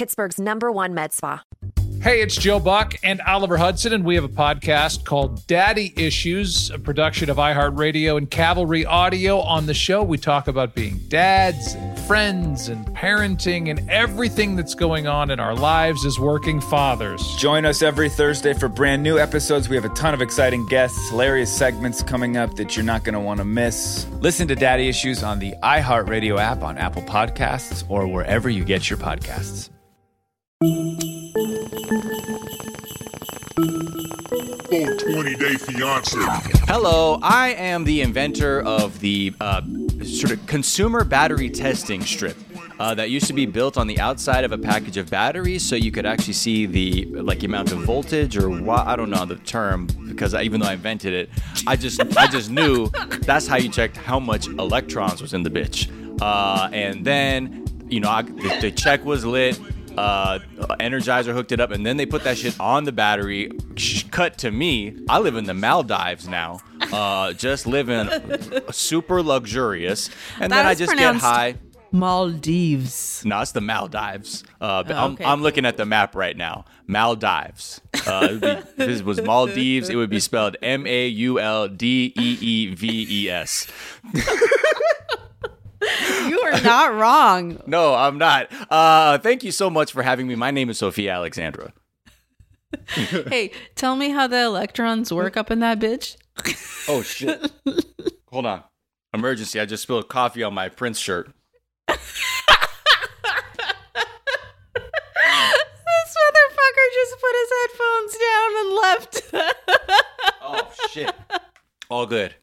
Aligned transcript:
Pittsburgh's 0.00 0.40
number 0.40 0.72
one 0.72 0.94
med 0.94 1.12
spa. 1.12 1.44
Hey, 2.00 2.22
it's 2.22 2.34
Joe 2.34 2.58
Buck 2.58 2.94
and 3.02 3.20
Oliver 3.20 3.58
Hudson, 3.58 3.92
and 3.92 4.02
we 4.02 4.14
have 4.14 4.24
a 4.24 4.28
podcast 4.28 5.04
called 5.04 5.46
Daddy 5.46 5.92
Issues, 5.94 6.70
a 6.70 6.78
production 6.78 7.28
of 7.28 7.36
iHeartRadio 7.36 8.16
and 8.16 8.30
Cavalry 8.30 8.86
Audio. 8.86 9.40
On 9.40 9.66
the 9.66 9.74
show, 9.74 10.02
we 10.02 10.16
talk 10.16 10.48
about 10.48 10.74
being 10.74 10.98
dads 11.08 11.74
and 11.74 11.98
friends 12.06 12.70
and 12.70 12.86
parenting 12.96 13.68
and 13.68 13.90
everything 13.90 14.56
that's 14.56 14.74
going 14.74 15.06
on 15.06 15.30
in 15.30 15.38
our 15.38 15.54
lives 15.54 16.06
as 16.06 16.18
working 16.18 16.62
fathers. 16.62 17.22
Join 17.36 17.66
us 17.66 17.82
every 17.82 18.08
Thursday 18.08 18.54
for 18.54 18.70
brand 18.70 19.02
new 19.02 19.18
episodes. 19.18 19.68
We 19.68 19.76
have 19.76 19.84
a 19.84 19.90
ton 19.90 20.14
of 20.14 20.22
exciting 20.22 20.64
guests, 20.68 21.10
hilarious 21.10 21.54
segments 21.54 22.02
coming 22.02 22.38
up 22.38 22.56
that 22.56 22.74
you're 22.74 22.86
not 22.86 23.04
going 23.04 23.12
to 23.12 23.20
want 23.20 23.36
to 23.40 23.44
miss. 23.44 24.06
Listen 24.20 24.48
to 24.48 24.54
Daddy 24.54 24.88
Issues 24.88 25.22
on 25.22 25.38
the 25.38 25.52
iHeartRadio 25.62 26.38
app, 26.38 26.62
on 26.62 26.78
Apple 26.78 27.02
Podcasts, 27.02 27.84
or 27.90 28.06
wherever 28.06 28.48
you 28.48 28.64
get 28.64 28.88
your 28.88 28.98
podcasts. 28.98 29.68
Hello, 36.68 37.18
I 37.22 37.54
am 37.56 37.84
the 37.84 38.02
inventor 38.02 38.60
of 38.60 39.00
the 39.00 39.32
uh, 39.40 39.62
sort 40.04 40.32
of 40.32 40.46
consumer 40.46 41.02
battery 41.04 41.48
testing 41.48 42.02
strip. 42.02 42.36
Uh, 42.78 42.94
that 42.94 43.08
used 43.08 43.26
to 43.28 43.32
be 43.32 43.46
built 43.46 43.78
on 43.78 43.86
the 43.86 43.98
outside 44.00 44.44
of 44.44 44.52
a 44.52 44.58
package 44.58 44.98
of 44.98 45.08
batteries, 45.08 45.64
so 45.64 45.76
you 45.76 45.90
could 45.90 46.04
actually 46.04 46.34
see 46.34 46.66
the 46.66 47.06
like 47.06 47.42
amount 47.42 47.72
of 47.72 47.78
voltage 47.78 48.36
or 48.36 48.50
what 48.50 48.86
I 48.86 48.96
don't 48.96 49.08
know 49.08 49.24
the 49.24 49.36
term 49.36 49.86
because 50.08 50.34
I, 50.34 50.42
even 50.42 50.60
though 50.60 50.68
I 50.68 50.74
invented 50.74 51.14
it, 51.14 51.30
I 51.66 51.76
just 51.76 52.00
I 52.18 52.26
just 52.26 52.50
knew 52.50 52.88
that's 53.22 53.46
how 53.46 53.56
you 53.56 53.70
checked 53.70 53.96
how 53.96 54.20
much 54.20 54.46
electrons 54.46 55.22
was 55.22 55.32
in 55.32 55.42
the 55.42 55.50
bitch. 55.50 55.90
Uh, 56.20 56.68
and 56.70 57.02
then 57.02 57.64
you 57.88 58.00
know 58.00 58.10
I, 58.10 58.20
the, 58.20 58.58
the 58.60 58.70
check 58.70 59.06
was 59.06 59.24
lit 59.24 59.58
uh, 59.96 60.38
Energizer 60.80 61.32
hooked 61.32 61.52
it 61.52 61.60
up, 61.60 61.70
and 61.70 61.84
then 61.84 61.96
they 61.96 62.06
put 62.06 62.24
that 62.24 62.38
shit 62.38 62.58
on 62.60 62.84
the 62.84 62.92
battery. 62.92 63.50
Cut 64.10 64.38
to 64.38 64.50
me, 64.50 64.96
I 65.08 65.18
live 65.18 65.36
in 65.36 65.44
the 65.44 65.54
Maldives 65.54 66.28
now, 66.28 66.60
uh, 66.92 67.32
just 67.34 67.66
living 67.66 68.08
super 68.70 69.22
luxurious, 69.22 70.08
and 70.40 70.50
That 70.52 70.56
then 70.58 70.66
I 70.66 70.74
just 70.74 70.96
get 70.96 71.16
high. 71.16 71.56
Maldives. 71.92 73.24
No, 73.24 73.40
it's 73.40 73.50
the 73.50 73.60
Maldives. 73.60 74.44
Uh, 74.60 74.84
Oh, 74.88 74.94
I'm, 74.94 75.18
I'm 75.24 75.42
looking 75.42 75.64
at 75.66 75.76
the 75.76 75.84
map 75.84 76.14
right 76.14 76.36
now. 76.36 76.64
Maldives. 76.86 77.80
Uh, 78.06 78.28
be, 78.34 78.62
this 78.76 79.02
was 79.02 79.20
Maldives, 79.22 79.88
it 79.88 79.96
would 79.96 80.08
be 80.10 80.20
spelled 80.20 80.56
M 80.62 80.86
A 80.86 81.06
U 81.08 81.40
L 81.40 81.66
D 81.68 82.12
E 82.16 82.38
E 82.40 82.74
V 82.74 83.06
E 83.10 83.28
S. 83.30 83.66
You 85.82 86.40
are 86.40 86.60
not 86.60 86.94
wrong. 86.94 87.60
No, 87.66 87.94
I'm 87.94 88.18
not. 88.18 88.48
Uh, 88.70 89.18
thank 89.18 89.44
you 89.44 89.52
so 89.52 89.70
much 89.70 89.92
for 89.92 90.02
having 90.02 90.26
me. 90.26 90.34
My 90.34 90.50
name 90.50 90.68
is 90.70 90.78
Sophia 90.78 91.12
Alexandra. 91.14 91.72
hey, 92.88 93.52
tell 93.74 93.96
me 93.96 94.10
how 94.10 94.26
the 94.26 94.42
electrons 94.42 95.12
work 95.12 95.36
up 95.36 95.50
in 95.50 95.60
that 95.60 95.78
bitch. 95.78 96.16
Oh 96.88 97.02
shit! 97.02 97.50
Hold 98.28 98.46
on. 98.46 98.62
Emergency! 99.14 99.60
I 99.60 99.66
just 99.66 99.82
spilled 99.82 100.08
coffee 100.08 100.42
on 100.42 100.54
my 100.54 100.68
Prince 100.68 100.98
shirt. 100.98 101.32
This 101.88 101.98
motherfucker 106.16 106.86
just 106.94 107.14
put 107.20 107.34
his 107.40 107.50
headphones 107.60 108.14
down 108.26 108.50
and 108.60 108.70
left. 108.74 109.12
Oh 110.42 110.72
shit! 110.90 111.14
All 111.88 112.06
good. 112.06 112.34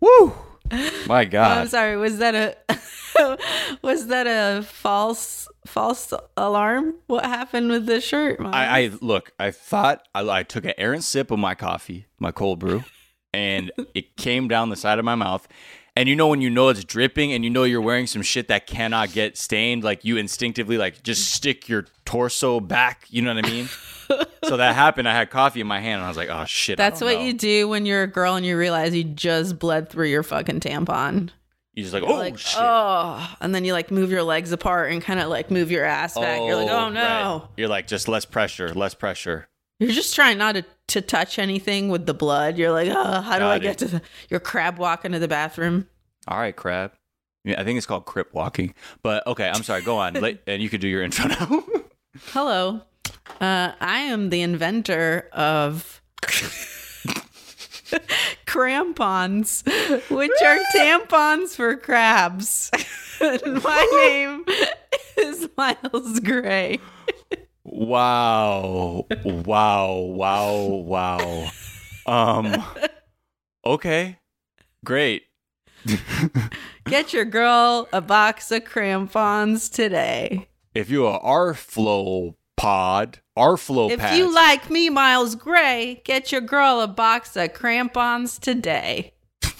Woo! 0.00 0.32
My 0.70 0.80
oh, 1.22 1.28
God. 1.28 1.58
I'm 1.58 1.68
sorry. 1.68 1.96
Was 1.96 2.18
that 2.18 2.34
a 2.34 3.38
was 3.82 4.06
that 4.08 4.26
a 4.26 4.62
false 4.62 5.48
false 5.66 6.12
alarm? 6.36 6.94
What 7.06 7.24
happened 7.24 7.70
with 7.70 7.86
the 7.86 8.00
shirt? 8.00 8.40
I, 8.40 8.82
I 8.82 8.90
look. 9.00 9.32
I 9.38 9.50
thought 9.50 10.06
I, 10.14 10.28
I 10.28 10.42
took 10.42 10.64
an 10.64 10.74
errant 10.78 11.04
sip 11.04 11.30
of 11.30 11.38
my 11.38 11.54
coffee, 11.54 12.06
my 12.18 12.32
cold 12.32 12.58
brew, 12.58 12.84
and 13.32 13.70
it 13.94 14.16
came 14.16 14.48
down 14.48 14.70
the 14.70 14.76
side 14.76 14.98
of 14.98 15.04
my 15.04 15.14
mouth. 15.14 15.46
And 15.96 16.08
you 16.08 16.16
know 16.16 16.26
when 16.26 16.40
you 16.40 16.50
know 16.50 16.70
it's 16.70 16.84
dripping, 16.84 17.32
and 17.32 17.44
you 17.44 17.50
know 17.50 17.62
you're 17.62 17.80
wearing 17.80 18.08
some 18.08 18.22
shit 18.22 18.48
that 18.48 18.66
cannot 18.66 19.12
get 19.12 19.36
stained, 19.36 19.84
like 19.84 20.04
you 20.04 20.16
instinctively 20.16 20.76
like 20.76 21.04
just 21.04 21.22
mm. 21.22 21.36
stick 21.36 21.68
your 21.68 21.86
torso 22.04 22.58
back. 22.58 23.06
You 23.10 23.22
know 23.22 23.32
what 23.32 23.46
I 23.46 23.48
mean? 23.48 23.68
so 24.44 24.56
that 24.56 24.74
happened. 24.74 25.08
I 25.08 25.12
had 25.12 25.30
coffee 25.30 25.60
in 25.60 25.68
my 25.68 25.78
hand, 25.78 25.96
and 25.96 26.04
I 26.04 26.08
was 26.08 26.16
like, 26.16 26.30
"Oh 26.30 26.44
shit!" 26.46 26.78
That's 26.78 27.00
what 27.00 27.14
know. 27.14 27.20
you 27.24 27.32
do 27.32 27.68
when 27.68 27.86
you're 27.86 28.02
a 28.02 28.08
girl 28.08 28.34
and 28.34 28.44
you 28.44 28.58
realize 28.58 28.92
you 28.92 29.04
just 29.04 29.60
bled 29.60 29.88
through 29.88 30.08
your 30.08 30.24
fucking 30.24 30.58
tampon. 30.60 31.30
You 31.74 31.82
just 31.82 31.94
like, 31.94 32.02
oh 32.04 32.14
like, 32.14 32.38
shit. 32.38 32.60
oh, 32.60 33.36
and 33.40 33.54
then 33.54 33.64
you 33.64 33.72
like 33.72 33.90
move 33.92 34.10
your 34.10 34.22
legs 34.22 34.50
apart 34.50 34.92
and 34.92 35.02
kind 35.02 35.20
of 35.20 35.28
like 35.28 35.50
move 35.50 35.70
your 35.70 35.84
ass 35.84 36.14
back. 36.14 36.40
You're 36.40 36.56
like, 36.56 36.70
oh, 36.70 36.86
oh 36.86 36.88
no. 36.88 37.00
right. 37.02 37.48
You're 37.56 37.68
like, 37.68 37.86
just 37.86 38.08
less 38.08 38.24
pressure, 38.24 38.72
less 38.74 38.94
pressure. 38.94 39.48
You're 39.80 39.90
just 39.92 40.14
trying 40.14 40.38
not 40.38 40.52
to, 40.54 40.64
to 40.88 41.00
touch 41.00 41.38
anything 41.38 41.88
with 41.88 42.06
the 42.06 42.14
blood. 42.14 42.56
You're 42.58 42.70
like, 42.72 42.88
oh, 42.90 43.20
how 43.20 43.38
do 43.38 43.44
I 43.44 43.58
Got 43.58 43.62
get 43.62 43.78
to 43.78 43.86
the, 43.86 44.02
your 44.30 44.40
crab 44.40 44.78
walk 44.78 45.04
into 45.04 45.18
the 45.18 45.28
bathroom? 45.28 45.88
All 46.28 46.38
right, 46.38 46.54
crab. 46.54 46.92
Yeah, 47.44 47.60
I 47.60 47.64
think 47.64 47.76
it's 47.76 47.86
called 47.86 48.04
crip 48.06 48.32
walking. 48.32 48.74
But 49.02 49.26
okay, 49.26 49.48
I'm 49.52 49.62
sorry. 49.62 49.82
Go 49.82 49.98
on, 49.98 50.14
Let- 50.20 50.42
and 50.46 50.62
you 50.62 50.68
could 50.70 50.80
do 50.80 50.88
your 50.88 51.02
intro 51.02 51.26
now. 51.26 51.64
Hello. 52.28 52.80
Uh, 53.40 53.72
I 53.80 53.98
am 54.00 54.30
the 54.30 54.42
inventor 54.42 55.28
of 55.32 56.00
crampons, 58.46 59.62
which 60.08 60.30
are 60.44 60.58
tampons 60.74 61.54
for 61.56 61.76
crabs. 61.76 62.70
and 63.20 63.62
my 63.62 64.06
name 64.06 64.44
is 65.16 65.48
Miles 65.56 66.20
Gray. 66.20 66.78
Wow, 67.64 69.06
wow, 69.24 69.96
wow, 69.96 70.64
wow. 70.64 71.50
Um. 72.06 72.64
Okay, 73.64 74.18
great. 74.84 75.22
Get 76.86 77.12
your 77.12 77.24
girl 77.24 77.88
a 77.92 78.00
box 78.00 78.50
of 78.50 78.64
crampons 78.64 79.68
today. 79.68 80.48
If 80.74 80.90
you 80.90 81.06
are 81.06 81.18
our 81.20 81.54
flow 81.54 82.36
pod, 82.56 83.20
our 83.36 83.56
flow 83.56 83.90
If 83.90 84.00
pads, 84.00 84.18
you 84.18 84.32
like 84.34 84.70
me, 84.70 84.90
Miles 84.90 85.34
Gray, 85.34 86.02
get 86.04 86.32
your 86.32 86.40
girl 86.40 86.80
a 86.80 86.88
box 86.88 87.36
of 87.36 87.52
crampons 87.54 88.38
today. 88.38 89.12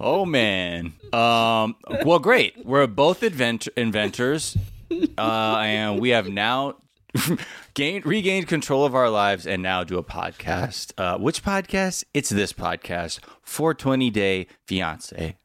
Oh 0.00 0.26
man. 0.26 0.92
Um. 1.14 1.76
Well, 2.04 2.18
great. 2.18 2.54
We're 2.64 2.86
both 2.86 3.22
invent- 3.22 3.66
inventors, 3.68 4.56
uh, 5.18 5.56
and 5.58 6.00
we 6.00 6.10
have 6.10 6.28
now 6.28 6.76
gained 7.74 8.06
regained 8.06 8.46
control 8.48 8.84
of 8.84 8.94
our 8.94 9.10
lives, 9.10 9.46
and 9.46 9.62
now 9.62 9.84
do 9.84 9.98
a 9.98 10.04
podcast. 10.04 10.92
Uh, 10.98 11.18
which 11.18 11.42
podcast? 11.42 12.04
It's 12.14 12.30
this 12.30 12.52
podcast, 12.52 13.20
420 13.42 14.10
Day 14.10 14.46
Fiance. 14.66 15.36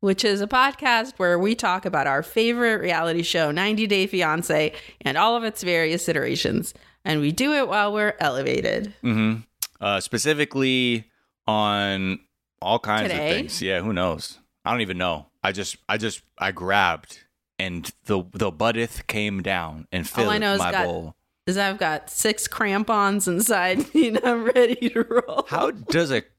which 0.00 0.24
is 0.24 0.40
a 0.40 0.46
podcast 0.48 1.14
where 1.18 1.38
we 1.38 1.54
talk 1.54 1.84
about 1.86 2.06
our 2.06 2.22
favorite 2.22 2.80
reality 2.80 3.22
show, 3.22 3.50
90 3.50 3.86
Day 3.86 4.06
Fiance, 4.06 4.72
and 5.02 5.16
all 5.16 5.36
of 5.36 5.44
its 5.44 5.62
various 5.62 6.08
iterations. 6.08 6.74
And 7.04 7.20
we 7.20 7.32
do 7.32 7.52
it 7.52 7.68
while 7.68 7.92
we're 7.92 8.14
elevated. 8.20 8.94
Mm-hmm. 9.02 9.40
Uh, 9.80 10.00
specifically 10.00 11.10
on 11.46 12.20
all 12.60 12.78
kinds 12.78 13.10
Today? 13.10 13.30
of 13.30 13.36
things. 13.36 13.62
Yeah. 13.62 13.80
Who 13.80 13.92
knows? 13.92 14.38
I 14.64 14.70
don't 14.70 14.80
even 14.82 14.98
know. 14.98 15.26
I 15.42 15.50
just, 15.50 15.76
I 15.88 15.96
just, 15.98 16.22
I 16.38 16.52
grabbed, 16.52 17.21
and 17.62 17.90
the 18.06 18.22
the 18.32 18.50
butteth 18.50 19.06
came 19.06 19.42
down 19.42 19.86
and 19.92 20.06
All 20.16 20.22
I 20.24 20.26
filled 20.28 20.40
know 20.40 20.52
is 20.54 20.58
my 20.58 20.70
got- 20.72 20.84
bowl. 20.86 21.16
Is 21.46 21.58
I've 21.58 21.78
got 21.78 22.08
six 22.08 22.46
crampons 22.46 23.26
inside 23.26 23.92
me 23.94 24.08
and 24.08 24.20
I'm 24.22 24.44
ready 24.44 24.90
to 24.90 25.02
roll. 25.02 25.44
How 25.48 25.72
does 25.72 26.10
it? 26.12 26.30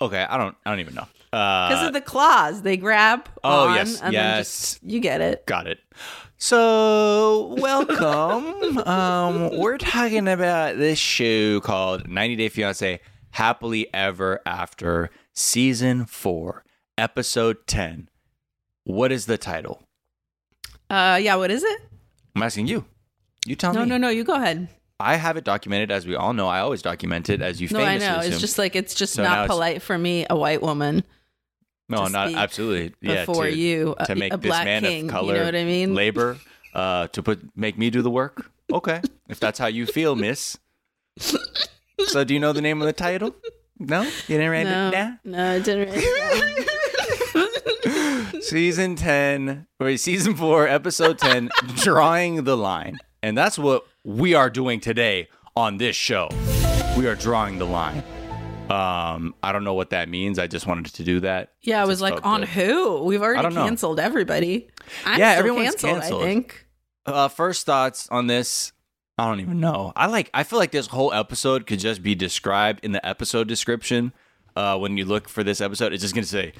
okay? 0.00 0.22
I 0.28 0.36
don't. 0.36 0.56
I 0.64 0.70
don't 0.70 0.80
even 0.80 0.94
know. 0.94 1.06
Because 1.30 1.82
Uh, 1.84 1.86
of 1.88 1.92
the 1.92 2.00
claws. 2.00 2.62
They 2.62 2.76
grab 2.76 3.28
Oh, 3.44 3.68
on, 3.68 3.76
yes, 3.76 4.00
and 4.00 4.14
then 4.14 4.36
yes. 4.36 4.46
just, 4.48 4.82
you 4.84 5.00
get 5.00 5.20
it. 5.20 5.46
got 5.46 5.66
it. 5.66 5.78
So 6.38 7.54
welcome. 7.58 8.78
um, 8.86 9.56
we're 9.58 9.78
talking 9.78 10.26
about 10.28 10.76
this 10.78 10.98
show 10.98 11.60
called 11.60 12.08
90 12.08 12.36
Day 12.36 12.48
Fiance 12.48 13.00
Happily 13.32 13.92
Ever 13.94 14.40
After, 14.46 15.10
season 15.32 16.04
four, 16.06 16.64
episode 16.96 17.66
10. 17.66 18.08
What 18.90 19.12
is 19.12 19.26
the 19.26 19.38
title? 19.38 19.82
Uh, 20.88 21.18
yeah, 21.22 21.36
what 21.36 21.50
is 21.50 21.62
it? 21.62 21.80
I'm 22.34 22.42
asking 22.42 22.66
you. 22.66 22.84
You 23.46 23.56
tell 23.56 23.72
No, 23.72 23.80
me. 23.82 23.86
no, 23.88 23.96
no. 23.96 24.08
No. 24.08 24.08
You 24.10 24.24
go 24.24 24.34
ahead. 24.34 24.68
I 24.98 25.16
have 25.16 25.36
it 25.36 25.44
documented, 25.44 25.90
as 25.90 26.06
we 26.06 26.14
all 26.14 26.32
know. 26.34 26.46
I 26.48 26.60
always 26.60 26.82
document 26.82 27.30
it, 27.30 27.40
as 27.40 27.60
you 27.60 27.68
No, 27.70 27.80
I 27.80 27.96
know. 27.96 28.18
assume. 28.18 28.32
It's 28.32 28.40
just 28.40 28.58
like 28.58 28.76
it's 28.76 28.94
just 28.94 29.14
So 29.14 29.22
not 29.22 29.44
it's- 29.44 29.48
polite 29.48 29.80
for 29.82 29.96
me, 29.96 30.26
a 30.28 30.36
white 30.36 30.60
woman, 30.60 31.04
no, 31.88 32.06
not 32.06 32.34
absolutely. 32.34 32.94
Yeah, 33.00 33.24
before 33.24 33.46
to, 33.46 33.56
you, 33.56 33.94
a- 33.98 34.06
to 34.06 34.14
make 34.14 34.32
a 34.34 34.36
this 34.36 34.48
black 34.48 34.64
man 34.64 34.82
king, 34.82 35.10
of 35.12 35.26
you 35.26 35.32
know 35.34 35.44
what 35.44 35.56
I 35.56 35.64
mean? 35.64 35.94
labor, 35.94 36.36
uh, 36.74 37.06
to 37.08 37.22
put 37.22 37.40
make 37.56 37.78
me 37.78 37.88
do 37.90 38.02
the 38.02 38.10
work. 38.10 38.50
Okay, 38.72 39.00
if 39.28 39.40
that's 39.40 39.58
how 39.58 39.66
you 39.68 39.86
feel, 39.86 40.14
Miss. 40.16 40.58
So, 42.06 42.24
do 42.24 42.32
you 42.32 42.40
know 42.40 42.52
the 42.54 42.62
name 42.62 42.80
of 42.80 42.86
the 42.86 42.94
title? 42.94 43.36
No, 43.78 44.00
you 44.02 44.10
didn't 44.26 44.50
write 44.50 44.64
No, 44.64 44.88
it 44.88 44.90
down. 44.92 45.18
no, 45.24 45.50
I 45.52 45.58
didn't. 45.58 45.88
Write 45.90 45.98
it. 46.02 46.68
Season 48.40 48.96
10 48.96 49.66
or 49.78 49.96
season 49.96 50.34
4 50.34 50.66
episode 50.66 51.18
10 51.18 51.50
drawing 51.76 52.44
the 52.44 52.56
line 52.56 52.98
and 53.22 53.36
that's 53.36 53.58
what 53.58 53.86
we 54.04 54.34
are 54.34 54.48
doing 54.48 54.80
today 54.80 55.28
on 55.56 55.76
this 55.76 55.94
show 55.94 56.28
we 56.96 57.06
are 57.06 57.14
drawing 57.14 57.58
the 57.58 57.64
line 57.66 58.02
um 58.70 59.34
i 59.42 59.52
don't 59.52 59.64
know 59.64 59.74
what 59.74 59.90
that 59.90 60.08
means 60.08 60.38
i 60.38 60.46
just 60.46 60.66
wanted 60.66 60.86
to 60.86 61.04
do 61.04 61.20
that 61.20 61.52
yeah, 61.62 61.82
I 61.82 61.84
was 61.84 62.00
like, 62.00 62.24
on 62.24 62.40
good. 62.40 62.48
who? 62.50 63.04
We've 63.04 63.20
already 63.20 63.42
don't 63.42 63.52
know. 63.52 63.64
canceled 63.64 64.00
everybody. 64.00 64.68
I'm 65.04 65.18
Yeah, 65.20 65.32
everyone's 65.32 65.74
canceled, 65.74 66.00
canceled. 66.00 66.22
I 66.22 66.24
think. 66.24 66.66
uh 67.04 67.28
first 67.28 67.66
thoughts 67.66 68.08
on 68.10 68.26
this 68.26 68.72
i 69.18 69.26
don't 69.26 69.40
even 69.40 69.60
know 69.60 69.92
i 69.96 70.06
like 70.06 70.30
i 70.32 70.42
feel 70.44 70.58
like 70.58 70.70
this 70.70 70.86
whole 70.86 71.12
episode 71.12 71.66
could 71.66 71.78
just 71.78 72.02
be 72.02 72.14
described 72.14 72.82
in 72.82 72.92
the 72.92 73.06
episode 73.06 73.48
description 73.48 74.12
uh 74.56 74.78
when 74.78 74.96
you 74.96 75.04
look 75.04 75.28
for 75.28 75.44
this 75.44 75.60
episode 75.60 75.92
it's 75.92 76.00
just 76.02 76.14
gonna 76.14 76.26
say 76.26 76.52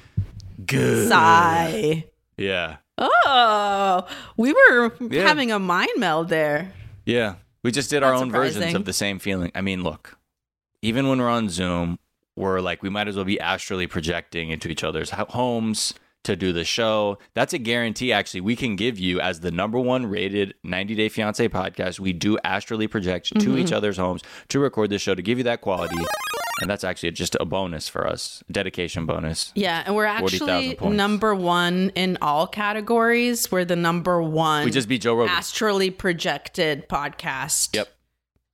good 0.65 1.07
Sigh. 1.09 2.05
yeah 2.37 2.77
Oh, 2.97 4.07
we 4.37 4.53
were 4.53 4.91
Yeah. 5.09 5.27
having 5.27 5.51
a 5.51 5.57
mind 5.57 5.89
meld 5.97 6.29
there. 6.29 6.71
Yeah. 7.05 7.35
We 7.63 7.71
just 7.71 7.89
did 7.89 8.03
our 8.03 8.13
own 8.13 8.31
versions 8.31 8.73
of 8.75 8.85
the 8.85 8.93
same 8.93 9.17
feeling. 9.17 9.51
I 9.55 9.61
mean, 9.61 9.81
look, 9.83 10.17
even 10.83 11.07
when 11.07 11.19
we're 11.19 11.29
on 11.29 11.49
Zoom, 11.49 11.97
we're 12.35 12.59
like, 12.59 12.83
we 12.83 12.89
might 12.89 13.07
as 13.07 13.15
well 13.15 13.25
be 13.25 13.39
astrally 13.39 13.87
projecting 13.87 14.49
into 14.49 14.69
each 14.69 14.83
other's 14.83 15.09
homes 15.11 15.93
to 16.23 16.35
do 16.35 16.53
the 16.53 16.63
show. 16.63 17.17
That's 17.33 17.53
a 17.53 17.57
guarantee, 17.57 18.11
actually. 18.13 18.41
We 18.41 18.55
can 18.55 18.75
give 18.75 18.99
you, 18.99 19.19
as 19.19 19.39
the 19.39 19.51
number 19.51 19.79
one 19.79 20.05
rated 20.05 20.53
90 20.63 20.95
Day 20.95 21.09
Fiance 21.09 21.47
podcast, 21.49 21.99
we 21.99 22.13
do 22.13 22.37
astrally 22.43 22.87
project 22.87 23.27
to 23.27 23.33
Mm-hmm. 23.39 23.57
each 23.57 23.71
other's 23.71 23.97
homes 23.97 24.21
to 24.49 24.59
record 24.59 24.89
this 24.91 25.01
show 25.01 25.15
to 25.15 25.21
give 25.21 25.37
you 25.37 25.43
that 25.45 25.61
quality. 25.61 25.95
And 26.61 26.69
that's 26.69 26.83
actually 26.83 27.09
just 27.11 27.35
a 27.39 27.45
bonus 27.45 27.89
for 27.89 28.05
us, 28.05 28.43
dedication 28.51 29.07
bonus. 29.07 29.51
Yeah, 29.55 29.81
and 29.83 29.95
we're 29.95 30.05
40,000 30.19 30.49
actually 30.49 30.75
points. 30.75 30.95
number 30.95 31.33
one 31.33 31.91
in 31.95 32.19
all 32.21 32.45
categories. 32.45 33.51
We're 33.51 33.65
the 33.65 33.75
number 33.75 34.21
one 34.21 34.65
We 34.65 34.69
just 34.71 34.87
beat 34.87 35.01
Joe 35.01 35.15
Rogan. 35.15 35.33
astrally 35.35 35.89
projected 35.89 36.87
podcast. 36.87 37.75
Yep. 37.75 37.87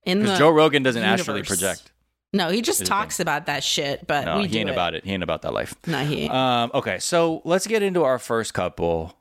In 0.06 0.20
the 0.20 0.24
Because 0.26 0.40
Joe 0.40 0.52
Rogan 0.52 0.84
doesn't 0.84 1.04
astrally 1.04 1.44
project. 1.44 1.92
No, 2.34 2.50
he 2.50 2.62
just 2.62 2.86
talks 2.86 3.20
about 3.20 3.46
that 3.46 3.64
shit, 3.64 4.06
but 4.06 4.26
No, 4.26 4.38
we 4.38 4.44
he 4.44 4.48
do 4.50 4.60
ain't 4.60 4.70
it. 4.70 4.74
about 4.74 4.94
it. 4.94 5.06
He 5.06 5.14
ain't 5.14 5.24
about 5.24 5.42
that 5.44 5.54
life. 5.54 5.74
No, 5.88 6.04
he 6.04 6.24
ain't. 6.24 6.34
Um, 6.34 6.72
okay, 6.74 7.00
so 7.00 7.42
let's 7.46 7.66
get 7.68 7.82
into 7.84 8.04
our 8.04 8.20
first 8.20 8.54
couple. 8.54 9.18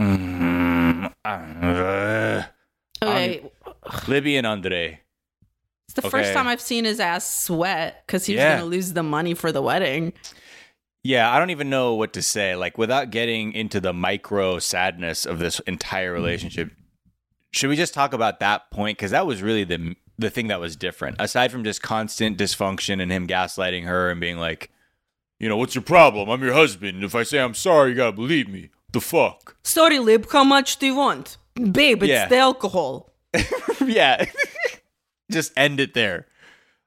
Mm, 0.00 1.12
uh, 1.24 2.42
okay, 3.02 3.42
Libby 4.08 4.36
and 4.36 4.46
Andre. 4.46 5.00
it's 5.86 5.94
the 5.94 6.02
first 6.02 6.32
time 6.32 6.48
I've 6.48 6.60
seen 6.60 6.84
his 6.84 6.98
ass 7.00 7.44
sweat 7.44 8.02
because 8.06 8.26
he 8.26 8.34
was 8.34 8.40
Yeah. 8.40 8.56
gonna 8.58 8.68
lose 8.68 8.92
the 8.92 9.02
money 9.02 9.34
for 9.34 9.52
the 9.52 9.62
wedding. 9.62 10.12
Yeah, 11.04 11.32
I 11.32 11.38
don't 11.38 11.50
even 11.50 11.68
know 11.70 11.94
what 11.94 12.12
to 12.14 12.22
say. 12.22 12.54
Like, 12.56 12.78
without 12.78 13.10
getting 13.10 13.52
into 13.52 13.80
the 13.80 13.92
micro 13.92 14.58
sadness 14.60 15.26
of 15.26 15.38
this 15.40 15.58
entire 15.60 16.12
relationship, 16.12 16.70
should 17.52 17.68
we 17.70 17.76
just 17.76 17.92
talk 17.94 18.12
about 18.12 18.40
that 18.40 18.70
point? 18.70 18.98
Because 18.98 19.10
that 19.10 19.26
was 19.26 19.42
really 19.42 19.64
the 19.64 19.96
the 20.22 20.30
thing 20.30 20.48
that 20.48 20.60
was 20.60 20.74
different. 20.76 21.16
Aside 21.18 21.52
from 21.52 21.64
just 21.64 21.82
constant 21.82 22.38
dysfunction 22.38 23.00
and 23.02 23.12
him 23.12 23.26
gaslighting 23.28 23.84
her 23.84 24.10
and 24.10 24.20
being 24.20 24.38
like, 24.38 24.70
you 25.38 25.48
know, 25.48 25.56
what's 25.56 25.74
your 25.74 25.82
problem? 25.82 26.28
I'm 26.30 26.42
your 26.42 26.54
husband. 26.54 27.04
If 27.04 27.14
I 27.14 27.22
say 27.24 27.38
I'm 27.40 27.54
sorry, 27.54 27.90
you 27.90 27.96
gotta 27.96 28.12
believe 28.12 28.48
me. 28.48 28.70
The 28.92 29.00
fuck? 29.00 29.56
Sorry, 29.62 29.98
Lib, 29.98 30.30
how 30.30 30.44
much 30.44 30.76
do 30.78 30.86
you 30.86 30.94
want? 30.96 31.36
Babe, 31.54 32.02
it's 32.02 32.10
Yeah. 32.10 32.28
the 32.28 32.36
alcohol. 32.38 33.12
yeah. 33.84 34.24
Just 35.30 35.52
end 35.56 35.80
it 35.80 35.94
there. 35.94 36.26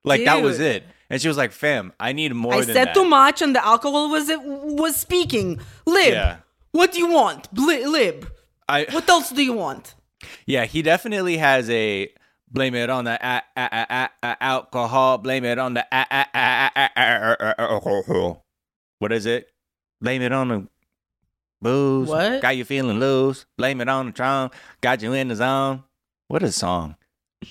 Like 0.04 0.24
that 0.26 0.42
was 0.44 0.60
it. 0.60 0.84
And 1.10 1.22
she 1.22 1.28
was 1.28 1.38
like, 1.38 1.52
"Fam, 1.52 1.94
I 2.00 2.14
need 2.14 2.34
more 2.34 2.54
I 2.56 2.62
said 2.62 2.76
that." 2.76 2.94
too 2.96 3.06
much, 3.06 3.42
and 3.42 3.56
the 3.56 3.64
alcohol 3.66 4.10
was 4.10 4.30
was 4.46 4.96
speaking. 4.96 5.60
Lib, 5.86 6.14
Yeah. 6.14 6.38
what 6.72 6.92
do 6.92 7.00
you 7.00 7.08
want? 7.12 7.52
Bli- 7.54 7.86
Lib, 7.86 8.28
I 8.68 8.86
what 8.92 9.08
else 9.10 9.30
do 9.32 9.44
you 9.44 9.54
want? 9.54 9.94
yeah, 10.48 10.66
he 10.66 10.82
definitely 10.82 11.38
has 11.38 11.70
a 11.70 12.10
blame 12.50 12.76
it 12.76 12.90
on 12.90 13.06
the 13.06 13.14
a- 13.22 13.44
a- 13.58 14.10
a- 14.24 14.38
alcohol, 14.44 15.18
blame 15.18 15.44
it 15.46 15.58
on 15.60 15.74
the 15.74 15.86
a- 15.92 16.08
a- 16.12 16.28
a- 16.34 16.72
a- 16.76 16.92
a- 16.96 17.38
a- 17.58 17.62
alcohol. 17.62 18.46
What 19.00 19.12
is 19.12 19.26
it? 19.26 19.50
Blame 20.02 20.22
it 20.22 20.32
on 20.32 20.48
the 20.48 20.68
booze. 21.62 22.08
What? 22.10 22.42
Got 22.42 22.58
you 22.58 22.66
feeling 22.66 23.00
loose. 23.00 23.46
Blame 23.58 23.82
it 23.82 23.90
on 23.90 24.08
the 24.08 24.12
tron. 24.12 24.52
Got 24.82 25.02
you 25.02 25.14
in 25.14 25.28
the 25.30 25.36
zone. 25.36 25.84
What 26.28 26.44
a 26.44 26.52
song. 26.52 26.96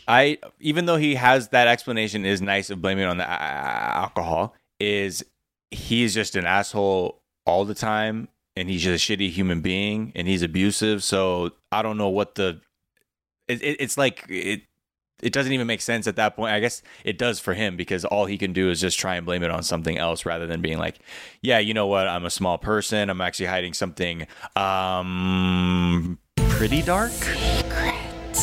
I 0.08 0.38
even 0.58 0.86
though 0.86 0.96
he 0.96 1.14
has 1.14 1.48
that 1.48 1.68
explanation 1.68 2.24
is 2.24 2.40
nice 2.42 2.70
of 2.70 2.82
blaming 2.82 3.04
it 3.04 3.08
on 3.08 3.18
the 3.18 3.28
alcohol 3.28 4.54
is 4.80 5.24
he's 5.70 6.14
just 6.14 6.34
an 6.34 6.46
asshole 6.46 7.22
all 7.46 7.64
the 7.64 7.74
time 7.74 8.28
and 8.56 8.68
he's 8.68 8.82
just 8.82 9.08
a 9.08 9.12
shitty 9.16 9.30
human 9.30 9.60
being 9.60 10.10
and 10.16 10.26
he's 10.26 10.42
abusive 10.42 11.04
so 11.04 11.50
I 11.70 11.82
don't 11.82 11.96
know 11.96 12.08
what 12.08 12.34
the 12.34 12.60
it, 13.46 13.62
it, 13.62 13.76
it's 13.80 13.96
like 13.96 14.24
it 14.28 14.62
it 15.24 15.32
doesn't 15.32 15.52
even 15.52 15.66
make 15.66 15.80
sense 15.80 16.06
at 16.06 16.16
that 16.16 16.36
point. 16.36 16.52
I 16.52 16.60
guess 16.60 16.82
it 17.02 17.16
does 17.16 17.40
for 17.40 17.54
him 17.54 17.76
because 17.76 18.04
all 18.04 18.26
he 18.26 18.36
can 18.36 18.52
do 18.52 18.68
is 18.68 18.78
just 18.78 18.98
try 18.98 19.16
and 19.16 19.24
blame 19.24 19.42
it 19.42 19.50
on 19.50 19.62
something 19.62 19.96
else 19.96 20.26
rather 20.26 20.46
than 20.46 20.60
being 20.60 20.76
like, 20.78 20.98
yeah, 21.40 21.58
you 21.58 21.72
know 21.72 21.86
what? 21.86 22.06
I'm 22.06 22.26
a 22.26 22.30
small 22.30 22.58
person. 22.58 23.08
I'm 23.08 23.22
actually 23.22 23.46
hiding 23.46 23.72
something 23.72 24.26
um 24.54 26.18
pretty 26.36 26.82
dark. 26.82 27.12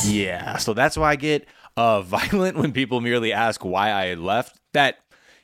Yeah, 0.06 0.58
so 0.58 0.74
that's 0.74 0.98
why 0.98 1.12
I 1.12 1.16
get 1.16 1.46
uh 1.78 2.02
violent 2.02 2.58
when 2.58 2.72
people 2.72 3.00
merely 3.00 3.32
ask 3.32 3.64
why 3.64 3.92
I 3.92 4.16
left. 4.16 4.60
That 4.74 4.98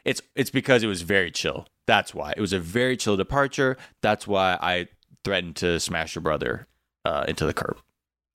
it's 0.04 0.22
it's 0.36 0.50
because 0.50 0.82
it 0.82 0.88
was 0.88 1.04
very 1.04 1.30
chill. 1.30 1.68
That's 1.86 2.16
why. 2.16 2.34
It 2.36 2.42
was 2.42 2.52
a 2.52 2.60
very 2.60 2.98
chill 2.98 3.16
departure. 3.16 3.78
That's 4.02 4.26
why 4.28 4.58
I 4.60 4.88
threatened 5.24 5.56
to 5.58 5.80
smash 5.80 6.16
your 6.16 6.24
brother 6.24 6.68
uh 7.06 7.26
into 7.28 7.46
the 7.46 7.54
curb. 7.54 7.78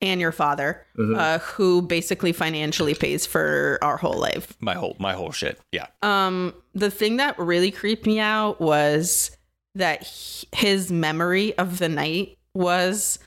And 0.03 0.19
your 0.21 0.31
father, 0.33 0.85
Mm-hmm. 0.97 1.15
uh, 1.17 1.37
who 1.39 1.81
basically 1.81 2.33
financially 2.33 2.93
pays 2.93 3.25
for 3.25 3.79
our 3.81 3.97
whole 3.97 4.19
life. 4.19 4.55
My 4.59 4.75
whole 4.75 4.95
my 4.99 5.13
whole 5.13 5.31
shit. 5.31 5.59
Yeah. 5.71 5.87
Um, 6.03 6.53
the 6.75 6.91
thing 6.91 7.17
that 7.17 7.39
really 7.39 7.71
creeped 7.71 8.05
me 8.05 8.19
out 8.19 8.61
was 8.61 9.35
that 9.73 10.03
he- 10.03 10.47
his 10.53 10.91
memory 10.91 11.57
of 11.57 11.79
the 11.79 11.89
night 11.89 12.37
was 12.53 13.17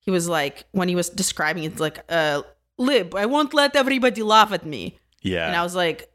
he 0.00 0.10
was 0.10 0.28
like 0.28 0.64
when 0.72 0.88
he 0.88 0.96
was 0.96 1.08
describing 1.10 1.62
it, 1.64 1.78
like, 1.78 2.00
uh, 2.08 2.42
Lib, 2.78 3.14
I 3.14 3.26
won't 3.26 3.52
let 3.54 3.76
everybody 3.76 4.22
laugh 4.22 4.52
at 4.52 4.64
me. 4.64 4.98
Yeah. 5.22 5.46
And 5.46 5.54
I 5.56 5.62
was 5.62 5.74
like, 5.76 6.10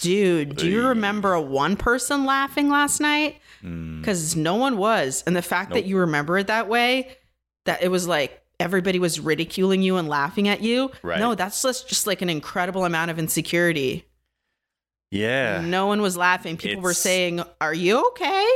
dude, 0.00 0.56
do 0.56 0.68
you 0.68 0.86
remember 0.88 1.38
one 1.40 1.76
person 1.76 2.24
laughing 2.24 2.68
last 2.70 3.00
night? 3.00 3.36
Mm. 3.62 4.00
Because 4.00 4.34
no 4.34 4.54
one 4.54 4.76
was. 4.78 5.22
And 5.26 5.36
the 5.36 5.42
fact 5.42 5.72
that 5.74 5.84
you 5.84 5.98
remember 5.98 6.38
it 6.38 6.46
that 6.48 6.68
way, 6.68 7.16
that 7.64 7.82
it 7.82 7.88
was 7.90 8.06
like 8.08 8.42
everybody 8.60 8.98
was 8.98 9.20
ridiculing 9.20 9.82
you 9.82 9.96
and 9.96 10.08
laughing 10.08 10.48
at 10.48 10.62
you. 10.62 10.90
Right. 11.02 11.18
No, 11.18 11.34
that's 11.34 11.62
just, 11.62 11.88
just 11.88 12.06
like 12.06 12.22
an 12.22 12.30
incredible 12.30 12.84
amount 12.84 13.10
of 13.10 13.18
insecurity. 13.18 14.06
Yeah. 15.10 15.60
No 15.60 15.86
one 15.86 16.02
was 16.02 16.16
laughing. 16.16 16.56
People 16.56 16.82
were 16.82 16.94
saying, 16.94 17.42
Are 17.60 17.74
you 17.74 18.06
okay? 18.08 18.46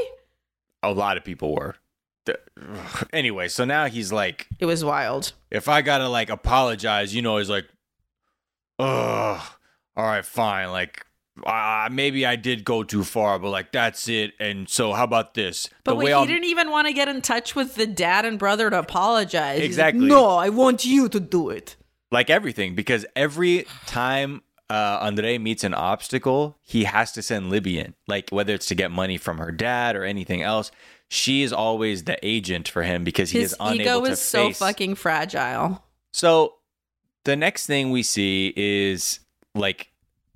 A 0.82 0.92
lot 0.92 1.16
of 1.16 1.24
people 1.24 1.54
were. 1.54 1.76
Anyway, 3.12 3.48
so 3.48 3.64
now 3.64 3.86
he's 3.86 4.12
like, 4.12 4.48
It 4.58 4.66
was 4.66 4.84
wild. 4.84 5.32
if 5.50 5.68
I 5.68 5.82
gotta 5.82 6.08
like 6.08 6.30
apologize, 6.30 7.14
you 7.14 7.22
know, 7.22 7.38
he's 7.38 7.50
like, 7.50 7.66
ugh, 8.78 9.40
all 9.96 10.04
right, 10.04 10.24
fine. 10.24 10.70
Like, 10.70 11.04
uh, 11.44 11.88
maybe 11.90 12.26
I 12.26 12.36
did 12.36 12.64
go 12.64 12.82
too 12.82 13.04
far, 13.04 13.38
but 13.38 13.50
like, 13.50 13.72
that's 13.72 14.08
it. 14.08 14.32
And 14.38 14.68
so, 14.68 14.92
how 14.92 15.04
about 15.04 15.34
this? 15.34 15.68
But 15.84 15.92
the 15.92 15.96
wait, 15.98 16.06
he 16.08 16.12
I'll- 16.12 16.26
didn't 16.26 16.44
even 16.44 16.70
want 16.70 16.86
to 16.88 16.92
get 16.92 17.08
in 17.08 17.22
touch 17.22 17.54
with 17.54 17.74
the 17.76 17.86
dad 17.86 18.24
and 18.24 18.38
brother 18.38 18.68
to 18.70 18.78
apologize. 18.78 19.54
He's 19.60 19.78
like, 19.78 19.94
Exactly. 19.94 20.06
no, 20.06 20.30
I 20.30 20.48
want 20.50 20.84
you 20.84 21.08
to 21.08 21.20
do 21.20 21.48
it. 21.50 21.76
like 22.12 22.28
everything, 22.30 22.74
because 22.74 23.06
every 23.14 23.66
time 23.86 24.42
uh, 24.68 24.98
Andre 25.00 25.38
meets 25.38 25.64
an 25.64 25.74
obstacle, 25.74 26.58
he 26.62 26.84
has 26.84 27.12
to 27.12 27.22
send 27.22 27.50
Libby 27.50 27.78
in. 27.78 27.94
Like, 28.08 28.30
whether 28.30 28.52
it's 28.54 28.66
to 28.66 28.74
get 28.74 28.90
money 28.90 29.16
from 29.16 29.38
her 29.38 29.52
dad 29.52 29.94
or 29.96 30.04
anything 30.04 30.42
else, 30.42 30.70
she 31.08 31.42
is 31.42 31.52
always 31.52 32.04
the 32.04 32.18
agent 32.26 32.68
for 32.68 32.82
him 32.82 33.02
because 33.04 33.30
he 33.30 33.38
His 33.40 33.52
is 33.52 33.56
unable 33.60 33.80
ego 33.80 34.04
is 34.04 34.20
so 34.20 34.48
face 34.48 34.58
fucking 34.58 34.94
fragile. 34.96 35.84
So 36.12 36.54
the 37.24 37.36
next 37.36 37.66
thing 37.66 37.90
we 37.90 38.02
see 38.02 38.52
is 38.56 39.20
like 39.54 39.88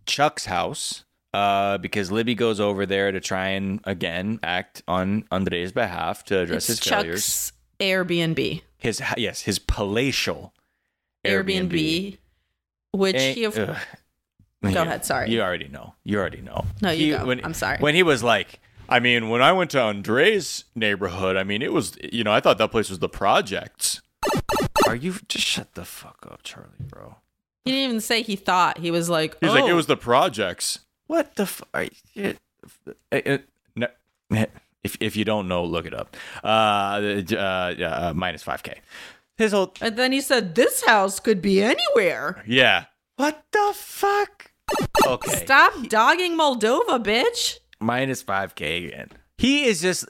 Chuck's 0.06 0.44
house, 0.46 1.04
uh, 1.32 1.78
because 1.78 2.10
Libby 2.12 2.34
goes 2.34 2.60
over 2.60 2.86
there 2.86 3.10
to 3.12 3.20
try 3.20 3.48
and 3.48 3.80
again 3.84 4.38
act 4.42 4.82
on 4.88 5.24
Andre's 5.30 5.72
behalf 5.72 6.24
to 6.26 6.40
address 6.40 6.68
It's 6.68 6.78
his 6.80 6.88
failures. 6.88 7.22
Chuck's 7.22 7.52
Airbnb. 7.80 8.62
His 8.78 9.02
yes, 9.16 9.42
his 9.42 9.58
palatial 9.58 10.52
Airbnb, 11.24 12.18
which 12.92 13.16
Eh, 13.16 13.32
he 13.32 13.44
of- 13.44 13.58
ugh. 13.58 13.76
Go 14.62 14.70
Yeah, 14.70 14.82
ahead, 14.82 15.04
sorry. 15.04 15.30
You 15.30 15.42
already 15.42 15.68
know. 15.68 15.94
You 16.04 16.18
already 16.18 16.40
know. 16.40 16.64
No, 16.80 16.90
you 16.90 17.12
He- 17.12 17.18
go. 17.18 17.26
When, 17.26 17.44
I'm 17.44 17.52
sorry. 17.52 17.76
When 17.78 17.94
he 17.94 18.02
was 18.02 18.22
like, 18.22 18.60
I 18.88 18.98
mean, 18.98 19.28
when 19.28 19.42
I 19.42 19.52
went 19.52 19.70
to 19.72 19.80
Andre's 19.80 20.64
neighborhood, 20.74 21.36
I 21.36 21.44
mean, 21.44 21.60
it 21.60 21.70
was, 21.72 21.98
you 22.12 22.24
know, 22.24 22.32
I 22.32 22.40
thought 22.40 22.56
that 22.58 22.70
place 22.70 22.88
was 22.88 22.98
the 23.00 23.08
projects. 23.08 24.00
Are 24.86 24.94
you 24.94 25.16
just 25.28 25.44
shut 25.44 25.74
the 25.74 25.84
fuck 25.84 26.26
up, 26.30 26.42
Charlie, 26.44 26.68
bro? 26.80 27.16
He 27.64 27.72
didn't 27.72 27.88
even 27.88 28.00
say 28.00 28.22
he 28.22 28.36
thought. 28.36 28.78
He 28.78 28.90
was 28.90 29.08
like, 29.08 29.36
He's 29.40 29.50
like, 29.50 29.64
it 29.64 29.72
"Oh." 29.72 29.76
was 29.76 29.86
the 29.86 29.96
projects. 29.96 30.80
What 31.06 31.34
the 31.36 31.46
fuck? 31.46 31.88
if 32.14 32.38
if 35.00 35.16
you 35.16 35.24
don't 35.24 35.48
know, 35.48 35.64
look 35.64 35.86
it 35.86 35.94
up. 35.94 36.16
Uh, 36.42 37.22
uh, 37.32 37.36
uh, 37.36 38.12
minus 38.14 38.42
five 38.42 38.62
k. 38.62 38.80
His 39.36 39.52
whole 39.52 39.72
And 39.80 39.96
then 39.96 40.12
he 40.12 40.20
said, 40.20 40.54
"This 40.54 40.84
house 40.84 41.20
could 41.20 41.42
be 41.42 41.62
anywhere." 41.62 42.42
yeah. 42.46 42.86
What 43.16 43.44
the 43.52 43.72
fuck? 43.74 44.50
Okay. 45.06 45.44
Stop 45.44 45.88
dogging 45.88 46.36
Moldova, 46.36 47.02
bitch. 47.02 47.58
minus 47.78 48.24
5k 48.24 48.88
again. 48.88 49.08
He 49.38 49.66
is 49.66 49.80
just 49.80 50.06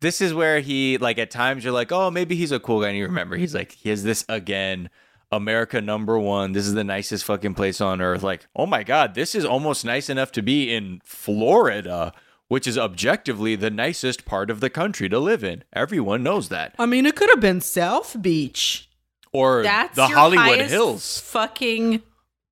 this 0.00 0.20
is 0.20 0.32
where 0.34 0.60
he 0.60 0.98
like 0.98 1.18
at 1.18 1.30
times 1.30 1.64
you're 1.64 1.72
like, 1.72 1.90
"Oh, 1.90 2.10
maybe 2.10 2.36
he's 2.36 2.52
a 2.52 2.60
cool 2.60 2.80
guy." 2.82 2.88
And 2.88 2.98
you 2.98 3.04
remember 3.04 3.36
he's 3.36 3.54
like, 3.54 3.72
"He 3.72 3.88
has 3.90 4.04
this 4.04 4.24
again. 4.28 4.90
America 5.36 5.80
number 5.80 6.18
1. 6.18 6.52
This 6.52 6.66
is 6.66 6.74
the 6.74 6.84
nicest 6.84 7.24
fucking 7.24 7.54
place 7.54 7.80
on 7.80 8.00
earth." 8.00 8.22
Like, 8.22 8.46
"Oh 8.56 8.66
my 8.66 8.82
god, 8.82 9.14
this 9.14 9.34
is 9.34 9.44
almost 9.44 9.84
nice 9.84 10.08
enough 10.08 10.32
to 10.32 10.42
be 10.42 10.74
in 10.74 11.00
Florida." 11.04 12.12
Which 12.48 12.66
is 12.66 12.76
objectively 12.76 13.56
the 13.56 13.70
nicest 13.70 14.26
part 14.26 14.50
of 14.50 14.60
the 14.60 14.68
country 14.68 15.08
to 15.08 15.18
live 15.18 15.42
in. 15.42 15.64
Everyone 15.72 16.22
knows 16.22 16.50
that. 16.50 16.74
I 16.78 16.84
mean, 16.84 17.06
it 17.06 17.16
could 17.16 17.30
have 17.30 17.40
been 17.40 17.62
South 17.62 18.20
Beach. 18.20 18.88
Or 19.32 19.62
That's 19.62 19.96
the 19.96 20.06
your 20.06 20.16
Hollywood 20.18 20.60
Hills. 20.60 21.20
Fucking 21.20 22.02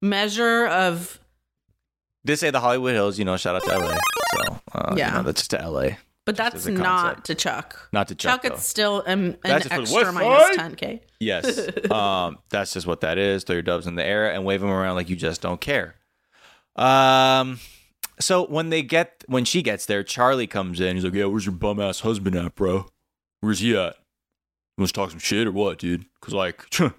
measure 0.01 0.67
of 0.67 1.21
Did 2.25 2.39
say 2.39 2.51
the 2.51 2.61
Hollywood 2.61 2.95
Hills, 2.95 3.19
you 3.19 3.25
know, 3.27 3.37
shout 3.37 3.55
out 3.57 3.65
to 3.65 3.79
LA. 3.79 3.99
So, 4.35 4.61
uh, 4.73 4.95
Yeah. 4.97 5.09
you 5.11 5.17
know, 5.19 5.23
that's 5.25 5.43
just 5.43 5.51
to 5.51 5.59
LA. 5.63 5.97
But 6.25 6.37
that's 6.37 6.67
not 6.67 7.25
to 7.25 7.35
Chuck. 7.35 7.89
Not 7.93 8.09
to 8.09 8.15
Chuck, 8.15 8.43
Chuck, 8.43 8.43
though. 8.43 8.55
it's 8.55 8.67
still 8.67 9.01
an 9.01 9.39
That's 9.43 9.67
just 9.67 9.75
for 9.75 9.87
the 9.87 10.07
extra 10.07 10.13
minus 10.13 10.57
Side. 10.57 10.79
10k. 10.79 11.01
Yes. 11.19 11.91
um, 11.91 12.39
that's 12.49 12.73
just 12.73 12.87
what 12.87 13.01
that 13.01 13.19
is. 13.19 13.43
Throw 13.43 13.55
your 13.55 13.63
dubs 13.63 13.89
in 13.89 13.97
the 13.97 14.05
air 14.05 14.33
and 14.33 14.45
wave 14.45 14.61
them 14.61 14.71
around 14.71 14.95
like 14.95 15.11
you 15.11 15.17
just 15.17 15.41
don't 15.41 15.61
care. 15.61 15.97
Um, 16.77 17.59
so 18.21 18.47
when 18.47 18.71
they 18.71 18.83
get 18.83 19.25
when 19.27 19.45
she 19.45 19.63
gets 19.63 19.87
there, 19.87 20.05
Charlie 20.05 20.47
comes 20.47 20.81
in. 20.81 20.97
He's 20.97 21.05
like, 21.05 21.15
"Yeah, 21.15 21.25
where's 21.25 21.45
your 21.45 21.55
bum 21.55 21.81
ass 21.81 22.01
husband 22.01 22.37
at, 22.37 22.55
bro? 22.55 22.87
Where's 23.41 23.59
he 23.59 23.77
at? 23.77 23.97
You 24.77 24.83
want 24.83 24.89
to 24.89 24.95
talk 24.95 25.11
some 25.11 25.19
shit 25.19 25.47
or 25.47 25.53
what, 25.53 25.79
dude? 25.79 26.07
Cause 26.21 26.33
like, 26.33 26.65
I 26.81 26.93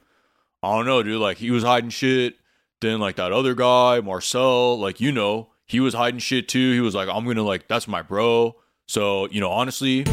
don't 0.62 0.86
know, 0.86 1.02
dude. 1.02 1.22
Like 1.22 1.38
he 1.38 1.50
was 1.50 1.64
hiding 1.64 1.90
shit. 1.90 2.36
Then 2.82 3.00
like 3.00 3.16
that 3.16 3.32
other 3.32 3.56
guy, 3.56 4.02
Marcel, 4.02 4.78
like 4.78 5.00
you 5.00 5.14
know, 5.14 5.50
he 5.66 5.80
was 5.80 5.94
hiding 5.94 6.20
shit 6.20 6.50
too. 6.50 6.74
He 6.74 6.82
was 6.82 6.94
like, 6.94 7.08
I'm 7.08 7.26
gonna 7.26 7.44
like, 7.44 7.70
that's 7.70 7.88
my 7.88 8.02
bro. 8.02 8.58
So 8.88 9.28
you 9.30 9.42
know, 9.42 9.50
honestly, 9.50 10.04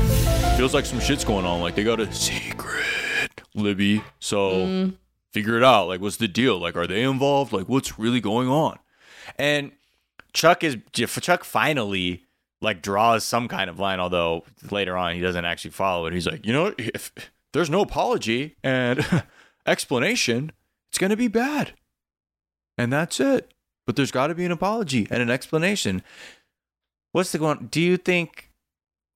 feels 0.57 0.75
like 0.75 0.87
some 0.87 1.00
shit's 1.00 1.25
going 1.25 1.45
on. 1.45 1.61
Like 1.61 1.75
they 1.75 1.85
got 1.85 2.00
a 2.00 2.12
secret, 2.12 2.85
Libby. 3.55 4.03
So 4.19 4.67
mm. 4.67 4.95
figure 5.33 5.57
it 5.57 5.65
out. 5.65 5.89
Like, 5.89 6.00
what's 6.00 6.17
the 6.17 6.29
deal? 6.29 6.59
Like, 6.59 6.77
are 6.77 6.87
they 6.87 7.03
involved? 7.03 7.53
Like, 7.53 7.69
what's 7.69 7.99
really 7.99 8.21
going 8.21 8.49
on? 8.49 8.79
And 9.39 9.73
Chuck 10.33 10.62
is 10.65 10.77
Chuck 10.93 11.45
finally 11.45 12.25
like 12.61 12.83
draws 12.83 13.25
some 13.25 13.49
kind 13.49 13.71
of 13.71 13.79
line, 13.79 14.00
although 14.00 14.45
later 14.71 14.97
on 14.97 15.15
he 15.15 15.21
doesn't 15.21 15.45
actually 15.45 15.71
follow 15.71 16.07
it. 16.07 16.12
He's 16.12 16.27
like, 16.27 16.47
you 16.47 16.53
know, 16.53 16.75
if 16.79 17.12
there's 17.53 17.71
no 17.71 17.81
apology 17.81 18.57
and 18.62 19.05
explanation, 19.67 20.53
it's 20.91 20.99
gonna 20.99 21.17
be 21.17 21.29
bad, 21.29 21.73
and 22.77 22.93
that's 22.93 23.19
it. 23.21 23.53
But 23.87 23.97
there's 23.97 24.12
got 24.12 24.29
to 24.29 24.35
be 24.35 24.45
an 24.45 24.53
apology 24.53 25.09
and 25.11 25.21
an 25.23 25.31
explanation. 25.31 26.03
What's 27.12 27.33
the 27.33 27.39
going? 27.39 27.69
Do 27.73 27.81
you 27.81 27.97
think 27.97 28.50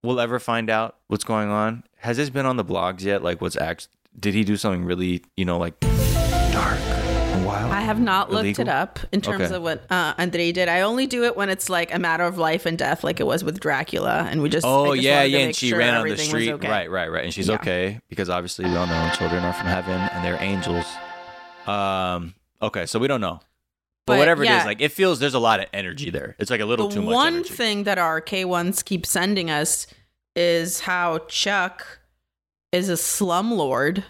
we'll 0.05 0.21
ever 0.21 0.39
find 0.39 0.71
out 0.71 0.97
what's 1.09 1.25
going 1.25 1.49
on? 1.49 1.83
Has 1.99 2.17
this 2.19 2.31
been 2.31 2.47
on 2.47 2.57
the 2.57 2.65
blogs 2.65 3.03
yet? 3.03 3.23
Like, 3.23 3.41
what's 3.41 3.57
act? 3.57 3.89
Did 4.19 4.35
he 4.35 4.45
do 4.45 4.57
something 4.57 4.85
really, 4.85 5.23
you 5.37 5.45
know, 5.45 5.59
like 5.59 5.79
dark 5.81 6.79
and 6.79 7.45
wild? 7.45 7.73
I 7.73 7.81
have 7.81 7.99
not 8.01 8.31
looked 8.31 8.59
it 8.61 8.69
up 8.69 9.01
in 9.13 9.21
terms 9.21 9.47
Okay. 9.47 9.55
of 9.57 9.63
what 9.63 9.91
uh, 9.91 10.15
Andre 10.19 10.53
did. 10.53 10.69
I 10.69 10.83
only 10.83 11.07
do 11.09 11.25
it 11.25 11.37
when 11.37 11.49
it's 11.49 11.69
like 11.69 11.93
a 11.93 11.99
matter 11.99 12.23
of 12.25 12.39
life 12.39 12.65
and 12.67 12.79
death, 12.79 13.03
like 13.03 13.19
it 13.19 13.27
was 13.27 13.43
with 13.43 13.59
Dracula, 13.59 14.29
and 14.31 14.41
we 14.43 14.49
just. 14.49 14.65
Oh 14.67 14.95
just 14.95 15.05
yeah, 15.05 15.23
yeah, 15.25 15.39
and 15.41 15.57
she 15.57 15.71
sure 15.71 15.79
ran 15.79 15.95
on 15.95 16.09
the 16.09 16.17
street. 16.17 16.53
okay. 16.53 16.69
Right, 16.69 16.91
right, 16.91 17.11
right. 17.11 17.25
And 17.25 17.35
she's 17.35 17.49
Yeah. 17.49 17.55
okay 17.57 18.01
because 18.09 18.31
obviously 18.31 18.67
we 18.67 18.77
all 18.77 18.87
know 18.87 19.11
children 19.17 19.43
are 19.43 19.53
from 19.53 19.67
heaven 19.67 19.99
and 20.01 20.25
they're 20.25 20.41
angels. 20.41 20.87
Um. 21.67 22.35
Okay, 22.63 22.87
so 22.87 22.99
we 22.99 23.09
don't 23.09 23.21
know, 23.21 23.41
but, 24.07 24.15
But, 24.15 24.19
whatever 24.19 24.43
it 24.43 24.47
yeah. 24.47 24.61
is, 24.61 24.67
like 24.67 24.81
it 24.81 24.93
feels 24.93 25.19
there's 25.19 25.35
a 25.35 25.39
lot 25.39 25.61
of 25.61 25.67
energy 25.73 26.11
there. 26.11 26.37
It's 26.39 26.51
like 26.51 26.61
a 26.61 26.67
little 26.67 26.89
The 26.89 26.97
too 26.97 27.03
much 27.03 27.15
one 27.15 27.35
energy. 27.35 27.55
thing 27.55 27.85
that 27.85 27.99
our 27.99 28.21
K 28.21 28.45
ones 28.45 28.83
keep 28.83 29.07
sending 29.07 29.51
us 29.51 29.87
is 30.37 30.81
how 30.81 31.19
Chuck 31.29 32.01
is 32.73 32.89
a 32.89 32.95
slumlord 32.95 34.05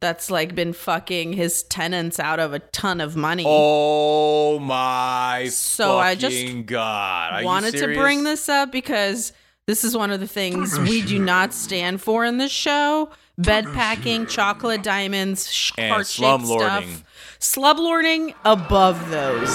that's 0.00 0.30
like 0.30 0.54
been 0.54 0.72
fucking 0.72 1.32
his 1.32 1.62
tenants 1.64 2.20
out 2.20 2.38
of 2.38 2.52
a 2.52 2.58
ton 2.58 3.00
of 3.00 3.16
money. 3.16 3.44
Oh 3.46 4.58
my! 4.58 5.48
So 5.50 5.98
I 5.98 6.14
just 6.14 6.36
fucking 6.36 6.64
god! 6.64 7.32
Are 7.32 7.44
wanted 7.44 7.72
to 7.76 7.94
bring 7.94 8.22
this 8.24 8.48
up 8.48 8.70
because 8.70 9.32
this 9.66 9.82
is 9.82 9.96
one 9.96 10.10
of 10.10 10.20
the 10.20 10.28
things 10.28 10.78
we 10.78 11.02
do 11.02 11.18
not 11.18 11.52
stand 11.52 12.00
for 12.00 12.24
in 12.24 12.38
this 12.38 12.52
show. 12.52 13.10
Bed 13.38 13.64
packing, 13.74 14.26
chocolate 14.26 14.82
diamonds, 14.82 15.50
sh- 15.52 15.72
heart-shaped 15.78 16.42
slumlording. 16.44 16.96
stuff. 16.96 17.04
Slublording 17.38 18.34
above 18.44 19.10
those. 19.10 19.50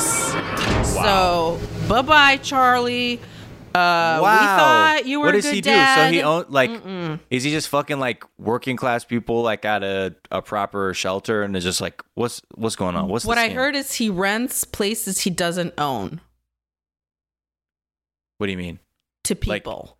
So 0.94 1.60
bye 1.90 2.02
bye, 2.02 2.38
Charlie. 2.38 3.20
Uh, 3.74 4.20
wow! 4.22 4.22
We 4.22 4.46
thought 4.46 5.06
you 5.08 5.20
were 5.22 5.28
What 5.28 5.32
does 5.32 5.46
good 5.46 5.56
he 5.56 5.62
dad. 5.62 5.96
do? 5.96 6.02
So 6.10 6.12
he 6.12 6.22
own 6.22 6.46
like 6.50 6.70
is 7.30 7.44
he 7.44 7.52
just 7.52 7.70
fucking 7.70 8.00
like 8.00 8.24
working 8.38 8.76
class 8.76 9.06
people 9.06 9.42
like 9.44 9.64
at 9.64 9.82
a, 9.82 10.14
a 10.30 10.42
proper 10.42 10.94
shelter 10.94 11.42
and 11.42 11.56
is 11.56 11.64
just 11.64 11.80
like 11.80 12.04
what's 12.14 12.42
what's 12.56 12.76
going 12.76 12.96
on? 12.98 13.08
What's 13.08 13.24
what 13.26 13.38
I 13.38 13.50
heard 13.50 13.76
is 13.78 13.94
he 13.94 14.10
rents 14.10 14.66
places 14.66 15.22
he 15.22 15.30
doesn't 15.30 15.74
own 15.80 16.20
What 18.38 18.48
do 18.48 18.52
you 18.52 18.58
mean? 18.58 18.80
to 19.24 19.36
Like, 19.46 19.64
people. 19.64 19.98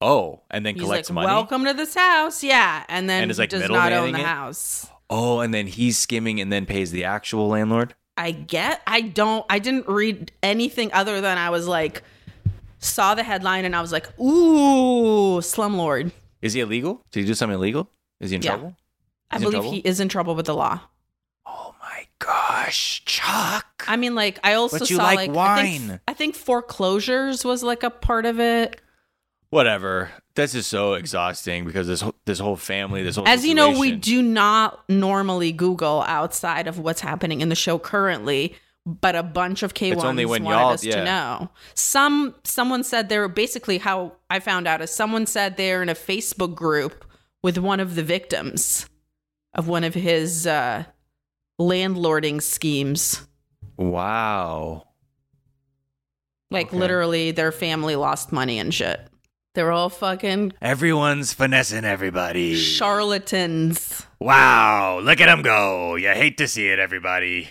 Oh, 0.00 0.40
and 0.50 0.64
then 0.64 0.74
He's 0.74 0.84
collects 0.84 1.10
like, 1.10 1.14
money. 1.14 1.26
"Welcome 1.26 1.64
to 1.66 1.74
this 1.74 1.94
house," 1.94 2.42
yeah, 2.42 2.84
and 2.88 3.08
then 3.08 3.22
And 3.22 3.30
is, 3.30 3.38
like, 3.38 3.50
does 3.50 3.68
not 3.68 3.92
own 3.92 4.12
the 4.12 4.20
it? 4.20 4.24
house. 4.26 4.88
Oh, 5.10 5.40
and 5.40 5.52
then 5.52 5.66
he's 5.66 5.98
skimming 5.98 6.40
and 6.40 6.50
then 6.52 6.64
pays 6.66 6.90
the 6.90 7.04
actual 7.04 7.48
landlord. 7.48 7.94
I 8.16 8.30
get. 8.30 8.80
I 8.86 9.00
don't. 9.02 9.44
I 9.50 9.58
didn't 9.58 9.88
read 9.88 10.32
anything 10.42 10.90
other 10.92 11.20
than 11.20 11.36
I 11.38 11.50
was 11.50 11.66
like, 11.66 12.02
saw 12.78 13.14
the 13.14 13.22
headline 13.22 13.64
and 13.64 13.74
I 13.76 13.80
was 13.82 13.92
like, 13.92 14.06
"Ooh, 14.20 15.40
slumlord." 15.40 16.12
Is 16.42 16.52
he 16.54 16.60
illegal? 16.60 17.02
Did 17.12 17.20
he 17.20 17.26
do 17.26 17.34
something 17.34 17.54
illegal? 17.56 17.90
Is 18.20 18.30
he 18.30 18.36
in 18.36 18.42
Yeah. 18.42 18.52
trouble? 18.52 18.76
I 19.30 19.36
He's 19.36 19.42
in 19.42 19.50
believe 19.50 19.62
trouble? 19.62 19.72
he 19.72 19.78
is 19.80 20.00
in 20.00 20.08
trouble 20.08 20.34
with 20.34 20.46
the 20.46 20.54
law. 20.54 20.80
Oh 21.46 21.74
my 21.82 22.06
gosh, 22.18 23.02
Chuck! 23.04 23.84
I 23.86 23.96
mean, 23.96 24.14
like 24.14 24.38
I 24.44 24.54
also 24.54 24.78
But 24.78 24.90
you 24.90 24.96
saw 24.96 25.04
like 25.04 25.28
like 25.28 25.36
I 25.36 25.62
think, 25.62 26.00
I 26.08 26.14
think 26.14 26.34
foreclosures 26.34 27.44
was 27.44 27.62
like 27.62 27.82
a 27.82 27.90
part 27.90 28.24
of 28.26 28.40
it. 28.40 28.80
Whatever. 29.50 30.10
This 30.36 30.54
is 30.54 30.66
so 30.66 30.94
exhausting 30.94 31.64
because 31.64 31.88
this 31.88 32.00
whole- 32.00 32.14
this 32.24 32.38
whole 32.38 32.56
family, 32.56 33.02
this 33.02 33.16
whole 33.16 33.26
As 33.26 33.44
you 33.44 33.54
know, 33.54 33.78
we 33.78 33.92
do 33.92 34.22
not 34.22 34.88
normally 34.88 35.50
Google 35.50 36.02
outside 36.06 36.68
of 36.68 36.78
what's 36.78 37.00
happening 37.00 37.40
in 37.40 37.48
the 37.48 37.56
show 37.56 37.76
currently, 37.78 38.54
but 38.86 39.16
a 39.16 39.24
bunch 39.24 39.64
of 39.64 39.74
K 39.74 39.92
ones 39.94 40.24
wanted 40.26 40.46
us 40.52 40.84
yeah. 40.84 40.96
to 40.96 41.04
know. 41.04 41.50
Some 41.74 42.36
someone 42.44 42.84
said 42.84 43.08
they 43.08 43.18
were 43.18 43.28
basically 43.28 43.78
how 43.78 44.12
I 44.30 44.38
found 44.38 44.68
out 44.68 44.80
is 44.82 44.90
someone 44.92 45.26
said 45.26 45.56
they're 45.56 45.82
in 45.82 45.88
a 45.88 45.94
Facebook 45.96 46.54
group 46.54 47.04
with 47.42 47.58
one 47.58 47.80
of 47.80 47.96
the 47.96 48.04
victims 48.04 48.88
of 49.54 49.66
one 49.66 49.82
of 49.82 49.94
his 49.94 50.46
uh, 50.46 50.84
landlording 51.60 52.40
schemes. 52.40 53.26
Wow. 53.76 54.86
Like 56.52 56.68
Okay. 56.68 56.76
literally, 56.76 57.30
their 57.32 57.50
family 57.52 57.96
lost 57.96 58.30
money 58.30 58.58
and 58.60 58.72
shit. 58.72 59.09
They're 59.54 59.72
all 59.72 59.88
fucking 59.88 60.52
Everyone's 60.62 61.32
finessing 61.32 61.84
everybody. 61.84 62.54
charlatans. 62.54 64.06
Wow, 64.20 65.00
look 65.02 65.20
at 65.20 65.28
him 65.28 65.42
go. 65.42 65.96
You 65.96 66.08
hate 66.10 66.38
to 66.38 66.46
see 66.46 66.68
it, 66.68 66.78
everybody. 66.78 67.48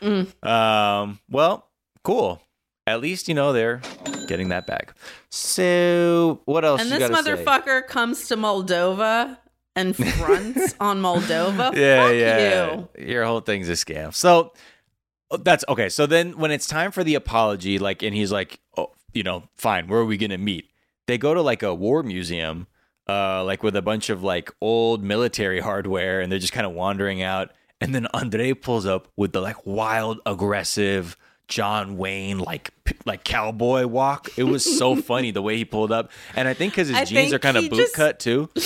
Mm. 0.00 0.44
Um, 0.46 1.18
well, 1.28 1.68
cool. 2.04 2.40
At 2.86 3.00
least 3.00 3.28
you 3.28 3.34
know 3.34 3.52
they're 3.52 3.80
getting 4.26 4.48
that 4.50 4.66
back. 4.66 4.94
So, 5.30 6.40
what 6.44 6.64
else? 6.64 6.80
And 6.80 6.90
you 6.90 6.98
this 6.98 7.08
gotta 7.08 7.24
say? 7.36 7.44
motherfucker 7.44 7.86
comes 7.86 8.26
to 8.28 8.36
Moldova 8.36 9.38
and 9.76 9.94
fronts 10.16 10.74
on 10.80 11.00
Moldova. 11.00 11.74
Yeah, 11.76 12.06
Fuck 12.06 12.14
yeah. 12.14 12.74
you. 12.98 13.06
Your 13.12 13.24
whole 13.24 13.40
thing's 13.40 13.68
a 13.68 13.72
scam. 13.72 14.12
So 14.14 14.52
oh, 15.30 15.36
that's 15.38 15.64
okay. 15.68 15.88
So 15.88 16.06
then 16.06 16.38
when 16.38 16.50
it's 16.50 16.66
time 16.66 16.90
for 16.90 17.02
the 17.04 17.14
apology, 17.14 17.78
like, 17.78 18.02
and 18.02 18.14
he's 18.14 18.30
like, 18.32 18.60
oh, 18.76 18.92
you 19.14 19.22
know, 19.22 19.44
fine. 19.56 19.86
Where 19.88 20.00
are 20.00 20.04
we 20.04 20.16
gonna 20.16 20.38
meet? 20.38 20.68
They 21.06 21.18
go 21.18 21.34
to 21.34 21.42
like 21.42 21.62
a 21.62 21.74
war 21.74 22.02
museum, 22.02 22.66
uh, 23.08 23.44
like 23.44 23.62
with 23.62 23.76
a 23.76 23.82
bunch 23.82 24.10
of 24.10 24.22
like 24.22 24.50
old 24.60 25.02
military 25.02 25.60
hardware, 25.60 26.20
and 26.20 26.30
they're 26.30 26.38
just 26.38 26.52
kind 26.52 26.66
of 26.66 26.72
wandering 26.72 27.22
out. 27.22 27.50
And 27.80 27.94
then 27.94 28.06
Andre 28.14 28.52
pulls 28.52 28.86
up 28.86 29.08
with 29.16 29.32
the 29.32 29.40
like 29.40 29.66
wild, 29.66 30.20
aggressive 30.24 31.16
John 31.48 31.96
Wayne 31.98 32.38
like 32.38 32.70
like 33.04 33.24
cowboy 33.24 33.86
walk. 33.86 34.30
It 34.36 34.44
was 34.44 34.64
so 34.64 34.96
funny 35.02 35.32
the 35.32 35.42
way 35.42 35.56
he 35.56 35.64
pulled 35.64 35.92
up, 35.92 36.10
and 36.36 36.48
I 36.48 36.54
think 36.54 36.72
because 36.72 36.88
his 36.88 36.96
I 36.96 37.04
jeans 37.04 37.32
are 37.32 37.38
kind 37.38 37.56
of 37.56 37.68
boot 37.68 37.78
just- 37.78 37.94
cut 37.94 38.18
too. 38.20 38.48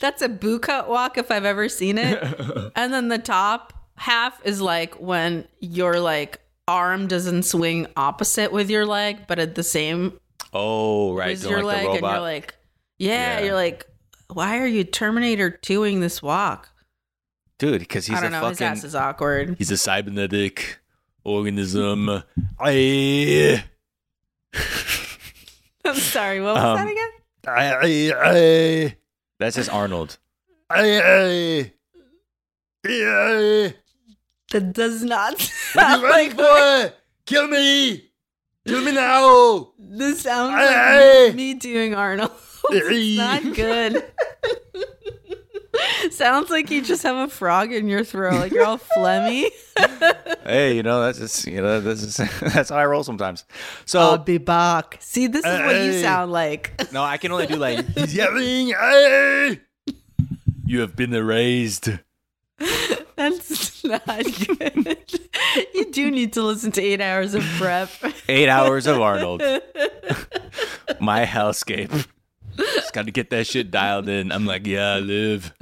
That's 0.00 0.20
a 0.20 0.28
boot 0.28 0.62
cut 0.62 0.88
walk 0.88 1.16
if 1.16 1.30
I've 1.30 1.44
ever 1.46 1.68
seen 1.68 1.96
it. 1.96 2.22
and 2.76 2.92
then 2.92 3.08
the 3.08 3.18
top 3.18 3.72
half 3.96 4.44
is 4.44 4.60
like 4.60 4.94
when 4.96 5.46
your 5.60 5.98
like 5.98 6.40
arm 6.68 7.06
doesn't 7.06 7.44
swing 7.44 7.86
opposite 7.96 8.52
with 8.52 8.68
your 8.68 8.84
leg, 8.84 9.26
but 9.26 9.38
at 9.38 9.54
the 9.54 9.62
same 9.62 10.18
Oh, 10.58 11.14
right, 11.14 11.38
doing 11.38 11.50
your 11.50 11.62
like 11.64 11.76
leg, 11.76 11.84
the 11.84 11.90
and 11.92 12.02
robot. 12.02 12.12
you're 12.14 12.20
like, 12.22 12.54
yeah, 12.98 13.38
Yeah. 13.38 13.44
you're 13.46 13.54
like, 13.54 13.86
why 14.32 14.58
are 14.58 14.66
you 14.66 14.84
Terminator 14.84 15.50
2ing 15.62 16.00
this 16.00 16.22
walk? 16.22 16.68
Dude, 17.58 17.80
because 17.80 18.06
he's 18.06 18.16
I 18.18 18.20
don't 18.22 18.34
a 18.34 18.40
know. 18.40 18.48
His 18.48 18.58
fucking 18.58 18.66
ass 18.78 18.84
is 18.84 18.94
awkward. 18.94 19.56
he's 19.58 19.70
a 19.70 19.76
cybernetic 19.76 20.78
organism. 21.24 22.22
I, 22.60 23.64
I'm 25.84 25.94
sorry. 25.96 26.40
What 26.40 26.54
was 26.54 26.64
Um, 26.64 26.76
that 26.76 26.88
again? 26.90 27.10
I, 27.48 28.12
I, 28.20 28.96
that's 29.38 29.56
just 29.56 29.70
Arnold. 29.72 30.18
I, 30.68 31.72
I, 32.84 33.74
That 34.52 34.72
does 34.72 35.02
not 35.04 35.38
sound 35.40 36.02
like 36.02 36.32
for? 36.34 36.92
Kill 37.26 37.48
me! 37.48 38.05
Kill 38.66 38.82
me 38.82 38.92
now! 38.92 39.70
this 39.78 40.22
sounds 40.22 40.54
Hey! 40.54 41.26
like 41.28 41.36
me 41.36 41.54
doing 41.54 41.94
Arnold. 41.94 42.32
it's 42.70 43.16
not 43.18 43.54
good. 43.54 44.04
sounds 46.12 46.50
like 46.50 46.70
you 46.70 46.82
just 46.82 47.02
have 47.02 47.16
a 47.16 47.28
frog 47.30 47.72
in 47.72 47.88
your 47.88 48.02
throat, 48.04 48.34
like 48.34 48.52
you're 48.52 48.64
all 48.64 48.78
phlegmy. 48.78 49.48
Hey, 50.46 50.76
you 50.76 50.84
know 50.84 51.02
that's 51.02 51.18
just 51.18 51.44
you 51.48 51.60
know 51.60 51.80
this 51.80 52.04
is 52.04 52.16
that's 52.40 52.70
how 52.70 52.76
I 52.76 52.86
roll 52.86 53.02
sometimes. 53.02 53.44
So 53.84 53.98
I'll 53.98 54.18
be 54.18 54.38
back. 54.38 54.96
See, 55.00 55.26
this 55.26 55.44
is 55.44 55.60
what 55.60 55.74
you 55.74 56.00
sound 56.00 56.30
like. 56.30 56.92
no, 56.92 57.02
I 57.02 57.16
can 57.16 57.32
only 57.32 57.48
do 57.48 57.56
like 57.56 57.84
he's 57.88 58.14
yelling. 58.14 58.68
Hey! 58.68 59.60
You 60.64 60.80
have 60.82 60.94
been 60.94 61.12
erased. 61.12 61.88
That's 63.16 63.65
not 63.86 64.06
good. 64.06 65.20
you 65.74 65.90
do 65.90 66.10
need 66.10 66.32
to 66.34 66.42
listen 66.42 66.72
to 66.72 66.82
eight 66.82 67.00
hours 67.00 67.34
of 67.34 67.42
prep. 67.58 67.88
Eight 68.28 68.48
hours 68.48 68.86
of 68.86 69.00
Arnold. 69.00 69.42
My 71.00 71.24
hellscape. 71.24 72.06
Just 72.56 72.92
got 72.92 73.06
to 73.06 73.10
get 73.10 73.30
that 73.30 73.46
shit 73.46 73.70
dialed 73.70 74.08
in. 74.08 74.32
I'm 74.32 74.46
like, 74.46 74.66
yeah, 74.66 74.94
I 74.94 74.98
live. 75.00 75.52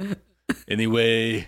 Anyway, 0.67 1.47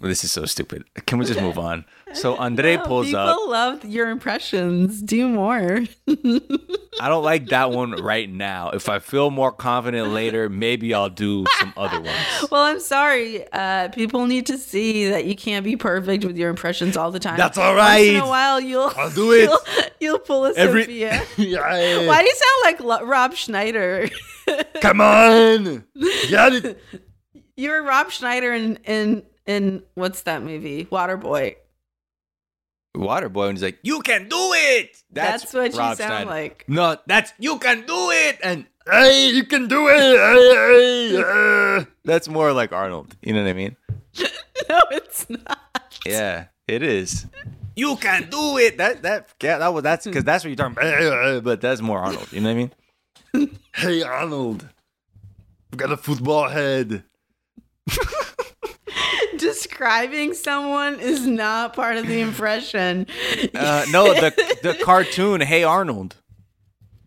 this 0.00 0.24
is 0.24 0.32
so 0.32 0.44
stupid. 0.44 0.84
Can 1.06 1.18
we 1.18 1.24
just 1.24 1.40
move 1.40 1.58
on? 1.58 1.84
So 2.12 2.36
Andre 2.36 2.76
pulls 2.76 3.12
up. 3.14 3.28
People 3.36 3.44
up. 3.54 3.82
love 3.82 3.84
your 3.84 4.10
impressions. 4.10 5.00
Do 5.02 5.28
more. 5.28 5.80
I 7.00 7.08
don't 7.08 7.24
like 7.24 7.46
that 7.48 7.70
one 7.72 7.92
right 7.92 8.30
now. 8.30 8.70
If 8.70 8.88
I 8.88 8.98
feel 8.98 9.30
more 9.30 9.52
confident 9.52 10.08
later, 10.08 10.48
maybe 10.48 10.94
I'll 10.94 11.08
do 11.10 11.44
some 11.58 11.72
other 11.76 12.00
ones. 12.00 12.46
Well, 12.50 12.62
I'm 12.62 12.80
sorry. 12.80 13.50
Uh, 13.52 13.88
people 13.88 14.26
need 14.26 14.46
to 14.46 14.58
see 14.58 15.08
that 15.10 15.24
you 15.24 15.34
can't 15.34 15.64
be 15.64 15.76
perfect 15.76 16.24
with 16.24 16.36
your 16.36 16.50
impressions 16.50 16.96
all 16.96 17.10
the 17.10 17.20
time. 17.20 17.36
That's 17.36 17.58
all 17.58 17.74
right. 17.74 18.06
Once 18.06 18.08
in 18.08 18.22
a 18.22 18.28
while, 18.28 18.60
you'll 18.60 18.92
I'll 18.96 19.10
do 19.10 19.32
it. 19.32 19.42
You'll, 19.48 19.58
you'll 20.00 20.18
pull 20.18 20.46
a 20.46 20.52
Every- 20.54 20.82
Sophia. 20.84 21.22
Yeah. 21.36 22.06
Why 22.06 22.22
do 22.22 22.28
you 22.28 22.34
sound 22.36 22.88
like 22.88 23.02
Rob 23.06 23.34
Schneider? 23.34 24.08
Come 24.80 25.00
on. 25.00 25.84
Got 26.30 26.52
it. 26.54 26.80
you 27.56 27.70
were 27.70 27.82
Rob 27.82 28.10
Schneider 28.10 28.52
in 28.54 28.76
in 28.84 29.22
in 29.46 29.82
what's 29.94 30.22
that 30.22 30.42
movie? 30.42 30.84
Waterboy. 30.86 31.56
Waterboy, 32.96 33.48
and 33.48 33.58
he's 33.58 33.62
like, 33.62 33.78
"You 33.82 34.00
can 34.00 34.28
do 34.28 34.50
it." 34.54 35.02
That's, 35.10 35.52
what 35.52 35.66
you 35.66 35.72
sound 35.72 35.96
Schneider. 35.98 36.30
like. 36.30 36.64
No, 36.66 36.96
that's 37.06 37.32
you 37.38 37.58
can 37.58 37.84
do 37.86 38.10
it, 38.10 38.38
and 38.42 38.66
hey, 38.90 39.30
you 39.30 39.44
can 39.44 39.68
do 39.68 39.88
it. 39.88 39.96
Hey, 39.98 41.16
hey, 41.16 41.22
uh. 41.22 41.84
That's 42.04 42.28
more 42.28 42.52
like 42.52 42.72
Arnold. 42.72 43.16
You 43.20 43.34
know 43.34 43.42
what 43.42 43.50
I 43.50 43.54
mean? 43.54 43.76
No, 44.68 44.80
it's 44.90 45.30
not. 45.30 45.94
Yeah, 46.04 46.46
it 46.66 46.82
is. 46.82 47.26
You 47.76 47.94
can 47.96 48.28
do 48.30 48.58
it. 48.58 48.78
That 48.78 49.02
that 49.02 49.28
yeah, 49.40 49.58
that 49.58 49.68
was 49.68 49.84
that's 49.84 50.06
because 50.06 50.24
that's 50.24 50.42
what 50.42 50.48
you're 50.48 50.56
talking 50.56 50.76
about. 50.76 51.44
But 51.44 51.60
that's 51.60 51.80
more 51.80 52.00
Arnold. 52.00 52.32
You 52.32 52.40
know 52.40 52.52
what 52.52 52.70
I 53.34 53.42
mean? 53.44 53.58
hey, 53.76 54.02
Arnold, 54.02 54.68
I've 55.72 55.78
got 55.78 55.92
a 55.92 55.96
football 55.96 56.48
head. 56.48 57.04
Describing 59.38 60.34
someone 60.34 61.00
is 61.00 61.26
not 61.26 61.74
part 61.74 61.96
of 61.96 62.06
the 62.06 62.20
impression. 62.20 63.06
Uh, 63.54 63.84
no, 63.90 64.12
the 64.12 64.30
the 64.62 64.74
cartoon. 64.82 65.40
Hey, 65.40 65.62
Arnold. 65.64 66.16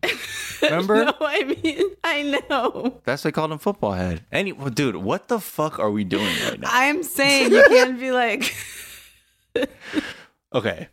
Remember? 0.62 1.04
No, 1.04 1.12
I 1.20 1.44
mean, 1.44 1.90
I 2.04 2.22
know. 2.48 3.00
That's 3.04 3.22
what 3.24 3.28
they 3.28 3.32
called 3.32 3.52
him 3.52 3.58
football 3.58 3.92
head. 3.92 4.24
Any, 4.32 4.52
well, 4.52 4.70
dude, 4.70 4.96
what 4.96 5.28
the 5.28 5.38
fuck 5.40 5.78
are 5.78 5.90
we 5.90 6.04
doing 6.04 6.26
right 6.44 6.60
now? 6.60 6.68
I'm 6.70 7.02
saying 7.02 7.52
you 7.52 7.64
can't 7.68 7.98
be 7.98 8.10
like, 8.12 8.54
Okay. 10.54 10.88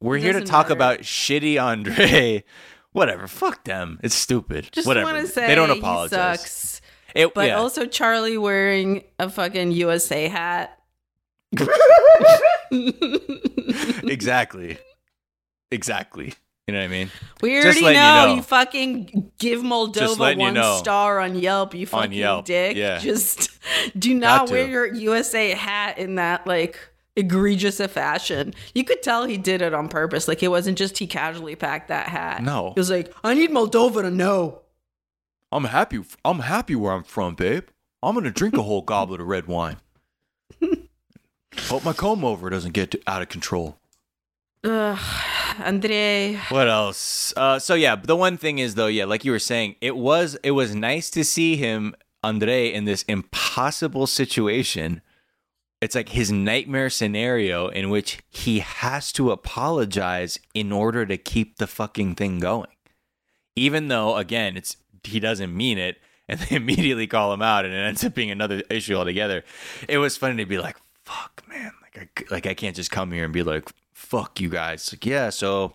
We're 0.00 0.18
here 0.18 0.32
to 0.32 0.40
talk 0.44 0.66
matter. 0.66 0.74
about 0.74 1.00
shitty 1.00 1.60
Andre. 1.62 2.44
Whatever. 2.92 3.26
Fuck 3.28 3.64
them. 3.64 4.00
It's 4.02 4.14
stupid. 4.14 4.68
just 4.72 4.86
Whatever. 4.86 5.12
want 5.12 5.26
to 5.26 5.32
say 5.32 5.46
they 5.46 5.54
don't 5.54 5.70
apologize. 5.70 6.77
It, 7.14 7.34
But 7.34 7.48
yeah. 7.48 7.56
also 7.58 7.86
Charlie 7.86 8.38
wearing 8.38 9.04
a 9.18 9.28
fucking 9.30 9.72
USA 9.72 10.28
hat. 10.28 10.78
exactly. 14.04 14.78
Exactly. 15.70 16.34
You 16.66 16.74
know 16.74 16.80
what 16.80 16.84
I 16.84 16.88
mean? 16.88 17.10
We 17.40 17.62
Just 17.62 17.80
already 17.82 17.96
know, 17.96 18.26
you 18.28 18.36
you, 18.36 18.42
fucking 18.42 19.32
give 19.38 19.62
Moldova 19.62 20.18
letting 20.18 20.40
you 20.40 20.44
one 20.46 20.54
know. 20.54 20.76
star 20.76 21.18
on 21.18 21.34
Yelp, 21.38 21.74
you 21.74 21.86
fucking 21.86 22.12
Yelp, 22.12 22.44
dick. 22.44 22.76
yeah. 22.76 22.98
Just 22.98 23.50
do 23.98 24.12
not 24.12 24.48
to. 24.48 24.52
wear 24.52 24.66
your 24.66 24.94
USA 24.94 25.50
hat 25.52 25.96
in 25.98 26.16
that 26.16 26.46
like 26.46 26.78
egregious 27.16 27.80
a 27.80 27.88
fashion. 27.88 28.52
You 28.74 28.84
could 28.84 29.02
tell 29.02 29.24
he 29.24 29.38
did 29.38 29.62
it 29.62 29.72
on 29.72 29.88
purpose. 29.88 30.28
Like 30.28 30.42
it 30.42 30.48
wasn't 30.48 30.76
just 30.76 30.98
he 30.98 31.06
casually 31.06 31.56
packed 31.56 31.88
that 31.88 32.08
hat. 32.08 32.42
No. 32.42 32.72
He 32.74 32.80
was 32.80 32.90
like, 32.90 33.14
I 33.24 33.32
need 33.32 33.50
Moldova 33.50 34.02
to 34.02 34.10
know. 34.10 34.60
I'm 35.50 35.64
happy. 35.64 36.02
I'm 36.24 36.40
happy 36.40 36.74
where 36.74 36.92
I'm 36.92 37.04
from, 37.04 37.34
babe. 37.34 37.64
I'm 38.02 38.14
gonna 38.14 38.30
drink 38.30 38.56
a 38.56 38.62
whole 38.62 38.82
goblet 38.82 39.20
of 39.20 39.26
red 39.26 39.46
wine. 39.46 39.78
Hope 41.58 41.84
my 41.84 41.92
comb 41.92 42.24
over 42.24 42.50
doesn't 42.50 42.72
get 42.72 42.94
out 43.06 43.22
of 43.22 43.28
control. 43.28 43.78
Ugh, 44.64 44.98
Andre. 45.60 46.38
What 46.48 46.68
else? 46.68 47.32
Uh, 47.36 47.58
so 47.58 47.74
yeah, 47.74 47.96
the 47.96 48.16
one 48.16 48.36
thing 48.36 48.58
is 48.58 48.74
though, 48.74 48.86
yeah, 48.86 49.04
like 49.04 49.24
you 49.24 49.32
were 49.32 49.38
saying, 49.38 49.76
it 49.80 49.96
was 49.96 50.36
it 50.42 50.52
was 50.52 50.74
nice 50.74 51.10
to 51.10 51.24
see 51.24 51.56
him, 51.56 51.94
Andre, 52.22 52.72
in 52.72 52.84
this 52.84 53.02
impossible 53.04 54.06
situation. 54.06 55.00
It's 55.80 55.94
like 55.94 56.08
his 56.08 56.32
nightmare 56.32 56.90
scenario 56.90 57.68
in 57.68 57.88
which 57.88 58.18
he 58.28 58.58
has 58.58 59.12
to 59.12 59.30
apologize 59.30 60.40
in 60.52 60.72
order 60.72 61.06
to 61.06 61.16
keep 61.16 61.56
the 61.58 61.68
fucking 61.68 62.16
thing 62.16 62.40
going. 62.40 62.70
Even 63.54 63.86
though, 63.86 64.16
again, 64.16 64.56
it's 64.56 64.76
he 65.04 65.20
doesn't 65.20 65.56
mean 65.56 65.78
it, 65.78 65.98
and 66.28 66.40
they 66.40 66.56
immediately 66.56 67.06
call 67.06 67.32
him 67.32 67.42
out, 67.42 67.64
and 67.64 67.74
it 67.74 67.78
ends 67.78 68.04
up 68.04 68.14
being 68.14 68.30
another 68.30 68.62
issue 68.70 68.94
altogether. 68.94 69.44
It 69.88 69.98
was 69.98 70.16
funny 70.16 70.36
to 70.36 70.46
be 70.46 70.58
like, 70.58 70.76
"Fuck, 71.04 71.42
man!" 71.48 71.72
Like, 71.82 72.24
I, 72.30 72.34
like 72.34 72.46
I 72.46 72.54
can't 72.54 72.76
just 72.76 72.90
come 72.90 73.12
here 73.12 73.24
and 73.24 73.32
be 73.32 73.42
like, 73.42 73.68
"Fuck 73.92 74.40
you 74.40 74.48
guys." 74.48 74.92
Like, 74.92 75.06
yeah, 75.06 75.30
so 75.30 75.74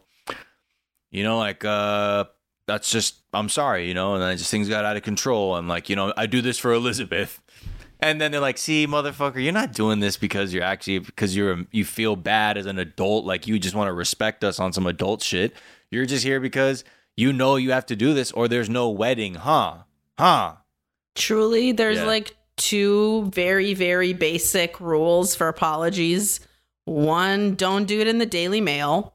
you 1.11 1.23
know, 1.23 1.37
like 1.37 1.63
uh 1.63 2.25
that's 2.67 2.91
just 2.91 3.17
I'm 3.33 3.49
sorry, 3.49 3.87
you 3.87 3.93
know, 3.93 4.13
and 4.15 4.23
then 4.23 4.37
just 4.37 4.51
things 4.51 4.67
got 4.67 4.85
out 4.85 4.97
of 4.97 5.03
control 5.03 5.55
and 5.55 5.67
like, 5.67 5.89
you 5.89 5.95
know, 5.95 6.13
I 6.17 6.25
do 6.25 6.41
this 6.41 6.59
for 6.59 6.73
Elizabeth. 6.73 7.39
And 7.99 8.19
then 8.19 8.33
they're 8.33 8.41
like, 8.41 8.57
"See, 8.57 8.85
motherfucker, 8.85 9.41
you're 9.41 9.53
not 9.53 9.71
doing 9.71 10.01
this 10.01 10.17
because 10.17 10.53
you're 10.53 10.63
actually 10.63 10.99
because 10.99 11.37
you're 11.37 11.63
you 11.71 11.85
feel 11.85 12.17
bad 12.17 12.57
as 12.57 12.65
an 12.65 12.77
adult, 12.77 13.23
like 13.23 13.47
you 13.47 13.57
just 13.57 13.75
want 13.75 13.87
to 13.87 13.93
respect 13.93 14.43
us 14.43 14.59
on 14.59 14.73
some 14.73 14.85
adult 14.87 15.23
shit. 15.23 15.53
You're 15.89 16.05
just 16.05 16.25
here 16.25 16.41
because 16.41 16.83
you 17.15 17.31
know 17.33 17.55
you 17.55 17.71
have 17.71 17.85
to 17.87 17.95
do 17.95 18.13
this 18.13 18.31
or 18.31 18.47
there's 18.47 18.69
no 18.69 18.89
wedding, 18.89 19.35
huh? 19.35 19.83
Huh? 20.17 20.55
Truly, 21.15 21.71
there's 21.71 21.97
Yeah. 21.99 22.05
like 22.05 22.35
two 22.57 23.29
very, 23.33 23.73
very 23.73 24.13
basic 24.13 24.79
rules 24.79 25.35
for 25.35 25.47
apologies. 25.47 26.39
One, 26.85 27.55
don't 27.55 27.85
do 27.85 27.99
it 27.99 28.07
in 28.07 28.17
the 28.17 28.25
Daily 28.25 28.61
Mail. 28.61 29.13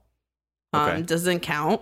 Um, 0.73 0.81
Okay. 0.83 1.03
doesn't 1.03 1.41
count. 1.41 1.81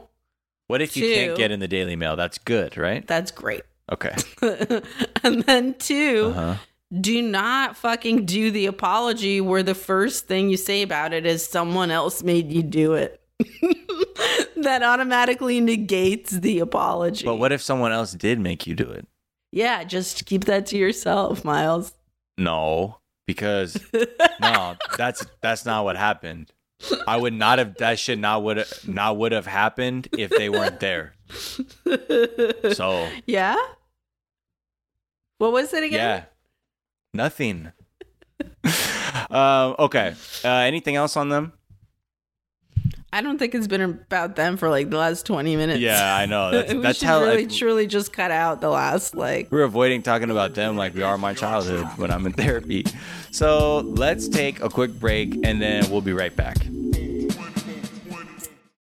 What 0.69 0.83
if 0.83 0.97
you 0.97 1.09
can't 1.13 1.37
get 1.37 1.51
in 1.51 1.61
the 1.61 1.69
Daily 1.69 1.97
Mail? 1.97 2.17
That's 2.17 2.39
good, 2.39 2.77
right? 2.77 3.07
That's 3.07 3.31
great. 3.31 3.63
Okay. 3.93 4.15
and 5.23 5.43
then 5.45 5.75
two, 5.75 6.33
Uh-huh. 6.35 6.55
do 7.01 7.23
not 7.23 7.77
fucking 7.77 8.27
do 8.27 8.51
the 8.51 8.67
apology 8.67 9.41
where 9.41 9.63
the 9.63 9.75
first 9.77 10.27
thing 10.27 10.51
you 10.51 10.57
say 10.57 10.83
about 10.83 11.13
it 11.13 11.25
is 11.25 11.47
someone 11.47 11.91
else 11.91 12.23
made 12.23 12.51
you 12.53 12.63
do 12.63 12.95
it. 12.95 13.21
that 14.57 14.83
automatically 14.83 15.61
negates 15.61 16.33
the 16.33 16.59
apology. 16.61 17.25
But 17.25 17.37
what 17.37 17.53
if 17.53 17.61
someone 17.63 17.93
else 17.93 18.13
did 18.13 18.39
make 18.41 18.67
you 18.67 18.75
do 18.75 18.85
it? 18.91 19.07
Yeah, 19.53 19.85
just 19.85 20.27
keep 20.27 20.45
that 20.45 20.67
to 20.67 20.77
yourself, 20.77 21.45
Miles. 21.45 21.93
No. 22.39 22.99
because 23.27 23.79
no, 24.41 24.77
that's 24.99 25.25
that's 25.41 25.65
not 25.65 25.85
what 25.85 25.97
happened. 25.97 26.53
I 27.07 27.17
would 27.17 27.33
not 27.33 27.59
have 27.59 27.77
that 27.77 27.99
shit 27.99 28.19
not 28.19 28.43
would 28.43 28.65
not 28.87 29.17
would 29.17 29.33
have 29.33 29.47
happened 29.47 30.09
if 30.19 30.31
they 30.31 30.49
weren't 30.49 30.81
there. 30.81 31.15
So 32.75 33.09
Yeah. 33.27 33.57
What 35.39 35.53
was 35.53 35.73
it 35.75 35.85
again? 35.85 35.93
yeah, 35.99 36.25
nothing. 37.15 37.73
um, 39.31 39.75
okay. 39.79 40.15
Uh, 40.45 40.49
anything 40.49 40.97
else 40.97 41.17
on 41.17 41.29
them? 41.29 41.53
I 43.17 43.23
don't 43.23 43.39
think 43.39 43.55
it's 43.55 43.67
been 43.67 43.81
about 43.81 44.37
them 44.37 44.59
for 44.59 44.69
like 44.69 44.91
the 44.91 44.99
last 44.99 45.25
twenty 45.25 45.57
minutes. 45.57 45.81
Yeah, 45.81 46.15
I 46.15 46.27
know. 46.27 46.51
That's, 46.53 46.75
we 46.75 46.81
that's 46.81 46.99
should 46.99 47.09
how 47.09 47.21
really 47.23 47.47
like, 47.47 47.51
truly 47.51 47.87
just 47.87 48.13
cut 48.13 48.31
out 48.31 48.61
the 48.61 48.69
last 48.69 49.15
like. 49.15 49.51
we're 49.51 49.63
avoiding 49.63 50.03
talking 50.03 50.31
about 50.31 50.53
them 50.53 50.77
like 50.77 50.95
we 50.95 51.01
are 51.01 51.17
my 51.17 51.33
childhood 51.33 51.87
when 51.97 52.11
I'm 52.11 52.27
in 52.27 52.35
therapy. 52.35 52.85
So 53.31 53.79
let's 53.79 54.29
take 54.29 54.61
a 54.61 54.69
quick 54.69 54.93
break 55.01 55.35
and 55.45 55.63
then 55.63 55.91
we'll 55.91 56.03
be 56.03 56.13
right 56.13 56.37
back. 56.37 56.59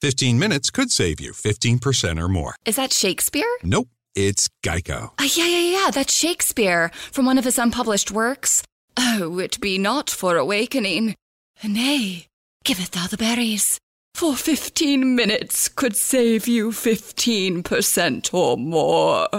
15 0.02 0.38
minutes 0.38 0.70
could 0.70 0.92
save 0.92 1.20
you 1.20 1.32
15% 1.32 2.22
or 2.22 2.28
more. 2.28 2.56
Is 2.66 2.76
that 2.76 2.94
Shakespeare? 2.94 3.50
Nope, 3.64 3.90
it's 4.14 4.48
Geico. 4.64 5.10
Ah, 5.18 5.28
yeah, 5.36 5.48
yeah, 5.48 5.72
yeah, 5.86 5.92
that's 5.92 6.14
Shakespeare 6.14 6.92
from 7.12 7.26
one 7.26 7.40
of 7.40 7.46
his 7.46 7.58
unpublished 7.58 8.12
works. 8.12 8.62
Oh, 8.96 9.40
it 9.40 9.60
be 9.60 9.80
not 9.80 10.08
for 10.12 10.38
awakening. 10.38 11.16
Nay, 11.64 12.28
giveth 12.64 12.92
thou 12.92 13.08
the 13.08 13.18
berries. 13.18 13.80
For 14.20 14.36
fifteen 14.36 15.16
minutes 15.16 15.70
could 15.70 15.96
save 15.96 16.46
you 16.46 16.72
15% 16.72 18.34
or 18.34 18.58
more. 18.58 19.30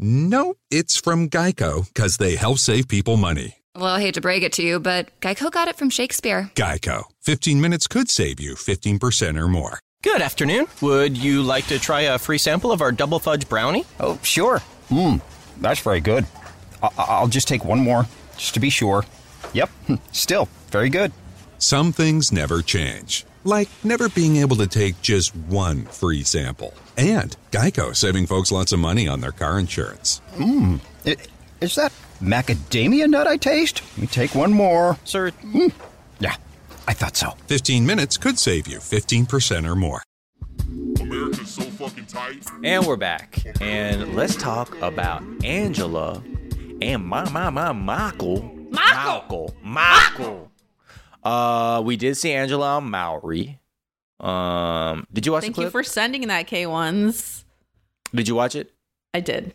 No, 0.00 0.54
it's 0.68 0.96
from 0.96 1.28
Geico 1.30 1.86
because 1.86 2.16
they 2.16 2.34
help 2.34 2.58
save 2.58 2.88
people 2.88 3.16
money. 3.16 3.58
Well, 3.76 3.84
I 3.94 4.00
hate 4.00 4.14
to 4.14 4.20
break 4.20 4.42
it 4.42 4.52
to 4.54 4.64
you, 4.64 4.80
but 4.80 5.10
Geico 5.20 5.48
got 5.48 5.68
it 5.68 5.76
from 5.76 5.90
Shakespeare. 5.90 6.50
Geico. 6.56 7.04
15 7.22 7.60
minutes 7.60 7.86
could 7.86 8.10
save 8.10 8.40
you 8.40 8.56
15% 8.56 9.38
or 9.40 9.46
more. 9.46 9.78
Good 10.02 10.20
afternoon. 10.22 10.66
Would 10.80 11.16
you 11.16 11.44
like 11.44 11.68
to 11.68 11.78
try 11.78 12.00
a 12.00 12.18
free 12.18 12.38
sample 12.38 12.72
of 12.72 12.82
our 12.82 12.90
double 12.90 13.20
fudge 13.20 13.48
brownie? 13.48 13.84
Oh, 14.00 14.18
sure. 14.24 14.60
Mmm, 14.90 15.20
that's 15.60 15.78
very 15.78 16.00
good. 16.00 16.26
I- 16.82 16.90
I'll 16.98 17.28
just 17.28 17.46
take 17.46 17.64
one 17.64 17.78
more, 17.78 18.08
just 18.36 18.54
to 18.54 18.60
be 18.60 18.70
sure. 18.70 19.04
Yep, 19.52 19.70
still 20.10 20.48
very 20.72 20.88
good. 20.88 21.12
Some 21.58 21.92
things 21.92 22.32
never 22.32 22.60
change, 22.60 23.24
like 23.44 23.68
never 23.84 24.08
being 24.08 24.36
able 24.36 24.56
to 24.56 24.66
take 24.66 25.00
just 25.02 25.34
one 25.36 25.84
free 25.84 26.22
sample. 26.22 26.74
And 26.96 27.36
Geico 27.50 27.94
saving 27.94 28.26
folks 28.26 28.50
lots 28.50 28.72
of 28.72 28.78
money 28.78 29.08
on 29.08 29.20
their 29.20 29.32
car 29.32 29.58
insurance. 29.58 30.20
Mmm, 30.34 30.80
is 31.60 31.74
that 31.76 31.92
macadamia 32.20 33.08
nut 33.08 33.26
I 33.26 33.36
taste? 33.36 33.82
Let 33.92 33.98
me 33.98 34.06
take 34.06 34.34
one 34.34 34.52
more. 34.52 34.98
Sir, 35.04 35.30
hmm. 35.30 35.68
Yeah, 36.20 36.36
I 36.86 36.92
thought 36.92 37.16
so. 37.16 37.30
15 37.46 37.86
minutes 37.86 38.16
could 38.16 38.38
save 38.38 38.66
you 38.66 38.78
15% 38.78 39.68
or 39.68 39.74
more. 39.74 40.02
America's 41.00 41.50
so 41.50 41.62
fucking 41.62 42.06
tight. 42.06 42.44
And 42.62 42.86
we're 42.86 42.96
back. 42.96 43.42
And 43.60 44.14
let's 44.14 44.36
talk 44.36 44.74
about 44.80 45.22
Angela 45.44 46.22
and 46.80 47.04
my 47.04 47.28
my 47.30 47.50
my 47.50 47.72
Michael. 47.72 48.42
Michael. 48.70 49.54
Michael. 49.62 50.50
Uh 51.24 51.82
we 51.84 51.96
did 51.96 52.16
see 52.16 52.32
Angela 52.32 52.80
Maury. 52.80 53.58
Um 54.20 55.06
did 55.12 55.26
you 55.26 55.32
watch 55.32 55.42
Thank 55.42 55.58
you 55.58 55.70
for 55.70 55.82
sending 55.82 56.26
that 56.28 56.46
K 56.46 56.66
ones. 56.66 57.44
did 58.14 58.28
you 58.28 58.34
watch 58.34 58.54
it? 58.54 58.72
I 59.12 59.20
did. 59.20 59.54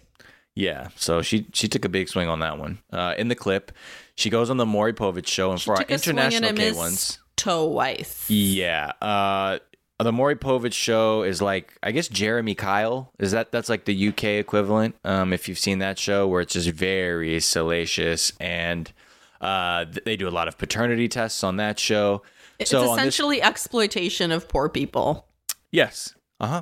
Yeah, 0.56 0.90
so 0.96 1.22
she 1.22 1.46
she 1.54 1.68
took 1.70 1.86
a 1.86 1.90
big 1.90 2.10
swing 2.10 2.28
on 2.28 2.40
that 2.40 2.58
one. 2.58 2.80
Uh, 2.92 3.14
in 3.18 3.30
the 3.30 3.36
clip, 3.36 3.72
she 4.16 4.30
goes 4.30 4.50
on 4.50 4.58
the 4.58 4.66
Maury 4.66 4.92
Povich 4.94 5.28
show, 5.28 5.52
and 5.52 5.60
She 5.60 5.66
for 5.66 5.72
our 5.74 5.78
took 5.78 5.92
a 5.92 5.98
swing 6.00 6.18
international 6.18 6.54
K 6.54 6.72
ones, 6.74 7.20
Twice. 7.38 8.30
yeah, 8.30 8.92
uh, 9.02 9.60
the 10.00 10.12
Maury 10.12 10.36
Povich 10.36 10.74
show 10.74 11.24
is 11.24 11.42
like 11.42 11.74
I 11.82 11.92
guess 11.94 12.10
Jeremy 12.10 12.56
Kyle 12.56 13.14
is 13.20 13.32
that 13.32 13.54
that's 13.54 13.70
like 13.70 13.86
the 13.86 14.10
UK 14.10 14.24
equivalent. 14.26 14.96
Um, 15.06 15.32
if 15.32 15.48
you've 15.48 15.60
seen 15.60 15.80
that 15.80 15.98
show, 15.98 16.28
where 16.28 16.42
it's 16.42 16.54
just 16.54 16.70
very 16.72 17.40
salacious, 17.40 18.34
and 18.42 18.92
uh, 19.42 19.86
they 20.06 20.16
do 20.16 20.28
a 20.28 20.32
lot 20.32 20.48
of 20.48 20.58
paternity 20.58 21.08
tests 21.08 21.44
on 21.44 21.58
that 21.58 21.80
show. 21.80 22.22
It's 22.58 22.72
so 22.72 22.90
on 22.90 22.98
this- 22.98 23.08
essentially 23.08 23.42
exploitation 23.42 24.32
of 24.32 24.48
poor 24.48 24.70
people. 24.70 25.28
Yes. 25.72 26.16
Uh 26.40 26.48
huh. 26.48 26.62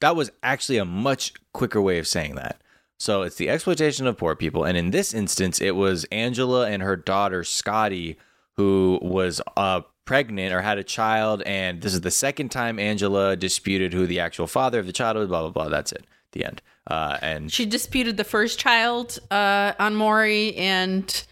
That 0.00 0.16
was 0.16 0.30
actually 0.42 0.78
a 0.78 0.84
much 0.84 1.32
quicker 1.52 1.80
way 1.80 1.98
of 1.98 2.06
saying 2.06 2.34
that. 2.34 2.60
So 2.98 3.22
it's 3.22 3.36
the 3.36 3.48
exploitation 3.50 4.06
of 4.06 4.16
poor 4.16 4.34
people. 4.34 4.64
And 4.64 4.76
in 4.76 4.90
this 4.90 5.12
instance, 5.14 5.60
it 5.60 5.76
was 5.76 6.04
Angela 6.12 6.68
and 6.68 6.82
her 6.82 6.96
daughter, 6.96 7.44
Scotty, 7.44 8.18
who 8.54 8.98
was 9.02 9.40
uh, 9.56 9.82
pregnant 10.06 10.54
or 10.54 10.62
had 10.62 10.78
a 10.78 10.84
child. 10.84 11.42
And 11.44 11.82
this 11.82 11.92
is 11.92 12.00
the 12.00 12.10
second 12.10 12.50
time 12.50 12.78
Angela 12.78 13.36
disputed 13.36 13.92
who 13.92 14.06
the 14.06 14.20
actual 14.20 14.46
father 14.46 14.78
of 14.78 14.86
the 14.86 14.92
child 14.92 15.16
was, 15.16 15.28
blah, 15.28 15.42
blah, 15.42 15.50
blah. 15.50 15.68
That's 15.68 15.92
it. 15.92 16.06
The 16.32 16.44
end. 16.46 16.62
Uh, 16.86 17.18
and 17.20 17.52
She 17.52 17.66
disputed 17.66 18.16
the 18.16 18.24
first 18.24 18.58
child 18.58 19.18
uh, 19.30 19.72
on 19.78 19.94
Maury, 19.94 20.54
and 20.56 21.24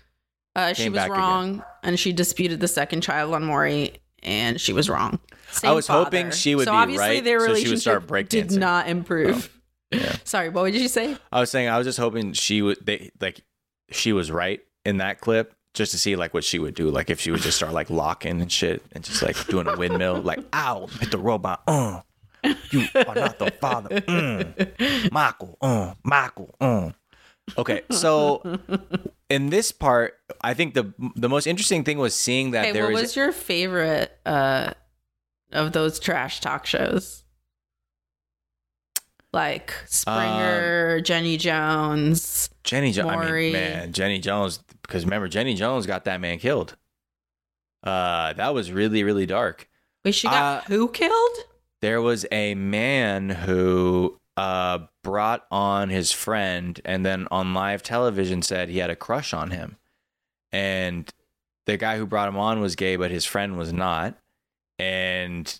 uh, 0.57 0.73
she 0.73 0.89
was 0.89 0.97
back 0.97 1.11
again. 1.11 1.21
wrong. 1.21 1.65
And 1.83 1.99
she 1.99 2.13
disputed 2.13 2.61
the 2.61 2.69
second 2.69 3.03
child 3.03 3.35
on 3.35 3.45
Maury, 3.45 3.99
and 4.23 4.61
she 4.61 4.73
was 4.73 4.89
wrong. 4.89 5.19
I 5.33 5.53
Same 5.53 5.75
was 5.75 5.87
hoping 5.87 6.31
she 6.31 6.55
would 6.55 6.65
so 6.65 6.73
be 6.73 6.77
obviously 6.77 7.07
right, 7.07 7.25
Their 7.25 7.41
so 7.41 7.47
she 7.47 7.51
would 7.51 7.57
relationship 7.57 7.81
start 7.81 8.07
breakdancing. 8.07 8.49
did 8.49 8.53
not 8.53 8.89
improve. 8.89 9.51
yeah. 9.91 10.17
Sorry, 10.25 10.49
what 10.49 10.73
did 10.73 10.81
you 10.81 10.89
say? 10.89 11.17
I 11.31 11.41
was 11.41 11.51
saying 11.51 11.69
I 11.69 11.79
was 11.79 11.87
just 11.87 11.99
hoping 11.99 12.33
she 12.33 12.63
would 12.63 12.85
they 12.85 13.11
like 13.21 13.43
she 13.91 14.13
was 14.13 14.31
right 14.31 14.61
in 14.85 14.97
that 14.99 15.21
clip 15.21 15.55
just 15.75 15.93
to 15.93 15.99
see 15.99 16.17
like 16.17 16.33
what 16.35 16.43
she 16.45 16.59
would 16.59 16.75
do 16.75 16.89
like 16.91 17.11
if 17.11 17.21
she 17.21 17.31
would 17.31 17.41
just 17.43 17.57
start 17.57 17.73
like 17.73 17.91
locking 17.91 18.41
and 18.41 18.51
shit 18.51 18.83
and 18.93 19.05
just 19.05 19.23
like 19.23 19.47
doing 19.49 19.67
a 19.69 19.77
windmill 19.77 20.21
like 20.23 20.39
ow 20.55 20.87
hit 21.01 21.11
the 21.11 21.19
robot 21.19 21.63
uh 21.67 22.01
you 22.71 22.87
are 22.95 23.15
not 23.15 23.39
the 23.39 23.51
father 23.61 23.89
mm. 24.01 25.11
Michael 25.13 25.57
uh 25.61 25.95
Michael 26.05 26.55
uh 26.61 26.91
okay 27.59 27.83
so 27.91 28.43
in 29.31 29.51
this 29.51 29.73
part 29.73 30.15
I 30.41 30.55
think 30.55 30.75
the 30.75 30.93
the 31.17 31.29
most 31.29 31.47
interesting 31.47 31.85
thing 31.85 31.99
was 31.99 32.15
seeing 32.15 32.51
that 32.53 32.63
Okay, 32.67 32.73
there 32.73 32.85
what 32.85 32.95
is 32.95 33.01
was 33.03 33.17
your 33.17 33.33
favorite 33.33 34.17
uh, 34.27 34.73
of 35.53 35.73
those 35.73 35.99
trash 35.99 36.41
talk 36.41 36.67
shows? 36.67 37.25
Like 39.33 39.75
Springer, 39.87 40.97
Um, 40.99 41.05
Jenny 41.05 41.37
Jones. 41.37 42.51
Jenny 42.63 42.93
Jones 42.93 43.11
I 43.11 43.31
mean 43.31 43.53
man 43.53 43.93
Jenny 43.93 44.19
Jones 44.21 44.59
because 44.83 45.05
remember 45.05 45.27
Jenny 45.29 45.55
Jones 45.55 45.87
got 45.87 46.05
that 46.05 46.21
man 46.21 46.39
killed 46.39 46.77
uh 47.83 48.33
that 48.35 48.55
was 48.55 48.71
really 48.73 49.03
really 49.05 49.27
dark 49.27 49.69
Wait, 50.05 50.15
she 50.15 50.29
got 50.29 50.63
Uh, 50.63 50.67
who 50.69 50.89
killed? 50.89 51.37
there 51.83 52.01
was 52.01 52.25
a 52.33 52.55
man 52.55 53.29
who 53.29 54.19
uh, 54.37 54.81
brought 55.03 55.47
on 55.51 55.91
his 55.91 56.11
friend 56.13 56.81
and 56.85 57.05
then 57.07 57.29
on 57.31 57.55
live 57.55 57.83
television 57.83 58.43
said 58.43 58.69
he 58.69 58.79
had 58.79 58.91
a 58.91 58.97
crush 58.97 59.33
on 59.33 59.51
him. 59.51 59.77
And 60.53 61.09
the 61.67 61.77
guy 61.77 61.97
who 61.99 62.07
brought 62.07 62.29
him 62.29 62.37
on 62.37 62.61
was 62.61 62.77
gay, 62.77 62.97
but 62.97 63.11
his 63.11 63.25
friend 63.25 63.57
was 63.57 63.73
not. 63.73 64.17
And 64.79 65.59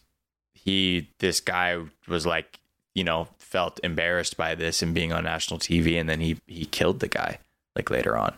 he, 0.55 1.11
this 1.21 1.41
guy 1.41 1.79
was 2.09 2.27
like, 2.27 2.59
you 2.95 3.05
know, 3.05 3.29
felt 3.39 3.81
embarrassed 3.83 4.37
by 4.37 4.55
this 4.55 4.83
and 4.83 4.95
being 4.95 5.13
on 5.13 5.25
national 5.25 5.61
TV. 5.61 5.99
And 6.01 6.09
then 6.09 6.21
he, 6.21 6.39
he 6.47 6.65
killed 6.65 7.01
the 7.01 7.09
guy 7.09 7.39
like 7.77 7.91
later 7.91 8.17
on. 8.17 8.35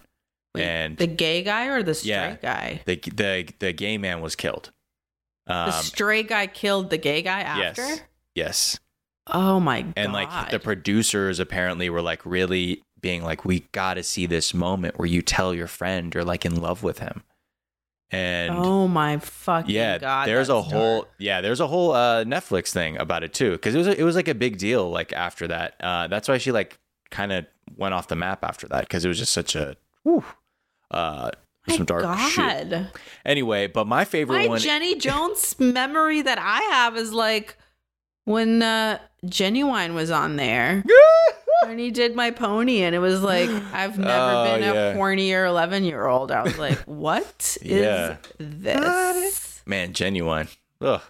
Wait, 0.54 0.64
and 0.64 0.96
the 0.96 1.06
gay 1.06 1.42
guy 1.42 1.66
or 1.66 1.82
the 1.82 1.94
straight 1.94 2.10
Yeah. 2.10 2.36
guy? 2.36 2.80
the, 2.86 2.96
the, 2.96 3.48
the 3.58 3.72
gay 3.72 3.98
man 3.98 4.20
was 4.20 4.36
killed. 4.36 4.70
Um, 5.46 5.66
The 5.66 5.72
straight 5.72 6.28
guy 6.28 6.46
killed 6.46 6.90
the 6.90 6.98
gay 6.98 7.22
guy 7.22 7.40
after? 7.40 7.82
yes. 7.82 8.00
Yes. 8.34 8.78
Oh 9.28 9.58
my 9.60 9.82
god. 9.82 9.94
and 9.96 10.12
like 10.12 10.50
the 10.50 10.58
producers 10.60 11.40
apparently 11.40 11.90
were 11.90 12.02
like 12.02 12.24
really 12.24 12.82
being 13.00 13.22
like 13.22 13.44
we 13.44 13.60
got 13.72 13.94
to 13.94 14.02
see 14.02 14.26
this 14.26 14.54
moment 14.54 14.98
where 14.98 15.06
you 15.08 15.22
tell 15.22 15.52
your 15.54 15.66
friend 15.66 16.14
you're 16.14 16.24
like 16.24 16.44
in 16.44 16.54
love 16.60 16.82
with 16.82 16.98
him 17.00 17.22
and 18.10 18.52
Oh 18.54 18.86
my 18.86 19.18
fucking 19.18 19.74
yeah 19.74 19.98
god. 19.98 20.28
there's 20.28 20.48
a 20.48 20.62
whole 20.62 21.02
dark. 21.02 21.14
yeah 21.18 21.40
there's 21.40 21.58
a 21.60 21.66
whole 21.66 21.92
uh 21.92 22.24
netflix 22.24 22.68
thing 22.70 22.96
about 22.98 23.24
it 23.24 23.34
too 23.34 23.52
because 23.52 23.74
it 23.74 23.78
was 23.78 23.86
it 23.88 24.02
was 24.04 24.14
like 24.14 24.28
a 24.28 24.34
big 24.34 24.58
deal 24.58 24.88
like 24.90 25.12
after 25.12 25.48
that 25.48 25.74
uh 25.80 26.06
that's 26.06 26.28
why 26.28 26.38
she 26.38 26.52
like 26.52 26.78
kind 27.10 27.32
of 27.32 27.44
went 27.76 27.94
off 27.94 28.06
the 28.08 28.14
map 28.16 28.44
after 28.44 28.68
that 28.68 28.80
because 28.82 29.04
it 29.04 29.08
was 29.08 29.18
just 29.18 29.32
such 29.32 29.56
a 29.56 29.76
whew, 30.04 30.24
uh 30.92 31.30
some 31.68 31.84
dark 31.84 32.16
shit 32.30 32.72
anyway 33.24 33.66
but 33.66 33.88
my 33.88 34.04
favorite 34.04 34.38
My 34.38 34.46
one 34.46 34.60
Jenny 34.60 34.94
Jones 34.94 35.58
memory 35.58 36.22
that 36.22 36.38
I 36.38 36.60
have 36.76 36.96
is 36.96 37.12
like 37.12 37.58
when 38.26 38.62
uh 38.62 38.98
Ginuwine 39.24 39.94
was 39.94 40.10
on 40.10 40.36
there. 40.36 40.84
and 41.66 41.80
he 41.80 41.90
did 41.90 42.14
my 42.14 42.30
pony 42.30 42.82
and 42.82 42.94
it 42.94 42.98
was 42.98 43.22
like 43.22 43.48
I've 43.72 43.98
never 44.12 44.30
Oh, 44.36 44.44
been 44.44 44.62
yeah. 44.62 44.90
a 44.90 44.94
hornier 44.96 45.48
11 45.48 45.84
year 45.84 46.06
old. 46.06 46.30
I 46.30 46.42
was 46.42 46.58
like, 46.58 46.78
what 46.84 47.56
is 47.62 47.72
Yeah. 47.80 48.16
this? 48.38 49.62
man 49.64 49.92
Ginuwine 49.92 50.54
Ugh. 50.80 51.00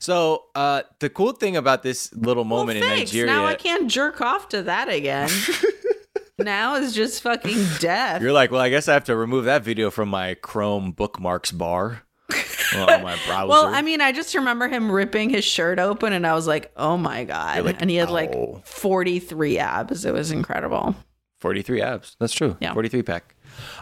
so 0.00 0.46
uh 0.54 0.82
the 0.98 1.10
cool 1.10 1.32
thing 1.32 1.56
about 1.56 1.82
this 1.82 2.12
little 2.14 2.44
moment 2.44 2.80
well, 2.80 2.90
in 2.92 2.98
nigeria 3.00 3.30
Now 3.30 3.44
I 3.46 3.54
can't 3.54 3.88
jerk 3.90 4.20
off 4.22 4.48
to 4.48 4.62
that 4.62 4.88
again. 4.88 5.28
now 6.38 6.76
is 6.76 6.94
just 6.94 7.22
fucking 7.22 7.66
death. 7.80 8.22
You're 8.22 8.32
like, 8.32 8.50
well, 8.50 8.62
I 8.62 8.70
guess 8.70 8.88
I 8.88 8.94
have 8.94 9.04
to 9.04 9.14
remove 9.16 9.44
that 9.44 9.62
video 9.62 9.90
from 9.90 10.08
my 10.08 10.34
Chrome 10.34 10.90
bookmarks 10.92 11.50
bar 11.52 12.02
on 12.76 13.02
my 13.02 13.18
browser. 13.26 13.48
Well, 13.48 13.66
I 13.66 13.82
mean, 13.82 14.00
I 14.00 14.12
just 14.12 14.34
remember 14.34 14.68
him 14.68 14.90
ripping 14.90 15.30
his 15.30 15.44
shirt 15.44 15.78
open, 15.78 16.12
and 16.12 16.26
I 16.26 16.34
was 16.34 16.46
like, 16.46 16.72
"Oh 16.76 16.96
my 16.96 17.24
god!" 17.24 17.64
like, 17.64 17.80
and 17.80 17.90
he 17.90 17.96
had 17.96 18.08
"Oh." 18.08 18.12
like 18.12 18.66
forty-three 18.66 19.58
abs. 19.58 20.04
It 20.04 20.12
was 20.12 20.30
incredible. 20.30 20.94
43 21.40 21.80
abs. 21.80 22.16
That's 22.20 22.34
true. 22.34 22.56
Yeah. 22.60 22.74
43 22.74 23.02
pack. 23.02 23.34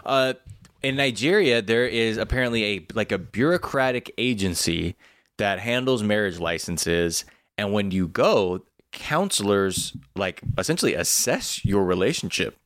Uh, 0.05 0.33
in 0.81 0.95
Nigeria, 0.95 1.61
there 1.61 1.85
is 1.85 2.17
apparently 2.17 2.63
a 2.63 2.85
like 2.93 3.11
a 3.11 3.17
bureaucratic 3.17 4.13
agency 4.17 4.95
that 5.37 5.59
handles 5.59 6.01
marriage 6.01 6.39
licenses, 6.39 7.25
and 7.57 7.73
when 7.73 7.91
you 7.91 8.07
go, 8.07 8.63
counselors 8.91 9.95
like 10.15 10.41
essentially 10.57 10.93
assess 10.93 11.63
your 11.65 11.83
relationship 11.83 12.57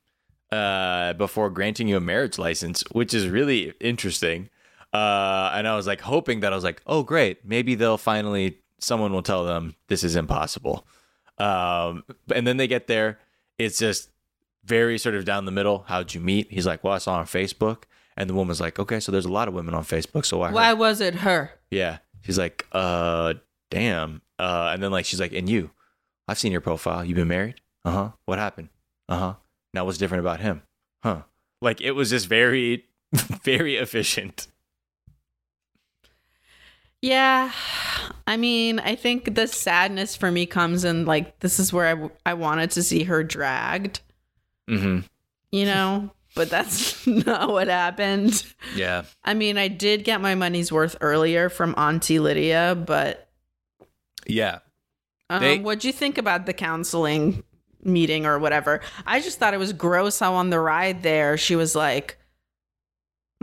uh, 0.51 1.13
before 1.13 1.49
granting 1.49 1.87
you 1.87 1.97
a 1.97 1.99
marriage 1.99 2.37
license, 2.37 2.83
which 2.91 3.13
is 3.13 3.27
really 3.27 3.73
interesting. 3.79 4.49
Uh, 4.93 5.51
and 5.55 5.67
I 5.67 5.75
was 5.75 5.87
like 5.87 6.01
hoping 6.01 6.41
that 6.41 6.53
I 6.53 6.55
was 6.55 6.63
like, 6.63 6.81
oh 6.85 7.03
great, 7.03 7.43
maybe 7.45 7.75
they'll 7.75 7.97
finally 7.97 8.59
someone 8.79 9.11
will 9.13 9.23
tell 9.23 9.45
them 9.45 9.75
this 9.87 10.03
is 10.03 10.15
impossible. 10.15 10.85
Um, 11.37 12.03
and 12.33 12.45
then 12.45 12.57
they 12.57 12.67
get 12.67 12.87
there, 12.87 13.19
it's 13.57 13.79
just 13.79 14.09
very 14.65 14.97
sort 14.97 15.15
of 15.15 15.25
down 15.25 15.45
the 15.45 15.51
middle. 15.51 15.85
How'd 15.87 16.13
you 16.13 16.21
meet? 16.21 16.51
He's 16.51 16.65
like, 16.67 16.83
well, 16.83 16.93
I 16.93 16.97
saw 16.99 17.15
her 17.15 17.19
on 17.21 17.25
Facebook. 17.25 17.83
And 18.15 18.29
the 18.29 18.35
woman's 18.35 18.61
like, 18.61 18.77
okay, 18.77 18.99
so 18.99 19.11
there's 19.11 19.25
a 19.25 19.31
lot 19.31 19.47
of 19.47 19.55
women 19.55 19.73
on 19.73 19.83
Facebook, 19.83 20.23
so 20.25 20.37
why? 20.37 20.49
her?" 20.49 20.53
Why 20.53 20.73
was 20.73 21.01
it 21.01 21.15
her? 21.15 21.51
Yeah. 21.71 21.97
She's 22.21 22.37
like, 22.37 22.67
uh, 22.71 23.33
damn. 23.71 24.21
Uh, 24.37 24.69
and 24.71 24.83
then 24.83 24.91
like 24.91 25.05
she's 25.05 25.19
like, 25.19 25.33
and 25.33 25.49
you? 25.49 25.71
I've 26.27 26.37
seen 26.37 26.51
your 26.51 26.61
profile. 26.61 27.03
You've 27.03 27.15
been 27.15 27.27
married? 27.27 27.59
Uh 27.83 27.91
huh. 27.91 28.09
What 28.25 28.37
happened? 28.37 28.69
Uh 29.09 29.17
huh. 29.17 29.33
Now 29.73 29.85
what's 29.85 29.97
different 29.97 30.19
about 30.21 30.39
him? 30.41 30.61
Huh? 31.01 31.23
Like 31.61 31.81
it 31.81 31.91
was 31.93 32.11
just 32.11 32.27
very, 32.27 32.85
very 33.11 33.77
efficient. 33.77 34.47
Yeah. 37.03 37.51
I 38.25 38.37
mean, 38.37 38.79
I 38.79 38.95
think 38.95 39.35
the 39.35 39.45
sadness 39.45 40.15
for 40.15 40.31
me 40.31 40.45
comes 40.45 40.85
in 40.85 41.05
like 41.05 41.39
this 41.41 41.59
is 41.59 41.73
where 41.73 41.85
I, 41.87 41.91
w- 41.91 42.11
I 42.25 42.33
wanted 42.33 42.71
to 42.71 42.81
see 42.83 43.03
her 43.03 43.23
dragged, 43.25 43.99
Mm-hmm. 44.69 44.99
you 45.51 45.65
know, 45.65 46.11
but 46.33 46.49
that's 46.49 47.05
not 47.25 47.49
what 47.49 47.67
happened. 47.67 48.45
Yeah. 48.73 49.03
I 49.25 49.33
mean, 49.33 49.57
I 49.57 49.67
did 49.67 50.05
get 50.05 50.21
my 50.21 50.33
money's 50.35 50.71
worth 50.71 50.95
earlier 51.01 51.49
from 51.49 51.75
Auntie 51.77 52.19
Lydia, 52.19 52.81
but 52.87 53.27
Yeah. 54.25 54.59
um, 55.29 55.41
They- 55.43 55.59
what'd 55.59 55.83
you 55.83 55.91
think 55.91 56.17
about 56.17 56.45
the 56.45 56.53
counseling 56.53 57.43
meeting 57.83 58.25
or 58.25 58.39
whatever? 58.39 58.79
I 59.05 59.19
just 59.19 59.39
thought 59.39 59.53
it 59.53 59.57
was 59.57 59.73
gross 59.73 60.19
how 60.19 60.35
on 60.35 60.51
the 60.51 60.59
ride 60.61 61.03
there 61.03 61.35
she 61.37 61.57
was 61.57 61.75
like, 61.75 62.17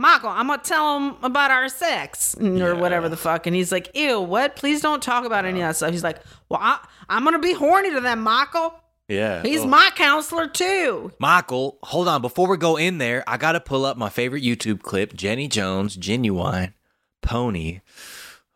Michael, 0.01 0.29
I'm 0.29 0.47
gonna 0.47 0.61
tell 0.63 0.97
him 0.99 1.15
about 1.21 1.51
our 1.51 1.69
sex 1.69 2.35
or 2.39 2.73
whatever 2.75 3.07
the 3.07 3.15
fuck, 3.17 3.45
and 3.45 3.55
he's 3.55 3.71
like, 3.71 3.95
"Ew, 3.95 4.19
what? 4.19 4.55
Please 4.55 4.81
don't 4.81 5.01
talk 5.01 5.25
about 5.25 5.45
any 5.45 5.61
of 5.61 5.67
that 5.67 5.75
stuff." 5.75 5.91
He's 5.91 6.03
like, 6.03 6.17
"Well, 6.49 6.59
I, 6.61 6.79
I'm 7.07 7.23
gonna 7.23 7.37
be 7.37 7.53
horny 7.53 7.91
to 7.91 8.01
them, 8.01 8.21
Michael. 8.21 8.73
Yeah. 9.07 9.43
He's 9.43 9.61
Oh. 9.61 9.67
my 9.67 9.91
counselor 9.95 10.47
too." 10.47 11.11
Michael, 11.19 11.77
hold 11.83 12.07
on. 12.07 12.21
Before 12.23 12.47
we 12.47 12.57
go 12.57 12.77
in 12.77 12.97
there, 12.97 13.23
I 13.27 13.37
got 13.37 13.51
to 13.51 13.59
pull 13.59 13.85
up 13.85 13.95
my 13.95 14.09
favorite 14.09 14.41
YouTube 14.43 14.81
clip 14.81 15.13
Jenny 15.13 15.47
Jones, 15.47 15.95
Ginuwine, 15.97 16.73
Pony. 17.21 17.81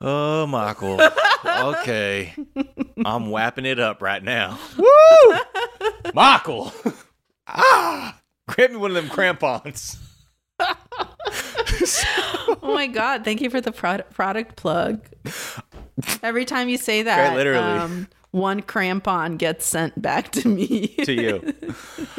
Oh, 0.01 0.47
Michael. 0.47 0.99
okay. 1.45 2.33
I'm 3.05 3.29
whapping 3.29 3.65
it 3.65 3.79
up 3.79 4.01
right 4.01 4.23
now. 4.23 4.57
Woo! 4.77 5.37
Michael. 6.15 6.73
ah! 7.47 8.19
Grab 8.47 8.71
me 8.71 8.77
one 8.77 8.91
of 8.91 8.95
them 8.95 9.09
crampons. 9.09 9.97
oh 11.39 12.57
my 12.61 12.87
god! 12.87 13.23
Thank 13.23 13.41
you 13.41 13.49
for 13.49 13.61
the 13.61 13.71
product 13.71 14.13
product 14.13 14.55
plug. 14.55 15.05
Every 16.23 16.45
time 16.45 16.69
you 16.69 16.77
say 16.77 17.03
that, 17.03 17.27
Quite 17.29 17.35
literally. 17.37 17.63
um, 17.79 18.07
one 18.31 18.61
crampon 18.61 19.37
gets 19.37 19.65
sent 19.65 20.01
back 20.01 20.31
to 20.33 20.47
me. 20.47 20.87
to 21.03 21.13
you. 21.13 21.53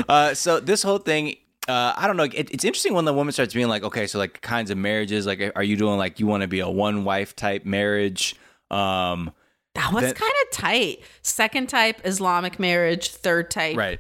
Uh, 0.09 0.35
so 0.35 0.61
this 0.61 0.83
whole 0.85 0.99
thing, 0.99 1.35
uh, 1.67 1.93
I 1.97 2.07
don't 2.07 2.17
know. 2.17 2.25
It, 2.25 2.51
it's 2.53 2.65
interesting 2.65 2.95
when 2.95 3.07
the 3.07 3.13
woman 3.15 3.33
starts 3.33 3.53
being 3.55 3.67
like, 3.67 3.83
okay, 3.83 4.07
so 4.07 4.19
like 4.19 4.41
kinds 4.41 4.71
of 4.71 4.79
marriages, 4.79 5.27
like, 5.27 5.41
are 5.57 5.65
you 5.65 5.77
doing 5.77 5.99
like 5.99 6.21
you 6.21 6.29
want 6.29 6.43
to 6.43 6.47
be 6.49 6.61
a 6.61 6.69
one 6.69 7.03
wife 7.05 7.35
type 7.35 7.65
marriage? 7.65 8.37
Um, 8.71 9.33
That 9.75 9.93
was 9.93 10.05
kind 10.13 10.33
of 10.45 10.51
tight. 10.53 11.01
Second 11.23 11.69
type 11.69 12.03
Islamic 12.05 12.61
marriage. 12.61 13.11
Third 13.11 13.51
type 13.51 13.77
right, 13.77 13.99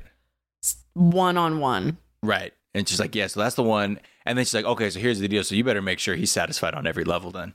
one 0.92 1.36
on 1.36 1.58
one. 1.58 1.96
right. 2.22 2.52
And 2.74 2.86
she's 2.88 3.00
like, 3.00 3.14
yeah, 3.14 3.26
so 3.26 3.40
that's 3.40 3.56
the 3.56 3.62
one. 3.64 3.98
And 4.26 4.36
then 4.36 4.44
she's 4.44 4.54
like, 4.54 4.64
okay, 4.64 4.90
so 4.90 4.98
here's 4.98 5.20
the 5.20 5.28
deal. 5.28 5.44
So 5.44 5.54
you 5.54 5.64
better 5.64 5.80
make 5.80 6.00
sure 6.00 6.16
he's 6.16 6.32
satisfied 6.32 6.74
on 6.74 6.86
every 6.86 7.04
level 7.04 7.30
then. 7.30 7.54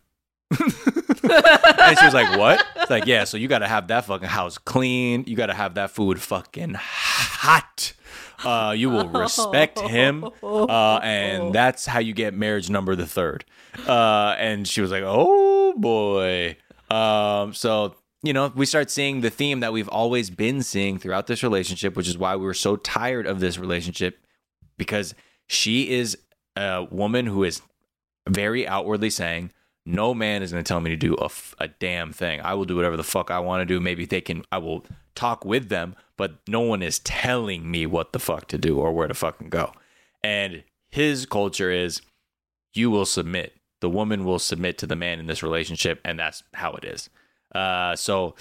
and 0.60 1.98
she 2.00 2.06
was 2.06 2.14
like, 2.14 2.38
what? 2.38 2.66
It's 2.78 2.90
like, 2.90 3.06
yeah, 3.06 3.26
so 3.26 3.38
you 3.38 3.48
got 3.48 3.60
to 3.60 3.68
have 3.68 3.88
that 3.88 4.06
fucking 4.06 4.30
house 4.30 4.58
clean. 4.58 5.26
You 5.28 5.36
got 5.36 5.48
to 5.48 5.54
have 5.54 5.76
that 5.76 5.92
food 5.92 6.20
fucking 6.20 6.76
hot. 6.78 7.94
Uh, 8.44 8.74
you 8.76 8.90
will 8.90 9.08
respect 9.08 9.80
him. 9.80 10.26
Uh, 10.42 10.98
and 10.98 11.54
that's 11.54 11.86
how 11.86 12.00
you 12.00 12.14
get 12.14 12.34
marriage 12.34 12.70
number 12.70 12.96
the 12.96 13.06
third. 13.06 13.46
Uh, 13.88 14.36
and 14.38 14.68
she 14.68 14.82
was 14.82 14.92
like, 14.92 15.04
oh 15.06 15.74
boy. 15.78 16.58
Um, 16.90 17.54
so, 17.54 17.96
you 18.24 18.34
know, 18.34 18.52
we 18.56 18.66
start 18.66 18.90
seeing 18.90 19.22
the 19.22 19.30
theme 19.30 19.60
that 19.60 19.74
we've 19.74 19.90
always 19.90 20.30
been 20.30 20.64
seeing 20.64 21.00
throughout 21.00 21.28
this 21.28 21.44
relationship, 21.44 21.96
which 21.96 22.08
is 22.08 22.18
why 22.18 22.36
we 22.36 22.46
were 22.46 22.54
so 22.54 22.76
tired 22.78 23.28
of 23.28 23.40
this 23.40 23.58
relationship 23.58 24.26
because 24.78 25.14
she 25.48 25.90
is 25.90 26.18
a 26.56 26.84
woman 26.90 27.26
who 27.26 27.44
is 27.44 27.62
very 28.30 28.68
outwardly 28.68 29.10
saying, 29.10 29.52
no 29.86 30.14
man 30.14 30.44
is 30.44 30.52
going 30.52 30.64
to 30.64 30.68
tell 30.68 30.80
me 30.80 30.92
to 30.92 30.96
do 30.96 31.16
a, 31.16 31.26
f- 31.26 31.56
a 31.60 31.68
damn 31.68 32.14
thing. 32.14 32.40
I 32.42 32.54
will 32.54 32.66
do 32.66 32.76
whatever 32.76 32.98
the 32.98 33.04
fuck 33.04 33.32
I 33.32 33.40
want 33.40 33.62
to 33.62 33.66
do. 33.66 33.80
Maybe 33.80 34.06
they 34.06 34.22
can, 34.22 34.44
I 34.52 34.60
will 34.60 34.86
talk 35.16 35.44
with 35.44 35.70
them, 35.70 35.96
but 36.18 36.36
no 36.48 36.62
one 36.62 36.84
is 36.84 37.00
telling 37.00 37.70
me 37.70 37.86
what 37.88 38.14
the 38.14 38.20
fuck 38.20 38.48
to 38.50 38.58
do 38.58 38.78
or 38.78 38.94
where 38.94 39.08
to 39.08 39.14
fucking 39.14 39.50
go. 39.50 39.72
And 40.24 40.64
his 40.90 41.26
culture 41.26 41.72
is 41.72 42.02
you 42.74 42.92
will 42.92 43.06
submit. 43.06 43.54
The 43.80 43.90
woman 43.90 44.24
will 44.24 44.40
submit 44.40 44.78
to 44.80 44.88
the 44.88 44.96
man 44.96 45.20
in 45.20 45.26
this 45.26 45.42
relationship, 45.42 46.00
and 46.06 46.20
that's 46.20 46.44
how 46.54 46.74
it 46.74 46.86
is. 46.86 47.10
Uh, 47.54 47.96
so, 47.96 48.36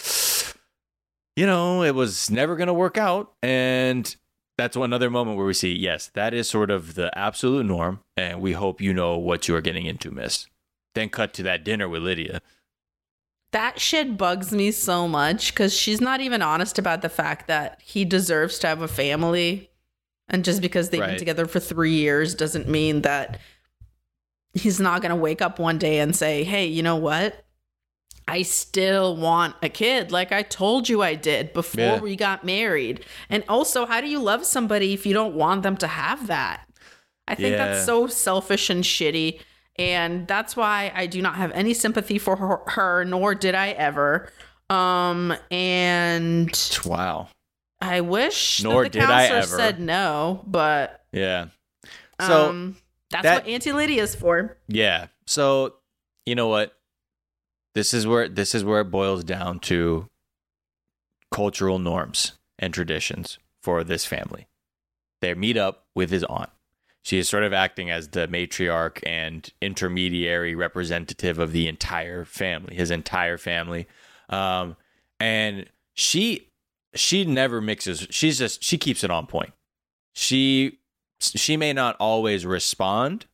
you 1.37 1.47
know, 1.47 1.83
it 1.83 1.95
was 1.95 2.31
never 2.31 2.57
going 2.57 2.67
to 2.67 2.75
work 2.75 2.99
out. 2.99 3.33
And 3.43 4.15
that's 4.61 4.77
another 4.77 5.09
moment 5.09 5.39
where 5.39 5.47
we 5.47 5.55
see, 5.55 5.73
yes, 5.73 6.11
that 6.13 6.35
is 6.35 6.49
sort 6.49 6.71
of 6.71 6.95
the 6.95 7.17
absolute 7.19 7.65
norm. 7.65 8.01
And 8.17 8.43
we 8.43 8.53
hope 8.53 8.81
you 8.81 8.93
know 8.93 9.17
what 9.17 9.49
you 9.49 9.57
are 9.57 9.63
getting 9.63 9.87
into, 9.87 10.11
miss. 10.11 10.47
Then 10.95 11.09
cut 11.09 11.33
to 11.35 11.43
that 11.45 11.65
dinner 11.65 11.89
with 11.89 12.03
Lydia. 12.03 12.43
That 13.53 13.81
shit 13.81 14.19
bugs 14.19 14.53
me 14.53 14.71
so 14.71 15.09
much 15.09 15.53
because 15.53 15.75
she's 15.75 16.01
not 16.01 16.21
even 16.21 16.43
honest 16.43 16.79
about 16.79 17.01
the 17.01 17.09
fact 17.09 17.49
that 17.49 17.81
he 17.83 18.05
deserves 18.05 18.59
to 18.59 18.67
have 18.67 18.83
a 18.83 18.89
family. 18.89 19.71
And 20.29 20.45
just 20.45 20.61
because 20.61 20.91
they've 20.91 21.01
been 21.01 21.19
together 21.19 21.47
for 21.47 21.59
three 21.59 21.95
years 21.95 22.35
doesn't 22.35 22.69
mean 22.69 23.03
that 23.03 23.41
he's 24.53 24.79
not 24.79 25.01
going 25.01 25.11
to 25.11 25.17
wake 25.17 25.41
up 25.41 25.59
one 25.59 25.79
day 25.79 26.01
and 26.01 26.15
say, 26.15 26.45
hey, 26.45 26.67
you 26.67 26.83
know 26.83 26.97
what? 26.97 27.45
I 28.29 28.43
still 28.43 29.17
want 29.17 29.57
a 29.63 29.69
kid, 29.69 30.13
like 30.13 30.31
I 30.33 30.43
told 30.43 30.89
you 30.89 31.03
I 31.03 31.15
did 31.15 31.53
before 31.53 31.81
Yeah. 31.83 32.01
we 32.01 32.15
got 32.17 32.45
married. 32.45 33.05
And 33.29 33.43
also, 33.49 33.87
how 33.87 34.01
do 34.01 34.09
you 34.09 34.21
love 34.21 34.45
somebody 34.45 34.93
if 34.93 35.05
you 35.05 35.13
don't 35.15 35.35
want 35.35 35.63
them 35.65 35.77
to 35.79 35.87
have 35.89 36.29
that? 36.29 36.67
I 37.27 37.35
think 37.35 37.53
Yeah. 37.57 37.67
that's 37.69 37.85
so 37.87 38.07
selfish 38.07 38.71
and 38.71 38.85
shitty. 38.85 39.41
And 39.77 40.27
that's 40.29 40.57
why 40.57 40.93
I 40.95 41.07
do 41.07 41.23
not 41.23 41.37
have 41.37 41.51
any 41.53 41.75
sympathy 41.75 42.19
for 42.19 42.37
her, 42.37 42.59
her 42.69 43.05
nor 43.05 43.35
did 43.35 43.55
I 43.55 43.71
ever. 43.71 44.31
Um, 44.69 45.35
and 45.51 46.51
Wow. 46.85 47.29
I 47.81 48.03
wish 48.03 48.63
Nor 48.63 48.89
did 48.89 49.03
I 49.03 49.25
ever. 49.27 49.47
said 49.47 49.81
no, 49.81 50.45
but 50.47 51.05
Yeah. 51.13 51.47
So, 52.21 52.51
um, 52.51 52.77
that's 53.11 53.23
that- 53.23 53.45
what 53.45 53.49
Auntie 53.53 53.73
Lydia's 53.73 54.15
for. 54.15 54.59
Yeah. 54.69 55.07
So, 55.27 55.77
you 56.27 56.35
know 56.35 56.49
what? 56.49 56.75
This 57.75 57.95
is 57.95 58.07
where 58.07 58.29
this 58.29 58.55
is 58.55 58.65
where 58.65 58.81
it 58.81 58.91
boils 58.91 59.25
down 59.25 59.61
to 59.61 60.09
cultural 61.31 61.79
norms 61.79 62.33
and 62.59 62.75
traditions 62.75 63.39
for 63.63 63.85
this 63.85 64.05
family. 64.05 64.49
They 65.21 65.35
meet 65.35 65.57
up 65.57 65.87
with 65.95 66.11
his 66.11 66.25
aunt. 66.25 66.51
She 67.03 67.19
is 67.19 67.29
sort 67.29 67.45
of 67.45 67.53
acting 67.53 67.91
as 67.91 68.09
the 68.09 68.29
matriarch 68.29 69.01
and 69.07 69.51
intermediary 69.61 70.55
representative 70.55 71.39
of 71.39 71.53
the 71.53 71.67
entire 71.67 72.25
family, 72.25 72.75
his 72.75 72.91
entire 72.91 73.39
family. 73.39 73.87
Um, 74.29 74.77
and 75.19 75.67
she 75.95 76.49
she 76.95 77.25
never 77.25 77.61
mixes. 77.61 78.07
She's 78.11 78.39
just 78.39 78.63
she 78.63 78.77
keeps 78.79 79.05
it 79.05 79.11
on 79.11 79.27
point. 79.27 79.53
She 80.15 80.79
she 81.21 81.57
may 81.57 81.73
not 81.73 81.97
always 82.01 82.45
respond, 82.45 83.27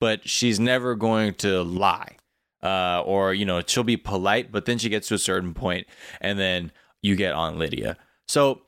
but 0.00 0.28
she's 0.28 0.58
never 0.58 0.94
going 0.94 1.34
to 1.34 1.62
lie. 1.62 2.16
Uh, 2.62 3.02
or, 3.04 3.34
you 3.34 3.44
know, 3.44 3.60
she'll 3.66 3.82
be 3.82 3.96
polite, 3.96 4.52
but 4.52 4.66
then 4.66 4.78
she 4.78 4.88
gets 4.88 5.08
to 5.08 5.14
a 5.14 5.18
certain 5.18 5.52
point 5.52 5.86
and 6.20 6.38
then 6.38 6.70
you 7.02 7.16
get 7.16 7.32
on 7.32 7.58
Lydia. 7.58 7.96
So 8.28 8.62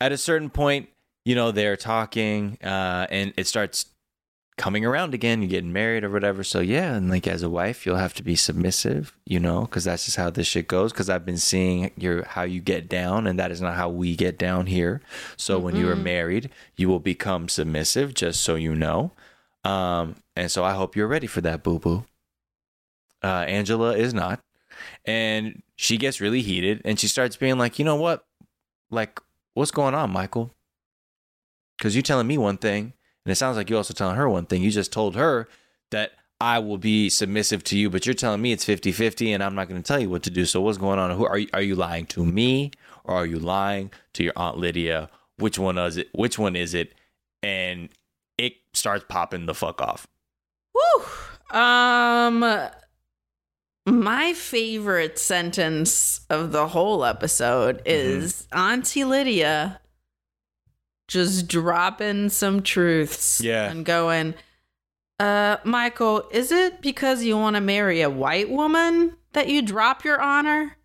at 0.00 0.12
a 0.12 0.16
certain 0.16 0.48
point, 0.50 0.88
you 1.24 1.34
know, 1.34 1.50
they're 1.50 1.76
talking, 1.76 2.56
uh, 2.62 3.06
and 3.10 3.34
it 3.36 3.46
starts 3.46 3.86
coming 4.56 4.86
around 4.86 5.12
again. 5.12 5.42
You're 5.42 5.50
getting 5.50 5.72
married 5.72 6.04
or 6.04 6.10
whatever. 6.10 6.42
So 6.42 6.60
yeah, 6.60 6.94
and 6.94 7.10
like 7.10 7.26
as 7.26 7.42
a 7.42 7.50
wife, 7.50 7.84
you'll 7.84 7.96
have 7.96 8.14
to 8.14 8.22
be 8.22 8.36
submissive, 8.36 9.16
you 9.26 9.38
know, 9.38 9.62
because 9.62 9.84
that's 9.84 10.06
just 10.06 10.16
how 10.16 10.30
this 10.30 10.46
shit 10.46 10.68
goes. 10.68 10.92
Because 10.92 11.10
I've 11.10 11.26
been 11.26 11.36
seeing 11.36 11.90
your 11.96 12.24
how 12.24 12.42
you 12.42 12.60
get 12.60 12.88
down, 12.88 13.26
and 13.26 13.38
that 13.38 13.50
is 13.50 13.60
not 13.60 13.74
how 13.74 13.88
we 13.88 14.16
get 14.16 14.38
down 14.38 14.66
here. 14.66 15.02
So 15.36 15.58
when 15.58 15.76
you 15.76 15.90
are 15.90 15.96
married, 15.96 16.50
you 16.76 16.88
will 16.88 17.00
become 17.00 17.48
submissive, 17.48 18.14
just 18.14 18.42
so 18.42 18.54
you 18.54 18.74
know. 18.74 19.12
Um, 19.64 20.16
and 20.36 20.50
so 20.50 20.64
I 20.64 20.72
hope 20.74 20.96
you're 20.96 21.08
ready 21.08 21.26
for 21.26 21.40
that, 21.42 21.62
boo 21.62 21.78
boo. 21.78 22.04
Uh, 23.22 23.44
Angela 23.48 23.96
is 23.96 24.14
not, 24.14 24.40
and 25.04 25.62
she 25.76 25.96
gets 25.96 26.20
really 26.20 26.42
heated, 26.42 26.82
and 26.84 26.98
she 26.98 27.08
starts 27.08 27.36
being 27.36 27.58
like, 27.58 27.78
you 27.78 27.84
know 27.84 27.96
what, 27.96 28.24
like, 28.90 29.20
what's 29.54 29.70
going 29.70 29.94
on, 29.94 30.10
Michael? 30.10 30.54
Because 31.76 31.94
you're 31.94 32.02
telling 32.02 32.26
me 32.26 32.38
one 32.38 32.58
thing, 32.58 32.92
and 33.24 33.32
it 33.32 33.36
sounds 33.36 33.56
like 33.56 33.68
you're 33.68 33.78
also 33.78 33.94
telling 33.94 34.16
her 34.16 34.28
one 34.28 34.46
thing. 34.46 34.62
You 34.62 34.70
just 34.70 34.92
told 34.92 35.16
her 35.16 35.48
that 35.90 36.12
I 36.40 36.58
will 36.58 36.78
be 36.78 37.08
submissive 37.08 37.64
to 37.64 37.78
you, 37.78 37.88
but 37.88 38.04
you're 38.06 38.14
telling 38.14 38.42
me 38.42 38.52
it's 38.52 38.64
50 38.64 38.92
50 38.92 39.32
and 39.32 39.42
I'm 39.42 39.54
not 39.54 39.68
going 39.68 39.82
to 39.82 39.86
tell 39.86 39.98
you 39.98 40.10
what 40.10 40.22
to 40.24 40.30
do. 40.30 40.44
So, 40.44 40.60
what's 40.60 40.78
going 40.78 40.98
on? 40.98 41.10
Who 41.16 41.26
are 41.26 41.38
you, 41.38 41.48
are 41.54 41.62
you 41.62 41.74
lying 41.74 42.06
to 42.06 42.24
me 42.24 42.72
or 43.04 43.16
are 43.16 43.26
you 43.26 43.38
lying 43.38 43.90
to 44.14 44.22
your 44.22 44.34
Aunt 44.36 44.58
Lydia? 44.58 45.08
Which 45.38 45.58
one 45.58 45.78
is 45.78 45.96
it? 45.96 46.08
Which 46.12 46.38
one 46.38 46.54
is 46.54 46.74
it? 46.74 46.94
And 47.42 47.88
it 48.36 48.54
starts 48.74 49.04
popping 49.08 49.46
the 49.46 49.54
fuck 49.54 49.80
off. 49.80 50.06
Woo. 50.74 51.58
Um 51.58 52.42
my 53.86 54.32
favorite 54.32 55.18
sentence 55.18 56.20
of 56.28 56.52
the 56.52 56.68
whole 56.68 57.04
episode 57.04 57.80
is 57.86 58.48
Auntie 58.52 59.04
Lydia 59.04 59.80
just 61.08 61.46
dropping 61.46 62.28
some 62.28 62.62
truths. 62.62 63.40
Yeah. 63.40 63.70
And 63.70 63.84
going, 63.84 64.34
uh, 65.20 65.58
Michael, 65.64 66.28
is 66.32 66.50
it 66.50 66.82
because 66.82 67.22
you 67.22 67.36
want 67.36 67.54
to 67.54 67.60
marry 67.60 68.02
a 68.02 68.10
white 68.10 68.50
woman 68.50 69.16
that 69.32 69.48
you 69.48 69.62
drop 69.62 70.04
your 70.04 70.20
honor? 70.20 70.76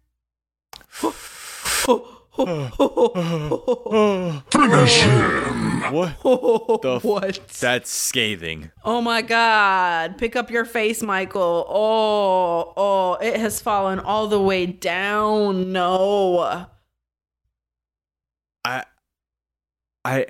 What? 5.92 6.82
The 6.82 6.96
f- 6.96 7.04
what? 7.04 7.40
That's 7.60 7.90
scathing. 7.90 8.72
Oh 8.84 9.02
my 9.02 9.22
God. 9.22 10.18
Pick 10.18 10.36
up 10.36 10.50
your 10.52 10.66
face, 10.66 11.02
Michael. 11.02 11.66
Oh, 11.68 12.74
oh, 12.78 13.14
it 13.22 13.38
has 13.40 13.60
fallen 13.62 14.00
all 14.00 14.28
the 14.28 14.40
way 14.42 14.66
down. 14.66 15.72
No. 15.72 16.68
I, 18.64 18.84
I, 20.06 20.28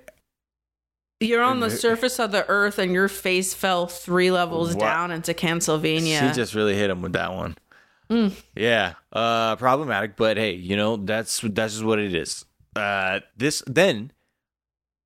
You're 1.19 1.43
on 1.43 1.59
the 1.59 1.69
surface 1.69 2.19
of 2.19 2.31
the 2.31 2.47
earth 2.47 2.79
and 2.79 2.93
your 2.93 3.07
face 3.09 3.53
fell 3.53 3.87
three 3.87 4.31
levels 4.31 4.75
down 4.75 5.11
into 5.11 5.33
Pennsylvania. 5.33 6.27
She 6.29 6.33
just 6.35 6.55
really 6.55 6.75
hit 6.75 6.89
him 6.89 7.01
with 7.01 7.13
that 7.13 7.33
one. 7.33 7.55
Mm. 8.09 8.33
Yeah, 8.55 8.93
uh, 9.13 9.55
problematic, 9.57 10.17
but 10.17 10.35
hey, 10.37 10.53
you 10.53 10.75
know 10.75 10.97
that's 10.97 11.39
that's 11.41 11.73
just 11.73 11.83
what 11.85 11.97
it 11.99 12.13
is. 12.13 12.43
Uh, 12.75 13.21
this 13.37 13.63
then, 13.67 14.11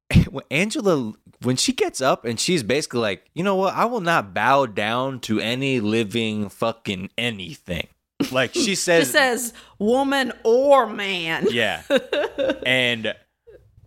when 0.29 0.45
Angela 0.51 1.13
when 1.41 1.55
she 1.55 1.73
gets 1.73 2.01
up 2.01 2.25
and 2.25 2.39
she's 2.39 2.63
basically 2.63 2.99
like, 2.99 3.25
you 3.33 3.43
know 3.43 3.55
what, 3.55 3.73
I 3.73 3.85
will 3.85 4.01
not 4.01 4.33
bow 4.33 4.65
down 4.65 5.19
to 5.21 5.39
any 5.39 5.79
living 5.79 6.49
fucking 6.49 7.09
anything. 7.17 7.87
Like 8.31 8.53
she 8.53 8.75
says, 8.75 9.11
says 9.11 9.53
woman 9.79 10.31
or 10.43 10.87
man. 10.87 11.47
yeah, 11.49 11.83
and 12.65 13.13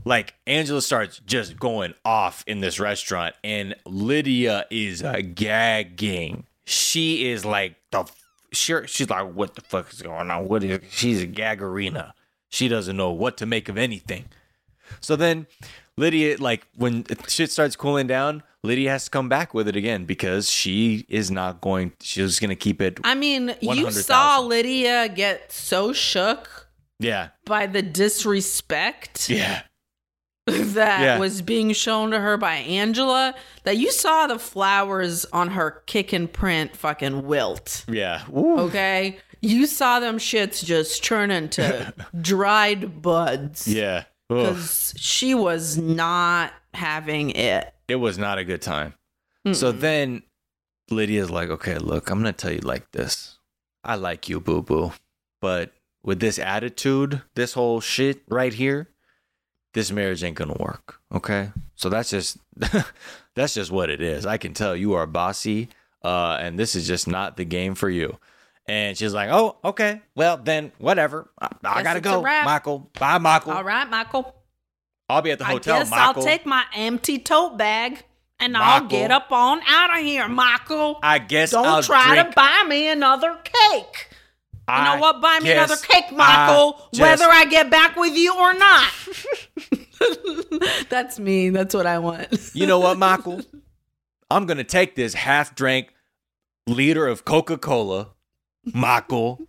like 0.05 0.35
Angela 0.47 0.83
starts 0.83 1.21
just 1.27 1.59
going 1.59 1.95
off 2.05 2.45
in 2.47 2.61
this 2.61 2.81
restaurant, 2.81 3.35
and 3.45 3.75
Lydia 3.85 4.67
is 4.71 5.03
uh, 5.03 5.21
gagging. 5.35 6.47
She 6.65 7.31
is 7.31 7.45
like 7.45 7.77
the 7.91 8.05
sure. 8.53 8.87
She's 8.87 9.09
like, 9.09 9.33
what 9.33 9.55
the 9.55 9.63
fuck 9.63 9.93
is 9.93 10.03
going 10.03 10.31
on? 10.31 10.49
What 10.49 10.63
is? 10.65 10.81
She's 10.91 11.23
a 11.23 11.27
gaggerina. 11.27 12.13
She 12.49 12.69
doesn't 12.69 12.97
know 12.97 13.11
what 13.13 13.37
to 13.39 13.47
make 13.47 13.69
of 13.69 13.77
anything. 13.77 14.27
So 15.01 15.17
then 15.17 15.47
Lydia, 15.99 16.37
like 16.39 16.67
when 16.77 17.05
shit 17.27 17.51
starts 17.51 17.77
cooling 17.77 18.07
down, 18.07 18.43
Lydia 18.63 18.91
has 18.91 19.05
to 19.05 19.11
come 19.11 19.29
back 19.29 19.53
with 19.55 19.69
it 19.69 19.77
again 19.77 20.05
because 20.05 20.49
she 20.51 21.05
is 21.09 21.31
not 21.31 21.61
going. 21.61 21.93
She's 22.01 22.39
going 22.39 22.51
to 22.51 22.57
keep 22.57 22.81
it. 22.81 22.99
I 23.05 23.15
mean, 23.15 23.49
you 23.61 23.69
100,000. 23.69 24.03
saw 24.05 24.41
Lydia 24.41 25.09
get 25.09 25.53
so 25.53 25.93
shook 25.93 26.69
Yeah, 27.01 27.29
by 27.45 27.67
the 27.67 27.83
disrespect 27.83 29.29
yeah, 29.31 29.63
that 30.47 31.01
Yeah. 31.01 31.19
was 31.19 31.43
being 31.43 31.73
shown 31.73 32.11
to 32.13 32.21
her 32.21 32.37
by 32.37 32.55
Angela 32.55 33.35
that 33.65 33.77
you 33.77 33.91
saw 33.93 34.27
the 34.27 34.39
flowers 34.39 35.25
on 35.33 35.51
her 35.51 35.83
kick 35.87 36.13
and 36.13 36.33
print 36.33 36.77
fucking 36.77 37.27
wilt. 37.27 37.85
yeah. 37.89 38.23
Woo. 38.29 38.59
Okay? 38.61 39.19
You 39.41 39.67
saw 39.67 40.01
them 40.01 40.19
shits 40.19 40.65
just 40.65 41.05
turn 41.05 41.31
into 41.31 41.93
dried 42.21 43.03
buds. 43.03 43.69
Yeah. 43.69 44.05
Because 44.29 44.95
she 44.97 45.35
was 45.35 45.79
not 45.79 46.53
having 46.75 47.31
it. 47.31 47.73
it 47.89 47.97
was 47.97 48.19
not 48.19 48.39
a 48.39 48.45
good 48.45 48.63
time. 48.63 48.95
So 49.53 49.73
then 49.73 50.23
Lydia's 50.91 51.31
like, 51.31 51.49
okay, 51.49 51.79
look, 51.79 52.11
I'm 52.11 52.21
going 52.21 52.35
to 52.35 52.37
tell 52.37 52.53
you 52.53 52.61
like 52.61 52.91
this. 52.93 53.39
I 53.83 53.95
like 53.95 54.29
you, 54.29 54.41
boo 54.41 54.61
boo. 54.61 54.93
But 55.41 55.73
with 56.03 56.21
this 56.21 56.39
attitude, 56.39 57.23
this 57.35 57.55
whole 57.55 57.81
shit 57.81 58.21
right 58.29 58.53
here, 58.53 58.89
this 59.73 59.91
marriage 59.91 60.23
ain't 60.23 60.37
going 60.37 60.55
to 60.55 60.63
work. 60.63 61.01
Okay. 61.15 61.51
So 61.77 61.89
that's 61.89 62.11
just, 62.11 62.37
that's 63.35 63.55
just 63.55 63.71
what 63.71 63.89
it 63.89 64.03
is. 64.03 64.27
I 64.27 64.37
can 64.37 64.53
tell 64.53 64.77
you 64.77 64.93
are 64.93 65.07
bossy, 65.07 65.69
uh, 66.05 66.37
and 66.41 66.59
this 66.59 66.75
is 66.75 66.87
just 66.87 67.09
not 67.09 67.39
the 67.39 67.45
game 67.45 67.75
for 67.75 67.89
you. 67.89 68.19
And 68.69 68.97
she's 68.97 69.15
like, 69.15 69.31
oh, 69.31 69.57
okay. 69.65 70.03
Well, 70.15 70.37
then 70.37 70.73
whatever. 70.79 71.31
I, 71.41 71.49
I 71.65 71.83
got 71.83 71.95
to 71.95 72.01
go. 72.01 72.23
Michael. 72.23 72.91
Bye, 72.99 73.19
Michael. 73.19 73.53
All 73.53 73.65
right, 73.65 73.89
Michael. 73.89 74.35
I'll 75.09 75.23
be 75.23 75.31
at 75.31 75.39
the 75.39 75.47
hotel, 75.47 75.77
I 75.77 75.79
guess 75.81 75.91
Michael. 75.91 76.23
I'll 76.23 76.29
take 76.29 76.45
my 76.45 76.65
empty 76.75 77.19
tote 77.19 77.57
bag 77.57 78.03
and 78.39 78.57
I'll 78.57 78.87
get 78.87 79.11
up 79.11 79.33
on 79.33 79.61
out 79.67 79.99
of 79.99 80.05
here, 80.05 80.29
Michael. 80.29 80.99
I 81.03 81.19
guess 81.19 81.53
Don't 81.53 81.65
I'll 81.65 81.83
try 81.83 82.15
drink 82.15 82.29
to 82.29 82.35
buy 82.35 82.65
me 82.69 82.89
another 82.91 83.39
cake. 83.43 84.09
You 84.69 84.85
know 84.85 84.99
what? 84.99 85.23
Buy 85.23 85.41
me 85.41 85.51
another 85.51 85.77
cake, 85.77 86.05
I 86.11 86.15
Michael, 86.15 86.89
just- 86.93 87.01
whether 87.01 87.25
I 87.25 87.47
get 87.47 87.71
back 87.71 87.97
with 87.97 88.15
you 88.15 88.37
or 88.39 88.53
not. 88.53 88.93
That's 90.91 91.19
me. 91.19 91.51
That's 91.51 91.75
what 91.75 91.87
I 91.87 91.99
want. 91.99 92.29
You 92.55 92.67
know 92.67 92.79
what, 92.79 92.99
Michael? 92.99 93.41
I'm 94.31 94.45
gonna 94.47 94.65
take 94.65 94.95
this 94.95 95.15
half 95.15 95.55
drank 95.55 95.95
liter 96.67 97.07
of 97.07 97.25
Coca-Cola, 97.25 98.09
Michael, 98.75 99.41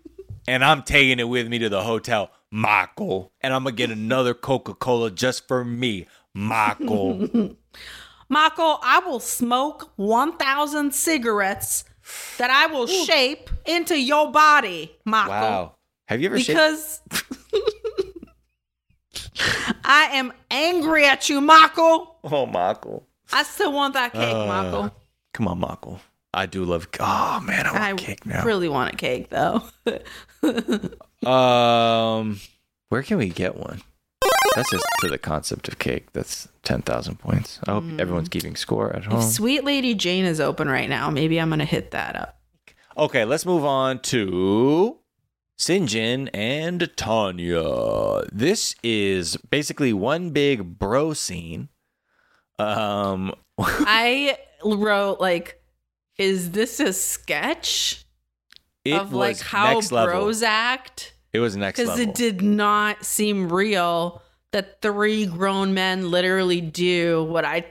and 0.48 0.64
I'm 0.64 0.84
taking 0.84 1.20
it 1.20 1.28
with 1.28 1.48
me 1.48 1.60
to 1.60 1.70
the 1.70 1.84
hotel, 1.84 2.32
Michael. 2.52 3.32
And 3.42 3.54
I'm 3.54 3.64
gonna 3.64 3.76
get 3.76 3.92
another 3.92 4.34
Coca-Cola 4.34 5.12
just 5.12 5.48
for 5.48 5.64
me, 5.66 6.08
Michael. 6.34 7.28
Michael, 8.30 8.80
I 8.84 9.00
will 9.06 9.20
smoke 9.20 9.92
1,000 9.96 10.94
cigarettes 10.94 11.84
that 12.38 12.50
I 12.52 12.68
will 12.68 12.88
shape 12.88 13.50
into 13.66 14.00
your 14.00 14.32
body, 14.32 14.96
Michael. 15.06 15.30
wow. 15.32 15.76
Have 16.08 16.22
you 16.22 16.28
ever 16.30 16.40
shaped- 16.40 16.58
Because 16.58 17.02
I 19.84 20.10
am 20.14 20.34
angry 20.52 21.06
at 21.06 21.30
you, 21.30 21.42
Michael. 21.42 22.18
Oh, 22.24 22.46
Michael. 22.46 23.08
I 23.32 23.44
still 23.44 23.72
want 23.74 23.94
that 23.94 24.14
cake, 24.14 24.22
Uh, 24.36 24.46
Michael. 24.48 24.92
Come 25.34 25.48
on, 25.48 25.60
Michael. 25.60 26.00
I 26.34 26.46
do 26.46 26.64
love. 26.64 26.88
Oh 27.00 27.40
man, 27.42 27.66
I 27.66 27.72
want 27.72 27.84
I 27.84 27.94
cake 27.96 28.26
now. 28.26 28.44
really 28.46 28.70
want 28.70 28.94
a 28.94 28.98
cake, 28.98 29.30
though. 29.30 29.64
Um, 31.26 32.40
where 32.88 33.04
can 33.04 33.18
we 33.18 33.28
get 33.28 33.58
one? 33.58 33.82
That's 34.56 34.72
just 34.72 34.86
to 35.02 35.10
the 35.10 35.18
concept 35.18 35.68
of 35.68 35.80
cake. 35.80 36.14
That's 36.14 36.48
ten 36.64 36.82
thousand 36.82 37.20
points. 37.20 37.60
I 37.68 37.72
hope 37.74 37.84
everyone's 38.00 38.30
keeping 38.30 38.56
score 38.56 38.90
at 38.96 39.00
if 39.00 39.06
home. 39.06 39.22
Sweet 39.22 39.64
Lady 39.64 39.94
Jane 39.96 40.24
is 40.26 40.40
open 40.40 40.70
right 40.70 40.90
now, 40.90 41.10
maybe 41.10 41.40
I'm 41.40 41.50
going 41.50 41.60
to 41.60 41.66
hit 41.66 41.92
that 41.92 42.16
up. 42.16 42.40
Okay, 42.98 43.26
let's 43.26 43.46
move 43.46 43.66
on 43.66 44.00
to 44.04 44.98
Syngin 45.58 46.30
and 46.34 46.90
Tania. 46.96 48.24
This 48.32 48.76
is 48.82 49.36
basically 49.38 49.94
one 49.94 50.30
big 50.32 50.80
bro 50.80 51.14
scene. 51.14 51.70
Um, 52.58 53.34
I 53.60 54.38
wrote, 54.64 55.20
like, 55.20 55.59
is 56.20 56.52
this 56.52 56.80
a 56.80 56.94
sketch 56.94 58.06
it 58.86 58.94
of, 58.94 59.14
like, 59.14 59.40
how 59.40 59.74
next 59.76 59.92
level. 59.92 60.12
bros 60.22 60.44
act? 60.44 61.14
It 61.34 61.40
was 61.40 61.56
next 61.56 61.80
Because 61.80 62.00
it 62.00 62.14
did 62.14 62.42
not 62.42 63.04
seem 63.06 63.52
real 63.52 64.22
that 64.52 64.82
three 64.82 65.26
grown 65.26 65.74
men 65.74 66.10
literally 66.12 66.60
do 66.62 67.24
what 67.24 67.46
I 67.46 67.66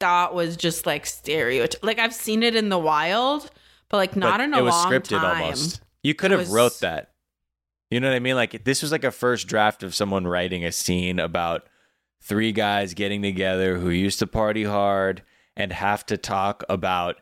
thought 0.00 0.34
was 0.34 0.56
just 0.56 0.86
like 0.86 1.04
stereotype. 1.06 1.82
Like 1.84 1.98
I've 1.98 2.14
seen 2.14 2.42
it 2.42 2.56
in 2.56 2.68
the 2.70 2.78
wild, 2.78 3.50
but 3.90 3.98
like 3.98 4.16
not 4.16 4.38
But 4.38 4.44
in 4.44 4.54
a 4.54 4.58
it 4.58 4.62
was 4.62 4.72
long 4.74 4.90
scripted 4.90 5.20
time. 5.20 5.42
almost. 5.42 5.80
You 6.02 6.14
could 6.14 6.32
It 6.32 6.38
have 6.38 6.48
was- 6.48 6.50
wrote 6.50 6.80
that. 6.80 7.10
You 7.90 8.00
know 8.00 8.08
what 8.08 8.16
I 8.16 8.20
mean? 8.20 8.36
Like 8.36 8.64
this 8.64 8.80
was 8.82 8.90
like 8.90 9.04
a 9.04 9.10
first 9.10 9.46
draft 9.48 9.82
of 9.82 9.94
someone 9.94 10.26
writing 10.26 10.64
a 10.64 10.72
scene 10.72 11.18
about 11.18 11.68
three 12.22 12.52
guys 12.52 12.94
getting 12.94 13.20
together 13.20 13.76
who 13.78 13.90
used 13.90 14.18
to 14.20 14.26
party 14.26 14.64
hard 14.64 15.22
and 15.56 15.72
have 15.72 16.04
to 16.06 16.16
talk 16.16 16.64
about 16.70 17.16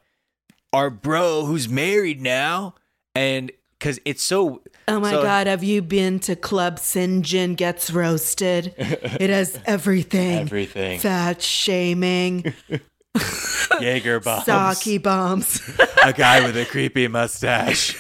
our 0.72 0.90
bro 0.90 1.44
who's 1.44 1.68
married 1.68 2.20
now. 2.20 2.74
And 3.14 3.52
because 3.78 3.98
it's 4.04 4.22
so. 4.22 4.62
Oh 4.88 5.00
my 5.00 5.10
so- 5.12 5.22
god, 5.22 5.46
have 5.46 5.62
you 5.64 5.82
been 5.82 6.18
to 6.20 6.36
Club 6.36 6.76
Syngin 6.78 7.56
Gets 7.56 7.90
Roasted? 7.90 8.74
It 8.78 9.30
has 9.30 9.58
everything. 9.66 10.38
Everything. 10.40 10.98
Fat 11.00 11.42
shaming, 11.42 12.54
Jaeger 13.80 14.20
bombs. 14.20 14.78
sake 14.78 15.02
bombs. 15.02 15.60
A 16.04 16.12
guy 16.12 16.44
with 16.44 16.56
a 16.56 16.64
creepy 16.64 17.08
mustache. 17.08 17.96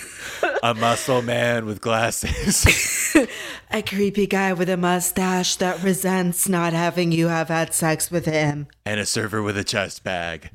A 0.62 0.74
muscle 0.74 1.22
man 1.22 1.66
with 1.66 1.80
glasses. 1.80 3.16
a 3.70 3.82
creepy 3.82 4.26
guy 4.26 4.52
with 4.52 4.68
a 4.68 4.76
mustache 4.76 5.56
that 5.56 5.82
resents 5.82 6.48
not 6.48 6.72
having 6.72 7.12
you 7.12 7.28
have 7.28 7.48
had 7.48 7.74
sex 7.74 8.10
with 8.10 8.26
him. 8.26 8.66
and 8.86 8.98
a 9.00 9.06
server 9.06 9.42
with 9.42 9.56
a 9.56 9.64
chest 9.64 10.02
bag. 10.04 10.50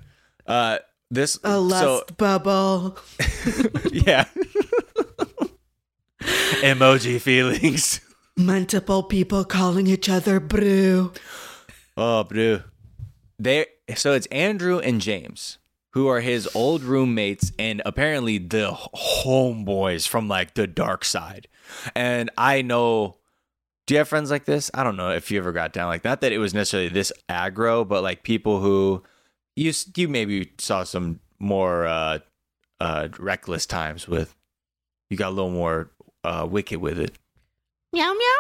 Uh, 0.45 0.80
this 1.10 1.39
A 1.43 1.60
lust 1.60 2.10
so 2.10 2.16
bubble. 2.18 2.97
yeah. 3.91 4.26
Emoji 6.62 7.22
feelings. 7.22 8.01
Multiple 8.36 9.03
people 9.03 9.45
calling 9.45 9.88
each 9.88 10.10
other 10.10 10.39
brew. 10.39 11.12
Oh, 11.95 12.24
bro. 12.24 12.62
They 13.39 13.68
so 13.95 14.14
it's 14.14 14.28
Andrew 14.28 14.80
and 14.80 14.99
James 14.99 15.58
who 15.91 16.08
are 16.08 16.20
his 16.20 16.47
old 16.53 16.84
roommates 16.84 17.51
and 17.58 17.82
apparently 17.86 18.38
the 18.38 18.72
homeboys 18.72 20.08
from 20.08 20.28
like 20.28 20.53
the 20.53 20.68
dark 20.68 21.03
side. 21.03 21.47
And 21.95 22.30
I 22.38 22.62
know 22.62 23.18
do 23.88 23.93
you 23.93 23.99
have 23.99 24.10
friends 24.10 24.30
like 24.30 24.45
this? 24.45 24.70
I 24.74 24.84
don't 24.84 24.97
know 24.97 25.12
if 25.12 25.32
you 25.32 25.39
ever 25.39 25.53
got 25.53 25.74
down 25.74 25.88
like 25.88 26.03
not 26.03 26.22
that 26.22 26.32
it 26.32 26.38
was 26.38 26.53
necessarily 26.53 26.89
this 26.89 27.12
aggro, 27.30 27.88
but 27.88 28.03
like 28.03 28.22
people 28.24 28.60
who 28.60 29.03
you 29.58 29.74
you 29.95 30.08
maybe 30.08 30.51
saw 30.60 30.84
some 30.84 31.20
more 31.39 31.86
uh 31.86 32.20
uh 32.80 33.10
reckless 33.20 33.66
times 33.66 34.08
with 34.08 34.36
you 35.10 35.18
got 35.18 35.30
a 35.30 35.36
little 35.36 35.51
more 35.51 35.91
uh 36.24 36.47
wicked 36.49 36.80
with 36.80 36.99
it. 36.99 37.18
Meow 37.91 38.14
meow. 38.14 38.38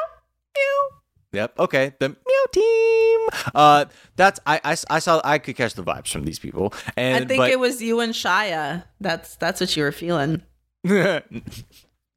Meow. 0.55 0.97
Yep. 1.33 1.59
Okay. 1.59 1.93
The 1.99 2.09
meow 2.09 2.45
team. 2.53 3.19
Uh, 3.53 3.85
that's 4.15 4.39
I, 4.45 4.61
I 4.63 4.77
I 4.89 4.99
saw 4.99 5.21
I 5.23 5.37
could 5.39 5.55
catch 5.55 5.73
the 5.73 5.83
vibes 5.83 6.07
from 6.07 6.23
these 6.23 6.39
people, 6.39 6.73
and 6.95 7.25
I 7.25 7.27
think 7.27 7.39
but, 7.39 7.51
it 7.51 7.59
was 7.59 7.81
you 7.81 7.99
and 7.99 8.13
Shia. 8.13 8.85
That's 9.01 9.35
that's 9.35 9.59
what 9.59 9.75
you 9.75 9.83
were 9.83 9.91
feeling. 9.91 10.43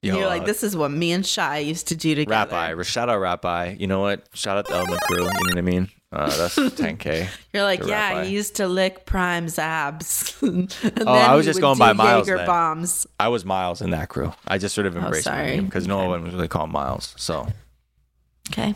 Yo, 0.02 0.16
You're 0.16 0.26
like, 0.28 0.46
this 0.46 0.62
is 0.62 0.74
what 0.74 0.90
me 0.90 1.12
and 1.12 1.24
Shia 1.24 1.66
used 1.66 1.88
to 1.88 1.96
do 1.96 2.14
together. 2.14 2.54
Eye. 2.54 2.82
Shout 2.82 3.10
out 3.10 3.44
Eye. 3.44 3.76
You 3.78 3.86
know 3.86 4.00
what? 4.00 4.26
Shout 4.32 4.56
out 4.56 4.66
the 4.66 4.74
Element 4.74 5.02
Crew. 5.02 5.18
You 5.18 5.24
know 5.24 5.40
what 5.48 5.58
I 5.58 5.62
mean? 5.62 5.90
Uh, 6.12 6.36
that's 6.36 6.56
10k. 6.58 7.28
You're 7.52 7.62
like, 7.62 7.84
yeah, 7.86 8.08
Eye. 8.16 8.24
he 8.24 8.32
used 8.32 8.56
to 8.56 8.66
lick 8.66 9.06
Prime's 9.06 9.58
abs. 9.58 10.36
and 10.42 10.74
Oh, 11.06 11.12
I 11.12 11.34
was 11.36 11.46
just 11.46 11.60
going 11.60 11.78
by 11.78 11.92
Miles 11.92 12.26
Jaeger 12.26 12.38
then. 12.38 12.46
bombs. 12.46 13.06
I 13.20 13.28
was 13.28 13.44
Miles 13.44 13.80
in 13.80 13.90
that 13.90 14.08
crew. 14.08 14.32
I 14.48 14.58
just 14.58 14.74
sort 14.74 14.86
of 14.88 14.96
embraced 14.96 15.26
my 15.26 15.40
Oh, 15.42 15.46
name 15.46 15.64
because 15.66 15.86
no 15.86 16.06
one 16.08 16.24
was 16.24 16.34
really 16.34 16.48
called 16.48 16.70
Miles. 16.70 17.14
So 17.16 17.46
Okay. 18.50 18.74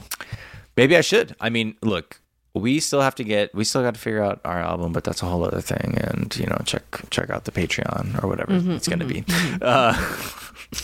maybe 0.76 0.96
I 0.96 1.00
should. 1.00 1.34
I 1.40 1.50
mean, 1.50 1.74
look, 1.82 2.20
we 2.54 2.78
still 2.78 3.00
have 3.00 3.16
to 3.16 3.24
get. 3.24 3.52
We 3.52 3.64
still 3.64 3.82
got 3.82 3.94
to 3.94 4.00
figure 4.00 4.22
out 4.22 4.40
our 4.44 4.60
album, 4.60 4.92
but 4.92 5.02
that's 5.02 5.20
a 5.20 5.26
whole 5.26 5.44
other 5.44 5.60
thing. 5.60 5.98
And 6.00 6.36
you 6.36 6.46
know, 6.46 6.58
check 6.64 6.84
check 7.10 7.30
out 7.30 7.46
the 7.46 7.50
Patreon 7.52 8.22
or 8.22 8.28
whatever 8.28 8.52
Mm-hmm, 8.52 8.70
it's 8.70 8.86
gonna 8.86 9.06
be. 9.06 9.24
Uh, 9.60 9.92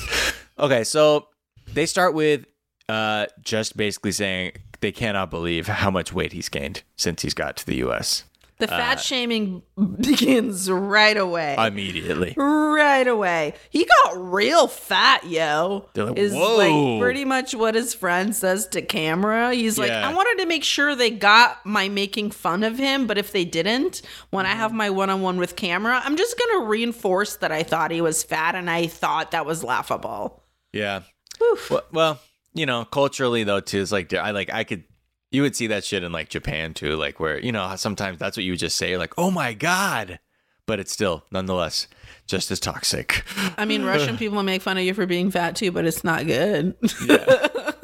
okay, 0.58 0.82
so 0.82 1.28
they 1.72 1.86
start 1.86 2.12
with 2.14 2.44
uh, 2.88 3.26
just 3.44 3.76
basically 3.76 4.10
saying 4.10 4.52
they 4.80 4.92
cannot 4.92 5.30
believe 5.30 5.66
how 5.66 5.90
much 5.90 6.12
weight 6.12 6.32
he's 6.32 6.48
gained 6.48 6.82
since 6.96 7.22
he's 7.22 7.34
got 7.34 7.56
to 7.58 7.66
the 7.66 7.76
U.S. 7.76 8.24
The 8.60 8.68
fat 8.68 8.98
uh, 8.98 9.00
shaming 9.00 9.62
begins 10.00 10.70
right 10.70 11.16
away. 11.16 11.56
immediately. 11.58 12.34
right 12.36 13.08
away. 13.08 13.54
He 13.70 13.86
got 13.86 14.32
real 14.32 14.66
fat, 14.66 15.24
yo. 15.26 15.88
They're 15.94 16.04
like, 16.04 16.18
is 16.18 16.34
"Whoa." 16.34 16.56
like 16.56 17.00
pretty 17.00 17.24
much 17.24 17.54
what 17.54 17.74
his 17.74 17.94
friend 17.94 18.36
says 18.36 18.66
to 18.68 18.82
camera. 18.82 19.54
He's 19.54 19.78
like, 19.78 19.90
I 19.90 20.12
wanted 20.12 20.42
to 20.42 20.46
make 20.46 20.62
sure 20.62 20.94
they 20.94 21.10
got 21.10 21.64
my 21.64 21.88
making 21.88 22.32
fun 22.32 22.62
of 22.62 22.76
him, 22.76 23.06
but 23.06 23.16
if 23.16 23.32
they 23.32 23.46
didn't, 23.46 24.02
when 24.28 24.44
I 24.44 24.50
mm-hmm. 24.50 24.58
have 24.60 24.72
my 24.74 24.90
one 24.90 25.08
on 25.08 25.22
one 25.22 25.38
with 25.38 25.56
camera, 25.56 26.02
I'm 26.04 26.16
just 26.16 26.38
gonna 26.38 26.66
reinforce 26.66 27.36
that 27.36 27.50
I 27.50 27.62
thought 27.62 27.90
he 27.90 28.02
was 28.02 28.22
fat 28.22 28.54
and 28.54 28.68
I 28.68 28.88
thought 28.88 29.30
that 29.30 29.46
was 29.46 29.64
laughable. 29.64 30.42
Yeah. 30.74 31.02
Well, 31.40 31.82
well, 31.92 32.20
you 32.54 32.66
know, 32.66 32.84
culturally 32.84 33.44
though 33.44 33.60
too, 33.60 33.80
it's 33.80 33.92
like 33.92 34.12
I 34.14 34.30
like 34.30 34.52
I 34.52 34.64
could 34.64 34.84
you 35.30 35.42
would 35.42 35.54
see 35.54 35.68
that 35.68 35.84
shit 35.84 36.02
in 36.02 36.12
like 36.12 36.28
Japan 36.28 36.74
too, 36.74 36.96
like 36.96 37.20
where 37.20 37.38
you 37.38 37.52
know 37.52 37.74
sometimes 37.76 38.18
that's 38.18 38.36
what 38.36 38.44
you 38.44 38.52
would 38.52 38.58
just 38.58 38.76
say, 38.76 38.96
like 38.96 39.14
"Oh 39.16 39.30
my 39.30 39.52
god," 39.54 40.18
but 40.66 40.80
it's 40.80 40.92
still 40.92 41.24
nonetheless 41.30 41.86
just 42.26 42.50
as 42.50 42.60
toxic. 42.60 43.24
I 43.56 43.64
mean, 43.64 43.84
Russian 43.84 44.16
people 44.18 44.42
make 44.42 44.62
fun 44.62 44.78
of 44.78 44.84
you 44.84 44.94
for 44.94 45.06
being 45.06 45.30
fat 45.30 45.56
too, 45.56 45.72
but 45.72 45.84
it's 45.84 46.04
not 46.04 46.26
good. 46.26 46.74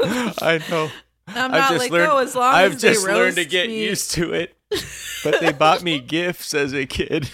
I 0.01 0.61
know. 0.71 0.91
I'm 1.29 1.51
not 1.51 1.77
like, 1.77 1.93
oh, 1.93 2.19
as 2.19 2.37
long 2.37 2.55
I've 2.55 2.75
as 2.75 2.83
just 2.83 3.05
learned 3.05 3.37
to 3.37 3.45
get 3.45 3.69
me- 3.69 3.85
used 3.85 4.12
to 4.12 4.33
it. 4.33 4.57
But 5.25 5.41
they 5.41 5.51
bought 5.51 5.83
me 5.83 5.99
gifts 5.99 6.55
as 6.55 6.73
a 6.73 6.87
kid. 6.87 7.29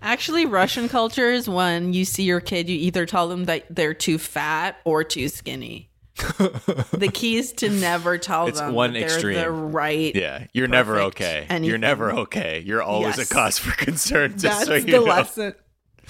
Actually, 0.00 0.46
Russian 0.46 0.88
culture 0.88 1.30
is 1.30 1.46
when 1.46 1.92
you 1.92 2.06
see 2.06 2.22
your 2.22 2.40
kid, 2.40 2.70
you 2.70 2.76
either 2.76 3.04
tell 3.04 3.28
them 3.28 3.44
that 3.44 3.66
they're 3.68 3.92
too 3.92 4.16
fat 4.16 4.76
or 4.84 5.04
too 5.04 5.28
skinny. 5.28 5.90
the 6.16 7.10
key 7.12 7.36
is 7.36 7.52
to 7.54 7.68
never 7.68 8.18
tell 8.18 8.46
It's 8.46 8.60
them 8.60 8.72
one 8.72 8.94
extreme. 8.94 9.34
the 9.36 9.50
right. 9.50 10.14
yeah, 10.14 10.46
you're 10.52 10.68
never 10.68 11.00
okay. 11.00 11.46
You're 11.60 11.78
never 11.78 12.12
okay. 12.12 12.62
You're 12.64 12.82
always 12.82 13.18
Yes. 13.18 13.30
a 13.30 13.34
cause 13.34 13.58
for 13.58 13.72
concern. 13.76 14.32
Just 14.32 14.42
That's 14.42 14.66
so 14.66 14.74
you 14.74 14.80
the 14.84 14.92
know. 14.92 15.02
lesson. 15.02 15.54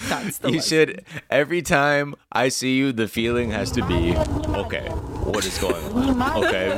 That's 0.07 0.37
the 0.39 0.49
you 0.49 0.55
lesson. 0.57 0.69
should 0.87 1.05
every 1.31 1.61
time 1.63 2.13
I 2.31 2.49
see 2.49 2.75
you, 2.77 2.91
the 2.91 3.07
feeling 3.07 3.49
has 3.51 3.71
to 3.71 3.85
be 3.85 4.15
okay. 4.15 4.89
What 4.89 5.43
is 5.45 5.57
going 5.57 5.83
on? 6.21 6.43
Okay. 6.43 6.77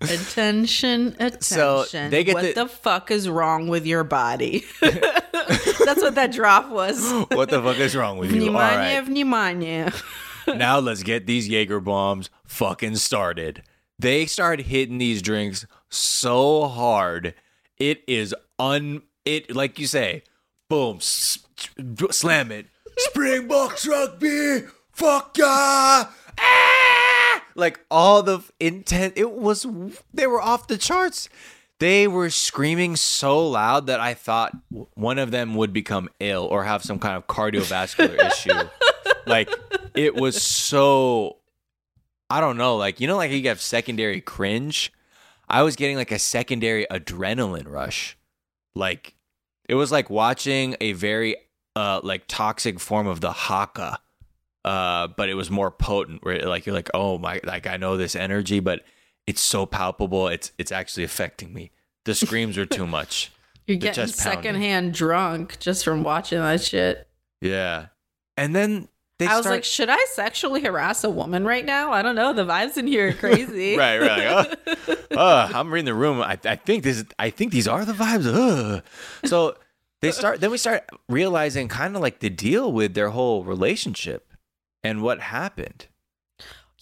Attention, 0.00 1.08
attention. 1.20 1.42
So, 1.42 1.84
they 2.08 2.24
get 2.24 2.34
what 2.34 2.42
the- 2.42 2.52
the 2.54 2.66
fuck 2.68 3.10
is 3.12 3.28
wrong 3.28 3.68
with 3.68 3.86
your 3.86 4.02
body? 4.02 4.64
That's 4.80 6.02
what 6.02 6.16
that 6.16 6.32
drop 6.32 6.70
was. 6.70 7.08
what 7.30 7.50
the 7.50 7.62
fuck 7.62 7.78
is 7.78 7.94
wrong 7.94 8.18
with 8.18 8.32
you? 8.32 8.40
All 8.46 8.46
Pneumonia, 8.52 8.98
right, 9.00 9.08
pneumonia. 9.08 9.92
Now 10.48 10.78
let's 10.78 11.02
get 11.02 11.26
these 11.26 11.48
Jaeger 11.48 11.80
bombs 11.80 12.30
fucking 12.44 12.96
started. 12.96 13.62
They 13.98 14.26
start 14.26 14.62
hitting 14.62 14.98
these 14.98 15.22
drinks 15.22 15.66
so 15.88 16.66
hard, 16.68 17.34
it 17.78 18.02
is 18.08 18.34
un. 18.58 19.02
It 19.24 19.54
like 19.54 19.78
you 19.78 19.86
say, 19.86 20.22
boom, 20.68 20.96
s- 20.96 21.38
slam 22.10 22.50
it. 22.50 22.66
Springboks 22.96 23.86
rugby, 23.86 24.62
fuck 24.92 25.36
yeah! 25.38 26.06
Ah! 26.38 27.42
Like 27.54 27.80
all 27.90 28.22
the 28.22 28.40
intent, 28.58 29.14
it 29.16 29.30
was. 29.32 29.66
They 30.12 30.26
were 30.26 30.40
off 30.40 30.66
the 30.66 30.78
charts. 30.78 31.28
They 31.82 32.06
were 32.06 32.30
screaming 32.30 32.94
so 32.94 33.44
loud 33.44 33.88
that 33.88 33.98
I 33.98 34.14
thought 34.14 34.56
one 34.94 35.18
of 35.18 35.32
them 35.32 35.56
would 35.56 35.72
become 35.72 36.08
ill 36.20 36.44
or 36.44 36.62
have 36.62 36.84
some 36.84 37.00
kind 37.00 37.16
of 37.16 37.26
cardiovascular 37.26 38.24
issue. 38.24 38.68
Like 39.26 39.50
it 39.92 40.14
was 40.14 40.40
so 40.40 41.38
I 42.30 42.40
don't 42.40 42.56
know, 42.56 42.76
like 42.76 43.00
you 43.00 43.08
know 43.08 43.16
like 43.16 43.32
you 43.32 43.48
have 43.48 43.60
secondary 43.60 44.20
cringe. 44.20 44.92
I 45.48 45.64
was 45.64 45.74
getting 45.74 45.96
like 45.96 46.12
a 46.12 46.20
secondary 46.20 46.86
adrenaline 46.88 47.66
rush. 47.66 48.16
Like 48.76 49.16
it 49.68 49.74
was 49.74 49.90
like 49.90 50.08
watching 50.08 50.76
a 50.80 50.92
very 50.92 51.34
uh 51.74 52.00
like 52.04 52.28
toxic 52.28 52.78
form 52.78 53.08
of 53.08 53.20
the 53.20 53.32
haka. 53.32 53.98
Uh 54.64 55.08
but 55.08 55.28
it 55.28 55.34
was 55.34 55.50
more 55.50 55.72
potent 55.72 56.24
where 56.24 56.46
like 56.46 56.64
you're 56.64 56.76
like, 56.76 56.90
"Oh 56.94 57.18
my 57.18 57.40
like 57.42 57.66
I 57.66 57.76
know 57.76 57.96
this 57.96 58.14
energy, 58.14 58.60
but 58.60 58.82
it's 59.26 59.40
so 59.40 59.66
palpable. 59.66 60.28
It's 60.28 60.52
it's 60.58 60.72
actually 60.72 61.04
affecting 61.04 61.52
me." 61.52 61.70
The 62.04 62.14
screams 62.14 62.58
are 62.58 62.66
too 62.66 62.86
much. 62.86 63.32
You're 63.66 63.76
getting 63.76 64.08
secondhand 64.08 64.92
drunk 64.92 65.58
just 65.60 65.84
from 65.84 66.02
watching 66.02 66.40
that 66.40 66.60
shit. 66.60 67.08
Yeah. 67.40 67.86
And 68.36 68.56
then 68.56 68.88
they 69.18 69.26
I 69.26 69.36
was 69.36 69.46
like, 69.46 69.62
should 69.62 69.88
I 69.88 70.04
sexually 70.10 70.62
harass 70.62 71.04
a 71.04 71.10
woman 71.10 71.44
right 71.44 71.64
now? 71.64 71.92
I 71.92 72.02
don't 72.02 72.16
know. 72.16 72.32
The 72.32 72.44
vibes 72.44 72.76
in 72.76 72.86
here 72.88 73.10
are 73.10 73.12
crazy. 73.12 73.76
right, 73.76 73.98
right. 73.98 74.58
Like, 74.66 74.98
oh, 75.12 75.50
I'm 75.54 75.72
reading 75.72 75.86
the 75.86 75.94
room. 75.94 76.20
I, 76.20 76.38
I 76.44 76.56
think 76.56 76.82
this. 76.82 77.04
I 77.18 77.30
think 77.30 77.52
these 77.52 77.68
are 77.68 77.84
the 77.84 77.92
vibes. 77.92 78.26
Ugh. 78.26 78.82
So 79.24 79.56
they 80.00 80.10
start. 80.10 80.40
Then 80.40 80.50
we 80.50 80.58
start 80.58 80.88
realizing 81.08 81.68
kind 81.68 81.94
of 81.94 82.02
like 82.02 82.18
the 82.18 82.30
deal 82.30 82.72
with 82.72 82.94
their 82.94 83.10
whole 83.10 83.44
relationship 83.44 84.32
and 84.82 85.02
what 85.02 85.20
happened. 85.20 85.86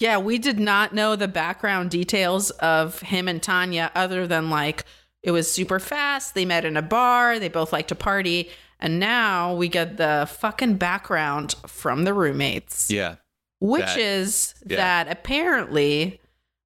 Yeah, 0.01 0.19
we 0.19 0.39
did 0.39 0.59
not 0.59 0.95
know 0.95 1.15
the 1.15 1.29
background 1.29 1.91
details 1.91 2.51
of 2.53 3.01
him 3.01 3.29
and 3.29 3.41
Tania 3.43 3.93
other 3.95 4.27
than 4.27 4.51
like 4.51 4.85
it 5.23 5.31
was 5.31 5.51
super 5.51 5.79
fast. 5.79 6.35
They 6.35 6.45
met 6.47 6.65
in 6.65 6.77
a 6.77 6.83
bar. 6.83 7.39
They 7.39 7.49
both 7.49 7.73
like 7.73 7.89
to 7.89 7.95
party. 7.95 8.49
And 8.81 8.99
now 8.99 9.55
we 9.55 9.69
get 9.69 9.99
the 9.99 10.27
fucking 10.39 10.77
background 10.77 11.55
from 11.67 12.05
the 12.05 12.15
roommates, 12.15 12.91
Yeah. 12.91 13.17
which 13.59 13.85
that- 13.85 13.99
is 13.99 14.55
yeah. 14.67 14.77
that 14.77 15.09
apparently 15.13 16.21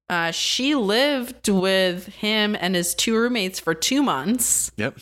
Uh, 0.07 0.29
she 0.29 0.75
lived 0.75 1.49
with 1.49 2.05
him 2.05 2.55
and 2.59 2.75
his 2.75 2.93
two 2.93 3.17
roommates 3.17 3.59
for 3.59 3.73
two 3.73 4.03
months. 4.03 4.71
Yep. 4.77 4.99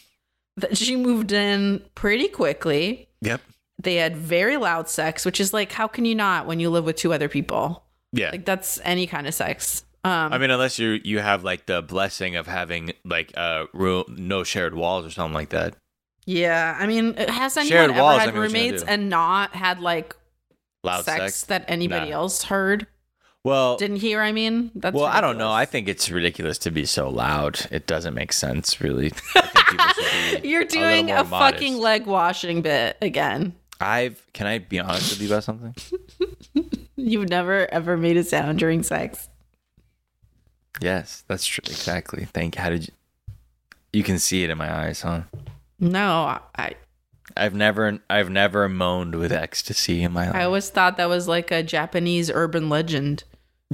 That 0.55 0.77
she 0.77 0.95
moved 0.95 1.33
in 1.33 1.83
pretty 1.93 2.29
quickly. 2.29 3.09
Yep. 3.21 3.41
They 3.81 3.95
had 3.95 4.15
very 4.15 4.55
loud 4.55 4.87
sex, 4.87 5.25
which 5.25 5.41
is 5.41 5.51
like, 5.53 5.73
how 5.73 5.87
can 5.89 6.05
you 6.05 6.15
not 6.15 6.47
when 6.47 6.61
you 6.61 6.69
live 6.69 6.85
with 6.85 6.95
two 6.95 7.11
other 7.11 7.27
people? 7.27 7.82
Yeah. 8.13 8.29
Like 8.31 8.45
that's 8.45 8.79
any 8.83 9.05
kind 9.07 9.27
of 9.27 9.33
sex. 9.33 9.83
Um, 10.05 10.31
I 10.33 10.37
mean, 10.37 10.51
unless 10.51 10.77
you 10.79 10.99
you 11.03 11.19
have 11.19 11.43
like 11.43 11.65
the 11.65 11.81
blessing 11.81 12.35
of 12.35 12.45
having 12.47 12.93
like 13.03 13.31
uh 13.35 13.65
room, 13.73 14.03
no 14.17 14.43
shared 14.43 14.75
walls 14.75 15.05
or 15.05 15.09
something 15.09 15.33
like 15.33 15.49
that. 15.49 15.75
yeah. 16.25 16.77
I 16.79 16.87
mean, 16.87 17.15
has 17.15 17.57
anyone 17.57 17.69
Shared 17.69 17.91
ever 17.91 18.01
walls, 18.01 18.19
I 18.19 18.25
had 18.25 18.33
mean, 18.33 18.43
you 18.43 18.47
gonna 18.49 18.59
roommates 18.63 18.83
and 18.83 19.09
not 19.09 19.55
had 19.55 19.79
like 19.79 20.15
Loud 20.83 21.05
sex, 21.05 21.19
sex. 21.19 21.43
that 21.45 21.65
anybody 21.69 22.09
Nah. 22.11 22.17
else 22.17 22.43
heard? 22.43 22.87
Well, 23.45 23.75
Didn't 23.77 23.97
hear. 23.97 24.21
I 24.21 24.31
mean, 24.31 24.71
that's 24.75 24.93
well, 24.95 25.03
I 25.05 25.19
don't 25.19 25.37
know. 25.37 25.51
I 25.51 25.65
think 25.65 25.89
it's 25.89 26.09
ridiculous 26.09 26.57
to 26.59 26.71
be 26.71 26.85
so 26.85 27.09
loud. 27.09 27.59
It 27.71 27.87
doesn't 27.87 28.13
make 28.13 28.31
sense, 28.31 28.79
really. 28.79 29.07
I 29.35 29.41
think 29.41 29.67
people 29.67 29.85
should 30.03 30.41
be 30.43 30.47
You're 30.49 30.63
doing 30.65 31.07
more 31.07 31.17
a, 31.17 31.25
fucking 31.25 31.77
leg 31.77 32.05
washing 32.05 32.61
bit 32.61 32.97
again. 33.01 33.53
I've. 33.83 34.25
Can 34.33 34.47
I 34.47 34.59
be 34.59 34.79
honest 34.79 35.11
with 35.11 35.21
you 35.21 35.27
about 35.27 35.43
something? 35.43 35.75
You've 36.95 37.29
never 37.29 37.71
ever 37.71 37.97
made 37.97 38.17
a 38.17 38.23
sound 38.23 38.59
during 38.59 38.83
sex. 38.83 39.29
Yes, 40.81 41.23
that's 41.27 41.45
true. 41.45 41.63
Exactly. 41.65 42.25
Thank. 42.25 42.55
How 42.55 42.69
did 42.69 42.87
you? 42.87 42.93
You 43.91 44.03
can 44.03 44.17
see 44.17 44.43
it 44.43 44.49
in 44.49 44.57
my 44.57 44.73
eyes, 44.73 45.01
huh? 45.01 45.21
No, 45.79 46.39
I 46.55 46.75
I've 47.35 47.53
never, 47.53 47.99
I've 48.09 48.29
never 48.29 48.67
moaned 48.69 49.15
with 49.15 49.31
ecstasy 49.31 50.03
in 50.03 50.11
my 50.11 50.27
life. 50.27 50.35
I 50.35 50.43
always 50.43 50.69
thought 50.69 50.97
that 50.97 51.09
was 51.09 51.27
like 51.27 51.51
a 51.51 51.63
Japanese 51.63 52.29
urban 52.29 52.69
legend. 52.69 53.23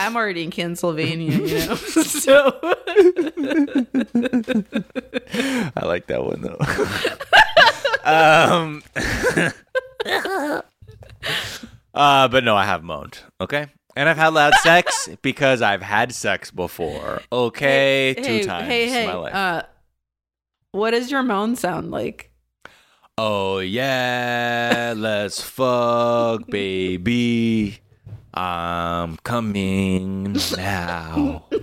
I'm 0.00 0.16
already 0.16 0.44
in 0.44 0.50
Pennsylvania, 0.50 1.32
you 1.32 1.66
know. 1.66 1.74
so 1.76 2.58
I 5.74 5.84
like 5.84 6.06
that 6.06 6.24
one 6.24 6.40
though. 6.42 6.58
um, 8.04 8.82
uh, 11.94 12.28
but 12.28 12.44
no, 12.44 12.56
I 12.56 12.64
have 12.64 12.82
moaned. 12.82 13.18
Okay, 13.40 13.66
and 13.94 14.08
I've 14.08 14.16
had 14.16 14.32
loud 14.34 14.54
sex 14.62 15.08
because 15.22 15.62
I've 15.62 15.82
had 15.82 16.12
sex 16.12 16.50
before. 16.50 17.20
Okay, 17.30 18.14
two 18.16 18.22
hey, 18.22 18.42
times 18.42 18.66
hey, 18.68 18.88
hey, 18.88 19.02
in 19.02 19.08
my 19.08 19.16
life. 19.16 19.34
uh, 19.34 19.62
what 20.72 20.92
does 20.92 21.10
your 21.10 21.22
moan 21.22 21.56
sound 21.56 21.90
like? 21.90 22.28
oh 23.18 23.58
yeah, 23.58 24.94
let's 24.96 25.42
fuck, 25.42 26.46
baby. 26.46 27.80
I'm 28.40 29.18
coming 29.18 30.36
now. 30.56 31.44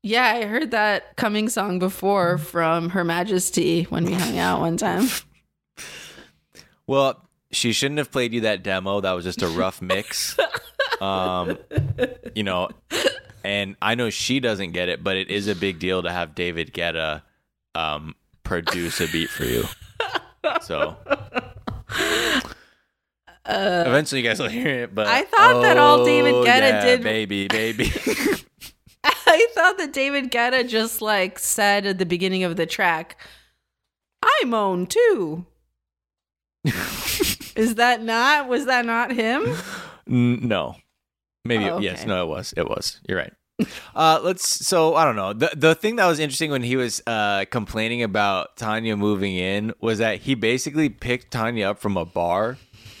Yeah, 0.00 0.24
I 0.24 0.44
heard 0.46 0.70
that 0.70 1.16
coming 1.16 1.48
song 1.50 1.80
before 1.80 2.38
from 2.38 2.90
Her 2.90 3.04
Majesty 3.04 3.82
when 3.84 4.04
we 4.04 4.14
hung 4.14 4.38
out 4.38 4.60
one 4.60 4.76
time. 4.76 5.08
Well, 6.86 7.28
she 7.50 7.74
shouldn't 7.74 7.98
have 7.98 8.10
played 8.10 8.32
you 8.32 8.40
that 8.42 8.62
demo. 8.62 9.02
That 9.02 9.12
was 9.12 9.26
just 9.26 9.42
a 9.42 9.48
rough 9.48 9.82
mix. 9.82 10.38
Um, 11.02 11.58
you 12.34 12.42
know, 12.42 12.70
and 13.44 13.76
I 13.82 13.94
know 13.94 14.08
she 14.08 14.40
doesn't 14.40 14.72
get 14.72 14.88
it, 14.88 15.04
but 15.04 15.16
it 15.18 15.30
is 15.30 15.48
a 15.48 15.54
big 15.54 15.78
deal 15.80 16.02
to 16.02 16.10
have 16.10 16.34
David 16.34 16.72
Guetta 16.72 17.20
um, 17.74 18.14
produce 18.42 19.02
a 19.02 19.08
beat 19.08 19.28
for 19.28 19.44
you. 19.44 19.64
So 20.62 20.96
eventually, 23.48 24.20
you 24.22 24.28
guys 24.28 24.38
will 24.40 24.48
hear 24.48 24.84
it. 24.84 24.94
But 24.94 25.06
Uh, 25.06 25.10
I 25.10 25.22
thought 25.24 25.62
that 25.62 25.76
all 25.78 26.04
David 26.04 26.34
Oh, 26.34 26.44
Guetta 26.44 26.60
yeah, 26.70 26.84
did- 26.84 27.02
baby, 27.02 27.48
baby. 27.48 27.84
I 29.04 29.46
thought 29.54 29.78
that 29.78 29.92
David 29.92 30.30
Guetta 30.30 30.68
just 30.68 31.00
like 31.02 31.38
said 31.38 31.86
at 31.86 31.98
the 31.98 32.06
beginning 32.06 32.44
of 32.44 32.56
the 32.56 32.66
track, 32.66 33.16
I 34.22 34.42
moan 34.46 34.86
too. 34.86 35.46
Is 37.56 37.76
that 37.76 38.02
not? 38.02 38.48
Was 38.48 38.66
that 38.66 38.84
not 38.84 39.12
him? 39.12 39.54
No, 40.06 40.76
maybe 41.44 41.68
Oh, 41.68 41.78
yes. 41.78 42.06
No, 42.06 42.24
it 42.24 42.28
was. 42.28 42.54
It 42.56 42.68
was. 42.68 43.00
You're 43.08 43.18
right. 43.18 43.32
Uh, 43.94 44.20
let's. 44.22 44.46
So 44.66 44.94
I 44.94 45.04
don't 45.04 45.16
know. 45.16 45.32
The 45.32 45.50
the 45.56 45.74
thing 45.74 45.96
that 45.96 46.06
was 46.06 46.18
interesting 46.20 46.50
when 46.50 46.62
he 46.62 46.76
was 46.76 47.02
uh 47.06 47.44
complaining 47.50 48.02
about 48.02 48.56
Tania 48.56 48.96
moving 48.96 49.34
in 49.34 49.72
was 49.80 49.98
that 49.98 50.20
he 50.20 50.34
basically 50.36 50.88
picked 50.88 51.32
Tania 51.32 51.70
up 51.70 51.78
from 51.80 51.96
a 51.96 52.04
bar. 52.04 52.56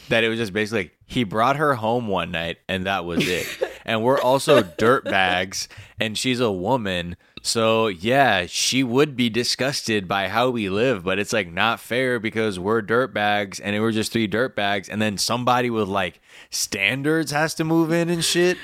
That 0.08 0.24
it 0.24 0.28
was 0.28 0.38
just 0.38 0.52
basically 0.52 0.80
like 0.84 0.92
he 1.06 1.24
brought 1.24 1.56
her 1.56 1.74
home 1.74 2.08
one 2.08 2.30
night 2.30 2.58
and 2.68 2.86
that 2.86 3.04
was 3.04 3.26
it. 3.26 3.46
and 3.84 4.02
we're 4.02 4.20
also 4.20 4.62
dirt 4.62 5.04
bags, 5.04 5.68
and 5.98 6.16
she's 6.16 6.40
a 6.40 6.50
woman. 6.52 7.16
So 7.42 7.86
yeah, 7.86 8.46
she 8.46 8.82
would 8.82 9.16
be 9.16 9.30
disgusted 9.30 10.06
by 10.08 10.28
how 10.28 10.50
we 10.50 10.68
live, 10.68 11.04
but 11.04 11.18
it's 11.18 11.32
like 11.32 11.50
not 11.50 11.80
fair 11.80 12.18
because 12.18 12.58
we're 12.58 12.82
dirt 12.82 13.14
bags 13.14 13.60
and 13.60 13.80
we're 13.80 13.92
just 13.92 14.12
three 14.12 14.26
dirt 14.26 14.54
bags, 14.56 14.88
and 14.88 15.00
then 15.00 15.16
somebody 15.18 15.70
with 15.70 15.88
like 15.88 16.20
standards 16.50 17.30
has 17.30 17.54
to 17.54 17.64
move 17.64 17.92
in 17.92 18.08
and 18.10 18.24
shit. 18.24 18.58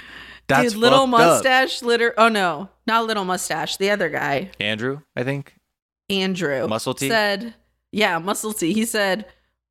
That's 0.47 0.73
Dude, 0.73 0.81
little 0.83 1.05
up. 1.05 1.09
mustache, 1.09 1.83
litter. 1.83 2.13
Oh 2.19 2.29
no, 2.29 2.69
not 2.87 3.07
little 3.07 3.25
mustache. 3.25 3.77
The 3.79 3.91
other 3.91 4.09
guy, 4.11 4.51
Andrew, 4.61 5.01
I 5.17 5.23
think. 5.23 5.55
Andrew, 6.11 6.69
Muscle 6.69 6.93
T? 6.93 7.09
said, 7.09 7.55
"Yeah, 7.93 8.19
muscle 8.19 8.53
T." 8.53 8.75
He 8.75 8.85
said, 8.85 9.25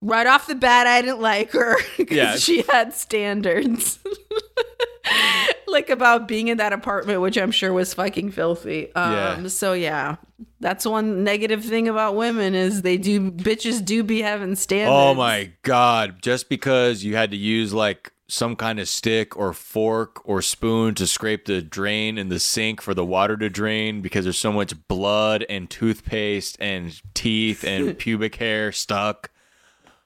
right 0.04 0.28
off 0.28 0.48
the 0.48 0.56
bat, 0.56 0.86
I 0.88 1.02
didn't 1.02 1.22
like 1.22 1.52
her 1.52 1.78
because 1.98 2.16
Yeah. 2.16 2.36
she 2.36 2.62
had 2.64 2.94
standards, 2.94 4.00
like 5.68 5.90
about 5.90 6.28
being 6.28 6.48
in 6.50 6.58
that 6.58 6.74
apartment, 6.74 7.22
which 7.22 7.38
I'm 7.38 7.52
sure 7.52 7.74
was 7.74 7.94
fucking 7.94 8.32
filthy. 8.32 8.94
Um, 8.96 9.12
Yeah. 9.14 9.48
So 9.48 9.74
yeah, 9.74 10.18
that's 10.60 10.86
one 10.86 11.24
negative 11.24 11.64
thing 11.64 11.88
about 11.88 12.16
women 12.16 12.54
is 12.56 12.82
they 12.82 12.98
do 12.98 13.32
bitches 13.32 13.84
do 13.84 14.04
be 14.04 14.22
having 14.22 14.56
standards. 14.56 14.94
Oh 14.94 15.14
my 15.14 15.52
god! 15.64 16.22
Just 16.22 16.50
because 16.50 17.04
you 17.04 17.16
had 17.16 17.32
to 17.32 17.38
use 17.38 17.74
like 17.74 18.12
some 18.30 18.56
kind 18.56 18.80
of 18.80 18.88
stick 18.88 19.38
or 19.38 19.54
fork 19.54 20.22
or 20.28 20.42
spoon 20.42 20.96
to 20.96 21.06
scrape 21.06 21.46
the 21.46 21.62
drain 21.62 22.18
in 22.18 22.30
the 22.30 22.40
sink 22.40 22.82
for 22.82 22.94
the 22.94 23.06
water 23.06 23.36
to 23.38 23.50
drain 23.50 24.02
because 24.02 24.24
there's 24.26 24.40
so 24.40 24.52
much 24.52 24.74
blood 24.88 25.46
and 25.50 25.70
toothpaste 25.70 26.58
and 26.60 27.00
teeth 27.14 27.64
and 27.64 27.98
pubic 28.00 28.36
hair 28.36 28.72
stuck. 28.72 29.30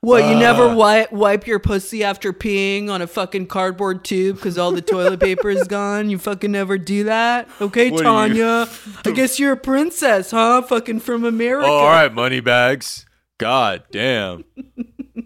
What, 0.02 0.24
you 0.30 0.36
never 0.40 0.64
uh, 0.66 0.76
wipe, 0.76 1.12
wipe 1.12 1.48
your 1.48 1.60
pussy 1.60 2.04
after 2.04 2.32
peeing 2.32 2.90
on 2.90 3.02
a 3.02 3.08
fucking 3.08 3.48
cardboard 3.48 4.06
tube 4.06 4.36
because 4.38 4.58
all 4.58 4.72
the 4.72 4.82
toilet 4.82 5.20
paper 5.20 5.50
is 5.50 5.64
gone? 5.68 6.10
You 6.10 6.18
fucking 6.20 6.52
never 6.52 6.78
do 6.78 7.06
that? 7.06 7.50
Okay, 7.60 7.90
What 7.90 8.06
are 8.06 8.28
you- 8.28 8.34
Tania. 8.36 8.70
I 9.06 9.12
guess 9.12 9.40
you're 9.40 9.54
a 9.54 9.58
princess, 9.58 10.32
huh? 10.32 10.62
Fucking 10.62 11.00
from 11.00 11.24
America. 11.26 11.68
Oh, 11.68 11.78
all 11.80 11.88
right, 11.90 12.14
money 12.14 12.40
bags. 12.40 13.06
God 13.40 13.84
damn. 13.92 14.44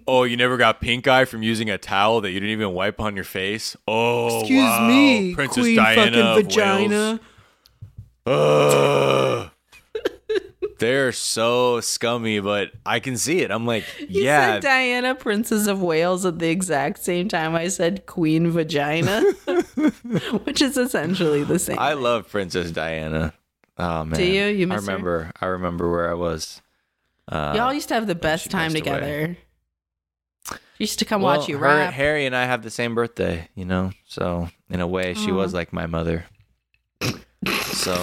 Oh, 0.08 0.24
you 0.24 0.36
never 0.38 0.58
got 0.58 0.82
pink 0.82 1.08
eye 1.08 1.26
from 1.26 1.44
using 1.44 1.70
a 1.70 1.78
towel 1.78 2.22
that 2.22 2.32
you 2.32 2.40
didn't 2.40 2.54
even 2.54 2.74
wipe 2.74 3.00
on 3.00 3.16
your 3.16 3.24
face? 3.26 3.76
Oh, 3.88 4.40
Excuse 4.40 4.64
wow. 4.64 4.88
me, 4.88 5.36
Princess 5.36 5.64
queen 5.64 5.76
Diana 5.76 6.02
fucking 6.02 6.20
of 6.22 6.36
vagina. 6.36 7.20
Ugh. 8.26 9.52
They're 10.82 11.12
so 11.12 11.80
scummy, 11.80 12.40
but 12.40 12.72
I 12.84 13.00
can 13.00 13.16
see 13.16 13.42
it. 13.42 13.52
I'm 13.52 13.68
like, 13.68 13.86
You 14.00 14.24
yeah, 14.24 14.54
said 14.54 14.64
Diana, 14.64 15.14
Princess 15.14 15.68
of 15.68 15.80
Wales, 15.80 16.26
at 16.26 16.40
the 16.40 16.50
exact 16.50 17.04
same 17.04 17.28
time 17.28 17.54
I 17.54 17.68
said 17.68 18.08
Queen 18.08 18.50
Vagina, 18.50 19.22
which 20.44 20.60
is 20.60 20.78
essentially 20.78 21.44
the 21.44 21.60
same. 21.60 21.78
I 21.78 21.94
love 21.94 22.28
Princess 22.30 22.72
Diana. 22.72 23.32
Oh 23.78 24.04
man, 24.06 24.20
Do 24.20 24.26
you? 24.26 24.46
You 24.48 24.66
miss 24.66 24.80
I 24.82 24.92
her? 24.92 24.98
remember. 24.98 25.32
I 25.40 25.46
remember 25.46 25.92
where 25.92 26.10
I 26.10 26.16
was. 26.16 26.64
Uh, 27.28 27.54
Y'all 27.56 27.74
used 27.74 27.88
to 27.90 27.94
have 27.94 28.08
the 28.08 28.16
best 28.16 28.50
time 28.50 28.74
passed 28.74 28.88
away. 28.88 28.98
together. 28.98 29.38
Used 30.80 30.98
to 30.98 31.06
come 31.06 31.22
well, 31.22 31.38
watch 31.38 31.48
you 31.48 31.60
her, 31.60 31.66
rap. 31.68 31.94
Harry 31.94 32.26
and 32.26 32.36
I 32.36 32.46
have 32.46 32.64
the 32.64 32.72
same 32.72 32.96
birthday, 32.96 33.48
you 33.54 33.66
know. 33.66 33.92
So 34.08 34.50
in 34.68 34.82
a 34.82 34.88
way, 34.88 35.14
she 35.14 35.32
was 35.32 35.54
like 35.54 35.72
my 35.72 35.86
mother. 35.86 36.26
so 37.44 37.94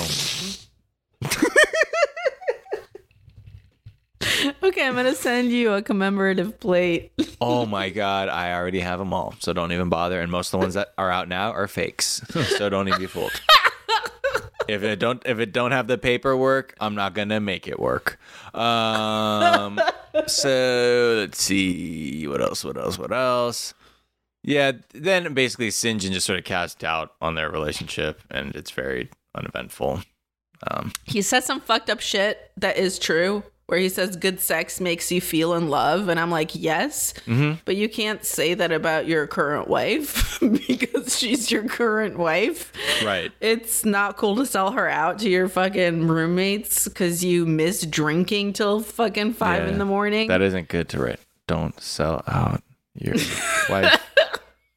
okay, 4.68 4.86
I'm 4.86 4.94
gonna 4.94 5.14
send 5.14 5.50
you 5.50 5.72
a 5.72 5.82
commemorative 5.82 6.58
plate. 6.60 7.12
Oh 7.40 7.66
my 7.66 7.88
god, 7.90 8.28
I 8.28 8.52
already 8.52 8.80
have 8.80 8.98
them 8.98 9.12
all, 9.12 9.32
so 9.38 9.52
don't 9.52 9.70
even 9.70 9.88
bother. 9.88 10.20
And 10.20 10.30
most 10.30 10.48
of 10.48 10.52
the 10.52 10.58
ones 10.58 10.74
that 10.74 10.92
are 10.98 11.08
out 11.08 11.28
now 11.28 11.52
are 11.52 11.68
fakes, 11.68 12.20
so 12.56 12.68
don't 12.68 12.88
even 12.88 13.00
be 13.00 13.06
fooled. 13.06 13.32
If 14.68 14.82
it 14.82 14.98
don't 14.98 15.22
if 15.24 15.38
it 15.38 15.52
don't 15.52 15.70
have 15.72 15.86
the 15.86 15.96
paperwork, 15.96 16.74
I'm 16.78 16.94
not 16.94 17.14
gonna 17.14 17.40
make 17.40 17.66
it 17.66 17.80
work. 17.80 18.18
Um, 18.54 19.80
so 20.26 21.14
let's 21.20 21.42
see 21.42 22.28
what 22.28 22.42
else, 22.42 22.64
what 22.64 22.76
else, 22.76 22.98
what 22.98 23.10
else. 23.10 23.72
Yeah, 24.42 24.72
then 24.92 25.32
basically 25.32 25.70
Syngin 25.70 26.10
just 26.12 26.26
sort 26.26 26.38
of 26.38 26.44
cast 26.44 26.80
doubt 26.80 27.14
on 27.22 27.34
their 27.34 27.50
relationship, 27.50 28.20
and 28.30 28.54
it's 28.54 28.70
very 28.70 29.08
uneventful. 29.34 30.02
Um, 30.70 30.92
he 31.04 31.22
said 31.22 31.44
some 31.44 31.60
fucked 31.60 31.88
up 31.88 32.00
shit 32.00 32.50
that 32.58 32.76
is 32.76 32.98
true, 32.98 33.44
where 33.68 33.78
he 33.78 33.90
says 33.90 34.16
good 34.16 34.40
sex 34.40 34.80
makes 34.80 35.12
you 35.12 35.20
feel 35.20 35.52
in 35.54 35.68
love 35.68 36.08
and 36.08 36.18
i'm 36.18 36.30
like 36.30 36.54
yes 36.54 37.12
Mhm. 37.26 37.58
but 37.66 37.76
you 37.76 37.88
can't 37.88 38.24
say 38.24 38.54
that 38.54 38.72
about 38.72 39.06
your 39.06 39.26
current 39.26 39.68
wife 39.68 40.38
because 40.66 41.18
she's 41.18 41.50
your 41.50 41.64
current 41.68 42.18
wife 42.18 42.72
Right. 43.04 43.30
it's 43.40 43.84
not 43.84 44.16
cool 44.16 44.36
to 44.36 44.46
sell 44.46 44.72
her 44.72 44.88
out 44.88 45.18
to 45.20 45.28
your 45.28 45.48
fucking 45.48 46.08
roommates 46.08 46.88
because 46.88 47.22
you 47.22 47.44
miss 47.46 47.82
drinking 47.84 48.54
till 48.54 48.80
fucking 48.80 49.34
five 49.34 49.64
Yeah, 49.64 49.72
in 49.72 49.78
the 49.78 49.84
morning 49.84 50.28
That 50.28 50.40
isn't 50.42 50.68
good 50.68 50.88
to 50.90 51.00
write. 51.02 51.20
Don't 51.46 51.78
sell 51.80 52.22
out 52.26 52.62
your 52.94 53.14
wife 53.70 54.00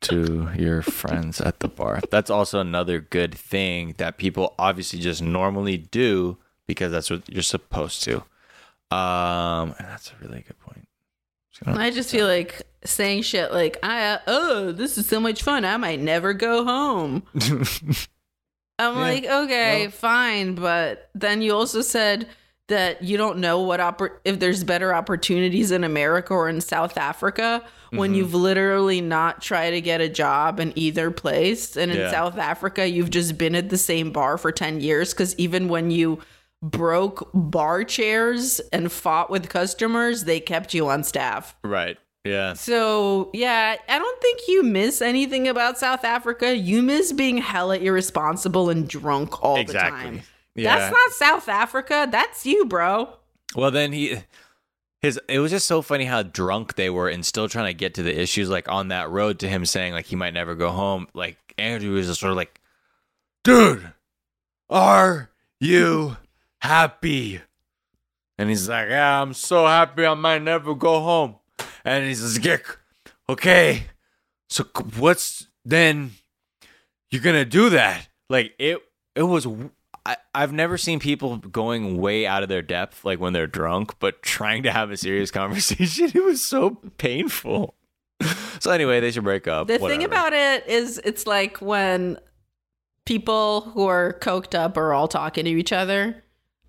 to 0.01 0.49
your 0.57 0.81
friends 0.81 1.39
at 1.39 1.59
the 1.59 1.67
bar. 1.67 2.01
That's 2.09 2.29
also 2.29 2.59
another 2.59 2.99
good 2.99 3.35
thing 3.35 3.93
that 3.97 4.17
people 4.17 4.53
obviously 4.59 4.99
just 4.99 5.21
normally 5.21 5.77
do 5.77 6.37
because 6.67 6.91
that's 6.91 7.09
what 7.09 7.27
you're 7.29 7.43
supposed 7.43 8.03
to. 8.03 8.23
Um, 8.91 9.73
that's 9.79 10.11
a 10.11 10.13
really 10.25 10.41
good 10.41 10.59
point. 10.59 10.87
I 11.65 11.91
just 11.91 12.09
feel 12.09 12.25
like 12.27 12.63
saying 12.83 13.21
shit 13.21 13.51
like, 13.53 13.77
"I 13.83 14.19
oh, 14.25 14.71
this 14.71 14.97
is 14.97 15.05
so 15.07 15.19
much 15.19 15.43
fun. 15.43 15.63
I 15.63 15.77
might 15.77 15.99
never 15.99 16.33
go 16.33 16.63
home." 16.65 17.23
I'm 18.79 18.95
Yeah. 18.95 18.99
like, 18.99 19.25
okay, 19.25 19.87
fine, 19.89 20.55
but 20.55 21.09
then 21.13 21.41
you 21.43 21.53
also 21.53 21.81
said 21.81 22.27
that 22.67 23.03
you 23.03 23.15
don't 23.17 23.37
know 23.37 23.59
what 23.61 23.79
oppor- 23.79 24.17
if 24.25 24.39
there's 24.39 24.63
better 24.63 24.95
opportunities 24.95 25.69
in 25.71 25.83
America 25.83 26.33
or 26.33 26.49
in 26.49 26.61
South 26.61 26.97
Africa 26.97 27.63
when 27.91 28.13
Mhm. 28.13 28.15
you've 28.15 28.33
literally 28.33 29.01
not 29.01 29.41
tried 29.41 29.71
to 29.71 29.81
get 29.81 30.01
a 30.01 30.09
job 30.09 30.59
in 30.59 30.73
either 30.75 31.11
place, 31.11 31.75
and 31.77 31.91
in 31.91 31.97
Yeah. 31.99 32.11
South 32.11 32.37
Africa 32.39 32.87
you've 32.87 33.09
just 33.11 33.37
been 33.37 33.53
at 33.55 33.69
the 33.69 33.77
same 33.77 34.11
bar 34.11 34.37
for 34.39 34.51
ten 34.51 34.79
years 34.81 35.13
because 35.13 35.35
even 35.37 35.67
when 35.67 35.91
you 35.91 36.19
broke 36.61 37.29
bar 37.33 37.83
chairs 37.83 38.59
and 38.71 38.91
fought 38.91 39.29
with 39.29 39.49
customers, 39.49 40.25
they 40.25 40.39
kept 40.39 40.73
you 40.73 40.89
on 40.89 41.03
staff. 41.03 41.55
right. 41.63 41.97
Yeah. 42.23 42.53
So, 42.53 43.31
yeah, 43.33 43.77
I 43.89 43.97
don't 43.97 44.21
think 44.21 44.41
you 44.47 44.61
miss 44.61 45.01
anything 45.01 45.47
about 45.47 45.79
South 45.79 46.05
Africa. 46.05 46.55
You 46.55 46.83
miss 46.83 47.11
being 47.11 47.37
hella 47.37 47.77
irresponsible 47.77 48.69
and 48.69 48.87
drunk 48.87 49.43
all 49.43 49.63
the 49.63 49.73
time. 49.73 50.21
Yeah. 50.53 50.77
That's 50.77 50.91
not 50.91 51.11
South 51.13 51.49
Africa. 51.49 52.07
That's 52.11 52.45
you, 52.45 52.65
bro. 52.65 53.09
Well, 53.55 53.71
then 53.71 53.91
he, 53.91 54.19
his, 55.01 55.19
it 55.27 55.39
was 55.39 55.49
just 55.49 55.65
so 55.65 55.81
funny 55.81 56.05
how 56.05 56.21
drunk 56.21 56.75
they 56.75 56.91
were 56.91 57.09
and 57.09 57.25
still 57.25 57.49
trying 57.49 57.65
to 57.65 57.73
get 57.73 57.95
to 57.95 58.03
the 58.03 58.19
issues. 58.21 58.49
Like 58.49 58.69
on 58.69 58.89
that 58.89 59.09
road 59.09 59.39
to 59.39 59.49
him 59.49 59.65
saying 59.65 59.93
like 59.93 60.05
he 60.05 60.15
might 60.15 60.35
never 60.35 60.53
go 60.53 60.69
home. 60.69 61.07
Like 61.15 61.37
Andrew 61.57 61.93
was 61.93 62.05
just 62.05 62.19
sort 62.19 62.31
of 62.31 62.37
like, 62.37 62.61
dude, 63.43 63.93
are 64.69 65.31
you 65.59 66.17
happy? 66.61 67.41
And 68.37 68.49
he's 68.49 68.69
like, 68.69 68.89
yeah, 68.89 69.21
I'm 69.21 69.33
so 69.33 69.65
happy 69.65 70.05
I 70.05 70.13
might 70.13 70.41
never 70.41 70.73
go 70.73 71.01
home. 71.01 71.35
And 71.83 72.05
he 72.05 72.15
says, 72.15 72.43
yeah, 72.43 72.57
okay, 73.29 73.83
so 74.49 74.65
what's 74.97 75.47
then 75.65 76.11
you're 77.09 77.21
gonna 77.21 77.45
do 77.45 77.69
that? 77.69 78.07
Like 78.29 78.53
it, 78.59 78.79
it 79.15 79.23
was. 79.23 79.47
I, 80.03 80.17
I've 80.33 80.51
never 80.51 80.79
seen 80.79 80.99
people 80.99 81.37
going 81.37 81.97
way 81.97 82.25
out 82.25 82.41
of 82.41 82.49
their 82.49 82.63
depth, 82.63 83.05
like 83.05 83.19
when 83.19 83.33
they're 83.33 83.45
drunk, 83.45 83.99
but 83.99 84.23
trying 84.23 84.63
to 84.63 84.71
have 84.71 84.89
a 84.89 84.97
serious 84.97 85.29
conversation. 85.41 86.11
It 86.13 86.23
was 86.23 86.43
so 86.43 86.71
painful. 86.97 87.75
So 88.59 88.71
anyway, 88.71 88.99
they 88.99 89.11
should 89.11 89.23
break 89.23 89.47
up. 89.47 89.67
The 89.67 89.79
thing 89.79 90.03
about 90.03 90.33
it 90.33 90.67
is, 90.67 90.99
it's 91.03 91.25
like 91.25 91.57
when 91.61 92.19
people 93.05 93.61
who 93.61 93.87
are 93.87 94.13
coked 94.21 94.55
up 94.55 94.77
are 94.77 94.93
all 94.93 95.07
talking 95.07 95.45
to 95.45 95.51
each 95.51 95.71
other. 95.71 96.20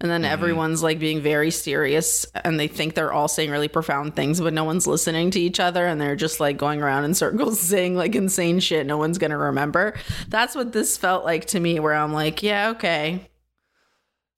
And 0.02 0.10
then 0.10 0.22
Mm-hmm. 0.22 0.32
everyone's 0.32 0.82
like 0.82 0.98
being 0.98 1.20
very 1.22 1.50
serious 1.50 2.26
and 2.44 2.58
they 2.60 2.66
think 2.68 2.94
they're 2.94 3.12
all 3.12 3.28
saying 3.28 3.50
really 3.50 3.68
profound 3.68 4.14
things, 4.16 4.40
but 4.40 4.52
no 4.52 4.64
one's 4.64 4.86
listening 4.86 5.30
to 5.30 5.40
each 5.40 5.60
other 5.60 5.86
and 5.86 6.00
they're 6.00 6.16
just 6.16 6.40
like 6.40 6.58
going 6.58 6.82
around 6.82 7.04
in 7.04 7.14
circles 7.14 7.60
saying 7.72 7.94
like 7.94 8.14
insane 8.16 8.58
shit 8.60 8.84
no 8.84 8.98
one's 8.98 9.16
gonna 9.16 9.38
remember. 9.38 9.94
That's 10.28 10.54
what 10.56 10.72
this 10.72 10.96
felt 10.98 11.24
like 11.24 11.46
to 11.46 11.60
me, 11.60 11.78
where 11.80 11.94
I'm 11.94 12.12
like, 12.12 12.42
yeah, 12.42 12.70
okay. 12.70 13.28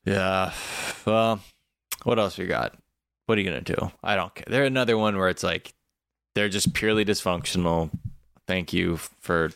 Yeah. 0.04 0.52
Well, 1.06 1.40
what 2.02 2.18
else 2.18 2.36
we 2.38 2.46
got? 2.46 2.76
What 3.26 3.38
are 3.38 3.40
you 3.40 3.48
gonna 3.48 3.62
do? 3.62 3.90
I 4.02 4.16
don't 4.16 4.34
care. 4.34 4.44
They're 4.46 4.64
another 4.64 4.98
one 4.98 5.16
where 5.16 5.30
it's 5.30 5.42
like 5.42 5.72
they're 6.34 6.50
just 6.50 6.74
purely 6.74 7.04
dysfunctional. 7.06 7.90
Thank 8.46 8.74
you 8.74 8.98
for 8.98 9.50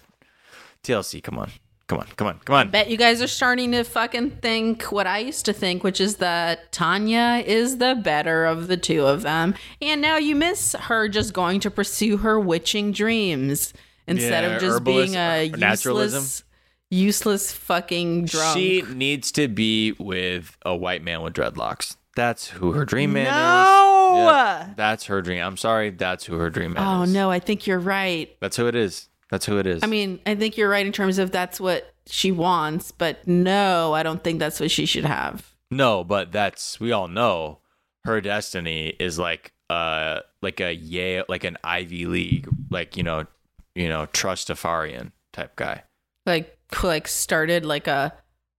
TLC. 0.85 1.23
Come 1.23 1.39
on, 1.39 1.51
come 1.89 1.99
on, 1.99 2.07
come 2.17 2.27
on, 2.29 2.39
come 2.45 2.55
on. 2.55 2.71
Bet 2.71 2.89
you 2.91 2.97
guys 2.97 3.21
are 3.21 3.27
starting 3.27 3.73
to 3.73 3.83
fucking 3.83 4.31
think 4.43 4.85
what 4.93 5.07
I 5.07 5.19
used 5.19 5.45
to 5.47 5.53
think, 5.53 5.83
which 5.83 6.01
is 6.01 6.17
that 6.17 6.71
Tania 6.71 7.43
is 7.45 7.79
the 7.79 7.95
better 8.03 8.45
of 8.45 8.69
the 8.69 8.77
two 8.77 9.05
of 9.07 9.23
them. 9.23 9.55
And 9.83 10.01
now 10.01 10.17
you 10.19 10.37
miss 10.37 10.75
her 10.75 11.09
just 11.09 11.33
going 11.33 11.61
to 11.61 11.71
pursue 11.71 12.19
her 12.19 12.39
witching 12.39 12.93
dreams 12.93 13.73
instead 14.07 14.45
Yeah, 14.45 14.55
of 14.57 14.61
just 14.61 14.85
being 14.85 15.15
a 15.17 15.51
or 15.51 15.57
naturalism. 15.57 16.21
useless, 16.23 16.45
useless 16.91 17.53
fucking 17.53 18.27
drunk. 18.27 18.57
She 18.57 18.83
needs 18.83 19.33
to 19.33 19.49
be 19.49 19.93
with 19.99 20.57
a 20.65 20.75
white 20.77 21.03
man 21.03 21.23
with 21.23 21.35
dreadlocks. 21.35 21.97
That's 22.17 22.49
who 22.49 22.73
her 22.73 22.85
dream 22.85 23.13
man 23.13 23.25
No! 23.27 23.75
is. 24.15 24.27
Yeah, 24.27 24.71
that's 24.77 25.05
her 25.05 25.21
dream. 25.23 25.43
I'm 25.43 25.57
sorry, 25.57 25.91
that's 25.91 26.25
who 26.25 26.37
her 26.39 26.51
dream 26.51 26.73
man 26.73 26.83
is. 26.83 26.89
oh, 26.89 27.03
is. 27.03 27.13
no, 27.13 27.31
I 27.31 27.39
think 27.39 27.67
you're 27.67 27.79
right. 27.79 28.35
That's 28.41 28.57
who 28.57 28.67
it 28.67 28.75
is. 28.75 29.09
That's 29.31 29.47
who 29.47 29.59
it 29.59 29.67
is. 29.67 29.83
I 29.83 29.87
mean, 29.87 30.21
I 30.27 30.35
think 30.35 30.57
you're 30.57 30.71
right 30.71 30.87
in 30.87 30.93
terms 30.93 31.19
of 31.19 31.31
that's 31.31 31.61
what 31.61 31.93
she 32.07 32.33
wants, 32.33 32.93
but 32.93 33.27
no, 33.27 33.93
I 33.93 34.03
don't 34.03 34.23
think 34.25 34.39
that's 34.39 34.61
what 34.61 34.71
she 34.71 34.87
should 34.87 35.05
have. 35.05 35.55
no, 35.71 36.03
but 36.05 36.33
that's 36.33 36.81
we 36.81 36.93
all 36.93 37.09
know 37.09 37.59
her 38.05 38.21
destiny 38.21 38.95
is 38.99 39.19
like 39.19 39.53
uh 39.69 40.21
like 40.41 40.61
a 40.61 40.75
Yale 40.75 41.25
like 41.29 41.45
an 41.45 41.59
Ivy 41.63 42.07
League 42.07 42.49
like 42.71 42.97
you 42.97 43.03
know 43.03 43.27
you 43.75 43.89
know 43.89 44.07
Trustafarian 44.07 45.13
type 45.33 45.57
guy. 45.57 45.83
Like, 46.25 46.59
like 46.83 47.09
started 47.09 47.65
like 47.65 47.87
a 47.87 48.15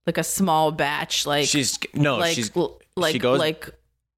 like 0.06 0.18
a 0.18 0.24
small 0.24 0.72
batch, 0.72 1.26
like 1.26 1.48
she's 1.48 1.78
no 1.94 2.18
like 2.18 2.36
she's 2.36 2.52
like 2.96 3.14
she 3.14 3.20
goes 3.20 3.40
like 3.40 3.70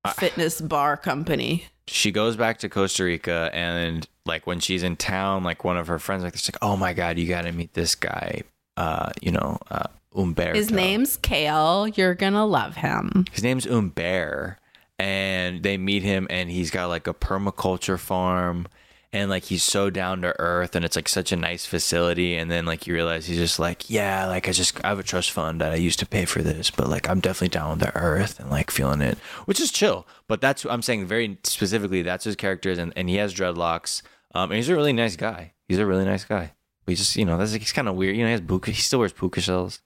fitness 0.10 0.62
bar 0.62 0.98
company. 0.98 1.66
she 1.88 2.12
goes 2.12 2.36
back 2.36 2.60
to 2.60 2.70
Costa 2.70 3.04
Rica 3.04 3.50
and 3.54 4.08
like 4.26 4.46
when 4.48 4.60
she's 4.60 4.84
in 4.84 4.96
town, 4.96 5.44
like 5.44 5.64
one 5.64 5.78
of 5.78 5.88
her 5.88 6.00
friends 6.00 6.24
like 6.24 6.34
like, 6.34 6.58
Oh 6.62 6.78
my 6.78 6.94
god, 6.94 7.18
you 7.18 7.28
gotta 7.28 7.52
meet 7.52 7.74
this 7.74 7.96
guy. 7.96 8.44
Uh, 8.78 9.12
you 9.22 9.32
know, 9.32 9.58
uh 9.70 9.88
Umberto. 10.16 10.54
His 10.56 10.72
name's 10.72 11.18
Kale. 11.18 11.88
You're 11.88 12.16
gonna 12.16 12.46
love 12.46 12.76
him. 12.76 13.26
His 13.32 13.44
name's 13.44 13.66
Umber. 13.66 14.58
And 15.00 15.64
they 15.64 15.78
meet 15.78 16.04
him 16.04 16.28
and 16.30 16.52
he's 16.52 16.70
got 16.70 16.88
like 16.88 17.08
a 17.08 17.14
permaculture 17.14 17.98
farm 17.98 18.68
and 19.14 19.30
like 19.30 19.44
he's 19.46 19.64
so 19.64 19.90
down 19.90 20.22
to 20.22 20.34
earth 20.40 20.76
and 20.76 20.86
it's 20.86 20.96
like 20.96 21.10
such 21.10 21.32
a 21.32 21.36
nice 21.36 21.66
facility 21.66 22.36
and 22.36 22.50
then 22.50 22.66
like 22.66 22.88
you 22.88 22.94
realize 22.94 23.26
he's 23.26 23.38
just 23.38 23.60
like 23.60 23.90
yeah 23.90 24.26
like 24.28 24.48
i 24.48 24.52
just 24.52 24.84
i 24.86 24.88
have 24.90 25.00
a 25.00 25.04
trust 25.04 25.32
fund 25.32 25.60
that 25.60 25.72
i 25.72 25.76
used 25.76 26.00
to 26.00 26.06
pay 26.06 26.24
for 26.26 26.42
this 26.42 26.72
but 26.72 26.88
like 26.88 27.10
i'm 27.10 27.20
definitely 27.20 27.50
down 27.50 27.72
with 27.72 27.80
the 27.80 27.96
earth 27.98 28.40
and 28.40 28.50
like 28.50 28.72
feeling 28.72 29.02
it 29.02 29.18
which 29.46 29.60
is 29.60 29.72
chill 29.72 30.08
but 30.28 30.40
that's 30.40 30.66
i'm 30.66 30.82
saying 30.82 31.06
very 31.06 31.38
specifically 31.44 32.02
that's 32.02 32.24
his 32.24 32.36
characters 32.36 32.78
and, 32.78 32.94
and 32.96 33.10
he 33.10 33.16
has 33.18 33.34
dreadlocks 33.34 34.02
um 34.34 34.50
and 34.52 34.56
he's 34.58 34.70
a 34.70 34.76
really 34.76 34.94
nice 34.94 35.16
guy. 35.18 35.54
He's 35.68 35.80
a 35.80 35.86
really 35.86 36.06
nice 36.06 36.24
guy. 36.26 36.54
But 36.86 36.92
he's 36.92 37.00
just 37.00 37.16
you 37.16 37.26
know 37.26 37.38
that's 37.38 37.52
like 37.52 37.62
he's 37.62 37.74
kind 37.74 37.88
of 37.90 37.96
weird 37.96 38.16
you 38.16 38.22
know 38.24 38.28
he 38.28 38.32
has 38.32 38.42
puka 38.42 38.72
he 38.72 38.82
still 38.82 39.00
wears 39.00 39.14
puka 39.14 39.42
shells. 39.42 39.82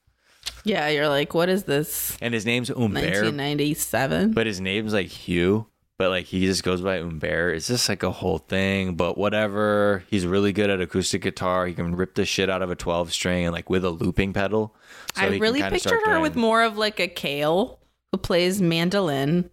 Yeah, 0.64 0.88
you're 0.90 1.10
like, 1.10 1.34
what 1.34 1.50
is 1.50 1.64
this? 1.64 2.16
and 2.22 2.32
his 2.34 2.46
name's 2.46 2.70
umber. 2.70 3.00
1997. 3.02 4.32
but 4.34 4.46
his 4.46 4.62
name's 4.62 4.94
like 4.94 5.08
Hugh, 5.08 5.68
but 5.98 6.10
like 6.10 6.26
he 6.26 6.46
just 6.46 6.64
goes 6.64 6.82
by 6.82 7.00
Umber. 7.00 7.52
It's 7.54 7.68
just 7.68 7.88
like 7.90 8.04
a 8.04 8.12
whole 8.12 8.38
thing, 8.40 8.96
but 8.96 9.18
whatever. 9.18 10.04
He's 10.10 10.26
really 10.26 10.52
good 10.54 10.70
at 10.70 10.82
acoustic 10.82 11.22
guitar. 11.22 11.66
He 11.68 11.74
can 11.74 11.96
rip 11.96 12.16
the 12.16 12.26
shit 12.26 12.50
out 12.50 12.62
of 12.62 12.70
a 12.72 12.76
12 12.76 13.12
string 13.14 13.46
and 13.46 13.54
like 13.54 13.70
with 13.70 13.86
a 13.86 13.90
looping 13.90 14.34
pedal. 14.34 14.76
So 15.16 15.22
I 15.24 15.28
really 15.38 15.62
pictured 15.62 15.92
her 16.06 16.12
doing- 16.14 16.22
with 16.22 16.36
more 16.36 16.64
of 16.64 16.78
like 16.78 17.00
a 17.00 17.08
Kale 17.08 17.80
who 18.12 18.18
plays 18.18 18.62
mandolin 18.62 19.50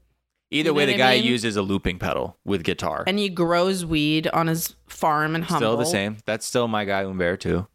Either 0.51 0.68
you 0.68 0.74
way, 0.74 0.84
the 0.84 0.95
guy 0.99 1.14
mean? 1.14 1.24
uses 1.24 1.57
a 1.57 1.62
looping 1.62 1.99
pedal 1.99 2.36
with 2.45 2.62
guitar. 2.62 3.05
and 3.07 3.18
he 3.18 3.30
grows 3.30 3.86
weed 3.86 4.26
on 4.34 4.49
his 4.49 4.74
farm 4.86 5.34
in 5.34 5.40
Humboldt. 5.43 5.61
Still 5.61 5.76
the 5.78 5.86
same. 5.86 6.18
That's 6.26 6.45
still 6.45 6.68
my 6.68 6.84
guy 6.84 7.05
Umber 7.05 7.38
too. 7.38 7.66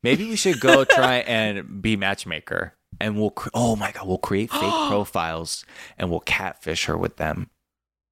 Maybe 0.00 0.28
we 0.28 0.36
should 0.36 0.60
go 0.60 0.84
try 0.88 1.16
and 1.16 1.82
be 1.82 1.96
matchmaker, 1.96 2.74
and 3.00 3.18
we'll. 3.18 3.30
Cre- 3.30 3.48
oh 3.52 3.74
my 3.74 3.90
god, 3.90 4.06
we'll 4.06 4.18
create 4.18 4.52
fake 4.52 4.60
profiles 4.88 5.64
and 5.98 6.08
we'll 6.08 6.20
catfish 6.20 6.84
her 6.84 6.96
with 6.96 7.16
them. 7.16 7.50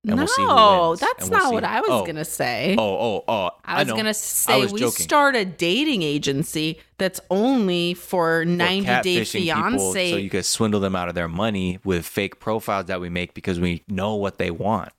And 0.03 0.17
no, 0.17 0.23
we'll 0.23 0.27
see 0.29 0.43
who 0.43 0.89
wins, 0.89 1.01
that's 1.01 1.29
we'll 1.29 1.39
not 1.41 1.53
what 1.53 1.65
I 1.65 1.81
was 1.83 1.91
Oh. 1.91 2.07
gonna 2.07 2.25
say. 2.25 2.75
Oh, 2.79 2.83
oh, 2.83 3.25
oh! 3.29 3.51
I 3.65 3.83
was 3.85 3.93
gonna 3.93 4.15
say 4.15 4.59
was 4.61 4.73
we 4.73 4.81
joking. 4.81 5.03
start 5.05 5.37
a 5.37 5.45
dating 5.45 6.03
agency 6.03 6.79
that's 6.97 7.21
only 7.31 7.93
for 7.95 8.41
Or 8.41 8.45
90 8.47 9.03
Day 9.03 9.25
Fiance. 9.25 10.11
so 10.13 10.17
you 10.17 10.31
could 10.31 10.47
swindle 10.47 10.81
them 10.81 10.97
out 10.97 11.09
of 11.11 11.15
their 11.15 11.29
money 11.29 11.81
with 11.85 12.07
fake 12.07 12.41
profiles 12.41 12.87
that 12.87 13.01
we 13.01 13.11
make 13.11 13.35
because 13.35 13.61
we 13.61 13.83
know 13.89 14.15
what 14.15 14.39
they 14.39 14.51
want. 14.51 14.93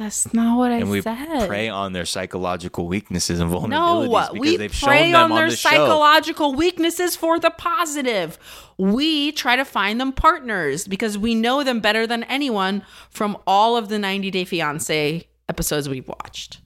That's 0.00 0.32
not 0.32 0.56
what 0.56 0.72
I 0.72 0.78
and 0.78 0.90
we 0.90 1.02
said. 1.02 1.46
prey 1.46 1.68
on 1.68 1.92
their 1.92 2.06
psychological 2.06 2.88
weaknesses 2.88 3.38
and 3.38 3.50
vulnerabilities 3.50 3.68
no, 3.68 4.08
because 4.08 4.30
we 4.32 4.56
they've 4.56 4.74
shown 4.74 4.88
prey 4.88 5.12
them 5.12 5.30
on 5.30 5.38
their 5.38 5.50
the 5.50 5.56
show. 5.56 5.68
psychological 5.68 6.54
weaknesses 6.54 7.16
for 7.16 7.38
the 7.38 7.50
positive. 7.50 8.38
We 8.78 9.30
try 9.32 9.56
to 9.56 9.64
find 9.66 10.00
them 10.00 10.12
partners 10.12 10.88
because 10.88 11.18
we 11.18 11.34
know 11.34 11.62
them 11.62 11.80
better 11.80 12.06
than 12.06 12.22
anyone 12.24 12.82
from 13.10 13.36
all 13.46 13.76
of 13.76 13.90
the 13.90 13.98
90 13.98 14.30
Day 14.30 14.46
Fiance 14.46 15.28
episodes 15.50 15.86
we've 15.86 16.08
watched. 16.08 16.60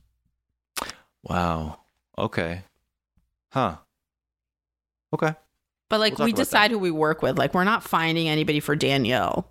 Wow. 1.25 1.81
Okay. 2.17 2.63
Huh. 3.51 3.79
Okay. 5.13 5.35
But 5.89 5.99
like 5.99 6.19
We'll 6.19 6.27
we 6.27 6.31
about 6.31 6.37
that. 6.37 6.45
decide 6.45 6.71
who 6.71 6.79
we 6.79 6.93
work 6.93 7.21
with. 7.21 7.37
Like 7.37 7.53
we're 7.53 7.65
not 7.65 7.83
finding 7.83 8.29
anybody 8.29 8.61
for 8.61 8.77
Danielle. 8.77 9.51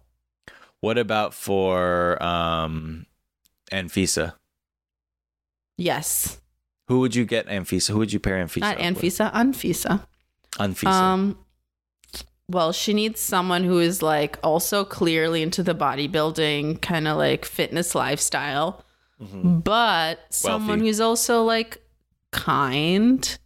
What 0.79 0.97
about 0.97 1.34
for 1.34 2.21
um 2.23 3.05
Anfisa? 3.74 4.36
Yes. 5.78 6.39
Who 6.88 6.99
would 6.99 7.15
you 7.15 7.26
get 7.26 7.47
Anfisa? 7.47 7.89
Who 7.89 7.97
would 7.97 8.13
you 8.13 8.19
pair 8.19 8.36
Anfisa? 8.43 8.59
not 8.61 8.78
up 8.80 8.80
with? 8.80 9.03
Anfisa, 9.03 9.34
Anfisa. 9.34 10.05
Anfisa. 10.53 10.88
Um 10.88 11.38
well, 12.49 12.71
she 12.74 12.93
needs 12.93 13.19
someone 13.19 13.63
who 13.63 13.80
is 13.80 14.01
like 14.01 14.38
also 14.43 14.84
clearly 14.84 15.41
into 15.41 15.63
the 15.63 15.74
bodybuilding 15.74 16.82
kind 16.82 17.07
of 17.07 17.17
like 17.17 17.45
fitness 17.45 17.95
lifestyle, 17.95 18.84
but 19.19 20.19
someone 20.30 20.67
Wealthy. 20.67 20.86
who's 20.88 20.99
also 20.99 21.43
like 21.43 21.82
kind, 22.32 23.39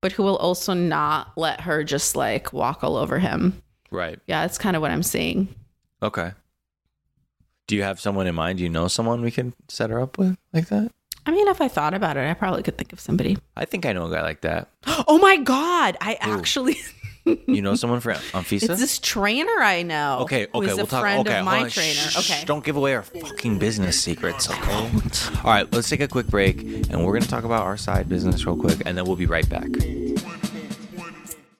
but 0.00 0.12
who 0.12 0.22
will 0.22 0.38
also 0.38 0.72
not 0.72 1.32
let 1.36 1.60
her 1.60 1.84
just 1.84 2.16
like 2.16 2.52
walk 2.52 2.82
all 2.82 2.96
over 2.96 3.18
him. 3.18 3.62
right. 3.90 4.18
Yeah, 4.26 4.40
that's 4.42 4.58
kind 4.58 4.74
of 4.74 4.82
what 4.82 4.90
I'm 4.90 5.02
seeing. 5.02 5.54
Okay. 6.02 6.32
Do 7.70 7.76
you 7.76 7.84
have 7.84 8.00
someone 8.00 8.26
in 8.26 8.34
mind? 8.34 8.58
Do 8.58 8.64
you 8.64 8.68
know 8.68 8.88
someone 8.88 9.22
we 9.22 9.30
can 9.30 9.54
set 9.68 9.90
her 9.90 10.00
up 10.00 10.18
with 10.18 10.36
like 10.52 10.66
that? 10.70 10.90
I 11.24 11.30
mean, 11.30 11.46
if 11.46 11.60
I 11.60 11.68
thought 11.68 11.94
about 11.94 12.16
it, 12.16 12.28
I 12.28 12.34
probably 12.34 12.64
could 12.64 12.76
think 12.76 12.92
of 12.92 12.98
somebody. 12.98 13.38
I 13.56 13.64
think 13.64 13.86
I 13.86 13.92
know 13.92 14.06
a 14.06 14.10
guy 14.10 14.22
like 14.22 14.40
that. 14.40 14.70
Oh 15.06 15.18
my 15.18 15.36
god, 15.36 15.96
I 16.00 16.18
actually 16.20 16.78
You 17.46 17.62
know 17.62 17.76
someone 17.76 18.00
for 18.00 18.12
Anfisa? 18.32 18.70
It's 18.70 18.80
this 18.80 18.98
trainer 18.98 19.52
I 19.60 19.82
know. 19.84 20.18
Okay, 20.22 20.48
okay, 20.52 20.66
we'll 20.66 20.80
a 20.80 20.86
talk. 20.86 21.00
friend 21.00 21.28
okay, 21.28 21.38
of 21.38 21.44
my 21.44 21.62
on. 21.62 21.70
trainer. 21.70 21.94
Shh, 21.94 22.18
okay. 22.18 22.44
don't 22.44 22.64
give 22.64 22.74
away 22.74 22.92
our 22.96 23.02
fucking 23.02 23.60
business 23.60 24.00
secrets, 24.00 24.50
okay? 24.50 24.90
All 25.44 25.50
right, 25.52 25.72
let's 25.72 25.88
take 25.88 26.00
a 26.00 26.08
quick 26.08 26.26
break, 26.26 26.60
and 26.62 27.04
we're 27.04 27.12
gonna 27.12 27.26
talk 27.26 27.44
about 27.44 27.62
our 27.62 27.76
side 27.76 28.08
business 28.08 28.44
real 28.46 28.56
quick, 28.56 28.82
and 28.84 28.98
then 28.98 29.04
we'll 29.04 29.14
be 29.14 29.26
right 29.26 29.48
back. 29.48 29.68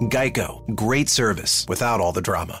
Geico, 0.00 0.74
great 0.74 1.08
service 1.08 1.64
without 1.68 2.00
all 2.00 2.12
the 2.12 2.20
drama. 2.20 2.60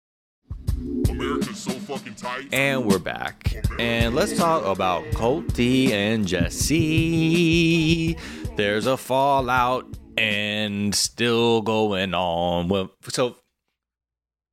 America's 1.21 1.59
so 1.59 1.71
fucking 1.71 2.15
tight. 2.15 2.47
And 2.51 2.83
we're 2.83 2.97
back. 2.97 3.53
And 3.77 4.15
let's 4.15 4.35
talk 4.35 4.65
about 4.65 5.03
Colty 5.11 5.91
and 5.91 6.27
Jesse. 6.27 8.17
There's 8.55 8.87
a 8.87 8.97
fallout 8.97 9.85
and 10.17 10.95
still 10.95 11.61
going 11.61 12.15
on. 12.15 12.69
Well, 12.69 12.91
so 13.09 13.35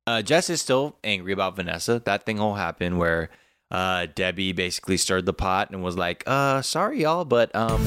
uh, 0.05 0.21
Jess 0.21 0.51
is 0.51 0.61
still 0.61 0.95
angry 1.03 1.33
about 1.33 1.55
Vanessa. 1.55 2.03
That 2.05 2.27
thing 2.27 2.37
will 2.37 2.53
happen 2.53 2.99
where 2.99 3.31
uh, 3.71 4.05
Debbie 4.13 4.51
basically 4.51 4.97
stirred 4.97 5.25
the 5.25 5.33
pot 5.33 5.71
and 5.71 5.81
was 5.81 5.97
like, 5.97 6.23
uh, 6.27 6.61
sorry, 6.61 7.01
y'all, 7.01 7.25
but 7.25 7.55
um, 7.55 7.81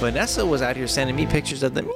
Vanessa 0.00 0.44
was 0.44 0.60
out 0.60 0.74
here 0.74 0.88
sending 0.88 1.14
me 1.14 1.24
pictures 1.26 1.62
of 1.62 1.74
the 1.74 1.82
meow. 1.82 1.92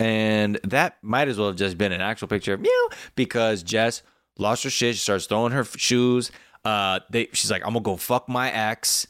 And 0.00 0.58
that 0.64 0.96
might 1.02 1.28
as 1.28 1.38
well 1.38 1.46
have 1.46 1.56
just 1.56 1.78
been 1.78 1.92
an 1.92 2.00
actual 2.00 2.26
picture 2.26 2.54
of 2.54 2.60
meow 2.60 2.88
because 3.14 3.62
Jess 3.62 4.02
lost 4.38 4.64
her 4.64 4.70
shit. 4.70 4.94
She 4.94 5.00
starts 5.00 5.26
throwing 5.26 5.52
her 5.52 5.64
shoes. 5.64 6.30
Uh, 6.64 7.00
they, 7.10 7.28
she's 7.32 7.50
like, 7.50 7.62
I'm 7.64 7.72
gonna 7.72 7.82
go 7.82 7.96
fuck 7.96 8.28
my 8.28 8.50
ex. 8.50 9.06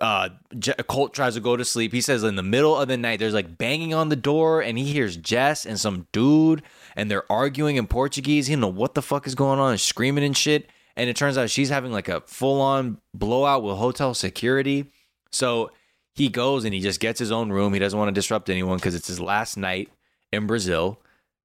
Uh, 0.00 0.30
Je- 0.58 0.72
Colt 0.88 1.12
tries 1.12 1.34
to 1.34 1.40
go 1.40 1.56
to 1.56 1.64
sleep. 1.64 1.92
He 1.92 2.00
says 2.00 2.22
in 2.24 2.36
the 2.36 2.42
middle 2.42 2.76
of 2.76 2.88
the 2.88 2.96
night, 2.96 3.18
there's 3.18 3.34
like 3.34 3.58
banging 3.58 3.92
on 3.92 4.08
the 4.08 4.16
door, 4.16 4.62
and 4.62 4.78
he 4.78 4.84
hears 4.84 5.16
Jess 5.16 5.66
and 5.66 5.78
some 5.78 6.06
dude, 6.12 6.62
and 6.96 7.10
they're 7.10 7.30
arguing 7.30 7.76
in 7.76 7.86
Portuguese. 7.86 8.46
He 8.46 8.54
don't 8.54 8.62
know 8.62 8.68
what 8.68 8.94
the 8.94 9.02
fuck 9.02 9.26
is 9.26 9.34
going 9.34 9.58
on, 9.58 9.72
and 9.72 9.80
screaming 9.80 10.24
and 10.24 10.36
shit. 10.36 10.70
And 10.96 11.08
it 11.08 11.16
turns 11.16 11.38
out 11.38 11.50
she's 11.50 11.68
having 11.68 11.92
like 11.92 12.08
a 12.08 12.20
full 12.22 12.60
on 12.60 12.98
blowout 13.14 13.62
with 13.62 13.76
hotel 13.76 14.14
security. 14.14 14.90
So 15.32 15.70
he 16.14 16.28
goes 16.28 16.64
and 16.64 16.74
he 16.74 16.80
just 16.80 17.00
gets 17.00 17.18
his 17.18 17.30
own 17.30 17.50
room. 17.50 17.72
He 17.72 17.78
doesn't 17.78 17.98
want 17.98 18.08
to 18.08 18.12
disrupt 18.12 18.50
anyone 18.50 18.76
because 18.76 18.94
it's 18.94 19.06
his 19.06 19.20
last 19.20 19.56
night 19.56 19.88
in 20.32 20.46
Brazil. 20.46 21.00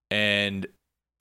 And 0.09 0.67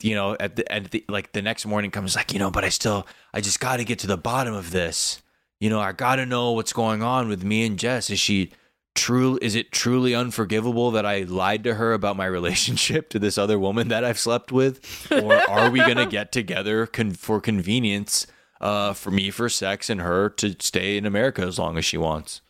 you 0.03 0.15
know, 0.15 0.37
at 0.39 0.57
the, 0.57 0.71
at 0.73 0.91
the 0.91 1.05
like 1.09 1.33
the 1.33 1.43
next 1.43 1.67
morning 1.67 1.91
comes 1.91 2.17
like, 2.17 2.33
you 2.33 2.39
know, 2.39 2.51
but 2.51 2.65
I 2.65 2.69
still 2.69 3.07
I 3.33 3.41
just 3.41 3.61
got 3.61 3.77
to 3.79 3.85
get 3.85 3.99
to 4.01 4.07
the 4.07 4.17
bottom 4.17 4.55
of 4.55 4.71
this. 4.71 5.23
You 5.61 5.71
know, 5.71 5.81
I 5.81 5.93
got 5.93 6.17
to 6.17 6.27
know 6.27 6.53
what's 6.53 6.73
going 6.73 7.03
on 7.03 7.29
with 7.29 7.45
me 7.45 7.65
and 7.65 7.79
Jess. 7.79 8.11
Is 8.11 8.19
she 8.19 8.53
true 8.95 9.39
is 9.43 9.57
it 9.57 9.73
truly 9.73 10.15
unforgivable 10.15 10.93
that 10.93 11.05
I 11.05 11.23
lied 11.23 11.65
to 11.65 11.75
her 11.75 11.93
about 11.93 12.17
my 12.17 12.27
relationship 12.39 13.09
to 13.11 13.19
this 13.19 13.37
other 13.37 13.59
woman 13.59 13.89
that 13.89 14.05
I've 14.05 14.19
slept 14.19 14.53
with 14.53 15.11
or 15.11 15.35
are 15.35 15.69
we 15.69 15.81
going 15.81 15.97
to 15.97 16.07
get 16.07 16.31
together 16.31 16.87
con- 16.87 17.11
for 17.11 17.41
convenience 17.41 18.29
uh 18.61 18.93
for 18.93 19.11
me 19.11 19.31
for 19.33 19.49
sex 19.49 19.91
and 19.91 20.01
her 20.01 20.31
to 20.31 20.55
stay 20.61 20.97
in 20.97 21.07
America 21.07 21.43
as 21.43 21.59
long 21.59 21.77
as 21.77 21.85
she 21.85 21.97
wants? 21.97 22.41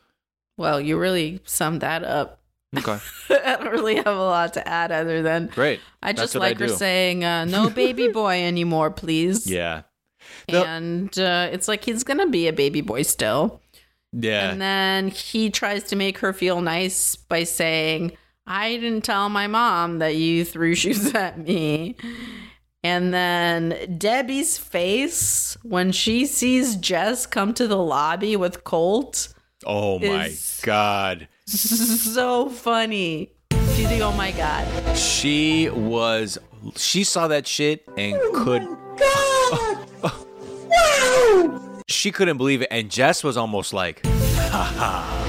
Well, 0.57 0.81
you 0.81 0.99
really 0.99 1.41
summed 1.45 1.81
that 1.81 2.05
up. 2.05 2.41
Okay. 2.79 2.99
I 3.31 3.57
don't 3.57 3.73
really 3.73 3.97
have 3.97 4.07
a 4.07 4.15
lot 4.15 4.55
to 4.55 4.69
add 4.69 4.93
other 4.93 5.23
than 5.23 5.47
Great. 5.49 5.81
I 6.03 6.13
That's 6.13 6.23
just 6.23 6.35
what 6.35 6.45
I 6.45 6.49
like 6.49 6.59
her 6.59 6.69
saying, 6.69 7.25
uh, 7.25 7.45
"No 7.45 7.71
baby 7.83 8.09
boy 8.09 8.43
anymore, 8.43 8.91
please." 8.91 9.47
Yeah. 9.47 9.83
The- 10.49 10.67
and 10.67 11.19
uh, 11.19 11.49
it's 11.53 11.69
like 11.69 11.85
he's 11.85 12.05
gonna 12.05 12.29
be 12.29 12.49
a 12.49 12.53
baby 12.53 12.81
boy 12.81 13.03
still. 13.03 13.61
Yeah. 14.13 14.51
And 14.51 14.61
then 14.61 15.09
he 15.09 15.51
tries 15.51 15.85
to 15.85 15.97
make 15.97 16.19
her 16.19 16.33
feel 16.33 16.61
nice 16.61 17.17
by 17.17 17.45
saying, 17.45 18.17
I 18.47 18.77
didn't 18.77 19.03
tell 19.05 19.29
my 19.29 19.47
mom 19.47 19.99
that 19.99 20.17
you 20.17 20.45
threw 20.45 20.75
shoes 20.77 21.15
at 21.15 21.39
me. 21.39 21.97
And 22.83 23.15
then 23.15 23.97
Debbie's 23.99 24.59
face 24.59 25.57
when 25.63 25.91
she 25.91 26.27
sees 26.27 26.77
Jess 26.77 27.27
come 27.27 27.55
to 27.55 27.67
the 27.67 27.79
lobby 27.79 28.37
with 28.37 28.63
Colt, 28.63 29.33
oh 29.65 29.99
my 29.99 30.35
god. 30.63 31.29
So 31.47 32.49
funny. 32.49 33.31
She's 33.75 33.87
like, 33.87 34.01
oh 34.01 34.13
my 34.13 34.33
God. 34.33 34.97
She 34.97 35.69
was 35.71 36.39
she 36.77 37.05
saw 37.05 37.29
that 37.29 37.47
shit 37.47 37.85
and 37.97 38.17
oh 38.19 38.43
could 38.45 38.63
She 41.89 42.11
couldn't 42.11 42.39
believe 42.39 42.63
it 42.63 42.69
and 42.71 42.91
Jess 42.91 43.23
was 43.23 43.37
almost 43.37 43.73
like 43.75 44.05
haha 44.07 45.29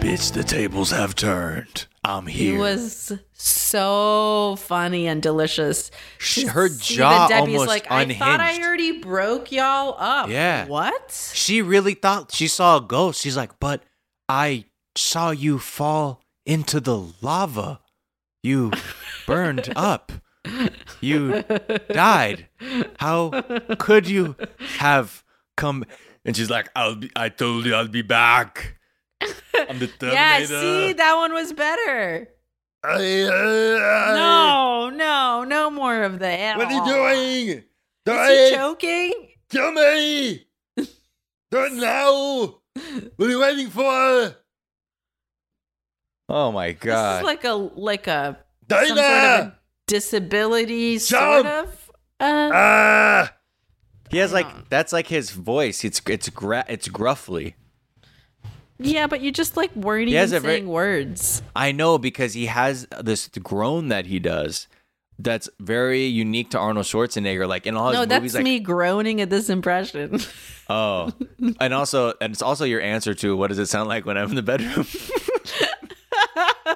bitch 0.00 0.32
the 0.32 0.44
tables 0.44 0.90
have 0.90 1.14
turned. 1.14 1.86
I'm 2.04 2.26
here. 2.26 2.54
It 2.56 2.58
was 2.58 3.12
so 3.34 4.56
funny 4.60 5.06
and 5.08 5.20
delicious. 5.22 5.90
She- 6.18 6.46
her 6.46 6.68
jaw 6.68 7.28
Debbie's 7.28 7.54
almost 7.56 7.68
like, 7.68 7.90
I 7.90 8.04
thought 8.14 8.40
I 8.40 8.62
already 8.62 9.00
broke 9.00 9.50
y'all 9.52 9.96
up. 9.98 10.28
Yeah. 10.30 10.66
What? 10.66 11.30
She 11.34 11.60
really 11.60 11.94
thought 11.94 12.32
she 12.32 12.48
saw 12.48 12.78
a 12.78 12.80
ghost. 12.80 13.20
She's 13.20 13.36
like, 13.36 13.58
"But 13.60 13.82
I 14.28 14.64
saw 14.98 15.30
you 15.30 15.58
fall 15.58 16.22
into 16.44 16.80
the 16.80 17.12
lava. 17.22 17.80
You 18.42 18.72
burned 19.26 19.72
up. 19.76 20.12
You 21.00 21.42
died. 21.90 22.48
How 22.98 23.42
could 23.78 24.08
you 24.08 24.36
have 24.78 25.22
come?" 25.56 25.84
And 26.24 26.36
she's 26.36 26.50
like, 26.50 26.68
"I'll 26.74 26.96
be. 26.96 27.10
I 27.16 27.28
told 27.28 27.66
you 27.66 27.74
I'll 27.74 27.88
be 27.88 28.02
back." 28.02 28.76
I'm 29.20 29.78
the 29.78 29.88
Terminator. 29.88 30.00
yeah, 30.12 30.44
see, 30.44 30.92
that 30.94 31.14
one 31.16 31.32
was 31.32 31.52
better. 31.52 32.28
No, 32.84 34.88
no, 34.94 35.44
no 35.44 35.68
more 35.68 36.04
of 36.04 36.20
that. 36.20 36.56
What 36.56 36.68
are 36.68 36.72
you 36.72 36.84
doing? 36.86 37.64
Do 38.06 38.12
Is 38.12 38.50
he 38.50 38.56
choking? 38.56 39.12
Kill 39.50 39.72
me! 39.72 40.46
Do 40.76 40.84
it 41.64 41.72
now! 41.72 42.60
What 43.16 43.26
are 43.26 43.30
you 43.30 43.40
waiting 43.40 43.68
for? 43.68 44.36
Oh 46.28 46.52
my 46.52 46.72
This 46.72 46.80
god. 46.82 47.20
is 47.22 47.24
like 47.26 47.44
a 47.44 47.52
like 47.52 48.06
a 48.06 48.38
Dana! 48.66 48.86
some 48.86 48.96
sort 48.96 49.06
of 49.08 49.46
a 49.46 49.58
disability 49.86 50.98
sort 50.98 51.46
of. 51.46 51.90
Uh, 52.20 52.50
Ah! 52.52 53.32
He 54.10 54.18
has 54.18 54.32
like 54.32 54.68
that's 54.68 54.92
like 54.92 55.06
his 55.08 55.30
voice. 55.30 55.84
It's 55.84 56.00
it's 56.06 56.28
gra- 56.30 56.64
it's 56.68 56.88
gruffly. 56.88 57.54
yeah, 58.78 59.06
but 59.06 59.20
you 59.20 59.30
just 59.32 59.56
like 59.56 59.74
weren't 59.76 60.08
He 60.08 60.16
even 60.16 60.28
very- 60.30 60.42
saying 60.42 60.68
words. 60.68 61.42
I 61.56 61.72
know 61.72 61.98
because 61.98 62.34
he 62.34 62.46
has 62.46 62.86
this 63.00 63.28
groan 63.42 63.88
that 63.88 64.06
he 64.06 64.18
does. 64.18 64.66
That's 65.20 65.48
very 65.58 66.04
unique 66.06 66.50
to 66.50 66.58
Arnold 66.58 66.86
Schwarzenegger. 66.86 67.48
Like 67.48 67.66
in 67.66 67.76
all 67.76 67.88
his 67.90 67.94
No, 67.94 68.00
movies, 68.16 68.32
that's 68.32 68.34
like 68.36 68.44
me 68.44 68.60
groaning 68.60 69.20
at 69.20 69.30
this 69.30 69.50
impression. 69.50 70.20
oh, 70.70 71.12
and 71.60 71.74
also 71.74 72.14
and 72.20 72.32
it's 72.32 72.42
also 72.42 72.64
your 72.64 72.80
answer 72.80 73.14
to 73.14 73.36
what 73.36 73.48
does 73.48 73.58
it 73.58 73.66
sound 73.66 73.88
like 73.88 74.06
when 74.06 74.16
I'm 74.16 74.30
in 74.30 74.36
the 74.36 74.42
bedroom? 74.42 74.86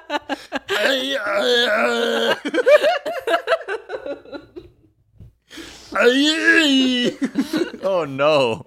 oh 7.83 8.05
no, 8.07 8.65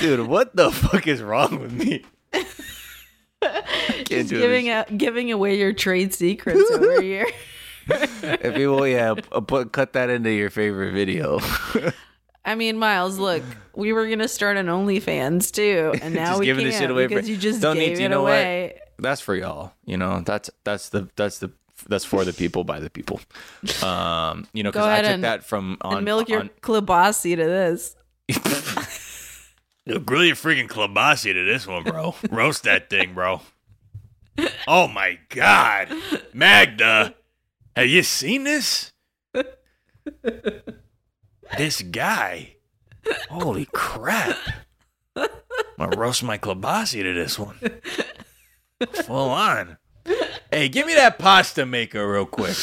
dude, 0.00 0.26
what 0.26 0.54
the 0.54 0.70
fuck 0.70 1.06
is 1.06 1.22
wrong 1.22 1.60
with 1.60 1.72
me? 1.72 2.04
Just 4.04 4.30
giving 4.30 4.68
out, 4.68 4.98
giving 4.98 5.32
away 5.32 5.58
your 5.58 5.72
trade 5.72 6.12
secrets 6.12 6.70
over 6.70 7.00
here. 7.02 7.26
If 7.88 8.58
you 8.58 8.70
will, 8.70 8.86
yeah, 8.86 9.14
put 9.14 9.72
cut 9.72 9.94
that 9.94 10.10
into 10.10 10.30
your 10.30 10.50
favorite 10.50 10.92
video. 10.92 11.40
I 12.44 12.54
mean, 12.54 12.78
Miles, 12.78 13.18
look, 13.18 13.42
we 13.74 13.92
were 13.92 14.08
gonna 14.08 14.28
start 14.28 14.56
an 14.56 14.66
OnlyFans 14.66 15.50
too, 15.52 15.94
and 16.02 16.14
now 16.14 16.28
Just 16.28 16.40
we 16.40 16.46
giving 16.46 16.62
can't 16.64 16.72
this 16.72 16.80
shit 16.80 16.90
away 16.90 17.04
for- 17.04 17.08
because 17.16 17.28
you 17.28 17.36
just 17.36 17.60
Don't 17.60 17.76
need 17.76 17.86
gave 17.88 17.96
to, 17.96 18.02
you 18.02 18.06
it 18.06 18.10
know 18.10 18.22
what? 18.22 18.30
away. 18.32 18.80
that's 18.98 19.20
for 19.20 19.34
y'all. 19.34 19.72
You 19.84 19.96
know, 19.96 20.22
that's 20.24 20.50
that's 20.64 20.88
the 20.88 21.08
that's 21.16 21.38
the 21.38 21.50
that's 21.88 22.04
for 22.04 22.24
the 22.24 22.32
people 22.32 22.64
by 22.64 22.78
the 22.80 22.90
people. 22.90 23.20
Um, 23.82 24.46
you 24.52 24.62
know, 24.62 24.70
because 24.70 24.86
I 24.86 24.92
ahead 24.92 25.04
took 25.04 25.14
and- 25.14 25.24
that 25.24 25.44
from 25.44 25.78
on 25.82 25.96
and 25.98 26.04
milk 26.04 26.28
your 26.28 26.40
on- 26.40 26.50
klobasi 26.62 27.36
to 27.36 27.44
this. 27.44 27.96
Grill 30.04 30.24
your 30.24 30.36
freaking 30.36 30.68
klobasi 30.68 31.32
to 31.32 31.44
this 31.44 31.66
one, 31.66 31.82
bro. 31.84 32.14
Roast 32.30 32.62
that 32.64 32.90
thing, 32.90 33.12
bro. 33.14 33.40
Oh 34.68 34.86
my 34.88 35.18
god. 35.30 35.88
Magda, 36.32 37.14
have 37.76 37.86
you 37.86 38.02
seen 38.02 38.44
this? 38.44 38.92
This 41.56 41.82
guy. 41.82 42.56
Holy 43.28 43.66
crap. 43.72 44.36
I'm 45.16 45.28
gonna 45.78 45.96
roast 45.96 46.22
my 46.22 46.38
klobasi 46.38 47.02
to 47.02 47.12
this 47.14 47.38
one. 47.38 47.58
Full 49.04 49.30
on. 49.30 49.78
Hey, 50.50 50.68
give 50.68 50.86
me 50.86 50.94
that 50.94 51.18
pasta 51.18 51.64
maker 51.66 52.10
real 52.10 52.26
quick. 52.26 52.56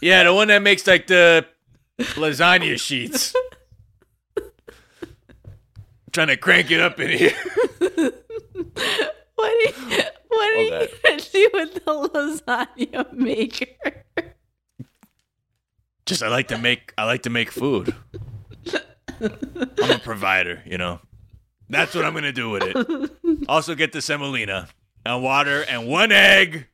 Yeah, 0.00 0.24
the 0.24 0.34
one 0.34 0.48
that 0.48 0.62
makes 0.62 0.86
like 0.86 1.06
the 1.06 1.46
lasagna 1.98 2.78
sheets. 2.80 3.34
trying 6.12 6.28
to 6.28 6.36
crank 6.36 6.70
it 6.70 6.80
up 6.80 7.00
in 7.00 7.10
here. 7.10 7.34
What 9.34 9.52
are 9.52 9.60
you, 9.60 9.72
what 10.28 10.54
are 10.54 10.62
you 10.62 10.88
gonna 11.04 11.20
do 11.20 11.50
with 11.52 11.74
the 11.74 11.80
lasagna 11.90 13.12
maker? 13.12 14.04
Just 16.06 16.22
I 16.22 16.28
like 16.28 16.48
to 16.48 16.58
make 16.58 16.92
I 16.98 17.04
like 17.04 17.22
to 17.22 17.30
make 17.30 17.50
food. 17.50 17.94
I'm 19.20 19.90
a 19.90 19.98
provider, 19.98 20.62
you 20.66 20.78
know. 20.78 21.00
That's 21.68 21.94
what 21.94 22.04
I'm 22.04 22.12
gonna 22.14 22.32
do 22.32 22.50
with 22.50 22.62
it. 22.64 23.10
Also 23.48 23.74
get 23.74 23.92
the 23.92 24.02
semolina 24.02 24.68
and 25.06 25.22
water 25.22 25.62
and 25.62 25.86
one 25.86 26.12
egg. 26.12 26.66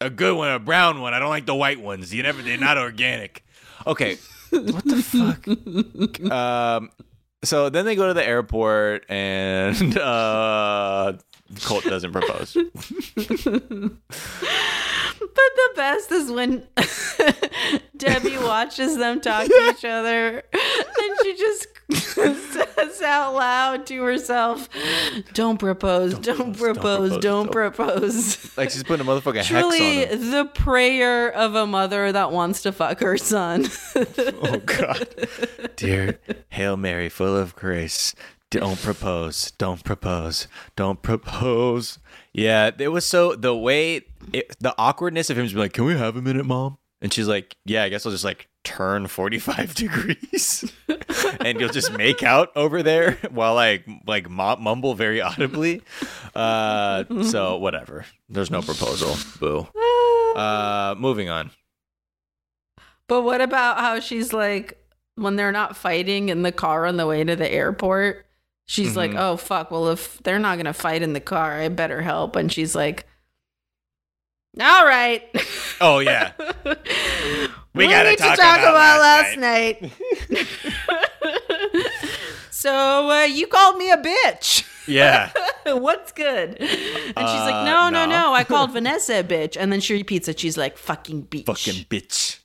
A 0.00 0.10
good 0.10 0.36
one, 0.36 0.50
a 0.50 0.58
brown 0.58 1.00
one. 1.00 1.12
I 1.12 1.18
don't 1.18 1.28
like 1.28 1.46
the 1.46 1.54
white 1.54 1.80
ones. 1.80 2.14
You 2.14 2.22
never 2.22 2.40
they're 2.42 2.56
not 2.56 2.78
organic. 2.78 3.44
Okay. 3.86 4.18
What 4.50 4.84
the 4.84 5.02
fuck? 5.02 6.32
um, 6.32 6.90
so 7.44 7.68
then 7.68 7.84
they 7.84 7.96
go 7.96 8.08
to 8.08 8.14
the 8.14 8.26
airport 8.26 9.04
and 9.10 9.98
uh, 9.98 11.14
Colt 11.62 11.84
doesn't 11.84 12.12
propose. 12.12 12.56
But 15.20 15.30
the 15.34 15.70
best 15.76 16.12
is 16.12 16.30
when 16.30 16.66
Debbie 17.96 18.38
watches 18.42 18.96
them 18.96 19.20
talk 19.20 19.46
to 19.46 19.70
each 19.70 19.84
other 19.84 20.42
and 20.52 21.18
she 21.22 21.36
just 21.36 21.66
says 22.14 23.02
out 23.02 23.34
loud 23.34 23.86
to 23.86 24.02
herself, 24.02 24.68
Don't 25.34 25.58
propose, 25.58 26.18
don't, 26.18 26.56
propose, 26.56 27.18
don't 27.18 27.50
propose. 27.50 28.56
Like 28.56 28.70
she's 28.70 28.82
putting 28.84 29.06
a 29.06 29.10
motherfucking 29.10 29.36
hex 29.36 29.48
Truly 29.48 30.04
on 30.04 30.10
him. 30.12 30.30
the 30.30 30.44
prayer 30.46 31.32
of 31.32 31.54
a 31.54 31.66
mother 31.66 32.12
that 32.12 32.30
wants 32.32 32.62
to 32.62 32.72
fuck 32.72 33.00
her 33.00 33.16
son. 33.16 33.66
Oh 33.96 34.60
God, 34.64 35.08
dear 35.76 36.18
Hail 36.50 36.76
Mary, 36.76 37.08
full 37.08 37.36
of 37.36 37.56
grace. 37.56 38.14
Don't 38.50 38.80
propose. 38.80 39.50
Don't 39.58 39.84
propose. 39.84 40.48
Don't 40.74 41.02
propose. 41.02 41.98
Yeah, 42.32 42.70
it 42.78 42.88
was 42.88 43.04
so 43.04 43.34
the 43.34 43.54
way 43.54 44.02
it, 44.32 44.56
the 44.60 44.74
awkwardness 44.78 45.30
of 45.30 45.38
him 45.38 45.46
being 45.46 45.56
like, 45.58 45.72
"Can 45.72 45.84
we 45.84 45.96
have 45.96 46.16
a 46.16 46.22
minute, 46.22 46.44
mom?" 46.46 46.78
And 47.00 47.12
she's 47.12 47.28
like, 47.28 47.56
"Yeah, 47.64 47.84
I 47.84 47.88
guess 47.88 48.04
I'll 48.06 48.12
just 48.12 48.24
like 48.24 48.48
turn 48.64 49.06
forty 49.06 49.38
five 49.38 49.74
degrees, 49.82 50.70
and 51.40 51.60
you'll 51.60 51.68
just 51.70 51.92
make 51.92 52.22
out 52.22 52.50
over 52.56 52.82
there 52.82 53.12
while 53.30 53.56
I 53.58 53.84
like 54.06 54.28
mu- 54.28 54.56
mumble 54.56 54.94
very 54.94 55.20
audibly." 55.20 55.82
Uh, 56.34 57.04
so 57.22 57.56
whatever. 57.56 58.04
There's 58.28 58.50
no 58.50 58.62
proposal. 58.62 59.16
Boo. 59.40 59.66
Uh, 60.36 60.94
moving 60.96 61.28
on. 61.28 61.50
But 63.08 63.22
what 63.22 63.40
about 63.40 63.78
how 63.78 63.98
she's 63.98 64.32
like 64.32 64.78
when 65.16 65.34
they're 65.34 65.50
not 65.50 65.76
fighting 65.76 66.28
in 66.28 66.42
the 66.42 66.52
car 66.52 66.86
on 66.86 66.96
the 66.96 67.06
way 67.06 67.24
to 67.24 67.34
the 67.34 67.50
airport? 67.50 68.26
She's 68.66 68.96
like, 68.96 69.12
Mhm. 69.12 69.18
"Oh 69.18 69.36
fuck! 69.36 69.70
Well, 69.72 69.88
if 69.88 70.18
they're 70.22 70.38
not 70.38 70.58
gonna 70.58 70.74
fight 70.74 71.02
in 71.02 71.12
the 71.14 71.20
car, 71.20 71.54
I 71.54 71.68
better 71.70 72.02
help." 72.02 72.36
And 72.36 72.52
she's 72.52 72.74
like, 72.76 73.07
"All 74.60 74.84
right, 74.86 75.22
Oh 75.80 75.98
yeah. 76.00 76.32
We 77.74 77.86
What 77.86 77.92
gotta 77.92 78.10
you 78.10 78.16
talk, 78.16 78.36
talk 78.36 78.58
about, 78.58 78.70
about 78.70 79.00
last 79.00 79.36
last 79.36 79.38
night. 79.38 79.92
so 82.50 83.10
uh, 83.10 83.24
you 83.24 83.46
called 83.46 83.76
me 83.76 83.90
a 83.90 83.96
bitch. 83.96 84.66
Yeah. 84.86 85.30
What's 85.66 86.12
good?" 86.12 86.56
And 86.58 86.68
she's 86.68 87.16
Uh, 87.18 87.50
like, 87.50 87.64
"No, 87.66 87.88
no, 87.90 88.06
no. 88.06 88.06
no! 88.06 88.34
I 88.34 88.44
called 88.44 88.72
Vanessa 88.72 89.20
a 89.20 89.24
bitch." 89.24 89.56
And 89.58 89.72
then 89.72 89.80
she 89.80 89.94
repeats 89.94 90.28
it. 90.28 90.40
She's 90.40 90.56
like, 90.56 90.78
"Fucking 90.78 91.24
bitch." 91.26 91.46
Fucking 91.46 91.84
bitch. 91.84 92.38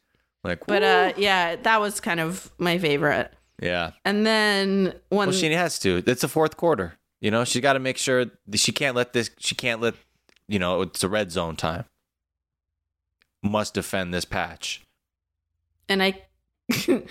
Like, 0.43 0.65
But 0.67 0.83
uh, 0.83 1.13
yeah, 1.17 1.55
that 1.55 1.79
was 1.79 1.99
kind 2.01 2.19
of 2.19 2.51
my 2.57 2.77
favorite. 2.77 3.31
yeah. 3.61 3.91
And 4.03 4.25
then 4.25 4.93
when 5.09 5.29
Well, 5.29 5.37
she 5.37 5.51
has 5.53 5.79
to. 5.79 6.03
It's 6.05 6.21
the 6.21 6.27
fourth 6.27 6.57
quarter. 6.57 6.93
You 7.21 7.31
know, 7.31 7.45
she 7.45 7.61
got 7.61 7.73
to 7.73 7.79
make 7.79 7.97
sure 7.97 8.25
she 8.55 8.73
can't 8.73 8.95
let 8.95 9.13
this. 9.13 9.29
She 9.39 9.55
can't 9.55 9.79
let. 9.81 9.95
You 10.49 10.59
know, 10.59 10.81
it's 10.81 11.03
a 11.03 11.09
red 11.09 11.31
zone 11.31 11.55
time. 11.55 11.85
Must 13.43 13.73
defend 13.73 14.13
this 14.13 14.25
patch. 14.25 14.81
and 15.89 16.01
I 16.01 16.21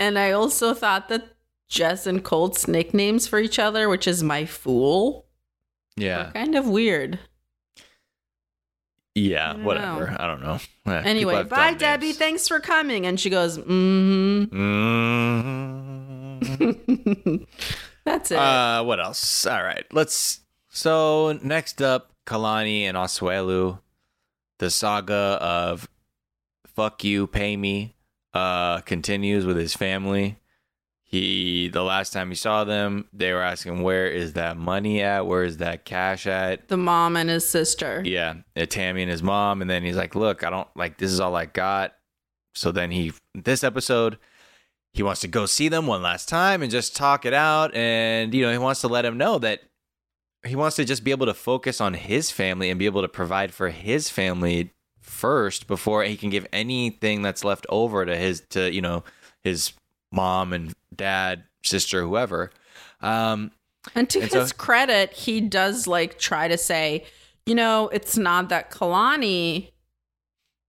and 0.00 0.18
I 0.18 0.32
also 0.32 0.74
thought 0.74 1.08
that 1.08 1.28
Jess 1.68 2.06
and 2.06 2.22
Colt's 2.24 2.66
nicknames 2.68 3.26
for 3.28 3.38
each 3.38 3.58
other, 3.58 3.88
which 3.88 4.06
is 4.08 4.22
my 4.22 4.44
fool, 4.46 5.26
Yeah. 5.96 6.30
kind 6.34 6.54
of 6.56 6.66
weird. 6.68 7.20
Yeah. 9.14 9.52
don't 9.52 9.62
Whatever. 9.64 10.10
know. 10.10 10.16
I 10.18 10.26
don't 10.26 10.42
know. 10.42 10.58
Anyway, 10.92 11.44
bye 11.44 11.72
Debbie, 11.72 12.06
names. 12.06 12.18
thanks 12.18 12.48
for 12.48 12.58
coming. 12.60 13.06
And 13.06 13.18
she 13.18 13.30
goes, 13.30 13.56
mm-hmm. 13.58 14.54
Mm-hmm. 16.44 17.36
That's 18.04 18.30
it. 18.30 18.38
Uh, 18.38 18.82
what 18.84 19.00
else? 19.00 19.46
All 19.46 19.62
right, 19.62 19.84
let's. 19.92 20.40
So 20.68 21.38
next 21.42 21.80
up, 21.80 22.10
Kalani 22.26 22.82
and 22.82 22.96
Asuelu, 22.96 23.78
the 24.58 24.70
saga 24.70 25.38
of 25.40 25.88
"fuck 26.66 27.04
you, 27.04 27.26
pay 27.26 27.56
me," 27.56 27.96
uh, 28.32 28.80
continues 28.80 29.44
with 29.46 29.56
his 29.56 29.74
family. 29.74 30.38
He, 31.06 31.68
the 31.68 31.84
last 31.84 32.12
time 32.12 32.30
he 32.30 32.34
saw 32.34 32.64
them, 32.64 33.08
they 33.12 33.32
were 33.32 33.42
asking, 33.42 33.82
"Where 33.82 34.08
is 34.08 34.32
that 34.32 34.56
money 34.56 35.00
at? 35.00 35.26
Where 35.26 35.44
is 35.44 35.58
that 35.58 35.84
cash 35.84 36.26
at?" 36.26 36.68
the 36.68 36.76
mom 36.76 37.16
and 37.16 37.30
his 37.30 37.48
sister. 37.48 38.02
Yeah, 38.04 38.34
Tammy 38.68 39.02
and 39.02 39.10
his 39.10 39.22
mom, 39.22 39.60
and 39.60 39.70
then 39.70 39.84
he's 39.84 39.96
like, 39.96 40.14
"Look, 40.14 40.42
I 40.42 40.50
don't 40.50 40.68
like 40.74 40.98
this. 40.98 41.12
Is 41.12 41.20
all 41.20 41.36
I 41.36 41.46
got." 41.46 41.94
So 42.54 42.72
then 42.72 42.90
he, 42.90 43.12
this 43.34 43.62
episode, 43.62 44.18
he 44.92 45.02
wants 45.02 45.20
to 45.22 45.28
go 45.28 45.46
see 45.46 45.68
them 45.68 45.86
one 45.86 46.02
last 46.02 46.28
time 46.28 46.62
and 46.62 46.70
just 46.70 46.96
talk 46.96 47.24
it 47.26 47.34
out, 47.34 47.74
and 47.74 48.34
you 48.34 48.42
know, 48.42 48.52
he 48.52 48.58
wants 48.58 48.80
to 48.80 48.88
let 48.88 49.04
him 49.04 49.18
know 49.18 49.38
that 49.38 49.60
he 50.44 50.56
wants 50.56 50.76
to 50.76 50.84
just 50.84 51.04
be 51.04 51.10
able 51.10 51.26
to 51.26 51.34
focus 51.34 51.80
on 51.80 51.94
his 51.94 52.30
family 52.30 52.70
and 52.70 52.78
be 52.78 52.86
able 52.86 53.02
to 53.02 53.08
provide 53.08 53.52
for 53.54 53.70
his 53.70 54.08
family 54.10 54.70
first 55.00 55.66
before 55.66 56.02
he 56.04 56.16
can 56.16 56.30
give 56.30 56.46
anything 56.52 57.22
that's 57.22 57.44
left 57.44 57.66
over 57.68 58.04
to 58.06 58.16
his 58.16 58.42
to 58.50 58.72
you 58.72 58.80
know 58.82 59.04
his 59.42 59.72
mom 60.12 60.52
and 60.52 60.72
dad, 60.94 61.44
sister, 61.62 62.02
whoever. 62.02 62.50
Um, 63.00 63.50
And 63.94 64.08
to 64.10 64.20
And 64.22 64.30
so- 64.30 64.40
his 64.40 64.52
credit, 64.52 65.12
he 65.12 65.40
does 65.40 65.86
like 65.86 66.18
try 66.18 66.48
to 66.48 66.56
say, 66.56 67.04
you 67.46 67.54
know, 67.54 67.88
it's 67.88 68.16
not 68.16 68.48
that 68.48 68.70
Kalani 68.70 69.70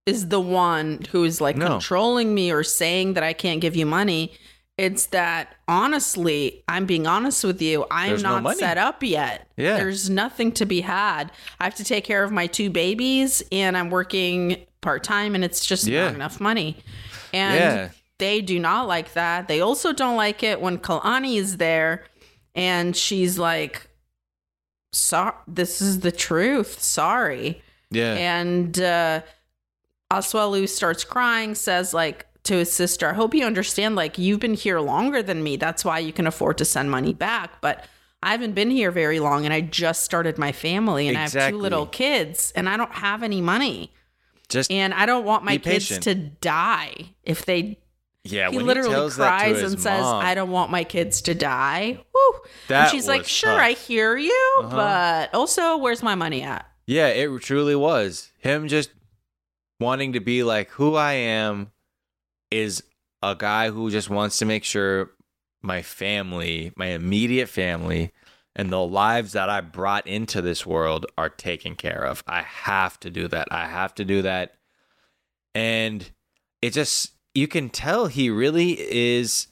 is 0.05 0.28
the 0.30 0.39
one 0.41 1.05
who 1.11 1.23
is 1.23 1.39
like 1.41 1.55
No. 1.55 1.67
controlling 1.67 2.36
me 2.36 2.51
or 2.51 2.63
saying 2.63 3.13
that 3.13 3.23
I 3.23 3.34
can't 3.34 3.61
give 3.61 3.76
you 3.76 3.86
money. 3.86 4.34
It's 4.78 5.05
that 5.07 5.55
honestly, 5.69 6.63
I'm 6.67 6.86
being 6.86 7.07
honest 7.07 7.43
with 7.45 7.61
you, 7.61 7.86
I'm 7.89 8.09
There's 8.09 8.23
not 8.23 8.43
money. 8.43 8.57
set 8.59 8.78
up 8.78 9.03
yet. 9.03 9.47
Yeah. 9.55 9.78
There's 9.78 10.09
nothing 10.09 10.51
to 10.53 10.65
be 10.65 10.82
had. 10.82 11.32
I 11.59 11.63
have 11.63 11.76
to 11.76 11.84
take 11.86 12.03
care 12.03 12.23
of 12.23 12.32
my 12.32 12.47
two 12.47 12.69
babies 12.69 13.41
and 13.53 13.78
I'm 13.78 13.89
working 13.89 14.65
part 14.82 15.03
time 15.03 15.34
and 15.34 15.45
it's 15.45 15.65
just 15.65 15.88
Yeah. 15.88 16.05
not 16.07 16.15
enough 16.15 16.41
money. 16.41 16.78
And 17.34 17.55
Yeah. 17.55 17.89
they 18.17 18.41
do 18.41 18.59
not 18.59 18.88
like 18.88 19.13
that. 19.13 19.47
They 19.47 19.61
also 19.61 19.93
don't 19.93 20.17
like 20.17 20.43
it 20.43 20.59
when 20.59 20.78
Kalani 20.78 21.38
is 21.38 21.55
there 21.57 22.03
and 22.53 22.95
she's 22.97 23.39
like, 23.39 23.88
"So 24.91 25.34
this 25.47 25.82
is 25.82 26.01
the 26.01 26.11
truth. 26.11 26.82
Sorry." 26.82 27.61
yeah, 27.91 28.13
And 28.15 28.78
uh 28.82 29.21
Asuelu 30.11 30.67
starts 30.67 31.03
crying, 31.05 31.55
says 31.55 31.93
like 31.93 32.26
to 32.45 32.55
his 32.55 32.71
sister, 32.71 33.09
I 33.09 33.13
hope 33.13 33.33
you 33.33 33.45
understand, 33.45 33.95
like, 33.95 34.17
you've 34.17 34.39
been 34.39 34.53
here 34.53 34.79
longer 34.79 35.21
than 35.21 35.43
me. 35.43 35.57
That's 35.57 35.83
why 35.85 35.99
you 35.99 36.13
can 36.13 36.25
afford 36.27 36.57
to 36.59 36.65
send 36.65 36.89
money 36.91 37.13
back. 37.13 37.59
But 37.61 37.85
I 38.23 38.31
haven't 38.31 38.53
been 38.53 38.71
here 38.71 38.89
very 38.91 39.19
long 39.19 39.45
and 39.45 39.53
I 39.53 39.61
just 39.61 40.03
started 40.03 40.37
my 40.37 40.51
family 40.51 41.07
and 41.07 41.17
I 41.17 41.27
have 41.27 41.51
two 41.51 41.57
little 41.57 41.85
kids 41.85 42.51
and 42.55 42.67
I 42.67 42.75
don't 42.77 42.91
have 42.93 43.21
any 43.21 43.41
money. 43.41 43.91
just 44.49 44.71
And 44.71 44.93
I 44.93 45.05
don't 45.05 45.25
want 45.25 45.43
my 45.43 45.57
kids 45.57 45.87
patient. 45.89 46.03
to 46.03 46.15
die 46.15 46.93
if 47.23 47.45
they 47.45 47.77
yeah. 48.23 48.49
he 48.49 48.57
literally 48.57 49.09
to 49.09 49.15
cries 49.15 49.61
and 49.61 49.79
says, 49.79 50.03
"I 50.03 50.33
don't 50.33 50.49
want 50.49 50.71
my 50.71 50.83
kids 50.83 51.21
to 51.23 51.35
die." 51.35 51.99
Woo. 52.13 52.39
And 52.69 52.89
she's 52.89 53.07
like, 53.07 53.25
"Sure, 53.25 53.51
tough. 53.51 53.61
I 53.61 53.71
hear 53.73 54.17
you, 54.17 54.53
Uh-huh. 54.63 54.75
but 54.75 55.35
also, 55.37 55.77
where's 55.77 56.01
my 56.01 56.15
money 56.15 56.41
at?" 56.41 56.65
Yeah, 56.87 57.07
it 57.07 57.29
truly 57.41 57.75
was. 57.75 58.31
Him 58.39 58.67
just 58.67 58.89
wanting 59.79 60.13
to 60.13 60.19
be 60.19 60.41
like 60.43 60.69
who 60.71 60.95
I 60.95 61.13
am 61.13 61.71
is 62.55 62.83
a 63.21 63.35
guy 63.35 63.69
who 63.69 63.89
just 63.89 64.09
wants 64.09 64.37
to 64.39 64.45
make 64.45 64.63
sure 64.63 65.11
my 65.61 65.81
family, 65.81 66.71
my 66.75 66.87
immediate 66.87 67.49
family, 67.49 68.11
and 68.55 68.71
the 68.71 68.83
lives 68.83 69.33
that 69.33 69.49
I 69.49 69.61
brought 69.61 70.07
into 70.07 70.41
this 70.41 70.65
world 70.65 71.05
are 71.17 71.29
taken 71.29 71.75
care 71.75 72.05
of. 72.05 72.23
I 72.27 72.43
have 72.43 72.99
to 73.01 73.09
do 73.09 73.27
that. 73.27 73.47
I 73.51 73.67
have 73.67 73.93
to 73.95 74.05
do 74.05 74.21
that. 74.21 74.53
And 75.53 76.09
it 76.61 76.71
just, 76.71 77.11
you 77.33 77.47
can 77.47 77.69
tell 77.69 78.07
he 78.07 78.29
really 78.29 78.71
is, 78.79 79.47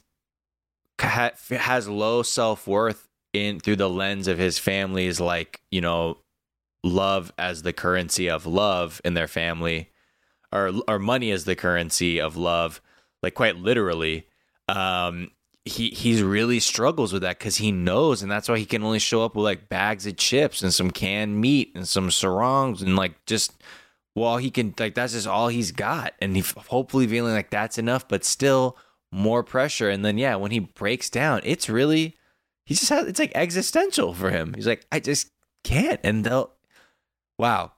has 0.98 1.88
low 1.88 2.22
self 2.22 2.66
worth 2.66 3.08
in 3.32 3.60
through 3.60 3.76
the 3.76 3.90
lens 3.90 4.28
of 4.28 4.38
his 4.38 4.58
family's, 4.58 5.20
like, 5.20 5.60
you 5.70 5.80
know, 5.80 6.18
love 6.84 7.32
as 7.38 7.62
the 7.62 7.72
currency 7.72 8.30
of 8.30 8.46
love 8.46 9.00
in 9.04 9.14
their 9.14 9.26
family 9.26 9.90
or 10.52 10.70
or 10.86 10.98
money 10.98 11.30
as 11.30 11.44
the 11.44 11.56
currency 11.56 12.20
of 12.20 12.36
love 12.36 12.80
like 13.24 13.34
quite 13.34 13.56
literally 13.56 14.28
um 14.68 15.30
he 15.64 15.88
he's 15.88 16.22
really 16.22 16.60
struggles 16.60 17.12
with 17.12 17.22
that 17.22 17.40
cuz 17.40 17.56
he 17.56 17.72
knows 17.72 18.22
and 18.22 18.30
that's 18.30 18.48
why 18.48 18.58
he 18.58 18.66
can 18.66 18.82
only 18.84 18.98
show 18.98 19.24
up 19.24 19.34
with 19.34 19.44
like 19.44 19.68
bags 19.68 20.06
of 20.06 20.16
chips 20.16 20.62
and 20.62 20.72
some 20.72 20.90
canned 20.90 21.40
meat 21.40 21.72
and 21.74 21.88
some 21.88 22.10
sarongs 22.10 22.82
and 22.82 22.96
like 22.96 23.24
just 23.24 23.54
well 24.14 24.36
he 24.36 24.50
can 24.50 24.74
like 24.78 24.94
that's 24.94 25.14
just 25.14 25.26
all 25.26 25.48
he's 25.48 25.72
got. 25.72 26.12
And 26.20 26.36
he 26.36 26.44
hopefully 26.68 27.06
feeling 27.06 27.32
like 27.34 27.50
that's 27.50 27.78
enough 27.78 28.06
but 28.06 28.24
still 28.24 28.76
more 29.10 29.42
pressure. 29.42 29.88
And 29.88 30.04
then 30.04 30.18
yeah 30.18 30.36
when 30.36 30.50
he 30.50 30.58
breaks 30.58 31.08
down 31.08 31.40
it's 31.44 31.68
really 31.68 32.16
he 32.66 32.74
just 32.74 32.90
has 32.90 33.06
it's 33.06 33.18
like 33.18 33.32
existential 33.34 34.12
for 34.12 34.30
him. 34.30 34.52
He's 34.54 34.66
like 34.66 34.86
i 34.92 35.00
just 35.00 35.30
can't. 35.64 36.00
And 36.04 36.24
they'll 36.24 36.52
wow 37.38 37.72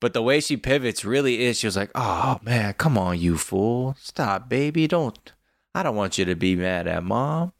but 0.00 0.12
the 0.12 0.22
way 0.22 0.40
she 0.40 0.56
pivots 0.56 1.04
really 1.04 1.42
is 1.44 1.58
she 1.58 1.66
was 1.66 1.76
like 1.76 1.90
oh 1.94 2.38
man 2.42 2.72
come 2.74 2.96
on 2.98 3.18
you 3.18 3.36
fool. 3.38 3.96
Stop 4.00 4.48
baby. 4.48 4.86
Don't 4.86 5.32
i 5.74 5.82
don't 5.82 5.96
want 5.96 6.18
you 6.18 6.24
to 6.24 6.34
be 6.34 6.56
mad 6.56 6.86
at 6.86 7.02
mom. 7.04 7.52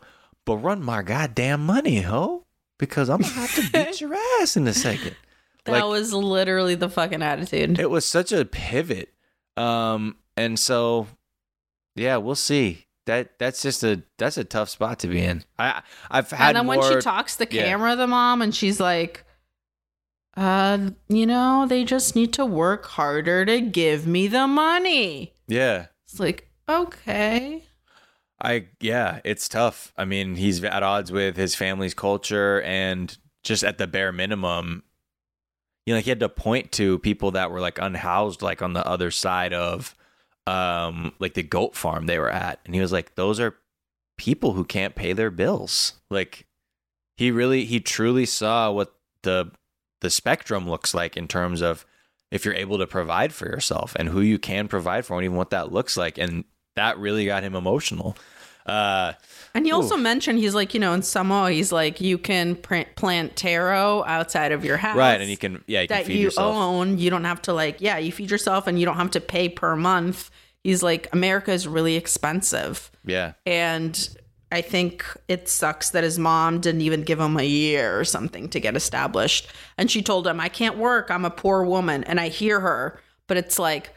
But 0.47 0.59
run 0.59 0.83
my 0.83 1.03
goddamn 1.03 1.65
money 1.65 2.01
ho 2.03 2.45
because 2.79 3.09
i'm 3.09 3.21
gonna 3.21 3.33
have 3.33 3.55
to 3.55 3.71
beat 3.71 4.01
your 4.03 4.15
ass 4.41 4.57
in 4.57 4.67
a 4.67 4.75
second. 4.75 5.17
That 5.65 5.73
Like- 5.73 5.85
was 5.85 6.13
literally 6.13 6.75
the 6.75 6.91
fucking 6.91 7.23
attitude. 7.23 7.79
it 7.79 7.91
was 7.91 8.05
such 8.05 8.33
a 8.33 8.45
pivot. 8.45 9.13
Um 9.57 10.17
and 10.37 10.59
so 10.59 11.07
yeah 11.97 12.17
we'll 12.19 12.35
see. 12.35 12.87
That 13.07 13.39
that's 13.39 13.61
just 13.63 13.85
a 13.85 14.03
that's 14.19 14.39
a 14.39 14.45
tough 14.45 14.69
spot 14.71 14.99
to 15.01 15.09
be 15.09 15.21
in. 15.23 15.45
I 15.59 15.83
i've 16.11 16.31
had 16.31 16.49
and 16.49 16.57
then 16.57 16.67
when 16.67 16.83
she 16.83 17.01
talks 17.01 17.37
to 17.37 17.47
yeah. 17.51 17.65
camera, 17.65 17.97
the 17.97 18.07
mom, 18.07 18.41
and 18.43 18.55
she's 18.55 18.81
like, 18.81 19.25
"Uh, 20.37 20.91
you 21.09 21.27
know, 21.27 21.67
they 21.69 21.85
just 21.85 22.15
need 22.17 22.33
to 22.35 22.45
work 22.45 22.87
harder 22.87 23.45
to 23.45 23.61
give 23.61 24.07
me 24.07 24.27
the 24.27 24.47
money." 24.47 25.35
yeah 25.47 25.87
It's 26.05 26.19
like, 26.19 26.49
okay. 26.69 27.65
I 28.41 28.67
yeah, 28.81 29.21
it's 29.25 29.49
tough. 29.49 29.93
I 29.97 30.05
mean, 30.05 30.35
he's 30.37 30.63
at 30.65 30.83
odds 30.83 31.11
with 31.13 31.37
his 31.37 31.55
family's 31.55 31.95
culture 31.95 32.61
and 32.63 33.17
just 33.43 33.65
at 33.65 33.79
the 33.79 33.87
bare 33.87 34.13
minimum, 34.13 34.83
you 35.87 35.93
know, 35.93 35.99
like 35.99 36.05
he 36.05 36.11
had 36.11 36.21
to 36.21 36.29
point 36.29 36.73
to 36.73 36.99
people 36.99 37.31
that 37.33 37.51
were 37.51 37.61
like 37.61 37.79
unhoused, 37.79 38.43
like 38.43 38.63
on 38.63 38.73
the 38.73 38.87
other 38.87 39.11
side 39.11 39.53
of 39.53 39.95
um 40.47 41.13
like 41.19 41.35
the 41.35 41.43
goat 41.43 41.75
farm 41.75 42.07
they 42.07 42.19
were 42.19 42.31
at. 42.31 42.61
And 42.67 42.75
he 42.75 42.81
was 42.81 42.93
like, 42.93 43.15
those 43.15 43.41
are 43.41 43.57
people 44.19 44.53
who 44.53 44.65
can't 44.65 44.95
pay 44.95 45.13
their 45.13 45.31
bills. 45.31 45.95
Like 46.11 46.47
he 47.17 47.31
really 47.31 47.65
he 47.65 47.81
truly 47.81 48.27
saw 48.27 48.71
what 48.71 48.95
the 49.23 49.51
the 50.05 50.11
spectrum 50.11 50.69
looks 50.69 50.95
like 50.95 51.17
in 51.17 51.27
terms 51.27 51.61
of 51.63 51.85
if 52.31 52.45
you're 52.45 52.55
able 52.55 52.79
to 52.79 52.87
provide 52.87 53.33
for 53.33 53.47
yourself 53.47 53.97
and 53.99 54.09
who 54.09 54.21
you 54.21 54.39
can 54.39 54.69
provide 54.69 55.05
for 55.07 55.15
and 55.17 55.25
even 55.25 55.37
what 55.37 55.51
that 55.51 55.73
looks 55.73 55.97
like. 55.97 56.19
And 56.19 56.45
that 56.77 56.99
really 56.99 57.25
got 57.27 57.43
him 57.43 57.55
emotional. 57.55 58.17
Uh, 58.67 59.13
And 59.55 59.67
he 59.67 59.73
also 59.73 59.95
oof. 59.97 60.01
mentioned 60.01 60.39
he's 60.39 60.55
like, 60.55 60.75
you 60.75 60.81
know, 60.81 60.95
in 60.95 61.03
Samoa, 61.03 61.51
he's 61.53 61.71
like, 61.71 62.01
you 62.01 62.17
can 62.19 62.57
pr- 62.57 62.89
plant 62.97 63.37
taro 63.37 64.03
outside 64.05 64.53
of 64.53 64.65
your 64.65 64.77
house, 64.79 64.97
right, 64.97 65.21
and 65.21 65.29
you 65.31 65.37
can 65.37 65.63
yeah, 65.67 65.83
you 65.83 65.89
can 65.89 65.99
that 65.99 66.07
feed 66.07 66.17
you 66.17 66.25
yourself. 66.25 66.57
own. 66.57 66.99
You 66.99 67.11
don't 67.11 67.25
have 67.25 67.43
to 67.43 67.53
like, 67.53 67.81
yeah, 67.81 67.99
you 67.99 68.11
feed 68.11 68.31
yourself, 68.31 68.67
and 68.67 68.79
you 68.79 68.87
don't 68.87 68.97
have 68.97 69.11
to 69.13 69.21
pay 69.21 69.49
per 69.49 69.77
month. 69.77 70.31
He's 70.65 70.83
like, 70.83 71.09
America 71.13 71.53
is 71.53 71.69
really 71.69 71.95
expensive, 71.97 72.91
Yeah, 73.05 73.35
and 73.45 73.95
I 74.55 74.63
think 74.63 75.05
it 75.29 75.49
sucks 75.49 75.91
that 75.91 76.05
his 76.05 76.19
mom 76.19 76.61
didn't 76.61 76.81
even 76.83 77.03
give 77.03 77.21
him 77.21 77.37
a 77.37 77.43
year 77.43 77.99
or 77.99 78.05
something 78.05 78.49
to 78.51 78.61
get 78.61 78.77
established. 78.77 79.49
And 79.77 79.91
she 79.91 80.01
told 80.03 80.27
him, 80.27 80.41
I 80.41 80.49
can't 80.49 80.79
work. 80.79 81.11
I'm 81.11 81.25
a 81.25 81.31
poor 81.31 81.65
woman. 81.65 82.05
And 82.05 82.19
I 82.21 82.29
hear 82.29 82.61
her, 82.61 83.01
but 83.27 83.37
it's 83.37 83.59
like, 83.59 83.91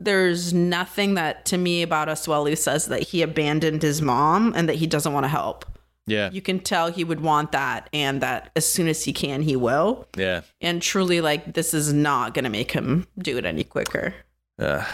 there's 0.00 0.54
nothing 0.54 1.14
that 1.14 1.44
to 1.46 1.58
me 1.58 1.82
about 1.82 2.08
Asuelu 2.08 2.56
says 2.56 2.86
that 2.86 3.02
he 3.02 3.20
abandoned 3.22 3.82
his 3.82 4.00
mom 4.00 4.52
and 4.56 4.68
that 4.68 4.76
he 4.76 4.86
doesn't 4.86 5.12
want 5.12 5.24
to 5.24 5.28
help. 5.28 5.66
yeah, 6.06 6.30
You 6.32 6.40
can 6.40 6.58
tell 6.60 6.90
he 6.90 7.04
would 7.04 7.20
want 7.20 7.52
that 7.52 7.90
and 7.92 8.22
that 8.22 8.50
as 8.56 8.64
soon 8.66 8.88
as 8.88 9.04
he 9.04 9.12
can, 9.12 9.42
he 9.42 9.56
will. 9.56 10.08
yeah. 10.16 10.40
And 10.62 10.80
truly, 10.80 11.20
like, 11.20 11.52
this 11.52 11.74
is 11.74 11.92
not 11.92 12.32
going 12.32 12.44
to 12.44 12.50
make 12.50 12.72
him 12.72 13.06
do 13.18 13.36
it 13.36 13.44
any 13.44 13.62
quicker. 13.62 14.14
Uh, 14.58 14.84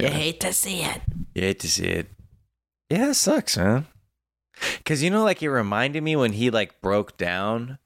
You 0.00 0.06
hate 0.08 0.38
to 0.40 0.52
see 0.52 0.82
it. 0.82 1.00
You 1.34 1.42
hate 1.42 1.58
to 1.60 1.68
see 1.68 1.86
it. 1.86 2.06
Yeah, 2.90 3.10
it 3.10 3.14
sucks, 3.14 3.56
man. 3.56 3.86
Cause 4.84 5.02
you 5.02 5.10
know, 5.10 5.24
like 5.24 5.42
it 5.42 5.50
reminded 5.50 6.02
me 6.02 6.14
when 6.16 6.32
he 6.32 6.50
like 6.50 6.80
broke 6.80 7.16
down. 7.16 7.78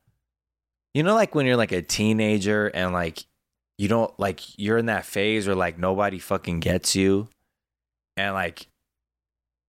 You 0.94 1.02
know, 1.02 1.14
like 1.14 1.34
when 1.34 1.46
you're 1.46 1.56
like 1.56 1.72
a 1.72 1.82
teenager 1.82 2.66
and 2.68 2.92
like 2.92 3.24
you 3.78 3.88
don't 3.88 4.12
like 4.18 4.40
you're 4.58 4.78
in 4.78 4.86
that 4.86 5.06
phase 5.06 5.46
where 5.46 5.56
like 5.56 5.78
nobody 5.78 6.18
fucking 6.18 6.60
gets 6.60 6.96
you, 6.96 7.28
and 8.16 8.34
like 8.34 8.66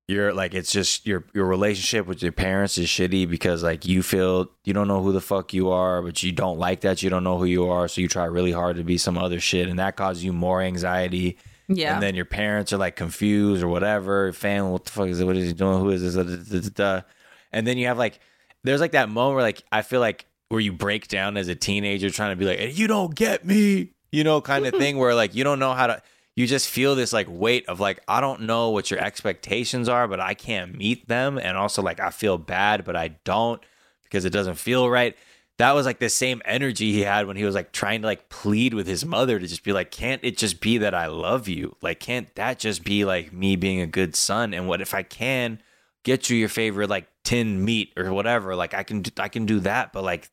you're 0.08 0.34
like 0.34 0.56
it's 0.56 0.72
just 0.72 1.06
your 1.06 1.24
your 1.34 1.46
relationship 1.46 2.08
with 2.08 2.24
your 2.24 2.32
parents 2.32 2.78
is 2.78 2.88
shitty 2.88 3.30
because 3.30 3.62
like 3.62 3.86
you 3.86 4.02
feel 4.02 4.50
you 4.66 4.74
don't 4.74 4.88
know 4.88 5.04
who 5.04 5.12
the 5.12 5.22
fuck 5.22 5.54
you 5.54 5.70
are, 5.70 6.02
but 6.02 6.24
you 6.24 6.32
don't 6.32 6.58
like 6.58 6.82
that 6.82 7.04
you 7.04 7.10
don't 7.10 7.24
know 7.24 7.38
who 7.38 7.46
you 7.46 7.70
are, 7.70 7.88
so 7.88 8.02
you 8.02 8.08
try 8.08 8.26
really 8.26 8.52
hard 8.52 8.76
to 8.78 8.84
be 8.84 8.98
some 8.98 9.18
other 9.18 9.40
shit, 9.40 9.70
and 9.70 9.78
that 9.80 9.96
causes 9.96 10.24
you 10.24 10.34
more 10.34 10.62
anxiety. 10.62 11.38
Yeah. 11.70 11.94
And 11.94 12.04
then 12.04 12.16
your 12.16 12.26
parents 12.26 12.74
are 12.74 12.78
like 12.78 12.96
confused 12.96 13.64
or 13.64 13.68
whatever. 13.68 14.34
Family, 14.34 14.72
what 14.72 14.86
the 14.86 14.92
fuck 14.92 15.08
is 15.08 15.20
it? 15.20 15.26
What 15.26 15.38
is 15.38 15.48
he 15.48 15.54
doing? 15.54 15.80
Who 15.80 15.90
is 15.92 16.02
this? 16.02 17.04
And 17.52 17.66
then 17.66 17.78
you 17.78 17.88
have 17.88 17.98
like, 17.98 18.20
there's 18.64 18.82
like 18.82 18.92
that 18.92 19.08
moment 19.10 19.36
where 19.36 19.44
like 19.44 19.64
I 19.72 19.84
feel 19.84 20.02
like 20.02 20.26
where 20.50 20.60
you 20.60 20.74
break 20.74 21.08
down 21.08 21.38
as 21.38 21.48
a 21.48 21.56
teenager 21.56 22.10
trying 22.10 22.32
to 22.32 22.36
be 22.36 22.46
like, 22.46 22.78
you 22.78 22.88
don't 22.88 23.14
get 23.16 23.46
me, 23.46 23.92
you 24.12 24.24
know, 24.24 24.42
kind 24.42 24.66
of 24.66 24.74
thing 24.74 24.98
where 24.98 25.14
like 25.16 25.36
you 25.36 25.44
don't 25.44 25.60
know 25.60 25.74
how 25.74 25.88
to. 25.88 26.02
You 26.36 26.48
just 26.48 26.70
feel 26.70 26.96
this 26.96 27.12
like 27.12 27.28
weight 27.30 27.68
of 27.68 27.82
like 27.82 28.00
I 28.08 28.22
don't 28.22 28.44
know 28.44 28.70
what 28.70 28.90
your 28.90 29.00
expectations 29.02 29.90
are, 29.90 30.08
but 30.08 30.22
I 30.22 30.34
can't 30.34 30.74
meet 30.74 31.06
them, 31.10 31.38
and 31.38 31.58
also 31.58 31.82
like 31.82 32.00
I 32.00 32.12
feel 32.12 32.38
bad, 32.38 32.86
but 32.86 32.96
I 32.96 33.10
don't 33.26 33.62
because 34.04 34.24
it 34.24 34.30
doesn't 34.30 34.56
feel 34.56 34.90
right. 34.90 35.18
That 35.60 35.76
was 35.76 35.86
like 35.86 36.00
the 36.00 36.10
same 36.10 36.42
energy 36.46 36.94
he 36.94 37.02
had 37.02 37.28
when 37.28 37.36
he 37.36 37.44
was 37.44 37.54
like 37.54 37.72
trying 37.74 38.02
to 38.02 38.08
like 38.08 38.30
plead 38.30 38.74
with 38.74 38.88
his 38.88 39.06
mother 39.06 39.38
to 39.38 39.46
just 39.46 39.64
be 39.64 39.74
like, 39.74 39.92
can't 39.92 40.24
it 40.24 40.38
just 40.38 40.62
be 40.62 40.78
that 40.80 40.96
I 40.96 41.08
love 41.08 41.48
you? 41.48 41.76
Like, 41.82 42.00
can't 42.00 42.34
that 42.36 42.60
just 42.60 42.84
be 42.84 43.04
like 43.06 43.34
me 43.34 43.58
being 43.58 43.82
a 43.82 43.86
good 43.86 44.16
son? 44.16 44.54
And 44.54 44.68
what 44.68 44.80
if 44.82 44.94
I 44.94 45.04
can 45.04 45.62
get 46.04 46.30
you 46.30 46.38
your 46.38 46.50
favorite 46.50 46.90
like 46.90 47.08
tin 47.24 47.64
meat 47.64 47.92
or 47.98 48.12
whatever? 48.14 48.56
Like, 48.56 48.74
I 48.74 48.84
can 48.84 49.04
I 49.18 49.28
can 49.28 49.46
do 49.46 49.60
that, 49.60 49.94
but 49.94 50.04
like 50.04 50.32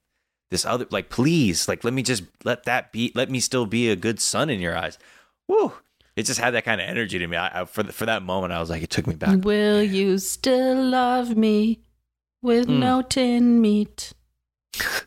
this 0.51 0.65
other 0.65 0.87
like 0.91 1.11
please 1.11 1.67
like 1.67 1.83
let 1.83 1.93
me 1.93 2.05
just 2.05 2.23
let 2.45 2.63
that 2.65 2.93
be 2.93 3.11
let 3.17 3.29
me 3.29 3.41
still 3.41 3.67
be 3.67 3.91
a 3.91 3.97
good 3.97 4.21
son 4.21 4.49
in 4.49 4.61
your 4.61 4.77
eyes 4.77 4.97
Woo! 5.49 5.73
it 6.15 6.23
just 6.23 6.39
had 6.39 6.55
that 6.55 6.65
kind 6.65 6.81
of 6.81 6.89
energy 6.89 7.19
to 7.19 7.27
me 7.27 7.37
I, 7.37 7.63
I, 7.63 7.65
for 7.65 7.83
the, 7.83 7.93
for 7.93 8.07
that 8.07 8.23
moment 8.23 8.53
i 8.53 8.61
was 8.61 8.71
like 8.71 8.81
it 8.81 8.91
took 8.91 9.09
me 9.09 9.17
back 9.17 9.45
Will 9.45 9.83
you 9.83 10.19
still 10.19 10.81
love 10.85 11.37
me 11.37 11.81
with 12.43 12.69
Mm. 12.69 12.79
no 12.79 13.03
tin 13.03 13.61
meat? 13.61 14.13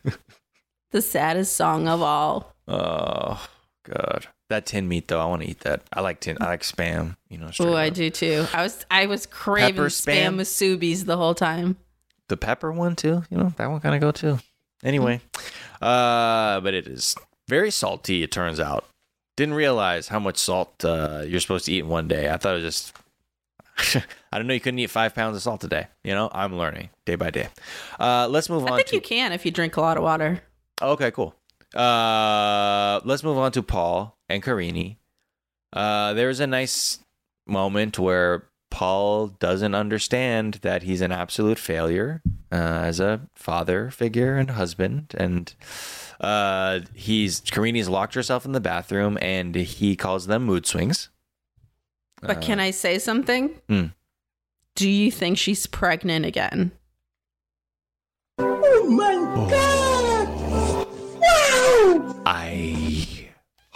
the 0.90 1.02
saddest 1.02 1.56
song 1.56 1.88
of 1.88 2.02
all. 2.02 2.54
oh 2.68 3.46
god. 3.84 4.26
That 4.48 4.66
tin 4.66 4.88
meat 4.88 5.06
though 5.08 5.20
i 5.20 5.26
want 5.26 5.42
to 5.42 5.48
eat 5.48 5.60
that. 5.60 5.82
I 5.92 6.00
like 6.00 6.20
tin 6.20 6.36
i 6.40 6.46
like 6.46 6.62
spam 6.62 7.16
you 7.28 7.38
know 7.38 7.50
Oh, 7.60 7.74
I 7.74 7.88
do 7.90 8.10
too. 8.10 8.46
I 8.52 8.62
was 8.62 8.84
I 8.90 9.06
was 9.06 9.26
craving 9.26 9.74
Pepper 9.76 9.86
spam 9.88 10.40
Subies 10.40 11.04
the 11.04 11.16
whole 11.16 11.34
time. 11.34 11.76
the 12.28 12.36
pepper 12.36 12.72
one 12.72 12.96
too? 12.96 13.22
You 13.30 13.38
know 13.38 13.52
that 13.56 13.70
one 13.70 13.80
kind 13.80 13.94
of 13.94 14.00
go 14.00 14.10
too. 14.10 14.38
Anyway 14.82 15.20
uh 15.80 16.60
but 16.60 16.74
it 16.74 16.86
is 16.86 17.14
very 17.48 17.70
salty 17.70 18.22
it 18.22 18.32
turns 18.32 18.58
out. 18.60 18.84
Didn't 19.36 19.54
realize 19.54 20.08
how 20.08 20.18
much 20.18 20.36
salt 20.36 20.84
uh, 20.84 21.22
you're 21.26 21.40
supposed 21.40 21.64
to 21.66 21.72
eat 21.72 21.78
in 21.80 21.88
one 21.88 22.08
day. 22.08 22.28
I 22.28 22.36
thought 22.36 22.56
it 22.56 22.62
was 22.62 22.74
just 22.74 22.92
i 24.32 24.38
don't 24.38 24.46
know 24.46 24.54
you 24.54 24.60
couldn't 24.60 24.78
eat 24.78 24.90
five 24.90 25.14
pounds 25.14 25.36
of 25.36 25.42
salt 25.42 25.62
a 25.64 25.68
day 25.68 25.86
you 26.04 26.12
know 26.14 26.30
i'm 26.32 26.56
learning 26.56 26.90
day 27.04 27.14
by 27.14 27.30
day 27.30 27.48
uh 27.98 28.26
let's 28.28 28.48
move 28.48 28.64
I 28.64 28.66
on 28.66 28.72
I 28.72 28.76
think 28.76 28.88
to 28.88 28.94
you 28.96 29.00
can 29.00 29.32
if 29.32 29.44
you 29.44 29.50
drink 29.50 29.76
a 29.76 29.80
lot 29.80 29.96
of 29.96 30.02
water. 30.02 30.40
okay 30.82 31.10
cool 31.10 31.34
uh 31.74 33.00
let's 33.04 33.22
move 33.22 33.38
on 33.38 33.52
to 33.52 33.62
paul 33.62 34.18
and 34.28 34.42
karini 34.42 34.96
uh 35.72 36.12
there's 36.14 36.40
a 36.40 36.46
nice 36.46 36.98
moment 37.46 37.98
where 37.98 38.50
Paul 38.70 39.26
doesn't 39.26 39.74
understand 39.74 40.54
that 40.62 40.84
he's 40.84 41.00
an 41.00 41.10
absolute 41.12 41.58
failure 41.58 42.22
uh, 42.52 42.54
as 42.54 43.00
a 43.00 43.22
father 43.34 43.90
figure 43.90 44.36
and 44.36 44.52
husband, 44.52 45.12
and 45.18 45.52
uh, 46.20 46.80
he's 46.94 47.40
Karini's 47.40 47.88
locked 47.88 48.14
herself 48.14 48.44
in 48.44 48.52
the 48.52 48.60
bathroom, 48.60 49.18
and 49.20 49.54
he 49.54 49.96
calls 49.96 50.28
them 50.28 50.44
mood 50.44 50.66
swings. 50.66 51.10
But 52.22 52.40
can 52.40 52.60
I 52.60 52.70
say 52.70 52.98
something? 52.98 53.50
Hmm. 53.68 53.86
Do 54.76 54.88
you 54.88 55.10
think 55.10 55.38
she's 55.38 55.66
pregnant 55.66 56.24
again? 56.26 56.72
Oh 58.38 58.86
my 58.88 59.14
god! 59.50 60.86
I 62.26 63.28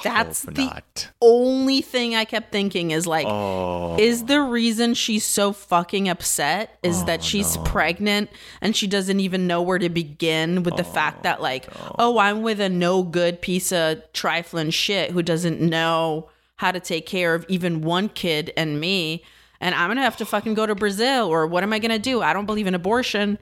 That's 0.03 0.45
hope 0.45 0.55
the 0.55 0.67
not. 0.67 1.09
only 1.21 1.81
thing 1.81 2.15
I 2.15 2.25
kept 2.25 2.53
thinking 2.53 2.91
is 2.91 3.07
like, 3.07 3.27
Oh, 3.29 3.97
is 3.99 4.25
the 4.25 4.41
reason 4.43 4.95
she's 4.95 5.25
so 5.25 5.53
fucking 5.53 6.09
upset 6.09 6.79
is 6.83 7.05
that 7.05 7.23
she's 7.23 7.57
pregnant 7.59 8.31
and 8.61 8.77
she 8.77 8.87
doesn't 8.87 9.21
even 9.21 9.47
know 9.47 9.63
where 9.63 9.79
to 9.79 9.89
begin 9.89 10.63
with 10.63 10.77
the 10.77 10.85
fact 10.85 11.23
that 11.23 11.41
like, 11.43 11.67
oh, 11.99 12.19
I'm 12.19 12.43
with 12.43 12.61
a 12.61 12.69
no 12.69 13.03
good 13.03 13.41
piece 13.41 13.73
of 13.73 14.03
trifling 14.13 14.71
shit 14.71 15.11
who 15.11 15.23
doesn't 15.23 15.61
know 15.61 16.29
how 16.57 16.71
to 16.71 16.81
take 16.81 17.07
care 17.07 17.35
of 17.35 17.45
even 17.49 17.81
one 17.81 18.09
kid 18.09 18.53
and 18.57 18.81
me. 18.81 19.23
And 19.61 19.75
I'm 19.75 19.91
gonna 19.91 20.03
have 20.03 20.17
to 20.19 20.27
fucking 20.27 20.55
go 20.55 20.67
to 20.67 20.75
Brazil 20.75 21.27
or 21.29 21.47
what 21.47 21.63
am 21.63 21.73
I 21.73 21.79
gonna 21.79 21.99
do? 21.99 22.23
I 22.23 22.33
don't 22.33 22.47
believe 22.47 22.67
in 22.67 22.75
abortion. 22.75 23.39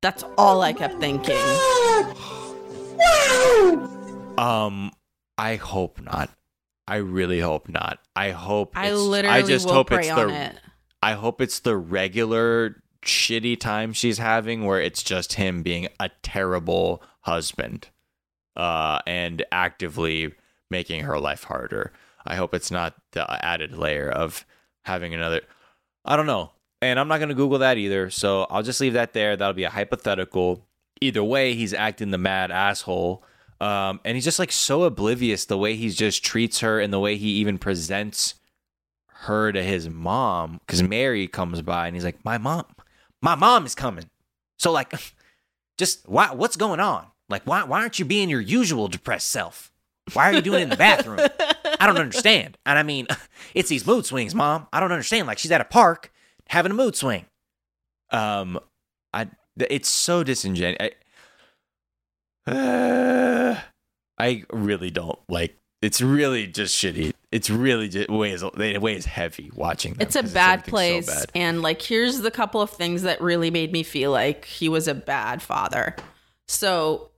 That's 0.00 0.24
all 0.36 0.62
I 0.62 0.72
kept 0.72 1.00
thinking. 1.00 1.36
um, 4.38 4.90
I 5.38 5.56
hope 5.56 6.00
not. 6.00 6.30
I 6.88 6.96
really 6.96 7.40
hope 7.40 7.68
not. 7.68 8.00
I 8.16 8.30
hope. 8.30 8.72
I 8.76 8.92
literally 8.92 9.38
I 9.38 9.42
just 9.42 9.66
will 9.66 9.74
hope 9.74 9.86
pray 9.88 10.00
it's 10.00 10.10
on 10.10 10.28
the. 10.28 10.34
it. 10.34 10.56
I 11.02 11.12
hope 11.12 11.40
it's 11.40 11.60
the 11.60 11.76
regular 11.76 12.82
shitty 13.02 13.58
time 13.58 13.92
she's 13.92 14.18
having 14.18 14.64
where 14.64 14.80
it's 14.80 15.02
just 15.02 15.34
him 15.34 15.62
being 15.62 15.88
a 15.98 16.08
terrible 16.22 17.02
husband 17.22 17.88
uh 18.54 19.00
and 19.08 19.44
actively 19.50 20.32
making 20.70 21.02
her 21.04 21.18
life 21.18 21.44
harder. 21.44 21.92
I 22.26 22.36
hope 22.36 22.54
it's 22.54 22.70
not 22.70 22.94
the 23.12 23.44
added 23.44 23.76
layer 23.76 24.10
of 24.10 24.44
having 24.84 25.14
another 25.14 25.42
I 26.04 26.16
don't 26.16 26.26
know. 26.26 26.50
And 26.80 26.98
I'm 26.98 27.06
not 27.06 27.18
going 27.18 27.28
to 27.28 27.34
google 27.34 27.58
that 27.58 27.78
either, 27.78 28.10
so 28.10 28.42
I'll 28.50 28.64
just 28.64 28.80
leave 28.80 28.94
that 28.94 29.12
there. 29.12 29.36
That'll 29.36 29.54
be 29.54 29.62
a 29.62 29.70
hypothetical. 29.70 30.66
Either 31.00 31.22
way, 31.22 31.54
he's 31.54 31.72
acting 31.72 32.10
the 32.10 32.18
mad 32.18 32.50
asshole. 32.50 33.22
Um, 33.60 34.00
and 34.04 34.16
he's 34.16 34.24
just 34.24 34.40
like 34.40 34.50
so 34.50 34.82
oblivious 34.82 35.44
the 35.44 35.56
way 35.56 35.76
he 35.76 35.90
just 35.90 36.24
treats 36.24 36.58
her 36.58 36.80
and 36.80 36.92
the 36.92 36.98
way 36.98 37.16
he 37.16 37.28
even 37.34 37.58
presents 37.58 38.34
her 39.06 39.52
to 39.52 39.62
his 39.62 39.88
mom 39.88 40.60
because 40.66 40.82
Mary 40.82 41.28
comes 41.28 41.62
by 41.62 41.86
and 41.86 41.94
he's 41.94 42.04
like, 42.04 42.24
"My 42.24 42.38
mom, 42.38 42.64
my 43.20 43.36
mom 43.36 43.64
is 43.64 43.76
coming." 43.76 44.10
So 44.58 44.72
like, 44.72 44.92
just 45.78 46.08
why? 46.08 46.32
What's 46.32 46.56
going 46.56 46.80
on? 46.80 47.06
Like, 47.28 47.44
why? 47.44 47.62
Why 47.62 47.82
aren't 47.82 48.00
you 48.00 48.04
being 48.04 48.28
your 48.28 48.40
usual 48.40 48.88
depressed 48.88 49.30
self? 49.30 49.70
Why 50.12 50.30
are 50.30 50.34
you 50.34 50.42
doing 50.42 50.58
it 50.58 50.64
in 50.64 50.68
the 50.70 50.76
bathroom? 50.76 51.20
I 51.82 51.86
don't 51.86 51.98
understand. 51.98 52.58
And 52.64 52.78
I 52.78 52.82
mean, 52.82 53.06
it's 53.54 53.68
these 53.68 53.86
mood 53.86 54.06
swings, 54.06 54.34
mom. 54.34 54.68
I 54.72 54.80
don't 54.80 54.92
understand. 54.92 55.26
Like, 55.26 55.38
she's 55.38 55.50
at 55.50 55.60
a 55.60 55.64
park 55.64 56.12
having 56.48 56.72
a 56.72 56.74
mood 56.74 56.94
swing. 56.96 57.26
Um, 58.10 58.60
I 59.12 59.28
it's 59.58 59.88
so 59.88 60.22
disingenuous. 60.22 60.90
I, 62.46 62.50
uh, 62.50 63.60
I 64.18 64.44
really 64.52 64.90
don't 64.90 65.18
like. 65.28 65.56
It's 65.80 66.00
really 66.00 66.46
just 66.46 66.76
shitty. 66.76 67.12
It's 67.32 67.50
really 67.50 67.88
just 67.88 68.08
weighs 68.08 68.42
it 68.42 68.82
weighs 68.82 69.06
heavy 69.06 69.50
watching. 69.54 69.94
Them 69.94 70.02
It's 70.02 70.14
a 70.14 70.22
bad 70.22 70.60
everything's 70.60 70.70
place. 70.70 71.06
So 71.06 71.14
bad. 71.14 71.30
And 71.34 71.62
like, 71.62 71.82
here's 71.82 72.20
the 72.20 72.30
couple 72.30 72.60
of 72.60 72.70
things 72.70 73.02
that 73.02 73.20
really 73.20 73.50
made 73.50 73.72
me 73.72 73.82
feel 73.82 74.12
like 74.12 74.44
he 74.44 74.68
was 74.68 74.86
a 74.86 74.94
bad 74.94 75.42
father. 75.42 75.96
So 76.46 77.11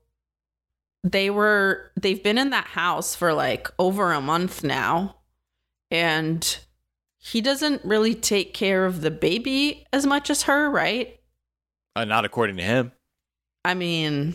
they 1.04 1.30
were, 1.30 1.92
they've 2.00 2.22
been 2.22 2.38
in 2.38 2.50
that 2.50 2.66
house 2.66 3.14
for 3.14 3.32
like 3.32 3.68
over 3.78 4.10
a 4.12 4.20
month 4.20 4.64
now. 4.64 5.16
And 5.90 6.58
he 7.18 7.40
doesn't 7.40 7.84
really 7.84 8.14
take 8.14 8.52
care 8.54 8.84
of 8.86 9.02
the 9.02 9.10
baby 9.12 9.86
as 9.92 10.04
much 10.06 10.30
as 10.30 10.42
her, 10.44 10.68
right? 10.70 11.20
Uh, 11.94 12.04
not 12.04 12.24
according 12.24 12.56
to 12.56 12.62
him. 12.64 12.90
I 13.64 13.74
mean, 13.74 14.34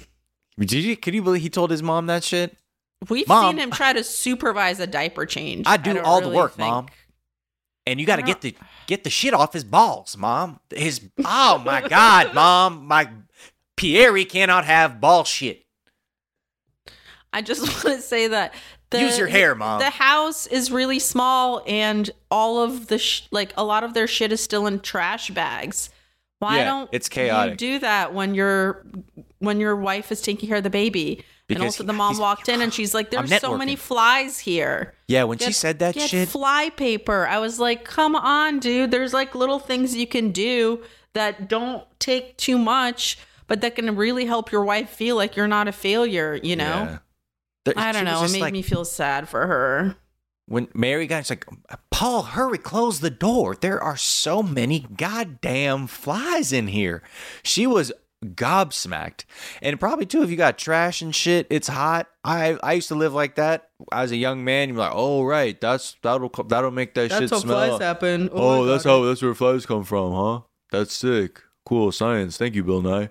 Did 0.57 0.71
you? 0.73 0.95
Can 0.95 1.13
you 1.13 1.21
believe 1.21 1.41
he 1.41 1.49
told 1.49 1.71
his 1.71 1.83
mom 1.83 2.05
that 2.05 2.23
shit? 2.23 2.55
we've 3.09 3.27
Mom. 3.27 3.51
seen 3.51 3.59
him 3.59 3.71
try 3.71 3.93
to 3.93 4.03
supervise 4.03 4.79
a 4.79 4.87
diaper 4.87 5.25
change. 5.25 5.65
I 5.67 5.77
do 5.77 5.93
don't 5.93 6.05
all 6.05 6.21
the 6.21 6.29
work, 6.29 6.53
think- 6.53 6.69
mom. 6.69 6.87
And 7.85 7.99
you 7.99 8.05
got 8.05 8.17
to 8.17 8.21
get 8.21 8.41
the 8.41 8.55
get 8.85 9.03
the 9.03 9.09
shit 9.09 9.33
off 9.33 9.51
his 9.53 9.63
balls, 9.63 10.15
mom. 10.15 10.59
His 10.69 11.01
oh 11.25 11.57
my 11.65 11.81
god, 11.87 12.33
mom, 12.35 12.85
my 12.85 13.09
Pierre 13.75 14.23
cannot 14.25 14.65
have 14.65 15.01
ball 15.01 15.23
shit. 15.23 15.63
I 17.33 17.41
just 17.41 17.61
want 17.85 17.97
to 17.97 18.01
say 18.01 18.27
that 18.27 18.53
the, 18.89 19.01
Use 19.01 19.19
your 19.19 19.27
hair, 19.27 19.53
Mom. 19.53 19.79
The 19.79 19.91
house 19.91 20.47
is 20.47 20.71
really 20.71 20.97
small, 20.97 21.61
and 21.67 22.09
all 22.31 22.63
of 22.63 22.87
the 22.87 22.97
sh- 22.97 23.27
like 23.29 23.53
a 23.55 23.63
lot 23.63 23.83
of 23.83 23.93
their 23.93 24.07
shit 24.07 24.31
is 24.31 24.41
still 24.41 24.65
in 24.65 24.79
trash 24.79 25.29
bags. 25.29 25.91
Why 26.39 26.57
Yeah, 26.57 26.65
don't 26.65 26.89
it's 26.91 27.07
chaotic. 27.07 27.51
You 27.61 27.73
do 27.73 27.79
that 27.79 28.13
when 28.13 28.33
your 28.33 28.83
when 29.37 29.59
your 29.59 29.75
wife 29.75 30.11
is 30.11 30.21
taking 30.21 30.47
care 30.49 30.57
of 30.57 30.63
the 30.63 30.69
baby. 30.69 31.23
Because 31.47 31.61
and 31.61 31.65
also, 31.65 31.83
the 31.83 31.93
mom 31.93 32.17
walked 32.17 32.47
in 32.49 32.61
and 32.61 32.73
she's 32.73 32.93
like, 32.95 33.11
"There's 33.11 33.39
so 33.39 33.57
many 33.57 33.75
flies 33.75 34.39
here." 34.39 34.95
Yeah, 35.07 35.25
when 35.25 35.37
she 35.37 35.51
said 35.51 35.79
that 35.79 35.93
get 35.95 36.09
shit, 36.09 36.29
fly 36.29 36.69
paper. 36.69 37.27
I 37.27 37.37
was 37.37 37.59
like, 37.59 37.83
"Come 37.83 38.15
on, 38.15 38.59
dude. 38.59 38.89
There's 38.89 39.13
like 39.13 39.35
little 39.35 39.59
things 39.59 39.95
you 39.95 40.07
can 40.07 40.31
do 40.31 40.81
that 41.13 41.47
don't 41.47 41.83
take 41.99 42.37
too 42.37 42.57
much, 42.57 43.19
but 43.47 43.61
that 43.61 43.75
can 43.75 43.95
really 43.95 44.25
help 44.25 44.51
your 44.51 44.63
wife 44.63 44.89
feel 44.89 45.15
like 45.15 45.35
you're 45.35 45.47
not 45.47 45.67
a 45.67 45.71
failure." 45.71 46.39
You 46.41 46.55
know. 46.55 46.65
Yeah. 46.65 46.97
There- 47.65 47.73
I 47.77 47.91
don't 47.91 48.05
know. 48.05 48.23
It 48.23 48.31
made 48.31 48.41
like- 48.41 48.53
me 48.53 48.61
feel 48.61 48.85
sad 48.85 49.27
for 49.29 49.45
her. 49.47 49.95
when 50.47 50.67
Mary 50.73 51.05
got, 51.05 51.25
she's 51.25 51.29
like, 51.31 51.45
Paul, 51.91 52.23
hurry, 52.23 52.57
close 52.57 53.01
the 53.01 53.11
door. 53.11 53.55
There 53.55 53.79
are 53.81 53.97
so 53.97 54.41
many 54.41 54.79
goddamn 54.79 55.85
flies 55.87 56.51
in 56.51 56.67
here. 56.67 57.03
She 57.43 57.67
was 57.67 57.91
gobsmacked, 58.25 59.25
and 59.61 59.79
probably 59.79 60.05
too 60.05 60.23
if 60.23 60.29
you 60.29 60.35
got 60.35 60.57
trash 60.57 61.01
and 61.01 61.13
shit. 61.15 61.45
It's 61.49 61.67
hot. 61.67 62.07
I 62.23 62.57
I 62.63 62.73
used 62.73 62.87
to 62.89 62.95
live 62.95 63.13
like 63.13 63.35
that 63.35 63.69
as 63.91 64.11
a 64.11 64.17
young 64.17 64.43
man. 64.43 64.69
You're 64.69 64.77
like, 64.79 64.91
oh 64.93 65.23
right, 65.23 65.59
that's 65.59 65.95
that'll 66.01 66.29
that'll 66.47 66.71
make 66.71 66.93
that 66.95 67.09
That's 67.09 67.21
shit 67.21 67.29
how 67.29 67.39
smell. 67.39 67.69
flies 67.77 67.81
happen. 67.81 68.29
Oh, 68.33 68.61
Oh, 68.61 68.65
that's 68.65 68.83
how 68.83 69.03
that's 69.05 69.21
where 69.21 69.33
flies 69.35 69.65
come 69.65 69.83
from, 69.83 70.13
huh? 70.13 70.41
That's 70.71 70.93
sick. 70.93 71.41
Cool 71.65 71.91
science. 71.91 72.37
Thank 72.37 72.55
you, 72.55 72.63
Bill 72.63 72.81
Nye. 72.81 73.09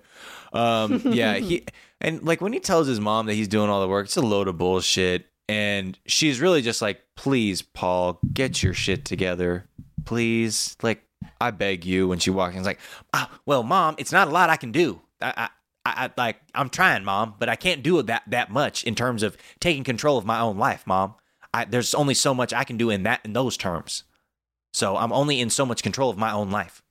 Um, 0.53 1.01
yeah, 1.05 1.35
he 1.35 1.65
and 2.01 2.23
like 2.23 2.41
when 2.41 2.53
he 2.53 2.59
tells 2.59 2.87
his 2.87 2.99
mom 2.99 3.25
that 3.27 3.33
he's 3.33 3.47
doing 3.47 3.69
all 3.69 3.81
the 3.81 3.87
work, 3.87 4.05
it's 4.05 4.17
a 4.17 4.21
load 4.21 4.47
of 4.47 4.57
bullshit. 4.57 5.25
And 5.47 5.97
she's 6.05 6.39
really 6.39 6.61
just 6.61 6.79
like, 6.79 7.01
please, 7.15 7.63
Paul, 7.63 8.19
get 8.33 8.61
your 8.61 8.75
shit 8.75 9.03
together, 9.03 9.65
please. 10.05 10.77
Like, 10.83 11.03
I 11.41 11.49
beg 11.49 11.85
you. 11.85 12.07
When 12.07 12.19
she 12.19 12.29
walks 12.29 12.53
in, 12.53 12.59
it's 12.59 12.67
like, 12.67 12.79
ah, 13.15 13.31
well, 13.47 13.63
mom, 13.63 13.95
it's 13.97 14.11
not 14.11 14.27
a 14.27 14.31
lot 14.31 14.51
I 14.51 14.57
can 14.57 14.71
do. 14.71 15.01
I, 15.19 15.33
I 15.35 15.49
I, 15.85 16.05
I 16.05 16.11
like 16.17 16.37
I'm 16.53 16.69
trying, 16.69 17.03
mom, 17.03 17.35
but 17.39 17.49
I 17.49 17.55
can't 17.55 17.83
do 17.83 18.01
that 18.01 18.23
that 18.27 18.51
much 18.51 18.83
in 18.83 18.95
terms 18.95 19.23
of 19.23 19.37
taking 19.59 19.83
control 19.83 20.17
of 20.17 20.25
my 20.25 20.39
own 20.39 20.57
life, 20.57 20.85
mom. 20.85 21.15
I, 21.53 21.65
there's 21.65 21.95
only 21.95 22.13
so 22.13 22.33
much 22.33 22.53
I 22.53 22.63
can 22.63 22.77
do 22.77 22.89
in 22.89 23.03
that 23.03 23.21
in 23.23 23.33
those 23.33 23.57
terms. 23.57 24.03
So 24.73 24.97
I'm 24.97 25.11
only 25.11 25.39
in 25.39 25.49
so 25.49 25.65
much 25.65 25.81
control 25.81 26.09
of 26.09 26.17
my 26.17 26.31
own 26.31 26.51
life. 26.51 26.83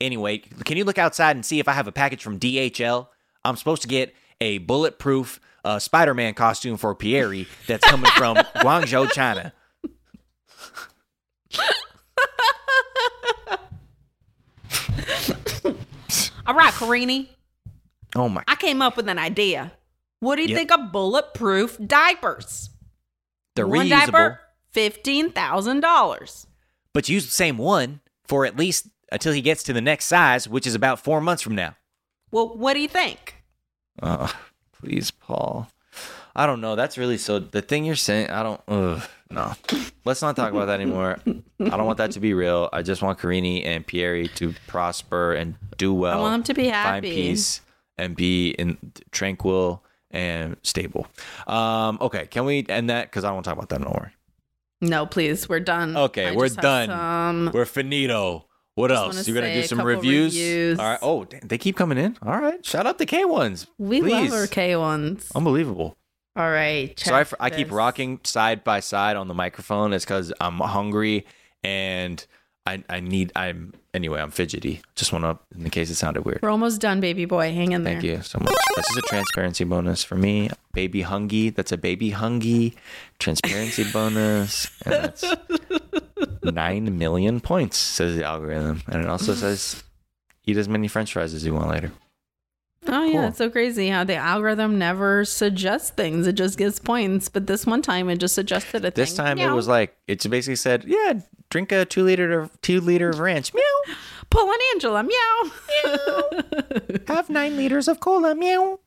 Anyway, 0.00 0.38
can 0.38 0.76
you 0.76 0.84
look 0.84 0.98
outside 0.98 1.36
and 1.36 1.44
see 1.44 1.58
if 1.60 1.68
I 1.68 1.72
have 1.72 1.86
a 1.88 1.92
package 1.92 2.22
from 2.22 2.38
DHL? 2.38 3.08
I'm 3.44 3.56
supposed 3.56 3.82
to 3.82 3.88
get 3.88 4.14
a 4.40 4.58
bulletproof 4.58 5.40
uh, 5.64 5.78
Spider-Man 5.78 6.34
costume 6.34 6.76
for 6.76 6.94
Pierre 6.94 7.32
that's 7.66 7.84
coming 7.88 8.10
from 8.12 8.36
Guangzhou, 8.56 9.10
China. 9.12 9.52
All 16.46 16.54
right, 16.54 16.72
Carini. 16.72 17.30
Oh 18.14 18.28
my! 18.28 18.42
I 18.46 18.54
came 18.56 18.80
up 18.80 18.96
with 18.96 19.08
an 19.08 19.18
idea. 19.18 19.72
What 20.20 20.36
do 20.36 20.42
you 20.42 20.48
Yep. 20.48 20.56
think 20.58 20.72
of 20.72 20.92
bulletproof 20.92 21.76
diapers? 21.84 22.70
They're 23.54 23.66
One 23.66 23.86
reusable, 23.86 23.90
diaper, 24.12 24.40
fifteen 24.70 25.32
thousand 25.32 25.80
dollars. 25.80 26.46
but 26.92 27.08
use 27.08 27.24
the 27.26 27.30
same 27.32 27.58
one 27.58 28.00
for 28.26 28.46
at 28.46 28.56
least 28.56 28.88
until 29.12 29.32
he 29.32 29.40
gets 29.40 29.62
to 29.64 29.72
the 29.72 29.80
next 29.80 30.06
size, 30.06 30.48
which 30.48 30.66
is 30.66 30.74
about 30.74 31.00
four 31.00 31.20
months 31.20 31.42
from 31.42 31.54
now. 31.54 31.76
Well, 32.30 32.56
what 32.56 32.74
do 32.74 32.80
you 32.80 32.88
think? 32.88 33.36
Oh, 34.02 34.32
please, 34.72 35.10
Paul. 35.10 35.68
I 36.34 36.44
don't 36.44 36.60
know. 36.60 36.76
That's 36.76 36.98
really 36.98 37.16
so. 37.16 37.38
The 37.38 37.62
thing 37.62 37.84
you're 37.86 37.96
saying, 37.96 38.28
I 38.28 38.42
don't. 38.42 38.60
Ugh, 38.68 39.02
no, 39.30 39.52
let's 40.04 40.20
not 40.20 40.36
talk 40.36 40.52
about 40.52 40.66
that 40.66 40.80
anymore. 40.80 41.18
I 41.26 41.68
don't 41.70 41.86
want 41.86 41.98
that 41.98 42.10
to 42.12 42.20
be 42.20 42.34
real. 42.34 42.68
I 42.72 42.82
just 42.82 43.00
want 43.00 43.18
Carini 43.18 43.64
and 43.64 43.86
Pieri 43.86 44.28
to 44.34 44.54
prosper 44.66 45.32
and 45.32 45.54
do 45.78 45.94
well. 45.94 46.18
I 46.18 46.20
want 46.20 46.32
them 46.44 46.54
to 46.54 46.60
be 46.62 46.68
happy, 46.68 46.88
find 46.88 47.04
happy. 47.06 47.14
peace, 47.16 47.62
and 47.96 48.14
be 48.14 48.50
in 48.50 48.76
tranquil 49.12 49.82
and 50.10 50.56
stable. 50.62 51.06
Um, 51.46 51.96
okay, 52.02 52.26
can 52.26 52.44
we 52.44 52.66
end 52.68 52.90
that? 52.90 53.06
Because 53.10 53.24
I 53.24 53.28
don't 53.28 53.36
want 53.36 53.44
to 53.44 53.50
talk 53.50 53.58
about 53.58 53.68
that 53.70 53.80
anymore. 53.80 54.12
No, 54.82 55.06
please, 55.06 55.48
we're 55.48 55.60
done. 55.60 55.96
Okay, 55.96 56.28
I 56.28 56.32
we're 56.34 56.48
done. 56.50 56.88
some- 56.88 57.50
We're 57.54 57.64
finito. 57.64 58.45
What 58.76 58.88
Just 58.90 59.16
else? 59.16 59.26
You're 59.26 59.34
gonna 59.40 59.54
do 59.54 59.62
some 59.62 59.80
reviews? 59.80 60.34
reviews. 60.34 60.78
All 60.78 60.84
right. 60.84 60.98
Oh, 61.00 61.24
damn, 61.24 61.40
they 61.40 61.56
keep 61.56 61.76
coming 61.76 61.96
in. 61.96 62.16
All 62.22 62.38
right. 62.38 62.64
Shout 62.64 62.86
out 62.86 62.98
the 62.98 63.06
K 63.06 63.24
ones. 63.24 63.66
We 63.78 64.02
Please. 64.02 64.30
love 64.30 64.32
our 64.38 64.46
K 64.46 64.76
ones. 64.76 65.32
Unbelievable. 65.34 65.96
All 66.36 66.50
right. 66.50 66.98
Sorry, 67.00 67.24
for, 67.24 67.40
I 67.40 67.48
keep 67.48 67.72
rocking 67.72 68.20
side 68.22 68.62
by 68.62 68.80
side 68.80 69.16
on 69.16 69.28
the 69.28 69.34
microphone. 69.34 69.94
It's 69.94 70.04
because 70.04 70.30
I'm 70.42 70.58
hungry 70.58 71.24
and 71.64 72.24
I 72.66 72.84
I 72.90 73.00
need 73.00 73.32
I'm 73.34 73.72
anyway. 73.94 74.20
I'm 74.20 74.30
fidgety. 74.30 74.82
Just 74.94 75.10
want 75.10 75.24
to 75.24 75.38
in 75.58 75.70
case 75.70 75.88
it 75.88 75.94
sounded 75.94 76.26
weird. 76.26 76.40
We're 76.42 76.50
almost 76.50 76.82
done, 76.82 77.00
baby 77.00 77.24
boy. 77.24 77.54
Hang 77.54 77.72
in 77.72 77.82
there. 77.82 77.94
Thank 77.94 78.04
you 78.04 78.20
so 78.20 78.38
much. 78.40 78.54
This 78.76 78.90
is 78.90 78.96
a 78.98 79.02
transparency 79.02 79.64
bonus 79.64 80.04
for 80.04 80.16
me. 80.16 80.50
Baby 80.74 81.02
hungy. 81.02 81.54
That's 81.54 81.72
a 81.72 81.78
baby 81.78 82.10
hungy 82.10 82.74
transparency 83.18 83.90
bonus. 83.90 84.70
And 84.84 84.92
that's 84.92 85.24
nine 86.52 86.98
million 86.98 87.40
points, 87.40 87.76
says 87.78 88.16
the 88.16 88.24
algorithm. 88.24 88.82
And 88.88 89.02
it 89.02 89.08
also 89.08 89.34
says 89.34 89.82
eat 90.44 90.56
as 90.56 90.68
many 90.68 90.88
french 90.88 91.12
fries 91.12 91.34
as 91.34 91.44
you 91.44 91.54
want 91.54 91.68
later. 91.70 91.92
Oh 92.88 93.02
yeah, 93.02 93.12
Cool. 93.12 93.24
it's 93.24 93.38
so 93.38 93.50
crazy 93.50 93.88
how 93.88 94.04
the 94.04 94.14
algorithm 94.14 94.78
never 94.78 95.24
suggests 95.24 95.90
things; 95.90 96.26
it 96.28 96.34
just 96.34 96.56
gives 96.56 96.78
points. 96.78 97.28
But 97.28 97.48
this 97.48 97.66
one 97.66 97.82
time, 97.82 98.08
it 98.08 98.18
just 98.18 98.34
suggested 98.36 98.84
a 98.84 98.90
This 98.92 99.16
thing. 99.16 99.24
time 99.26 99.38
Meow. 99.38 99.52
it 99.52 99.56
was 99.56 99.66
like 99.66 99.96
it 100.06 100.22
basically 100.30 100.54
said, 100.56 100.84
"Yeah, 100.86 101.14
drink 101.50 101.72
a 101.72 101.84
two 101.84 102.04
liter 102.04 102.38
of 102.38 102.60
two 102.60 102.80
liter 102.80 103.08
of 103.10 103.18
ranch. 103.18 103.52
Meow. 103.52 103.94
Paul 104.30 104.52
and 104.52 104.60
Angela. 104.74 105.02
Meow. 105.02 105.50
Meow. 105.84 106.30
Have 107.08 107.28
nine 107.28 107.56
liters 107.56 107.88
of 107.88 107.98
cola. 107.98 108.36
Meow." 108.36 108.78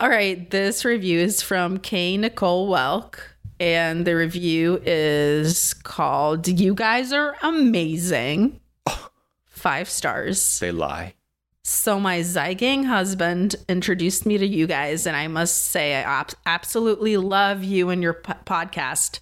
All 0.00 0.08
right, 0.10 0.50
this 0.50 0.84
review 0.84 1.18
is 1.20 1.40
from 1.40 1.78
K 1.78 2.18
Nicole 2.18 2.68
Welk, 2.70 3.18
and 3.60 4.06
the 4.06 4.16
review 4.16 4.80
is 4.84 5.74
called 5.74 6.46
"You 6.48 6.74
guys 6.74 7.12
are 7.12 7.36
amazing." 7.42 8.60
Five 9.46 9.88
stars. 9.88 10.58
They 10.60 10.72
lie. 10.72 11.14
So 11.62 11.98
my 11.98 12.20
Zeitgang 12.20 12.84
husband 12.84 13.56
introduced 13.70 14.26
me 14.26 14.36
to 14.36 14.46
you 14.46 14.66
guys, 14.66 15.06
and 15.06 15.16
I 15.16 15.28
must 15.28 15.56
say 15.68 15.94
I 15.94 16.00
ab- 16.02 16.32
absolutely 16.44 17.16
love 17.16 17.64
you 17.64 17.88
and 17.88 18.02
your 18.02 18.14
podcast. 18.14 19.20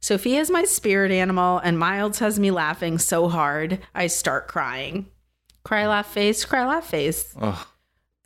Sophie 0.00 0.36
is 0.36 0.50
my 0.50 0.62
spirit 0.64 1.10
animal, 1.10 1.58
and 1.58 1.78
Miles 1.78 2.20
has 2.20 2.38
me 2.38 2.50
laughing 2.52 2.98
so 2.98 3.28
hard 3.28 3.80
I 3.94 4.06
start 4.06 4.46
crying. 4.46 5.08
Cry 5.64 5.86
laugh 5.88 6.06
face, 6.12 6.44
cry 6.44 6.64
laugh 6.64 6.86
face. 6.88 7.34
Oh, 7.40 7.66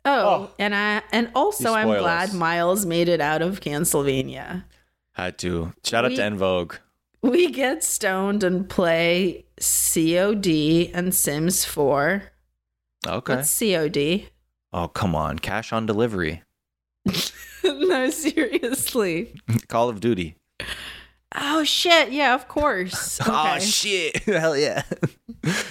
Oh, 0.07 0.51
and 0.59 0.75
I 0.75 1.01
and 1.11 1.31
also 1.33 1.73
I'm 1.73 1.87
glad 1.87 2.29
us. 2.29 2.33
Miles 2.35 2.85
made 2.85 3.09
it 3.09 3.19
out 3.19 3.41
of 3.41 3.59
Pennsylvania. 3.61 4.65
Had 5.15 5.37
to. 5.39 5.73
Shout 5.83 6.05
out 6.05 6.15
to 6.15 6.23
En 6.23 6.37
Vogue. 6.37 6.75
We 7.21 7.49
get 7.51 7.83
stoned 7.83 8.43
and 8.43 8.69
play 8.69 9.45
COD 9.59 10.91
and 10.93 11.13
Sims 11.13 11.65
4. 11.65 12.23
Okay. 13.07 13.35
What's 13.35 13.59
COD? 13.59 14.29
Oh 14.73 14.87
come 14.89 15.15
on, 15.15 15.39
cash 15.39 15.71
on 15.73 15.85
delivery. 15.85 16.43
no, 17.63 18.09
seriously. 18.09 19.33
Call 19.67 19.89
of 19.89 19.99
Duty. 19.99 20.35
Oh 21.37 21.63
shit! 21.63 22.11
Yeah, 22.11 22.33
of 22.35 22.47
course. 22.47 23.19
Oh 23.25 23.59
shit! 23.59 24.17
Hell 24.23 24.57
yeah! 24.57 24.83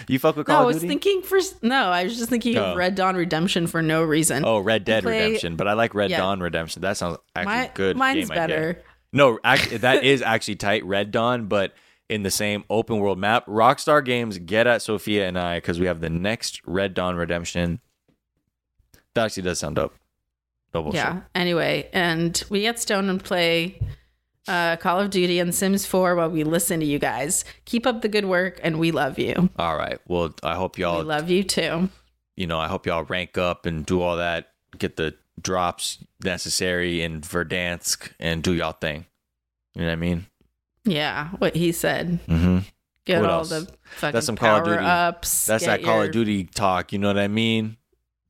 you 0.09 0.19
fuck 0.19 0.37
with 0.37 0.47
No, 0.49 0.55
Call 0.55 0.63
I 0.63 0.67
was 0.67 0.79
thinking 0.81 1.23
for 1.23 1.39
no, 1.63 1.87
I 1.87 2.05
was 2.05 2.17
just 2.19 2.29
thinking 2.31 2.57
Oh. 2.59 2.73
of 2.73 2.77
Red 2.77 2.95
Dawn 2.95 3.17
Redemption 3.17 3.67
for 3.67 3.81
no 3.83 4.03
reason. 4.03 4.45
Oh, 4.45 4.59
Red 4.59 4.85
Dead 4.85 5.03
play- 5.05 5.23
Redemption, 5.25 5.57
but 5.57 5.67
I 5.69 5.73
like 5.73 5.95
Red 5.95 6.11
Yeah. 6.11 6.19
Dawn 6.19 6.41
Redemption. 6.41 6.83
That 6.83 6.97
sounds 6.97 7.19
actually 7.35 7.55
My- 7.55 7.71
good. 7.75 7.97
mine's 7.97 8.29
better. 8.29 8.83
No, 9.15 9.39
actually, 9.45 9.79
that 9.79 10.05
is 10.05 10.21
actually 10.21 10.57
tight. 10.57 10.85
Red 10.85 11.11
Dawn, 11.11 11.47
but 11.47 11.73
in 12.09 12.23
the 12.23 12.31
same 12.31 12.65
open 12.69 12.99
world 12.99 13.19
map. 13.19 13.47
Rockstar 13.47 14.05
Games, 14.05 14.39
get 14.39 14.67
at 14.67 14.81
Sofiya 14.81 15.27
and 15.29 15.39
I 15.39 15.57
because 15.59 15.81
we 15.81 15.87
have 15.87 16.01
the 16.01 16.11
next 16.11 16.61
Red 16.67 16.93
Dawn 16.95 17.17
Redemption. 17.17 17.81
That 19.15 19.27
actually 19.27 19.45
does 19.45 19.59
sound 19.61 19.77
dope. 19.77 19.95
Double 20.73 20.93
yeah. 20.93 21.21
Anyway, 21.35 21.89
and 21.93 22.43
we 22.51 22.63
get 22.63 22.81
stoned 22.81 23.09
and 23.09 23.23
play 23.23 23.81
uh, 24.49 24.77
Call 24.77 25.01
of 25.01 25.11
Duty 25.11 25.39
and 25.39 25.55
Sims 25.55 25.87
4 25.87 26.17
while 26.17 26.29
we 26.29 26.43
listen 26.43 26.81
to 26.81 26.87
you 26.87 26.99
guys. 26.99 27.45
Keep 27.65 27.87
up 27.87 28.03
the 28.03 28.09
good 28.09 28.25
work, 28.25 28.59
and 28.63 28.79
we 28.81 28.91
love 28.91 29.19
you. 29.19 29.49
All 29.57 29.77
right. 29.77 30.01
Well, 30.09 30.35
I 30.43 30.57
hope 30.57 30.77
y'all, 30.77 30.99
we 30.99 31.05
love 31.05 31.31
you 31.31 31.45
too. 31.45 31.89
you 32.37 32.49
know, 32.49 32.59
I 32.59 32.67
hope 32.67 32.87
y'all 32.87 33.05
rank 33.05 33.39
up 33.39 33.67
and 33.67 33.87
do 33.87 34.03
all 34.03 34.17
that, 34.17 34.49
get 34.77 34.97
the 34.97 35.15
drops 35.41 35.99
necessary 36.23 37.03
in 37.03 37.21
Verdansk 37.21 38.13
and 38.21 38.43
do 38.43 38.53
y'all 38.55 38.73
thing. 38.73 39.07
You 39.75 39.83
know 39.83 39.89
what 39.89 39.93
I 39.93 39.97
mean? 39.97 40.27
Yeah, 40.85 41.29
what 41.39 41.57
he 41.57 41.73
said. 41.73 42.21
Mm-hmm. 42.27 42.59
Get 43.07 43.21
What 43.21 43.31
all 43.31 43.39
else? 43.41 43.49
the 43.51 43.69
fucking 43.97 44.13
That's 44.15 44.27
some 44.27 44.37
Call 44.37 44.59
of 44.59 44.65
Duty. 44.65 44.79
ups. 44.79 45.47
That's 45.47 45.67
that 45.67 45.83
Call 45.83 46.03
of 46.03 46.11
Duty 46.13 46.45
talk. 46.45 46.93
You 46.93 46.99
know 46.99 47.09
what 47.09 47.19
I 47.19 47.29
mean? 47.29 47.77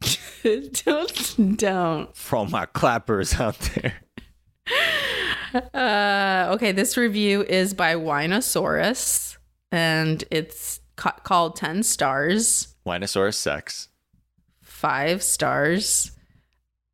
don't 0.43 1.57
don't. 1.57 2.17
For 2.17 2.37
all 2.37 2.47
my 2.47 2.67
clappers 2.67 3.39
out 3.41 3.59
there. 3.75 3.95
Uh, 5.73 6.49
okay, 6.55 6.73
this 6.73 6.97
review 6.97 7.45
is 7.45 7.75
by 7.75 7.95
Winosaurus, 7.95 9.37
and 9.71 10.25
it's 10.33 10.81
ca- 10.97 11.13
called 11.23 11.55
Ten 11.55 11.85
Stars, 11.85 12.75
Winosaurus 12.85 13.35
sex. 13.35 13.87
five 14.63 15.23
stars. 15.23 16.11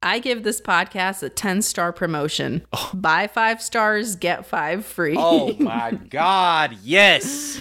I 0.03 0.19
give 0.19 0.43
this 0.43 0.61
podcast 0.61 1.23
a 1.23 1.29
ten 1.29 1.63
star 1.63 1.93
promotion. 1.93 2.67
Buy 2.95 3.27
five 3.27 3.61
stars, 3.63 4.17
get 4.17 4.47
five 4.47 4.85
free. 4.85 5.15
Oh 5.19 5.55
my 5.59 5.93
God. 5.93 6.77
Yes. 6.83 7.61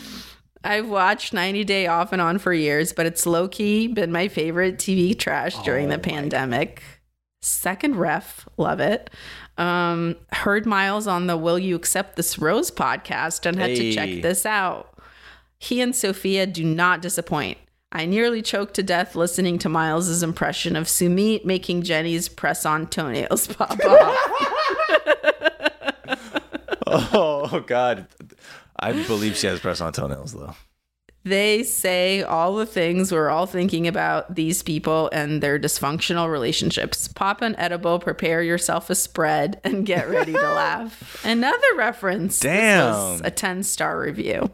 I've 0.63 0.89
watched 0.89 1.31
90 1.31 1.63
Day 1.63 1.87
off 1.87 2.11
and 2.11 2.21
on 2.21 2.37
for 2.37 2.53
years, 2.53 2.91
but 2.91 3.05
it's 3.05 3.25
low 3.25 3.47
key 3.47 3.87
been 3.87 4.11
my 4.11 4.27
favorite 4.27 4.77
TV 4.77 5.17
trash 5.17 5.57
during 5.63 5.87
the 5.87 5.97
pandemic. 5.97 6.83
Second 7.41 7.95
ref, 7.95 8.45
love 8.57 8.81
it. 8.81 9.09
Um, 9.57 10.17
heard 10.33 10.65
Miles 10.65 11.07
on 11.07 11.27
the 11.27 11.37
Will 11.37 11.57
You 11.57 11.77
Accept 11.77 12.17
This 12.17 12.37
Rose 12.37 12.71
podcast 12.71 13.45
and 13.45 13.57
had 13.57 13.75
to 13.75 13.93
check 13.93 14.21
this 14.21 14.45
out. 14.45 14.99
He 15.59 15.79
and 15.79 15.93
Sofiya 15.93 16.51
do 16.51 16.65
not 16.65 17.01
disappoint. 17.01 17.57
I 17.91 18.05
nearly 18.05 18.41
choked 18.41 18.75
to 18.75 18.83
death 18.83 19.15
listening 19.15 19.57
to 19.59 19.69
Miles's 19.69 20.21
impression 20.21 20.75
of 20.75 20.85
Sumit 20.85 21.43
making 21.43 21.81
Jenny's 21.81 22.29
press 22.29 22.65
on 22.65 22.87
toenails 22.87 23.47
pop 23.55 23.71
off. 23.83 24.17
Oh 26.87 27.63
God. 27.65 28.07
I 28.79 28.93
believe 28.93 29.35
she 29.35 29.47
has 29.47 29.59
press 29.59 29.81
on 29.81 29.91
toenails 29.93 30.33
though. 30.33 30.55
They 31.25 31.63
say 31.63 32.23
all 32.23 32.55
the 32.55 32.65
things 32.65 33.11
we're 33.11 33.29
all 33.29 33.45
thinking 33.45 33.87
about 33.87 34.35
these 34.35 34.63
people 34.63 35.09
and 35.11 35.43
their 35.43 35.59
dysfunctional 35.59 36.31
relationships. 36.31 37.07
Pop 37.09 37.41
an 37.41 37.55
edible, 37.57 37.99
prepare 37.99 38.41
yourself 38.41 38.89
a 38.89 38.95
spread, 38.95 39.59
and 39.65 39.85
get 39.85 40.09
ready 40.09 40.31
to 40.31 40.39
laugh. 40.53 41.19
Another 41.25 41.67
reference. 41.75 42.39
Damn. 42.39 43.21
a 43.25 43.31
10 43.31 43.63
star 43.63 43.99
review. 43.99 44.49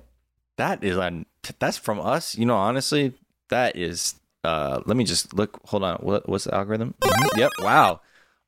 That 0.57 0.83
is 0.83 0.97
on 0.97 1.25
that's 1.59 1.77
from 1.77 1.99
us. 1.99 2.35
You 2.35 2.45
know, 2.45 2.55
honestly, 2.55 3.13
that 3.49 3.75
is 3.75 4.15
Uh, 4.43 4.79
let 4.85 4.95
me 4.95 5.03
just 5.03 5.33
look. 5.33 5.59
Hold 5.65 5.83
on. 5.83 5.97
What, 5.97 6.29
what's 6.29 6.43
the 6.43 6.53
algorithm? 6.53 6.93
Mhm, 7.01 7.37
Yep. 7.37 7.51
Wow. 7.61 8.01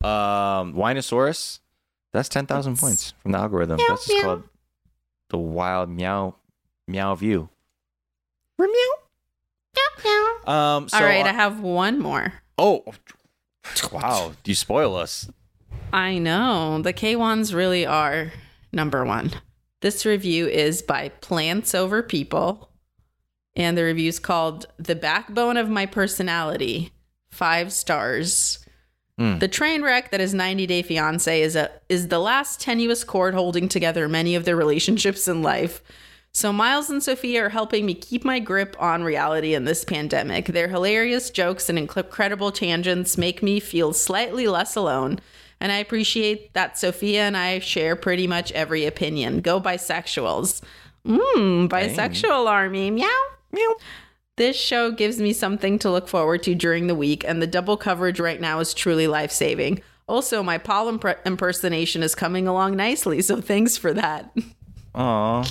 Um, 0.04 0.74
Winosaurus. 0.76 1.60
That's 2.14 2.30
ten 2.30 2.46
thousand 2.46 2.78
points 2.78 3.14
from 3.24 3.32
the 3.32 3.40
algorithm. 3.40 3.80
That's 3.88 4.06
just 4.08 4.22
called 4.22 4.44
the 5.30 5.38
Wild 5.40 5.90
Meow 5.90 6.36
Meow 6.88 7.16
View. 7.16 7.50
meow 8.60 8.68
Um. 10.46 10.88
So, 10.90 10.98
All 10.98 11.04
right, 11.04 11.26
uh, 11.26 11.30
I 11.30 11.34
have 11.34 11.60
one 11.62 12.00
more. 12.00 12.34
oh, 12.58 12.84
wow! 13.92 14.34
You 14.46 14.56
spoil 14.56 14.96
us. 14.96 15.30
I 15.92 16.18
know. 16.18 16.82
The 16.82 16.94
K1s 16.94 17.54
really 17.54 17.86
are 17.86 18.32
number 18.72 19.04
one. 19.04 19.32
This 19.82 20.06
review 20.06 20.48
is 20.48 20.82
by 20.82 21.10
Plants 21.10 21.74
Over 21.76 22.02
People. 22.04 22.70
And 23.58 23.76
the 23.76 23.84
review's 23.84 24.20
called 24.20 24.68
The 24.78 24.96
Backbone 24.96 25.58
of 25.58 25.68
My 25.68 25.88
Personality. 25.88 26.92
Five 27.32 27.74
stars. 27.74 28.60
Hmm. 29.18 29.40
The 29.40 29.48
train 29.48 29.82
wreck 29.82 30.12
that 30.12 30.22
is 30.22 30.34
90 30.34 30.68
Day 30.68 30.84
Fiance 30.84 31.42
is 31.42 31.56
a 31.56 31.72
is 31.90 32.08
the 32.08 32.20
last 32.20 32.62
tenuous 32.62 33.04
cord 33.04 33.34
holding 33.34 33.68
together 33.68 34.08
many 34.08 34.36
of 34.36 34.46
their 34.46 34.56
relationships 34.56 35.28
in 35.28 35.42
life. 35.42 35.82
So 36.34 36.54
Miles 36.54 36.92
and 36.92 37.02
Sofiya 37.02 37.46
are 37.46 37.50
helping 37.50 37.88
me 37.88 37.96
keep 37.96 38.24
my 38.24 38.38
grip 38.40 38.76
on 38.80 39.04
reality 39.04 39.56
in 39.56 39.66
this 39.66 39.84
pandemic. 39.84 40.46
Their 40.46 40.68
hilarious 40.68 41.32
jokes 41.32 41.68
and 41.68 41.80
incredible 41.80 42.52
tangents 42.52 43.18
make 43.18 43.42
me 43.42 43.60
feel 43.60 43.92
slightly 43.92 44.48
less 44.48 44.76
alone. 44.76 45.20
And 45.60 45.72
I 45.72 45.78
appreciate 45.78 46.54
that 46.54 46.76
Sofiya 46.76 47.22
and 47.22 47.36
I 47.36 47.58
share 47.58 47.96
pretty 47.96 48.28
much 48.28 48.52
every 48.52 48.86
opinion. 48.86 49.42
Go 49.42 49.60
bisexuals. 49.60 50.62
Mmm, 51.08 51.68
bisexual 51.68 52.46
army. 52.48 52.92
Meow. 52.92 53.37
Meow. 53.52 53.76
This 54.38 54.56
show 54.56 54.92
gives 54.92 55.20
me 55.20 55.34
something 55.34 55.80
to 55.80 55.90
look 55.90 56.08
forward 56.08 56.44
to 56.44 56.54
during 56.54 56.88
the 56.88 56.96
week, 56.96 57.24
and 57.28 57.42
the 57.42 57.48
double 57.48 57.76
coverage 57.76 58.20
right 58.20 58.40
now 58.40 58.60
is 58.60 58.74
truly 58.74 59.08
life 59.08 59.32
saving. 59.32 59.82
Also, 60.08 60.44
my 60.44 60.58
Paul 60.58 60.90
imp- 60.90 61.26
impersonation 61.26 62.04
is 62.04 62.14
coming 62.14 62.48
along 62.48 62.76
nicely, 62.76 63.22
so 63.22 63.42
thanks 63.42 63.78
for 63.78 63.94
that. 63.94 64.32
Aw. 64.96 65.44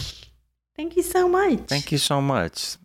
Thank 0.77 0.97
you 0.97 1.03
so 1.03 1.29
much. 1.29 1.61
Thank 1.67 1.91
you 1.91 1.99
so 1.99 2.21
much. 2.21 2.77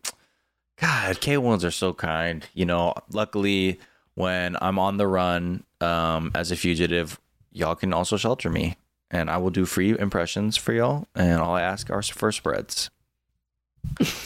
God, 0.79 1.17
K1s 1.17 1.63
are 1.63 1.71
so 1.71 1.93
kind. 1.93 2.47
You 2.53 2.65
know, 2.65 2.93
luckily, 3.11 3.79
when 4.15 4.57
I'm 4.61 4.79
on 4.79 4.97
the 4.97 5.07
run 5.07 5.63
um, 5.79 6.31
as 6.33 6.51
a 6.51 6.55
fugitive, 6.55 7.19
y'all 7.51 7.75
can 7.75 7.93
also 7.93 8.17
shelter 8.17 8.49
me. 8.49 8.75
And 9.11 9.29
I 9.29 9.37
will 9.37 9.49
do 9.49 9.65
free 9.65 9.97
impressions 9.97 10.57
for 10.57 10.73
y'all. 10.73 11.07
And 11.13 11.41
all 11.41 11.53
I 11.55 11.61
ask 11.61 11.89
are 11.91 12.01
for 12.01 12.31
spreads. 12.31 12.89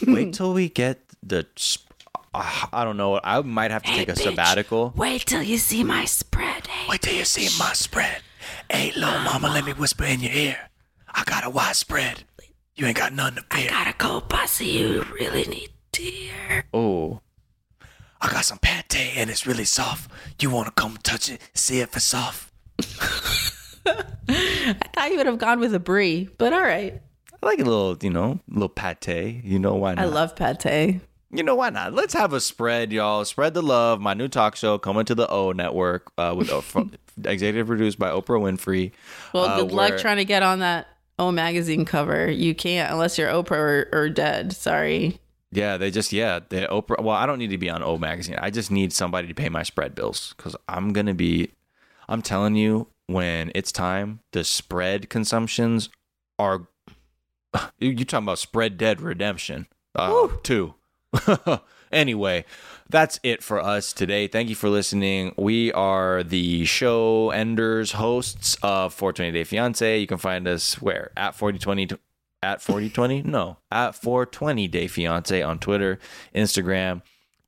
Wait 0.08 0.34
till 0.34 0.54
we 0.54 0.70
get 0.70 1.00
the. 1.24 1.46
sp- 1.58 1.84
uh, 2.34 2.68
I 2.74 2.84
don't 2.84 2.98
know. 2.98 3.20
I 3.24 3.42
might 3.42 3.72
have 3.72 3.84
to 3.84 3.92
take 3.92 4.10
a 4.10 4.16
sabbatical. 4.16 4.94
Wait 4.96 5.26
till 5.26 5.42
you 5.42 5.58
see 5.58 5.84
my 5.84 6.06
spread. 6.06 6.68
Wait 6.90 7.02
till 7.02 7.14
you 7.16 7.26
see 7.26 7.48
my 7.58 7.74
spread. 7.74 8.22
Hey, 8.70 8.92
little 8.96 9.20
mama, 9.20 9.48
let 9.48 9.66
me 9.66 9.74
whisper 9.74 10.04
in 10.04 10.20
your 10.20 10.34
ear. 10.34 10.58
I 11.14 11.24
got 11.24 11.46
a 11.46 11.50
wide 11.50 11.76
spread. 11.76 12.24
You 12.76 12.88
ain't 12.88 12.98
got 12.98 13.14
nothing 13.14 13.38
to 13.38 13.56
fear. 13.56 13.70
I 13.72 13.86
Gotta 13.86 13.98
go, 13.98 14.22
bossy. 14.22 14.66
You 14.66 15.06
really 15.14 15.46
need 15.46 15.70
to 15.94 16.02
hear. 16.02 16.66
Oh. 16.74 17.22
I 18.20 18.30
got 18.30 18.44
some 18.44 18.58
pate 18.58 18.96
and 19.16 19.30
it's 19.30 19.46
really 19.48 19.66
soft. 19.66 20.12
You 20.42 20.50
wanna 20.50 20.72
come 20.72 20.98
touch 21.04 21.30
it, 21.30 21.40
see 21.54 21.80
if 21.80 21.96
it's 21.96 22.06
soft? 22.06 22.52
I 23.88 24.74
thought 24.94 25.12
you 25.12 25.18
would 25.18 25.28
have 25.28 25.38
gone 25.38 25.60
with 25.60 25.74
a 25.74 25.80
brie, 25.80 26.28
but 26.38 26.52
all 26.52 26.62
right. 26.62 27.02
I 27.46 27.50
like 27.50 27.60
a 27.60 27.64
little, 27.64 27.96
you 28.02 28.10
know, 28.10 28.40
little 28.50 28.70
pate. 28.70 29.44
You 29.44 29.60
know 29.60 29.76
why 29.76 29.94
not? 29.94 30.04
I 30.04 30.08
love 30.08 30.36
pate. 30.36 31.00
You 31.32 31.44
know 31.44 31.54
why 31.54 31.70
not? 31.70 31.94
Let's 31.94 32.16
have 32.16 32.34
a 32.34 32.42
spread, 32.42 32.92
y'all. 32.92 33.24
Spread 33.24 33.54
the 33.54 33.62
love. 33.62 34.02
My 34.02 34.16
new 34.16 34.28
talk 34.28 34.56
show 34.56 34.80
coming 34.80 35.06
to 35.06 35.14
the 35.14 35.30
O 35.30 35.52
Network 35.52 36.12
uh, 36.18 36.34
with 36.36 36.50
from, 36.64 36.94
executive 37.24 37.68
produced 37.68 38.00
by 38.00 38.10
Oprah 38.10 38.42
Winfrey. 38.42 38.94
Well, 39.32 39.46
uh, 39.46 39.62
good 39.62 39.72
luck 39.72 40.00
trying 40.00 40.18
to 40.18 40.26
get 40.26 40.42
on 40.42 40.60
that 40.60 40.88
O 41.20 41.32
magazine 41.32 41.86
cover. 41.86 42.32
You 42.32 42.56
can't 42.56 42.92
unless 42.92 43.18
you're 43.18 43.30
Oprah 43.30 43.52
or, 43.52 43.90
or 43.92 44.10
dead. 44.10 44.54
Sorry. 44.54 45.20
Yeah, 45.52 45.78
they 45.78 45.92
just 45.92 46.12
yeah, 46.12 46.40
the 46.50 46.68
Oprah. 46.72 47.04
Well, 47.04 47.16
I 47.16 47.28
don't 47.28 47.38
need 47.38 47.52
to 47.52 47.60
be 47.60 47.70
on 47.70 47.84
O 47.84 47.98
magazine. 48.00 48.38
I 48.42 48.50
just 48.50 48.72
need 48.72 48.92
somebody 48.92 49.28
to 49.28 49.36
pay 49.36 49.50
my 49.50 49.62
spread 49.62 49.94
bills 49.94 50.34
because 50.36 50.56
I'm 50.68 50.94
gonna 50.94 51.14
be. 51.14 51.52
I'm 52.10 52.24
telling 52.24 52.56
you, 52.56 52.88
when 53.06 53.52
it's 53.54 53.72
time, 53.72 54.22
the 54.32 54.44
spread 54.44 55.12
consumptions 55.12 55.90
are. 56.40 56.68
You 57.80 58.06
talking 58.06 58.26
about 58.26 58.40
spread 58.40 58.78
dead 58.78 59.02
redemption? 59.02 59.68
Uh, 59.94 60.28
two. 60.44 60.76
anyway, 61.92 62.46
that's 62.90 63.20
it 63.24 63.42
for 63.44 63.60
us 63.60 63.94
today. 63.94 64.28
Thank 64.28 64.50
you 64.50 64.56
for 64.56 64.70
listening. 64.70 65.34
We 65.38 65.72
are 65.74 66.24
the 66.24 66.66
show 66.66 67.32
enders 67.32 67.94
hosts 67.94 68.58
of 68.62 68.94
420 68.94 69.32
Day 69.32 69.44
Fiance. 69.44 70.00
You 70.00 70.08
can 70.08 70.18
find 70.18 70.48
us 70.48 70.82
where 70.82 71.12
at 71.16 71.36
4020 71.36 71.98
at 72.44 72.62
4020 72.62 73.24
no 73.24 73.58
at 73.72 73.96
420 73.96 74.68
Day 74.68 74.88
Fiance 74.88 75.42
on 75.42 75.60
Twitter, 75.60 76.00
Instagram, 76.34 77.02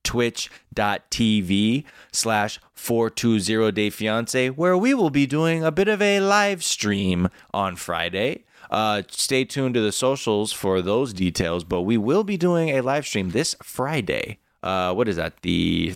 twitch.tv 0.04 1.84
slash 2.12 2.60
420 2.74 3.72
Day 3.74 3.90
Fiance, 3.90 4.50
where 4.52 4.78
we 4.78 4.94
will 4.94 5.10
be 5.10 5.28
doing 5.28 5.64
a 5.64 5.72
bit 5.72 5.88
of 5.88 6.02
a 6.02 6.20
live 6.20 6.64
stream 6.64 7.30
on 7.54 7.76
Friday. 7.76 8.46
Uh, 8.70 9.04
stay 9.10 9.46
tuned 9.46 9.74
to 9.76 9.82
the 9.82 9.92
socials 9.92 10.52
for 10.52 10.82
those 10.82 11.14
details, 11.14 11.64
but 11.64 11.82
we 11.82 11.98
will 11.98 12.24
be 12.24 12.38
doing 12.38 12.70
a 12.70 12.82
live 12.82 13.06
stream 13.06 13.30
this 13.32 13.56
Friday. 13.62 14.40
Uh, 14.62 14.94
what 14.94 15.08
is 15.08 15.16
that? 15.16 15.42
The 15.42 15.96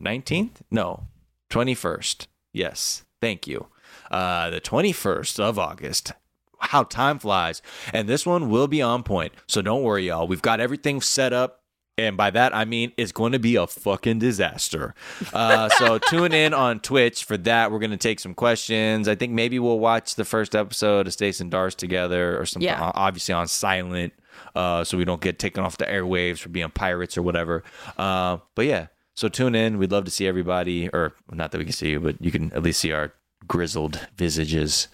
19th? 0.00 0.62
No, 0.70 1.04
21st. 1.50 2.26
Yes, 2.52 3.04
thank 3.20 3.46
you. 3.46 3.66
Uh, 4.10 4.50
the 4.50 4.60
21st 4.60 5.40
of 5.40 5.58
August. 5.58 6.12
How 6.58 6.84
time 6.84 7.18
flies. 7.18 7.60
And 7.92 8.08
this 8.08 8.24
one 8.24 8.48
will 8.48 8.68
be 8.68 8.80
on 8.82 9.02
point. 9.02 9.32
So 9.46 9.62
don't 9.62 9.82
worry, 9.82 10.06
y'all. 10.06 10.28
We've 10.28 10.42
got 10.42 10.60
everything 10.60 11.00
set 11.00 11.32
up. 11.32 11.61
And 11.98 12.16
by 12.16 12.30
that, 12.30 12.54
I 12.54 12.64
mean 12.64 12.92
it's 12.96 13.12
going 13.12 13.32
to 13.32 13.38
be 13.38 13.56
a 13.56 13.66
fucking 13.66 14.18
disaster. 14.18 14.94
Uh, 15.32 15.68
so 15.68 15.98
tune 16.08 16.32
in 16.32 16.54
on 16.54 16.80
Twitch 16.80 17.24
for 17.24 17.36
that. 17.36 17.70
We're 17.70 17.80
going 17.80 17.90
to 17.90 17.96
take 17.98 18.18
some 18.18 18.32
questions. 18.34 19.08
I 19.08 19.14
think 19.14 19.32
maybe 19.32 19.58
we'll 19.58 19.78
watch 19.78 20.14
the 20.14 20.24
first 20.24 20.56
episode 20.56 21.06
of 21.06 21.12
Stace 21.12 21.40
and 21.40 21.50
Dars 21.50 21.74
together 21.74 22.40
or 22.40 22.46
something, 22.46 22.66
Yeah. 22.66 22.92
obviously 22.94 23.34
on 23.34 23.46
silent, 23.46 24.14
uh, 24.54 24.84
so 24.84 24.96
we 24.96 25.04
don't 25.04 25.20
get 25.20 25.38
taken 25.38 25.62
off 25.62 25.76
the 25.76 25.84
airwaves 25.84 26.38
for 26.38 26.48
being 26.48 26.70
pirates 26.70 27.18
or 27.18 27.22
whatever. 27.22 27.62
Uh, 27.98 28.38
but 28.54 28.64
yeah, 28.64 28.86
so 29.14 29.28
tune 29.28 29.54
in. 29.54 29.76
We'd 29.76 29.92
love 29.92 30.06
to 30.06 30.10
see 30.10 30.26
everybody, 30.26 30.88
or 30.88 31.12
not 31.30 31.50
that 31.52 31.58
we 31.58 31.64
can 31.64 31.74
see 31.74 31.90
you, 31.90 32.00
but 32.00 32.16
you 32.22 32.30
can 32.32 32.50
at 32.54 32.62
least 32.62 32.80
see 32.80 32.92
our 32.92 33.12
grizzled 33.46 34.00
visages 34.16 34.88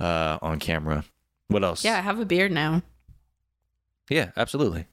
uh, 0.00 0.38
on 0.40 0.58
camera. 0.60 1.04
What 1.48 1.62
else? 1.62 1.84
Yeah, 1.84 1.98
I 1.98 2.00
have 2.00 2.18
a 2.18 2.24
beard 2.24 2.52
now. 2.52 2.80
Yeah, 4.08 4.30
absolutely. 4.36 4.86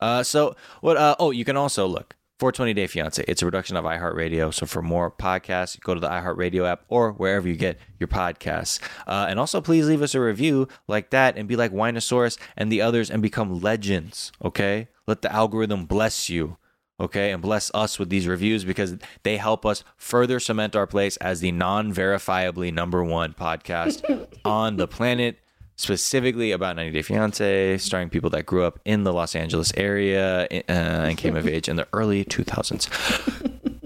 Uh, 0.00 0.22
so 0.22 0.54
what? 0.80 0.96
Uh, 0.96 1.16
oh, 1.18 1.30
you 1.30 1.44
can 1.44 1.56
also 1.56 1.86
look 1.86 2.16
420 2.40 2.74
Day 2.74 2.86
Fiance. 2.86 3.24
It's 3.28 3.42
a 3.42 3.44
production 3.44 3.76
of 3.76 3.84
iHeartRadio. 3.84 4.52
So 4.52 4.66
for 4.66 4.82
more 4.82 5.10
podcasts, 5.10 5.80
go 5.80 5.94
to 5.94 6.00
the 6.00 6.08
iHeartRadio 6.08 6.68
app 6.68 6.84
or 6.88 7.12
wherever 7.12 7.48
you 7.48 7.56
get 7.56 7.78
your 8.00 8.08
podcasts. 8.08 8.80
Uh, 9.06 9.26
and 9.28 9.38
also, 9.38 9.60
please 9.60 9.86
leave 9.86 10.02
us 10.02 10.14
a 10.14 10.20
review 10.20 10.68
like 10.88 11.10
that 11.10 11.38
and 11.38 11.48
be 11.48 11.56
like 11.56 11.72
Winosaurus 11.72 12.36
and 12.56 12.72
the 12.72 12.82
others 12.82 13.10
and 13.10 13.22
become 13.22 13.60
legends. 13.60 14.32
Okay, 14.44 14.88
let 15.06 15.22
the 15.22 15.32
algorithm 15.32 15.86
bless 15.86 16.28
you. 16.28 16.56
Okay, 17.00 17.32
and 17.32 17.42
bless 17.42 17.72
us 17.74 17.98
with 17.98 18.08
these 18.08 18.28
reviews 18.28 18.64
because 18.64 18.96
they 19.24 19.36
help 19.36 19.66
us 19.66 19.82
further 19.96 20.38
cement 20.38 20.76
our 20.76 20.86
place 20.86 21.16
as 21.16 21.40
the 21.40 21.50
non-verifiably 21.50 22.72
number 22.72 23.02
one 23.02 23.32
podcast 23.32 24.28
on 24.44 24.76
the 24.76 24.86
planet 24.86 25.38
specifically 25.76 26.52
about 26.52 26.76
90 26.76 26.92
Day 26.92 27.02
Fiance, 27.02 27.78
starring 27.78 28.08
people 28.10 28.30
that 28.30 28.46
grew 28.46 28.64
up 28.64 28.78
in 28.84 29.04
the 29.04 29.12
Los 29.12 29.34
Angeles 29.34 29.72
area 29.76 30.44
uh, 30.50 30.60
and 30.68 31.16
came 31.18 31.36
of 31.36 31.46
age 31.48 31.68
in 31.68 31.76
the 31.76 31.86
early 31.92 32.24
2000s 32.24 32.88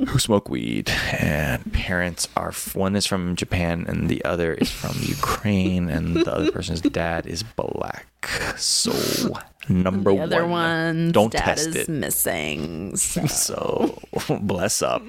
who 0.09 0.19
smoke 0.19 0.48
weed. 0.48 0.90
And 1.19 1.70
parents 1.73 2.28
are 2.36 2.52
one 2.74 2.97
is 2.97 3.06
from 3.06 3.36
Japan 3.36 3.85
and 3.89 4.09
the 4.09 4.24
other 4.24 4.55
is 4.55 4.70
from 4.70 4.97
Ukraine, 5.02 5.89
and 5.90 6.16
the 6.16 6.32
other 6.32 6.51
person's 6.51 6.81
dad 6.81 7.27
is 7.27 7.43
black. 7.43 8.06
So, 8.56 8.93
number 9.69 10.12
The 10.15 10.20
other 10.23 10.47
one, 10.47 11.12
don't 11.12 11.32
dad 11.32 11.44
test 11.44 11.69
is 11.69 11.77
it. 11.77 11.89
missing. 11.89 12.97
So. 12.97 13.98
So 14.19 14.39
bless 14.40 14.82
up. 14.82 15.02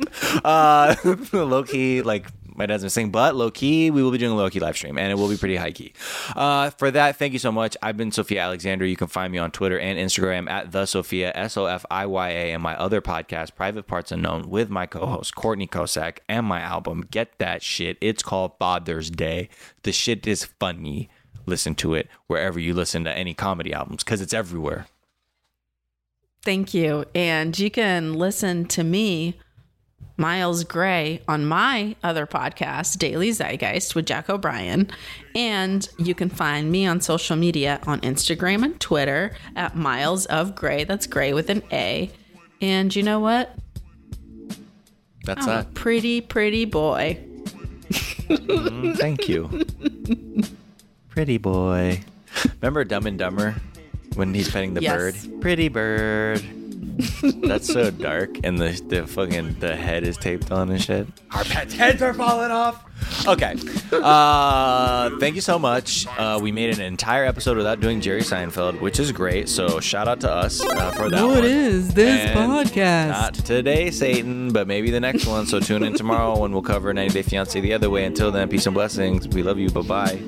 Uh 0.44 0.96
low 1.34 1.64
key, 1.64 2.02
like 2.02 2.28
my 2.60 2.68
dad's 2.68 2.94
saying, 2.94 3.10
but 3.10 3.36
low 3.36 3.50
key, 3.50 3.90
we 3.90 4.04
will 4.04 4.12
be 4.12 4.20
doing 4.20 4.34
a 4.34 4.36
low 4.36 4.50
key 4.50 4.60
live 4.60 4.76
stream 4.76 4.98
and 4.98 5.12
it 5.12 5.16
will 5.16 5.30
be 5.30 5.38
pretty 5.38 5.56
high 5.56 5.72
key. 5.72 5.94
Uh 6.36 6.70
for 6.72 6.92
that, 6.92 7.16
thank 7.16 7.34
you 7.34 7.40
so 7.40 7.52
much. 7.52 7.76
I've 7.82 7.98
been 7.98 8.12
Sofiya 8.12 8.44
Alexandra. 8.44 8.88
You 8.88 8.96
can 8.96 9.08
find 9.08 9.32
me 9.32 9.40
on 9.40 9.50
Twitter 9.50 9.80
and 9.80 9.98
Instagram 9.98 10.48
at 10.50 10.72
the 10.72 10.84
Sofiya 10.84 11.32
S 11.34 11.58
O 11.58 11.66
F 11.66 11.86
I 11.90 12.06
Y 12.06 12.30
A 12.30 12.54
and 12.54 12.62
my 12.62 12.76
other 12.76 13.02
podcast, 13.02 13.56
Private 13.56 13.88
Parts 13.88 14.12
Unknown, 14.12 14.50
with 14.50 14.70
my 14.70 14.86
co-host 14.86 15.34
Courtney 15.36 15.68
Kocak 15.68 16.20
and 16.28 16.46
my 16.46 16.60
album. 16.60 17.06
Get 17.10 17.40
that 17.40 17.64
shit. 17.64 17.98
It's 18.02 18.22
called 18.22 18.60
Father's 18.60 19.10
Day. 19.10 19.50
The 19.84 19.92
shit 19.92 20.28
is 20.28 20.46
funny. 20.46 21.10
Listen 21.46 21.74
to 21.76 21.96
it 21.96 22.08
wherever 22.28 22.60
you 22.60 22.74
listen 22.76 23.06
to 23.06 23.18
any 23.18 23.34
comedy 23.34 23.74
albums 23.74 24.04
because 24.04 24.22
it's 24.22 24.34
everywhere. 24.34 24.86
Thank 26.44 26.74
you. 26.74 27.06
And 27.16 27.58
you 27.58 27.72
can 27.72 28.14
listen 28.14 28.66
to 28.68 28.84
me, 28.84 29.38
Miles 30.18 30.66
Gray, 30.66 31.22
on 31.30 31.46
my 31.46 31.96
other 32.04 32.28
podcast, 32.28 32.98
Daily 33.00 33.30
Zeitgeist 33.32 33.96
with 33.96 34.06
Jack 34.06 34.30
O'Brien. 34.30 34.90
And 35.34 35.88
you 35.98 36.14
can 36.14 36.30
find 36.30 36.70
me 36.72 36.86
on 36.86 37.00
social 37.00 37.38
media 37.38 37.80
on 37.88 38.02
Instagram 38.02 38.64
and 38.66 38.78
Twitter 38.82 39.34
at 39.56 39.78
Miles 39.78 40.26
of 40.26 40.56
Gray. 40.56 40.84
That's 40.84 41.08
Gray 41.08 41.34
with 41.34 41.50
an 41.50 41.64
A. 41.72 42.12
And 42.62 42.94
you 42.94 43.02
know 43.04 43.22
what? 43.22 43.56
That's 45.24 45.46
that. 45.46 45.74
pretty, 45.74 46.20
pretty 46.22 46.66
boy. 46.66 47.18
Mm, 48.30 48.98
thank 48.98 49.28
you. 49.30 49.48
Pretty 51.10 51.38
boy. 51.38 52.00
Remember 52.62 52.84
Dumb 52.86 53.06
and 53.08 53.18
Dumber 53.18 53.56
when 54.16 54.34
he's 54.34 54.50
petting 54.50 54.74
the 54.76 54.82
Yes. 54.82 55.26
bird? 55.26 55.42
Pretty 55.42 55.68
bird. 55.68 56.42
That's 57.48 57.72
so 57.72 57.92
dark, 57.92 58.40
and 58.44 58.58
the 58.58 58.70
the 58.88 59.08
fucking 59.08 59.56
the 59.60 59.76
head 59.76 60.04
is 60.04 60.18
taped 60.18 60.52
on 60.52 60.70
and 60.70 60.82
shit. 60.82 61.08
Our 61.32 61.44
pets' 61.46 61.74
heads 61.74 62.02
are 62.02 62.14
falling 62.14 62.52
off. 62.52 62.84
Okay. 63.26 63.56
Uh, 63.94 65.10
thank 65.20 65.36
you 65.36 65.42
so 65.42 65.58
much. 65.58 66.06
Uh, 66.18 66.38
we 66.42 66.52
made 66.52 66.74
an 66.74 66.82
entire 66.82 67.24
episode 67.26 67.56
without 67.56 67.80
doing 67.80 68.02
Jerry 68.02 68.22
Seinfeld, 68.22 68.82
which 68.82 69.00
is 69.00 69.12
great. 69.14 69.48
So 69.48 69.80
shout 69.80 70.10
out 70.10 70.20
to 70.22 70.32
us 70.32 70.62
uh, 70.62 70.92
for 70.92 71.10
that. 71.10 71.24
What 71.24 71.36
one. 71.36 71.44
is 71.46 71.94
this 71.94 72.26
And 72.26 72.38
podcast? 72.38 73.10
Not 73.10 73.34
today, 73.36 73.92
Satan, 73.92 74.52
but 74.52 74.68
maybe 74.68 74.92
the 74.92 75.00
next 75.00 75.26
one. 75.26 75.46
So 75.46 75.62
tune 75.62 75.84
in 75.84 75.94
tomorrow 75.94 76.38
when 76.38 76.52
we'll 76.52 76.62
cover 76.62 76.94
90 76.94 77.14
Day 77.14 77.22
Fiance 77.22 77.60
the 77.62 77.74
other 77.74 77.90
way. 77.90 78.04
Until 78.04 78.32
then, 78.32 78.50
peace 78.50 78.66
and 78.66 78.74
blessings. 78.74 79.28
We 79.30 79.44
love 79.44 79.58
you. 79.58 79.70
Bye 79.70 79.82
bye. 79.82 80.20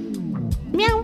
Meow. 0.72 1.04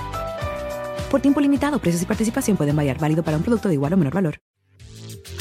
Por 1.11 1.19
tiempo 1.21 1.41
limitado, 1.41 1.77
precios 1.79 2.01
y 2.01 2.05
participación 2.05 2.55
pueden 2.55 2.73
variar, 2.73 2.97
válido 2.97 3.21
para 3.21 3.35
un 3.35 3.43
producto 3.43 3.67
de 3.67 3.73
igual 3.73 3.91
o 3.91 3.97
menor 3.97 4.13
valor. 4.13 4.39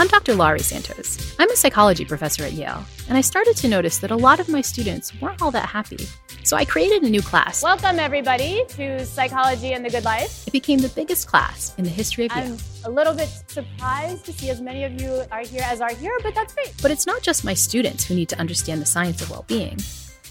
I'm 0.01 0.09
Dr. 0.09 0.35
Laurie 0.35 0.65
Santos. 0.65 1.17
I'm 1.39 1.49
a 1.49 1.55
psychology 1.55 2.05
professor 2.05 2.43
at 2.43 2.55
Yale, 2.55 2.85
and 3.09 3.17
I 3.17 3.23
started 3.23 3.55
to 3.59 3.69
notice 3.69 4.01
that 4.01 4.11
a 4.11 4.17
lot 4.17 4.41
of 4.41 4.49
my 4.49 4.63
students 4.63 5.13
weren't 5.21 5.41
all 5.41 5.53
that 5.53 5.67
happy. 5.67 6.09
So 6.43 6.57
I 6.57 6.65
created 6.65 7.05
a 7.05 7.09
new 7.09 7.23
class. 7.23 7.63
Welcome, 7.63 8.01
everybody, 8.01 8.65
to 8.71 9.07
Psychology 9.07 9.73
and 9.73 9.85
the 9.85 9.91
Good 9.91 10.05
Life. 10.05 10.45
It 10.49 10.53
became 10.53 10.81
the 10.81 10.89
biggest 10.89 11.29
class 11.29 11.73
in 11.79 11.85
the 11.85 11.91
history 11.91 12.27
of 12.27 12.35
Yale. 12.35 12.47
I'm 12.47 12.59
a 12.87 12.91
little 12.91 13.15
bit 13.15 13.29
surprised 13.47 14.25
to 14.25 14.33
see 14.33 14.51
as 14.51 14.61
many 14.61 14.83
of 14.83 15.01
you 15.01 15.23
are 15.31 15.45
here 15.45 15.63
as 15.65 15.81
are 15.81 15.95
here, 15.95 16.19
but 16.25 16.35
that's 16.35 16.53
great. 16.53 16.75
But 16.83 16.91
it's 16.91 17.07
not 17.07 17.23
just 17.23 17.45
my 17.45 17.55
students 17.55 18.05
who 18.05 18.17
need 18.17 18.29
to 18.31 18.39
understand 18.41 18.83
the 18.83 18.87
science 18.87 19.23
of 19.23 19.31
well 19.31 19.45
being. 19.47 19.79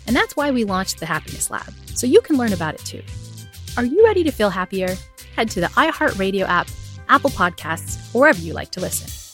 And 0.05 0.13
that's 0.13 0.35
why 0.35 0.51
we 0.51 0.65
launched 0.65 0.99
the 0.99 1.05
Happiness 1.05 1.49
Lab, 1.49 1.73
so 1.95 2.05
you 2.05 2.19
can 2.19 2.35
learn 2.35 2.51
about 2.51 2.73
it 2.73 2.83
too. 2.83 3.03
Are 3.77 3.85
you 3.85 4.03
ready 4.03 4.25
to 4.25 4.31
feel 4.31 4.49
happier? 4.49 4.97
Head 5.39 5.51
to 5.51 5.61
the 5.61 5.67
iHeartRadio 5.67 6.45
app, 6.49 6.67
Apple 7.07 7.29
Podcasts, 7.29 8.13
or 8.13 8.23
wherever 8.23 8.41
you 8.41 8.51
like 8.51 8.71
to 8.71 8.81
listen. 8.81 9.28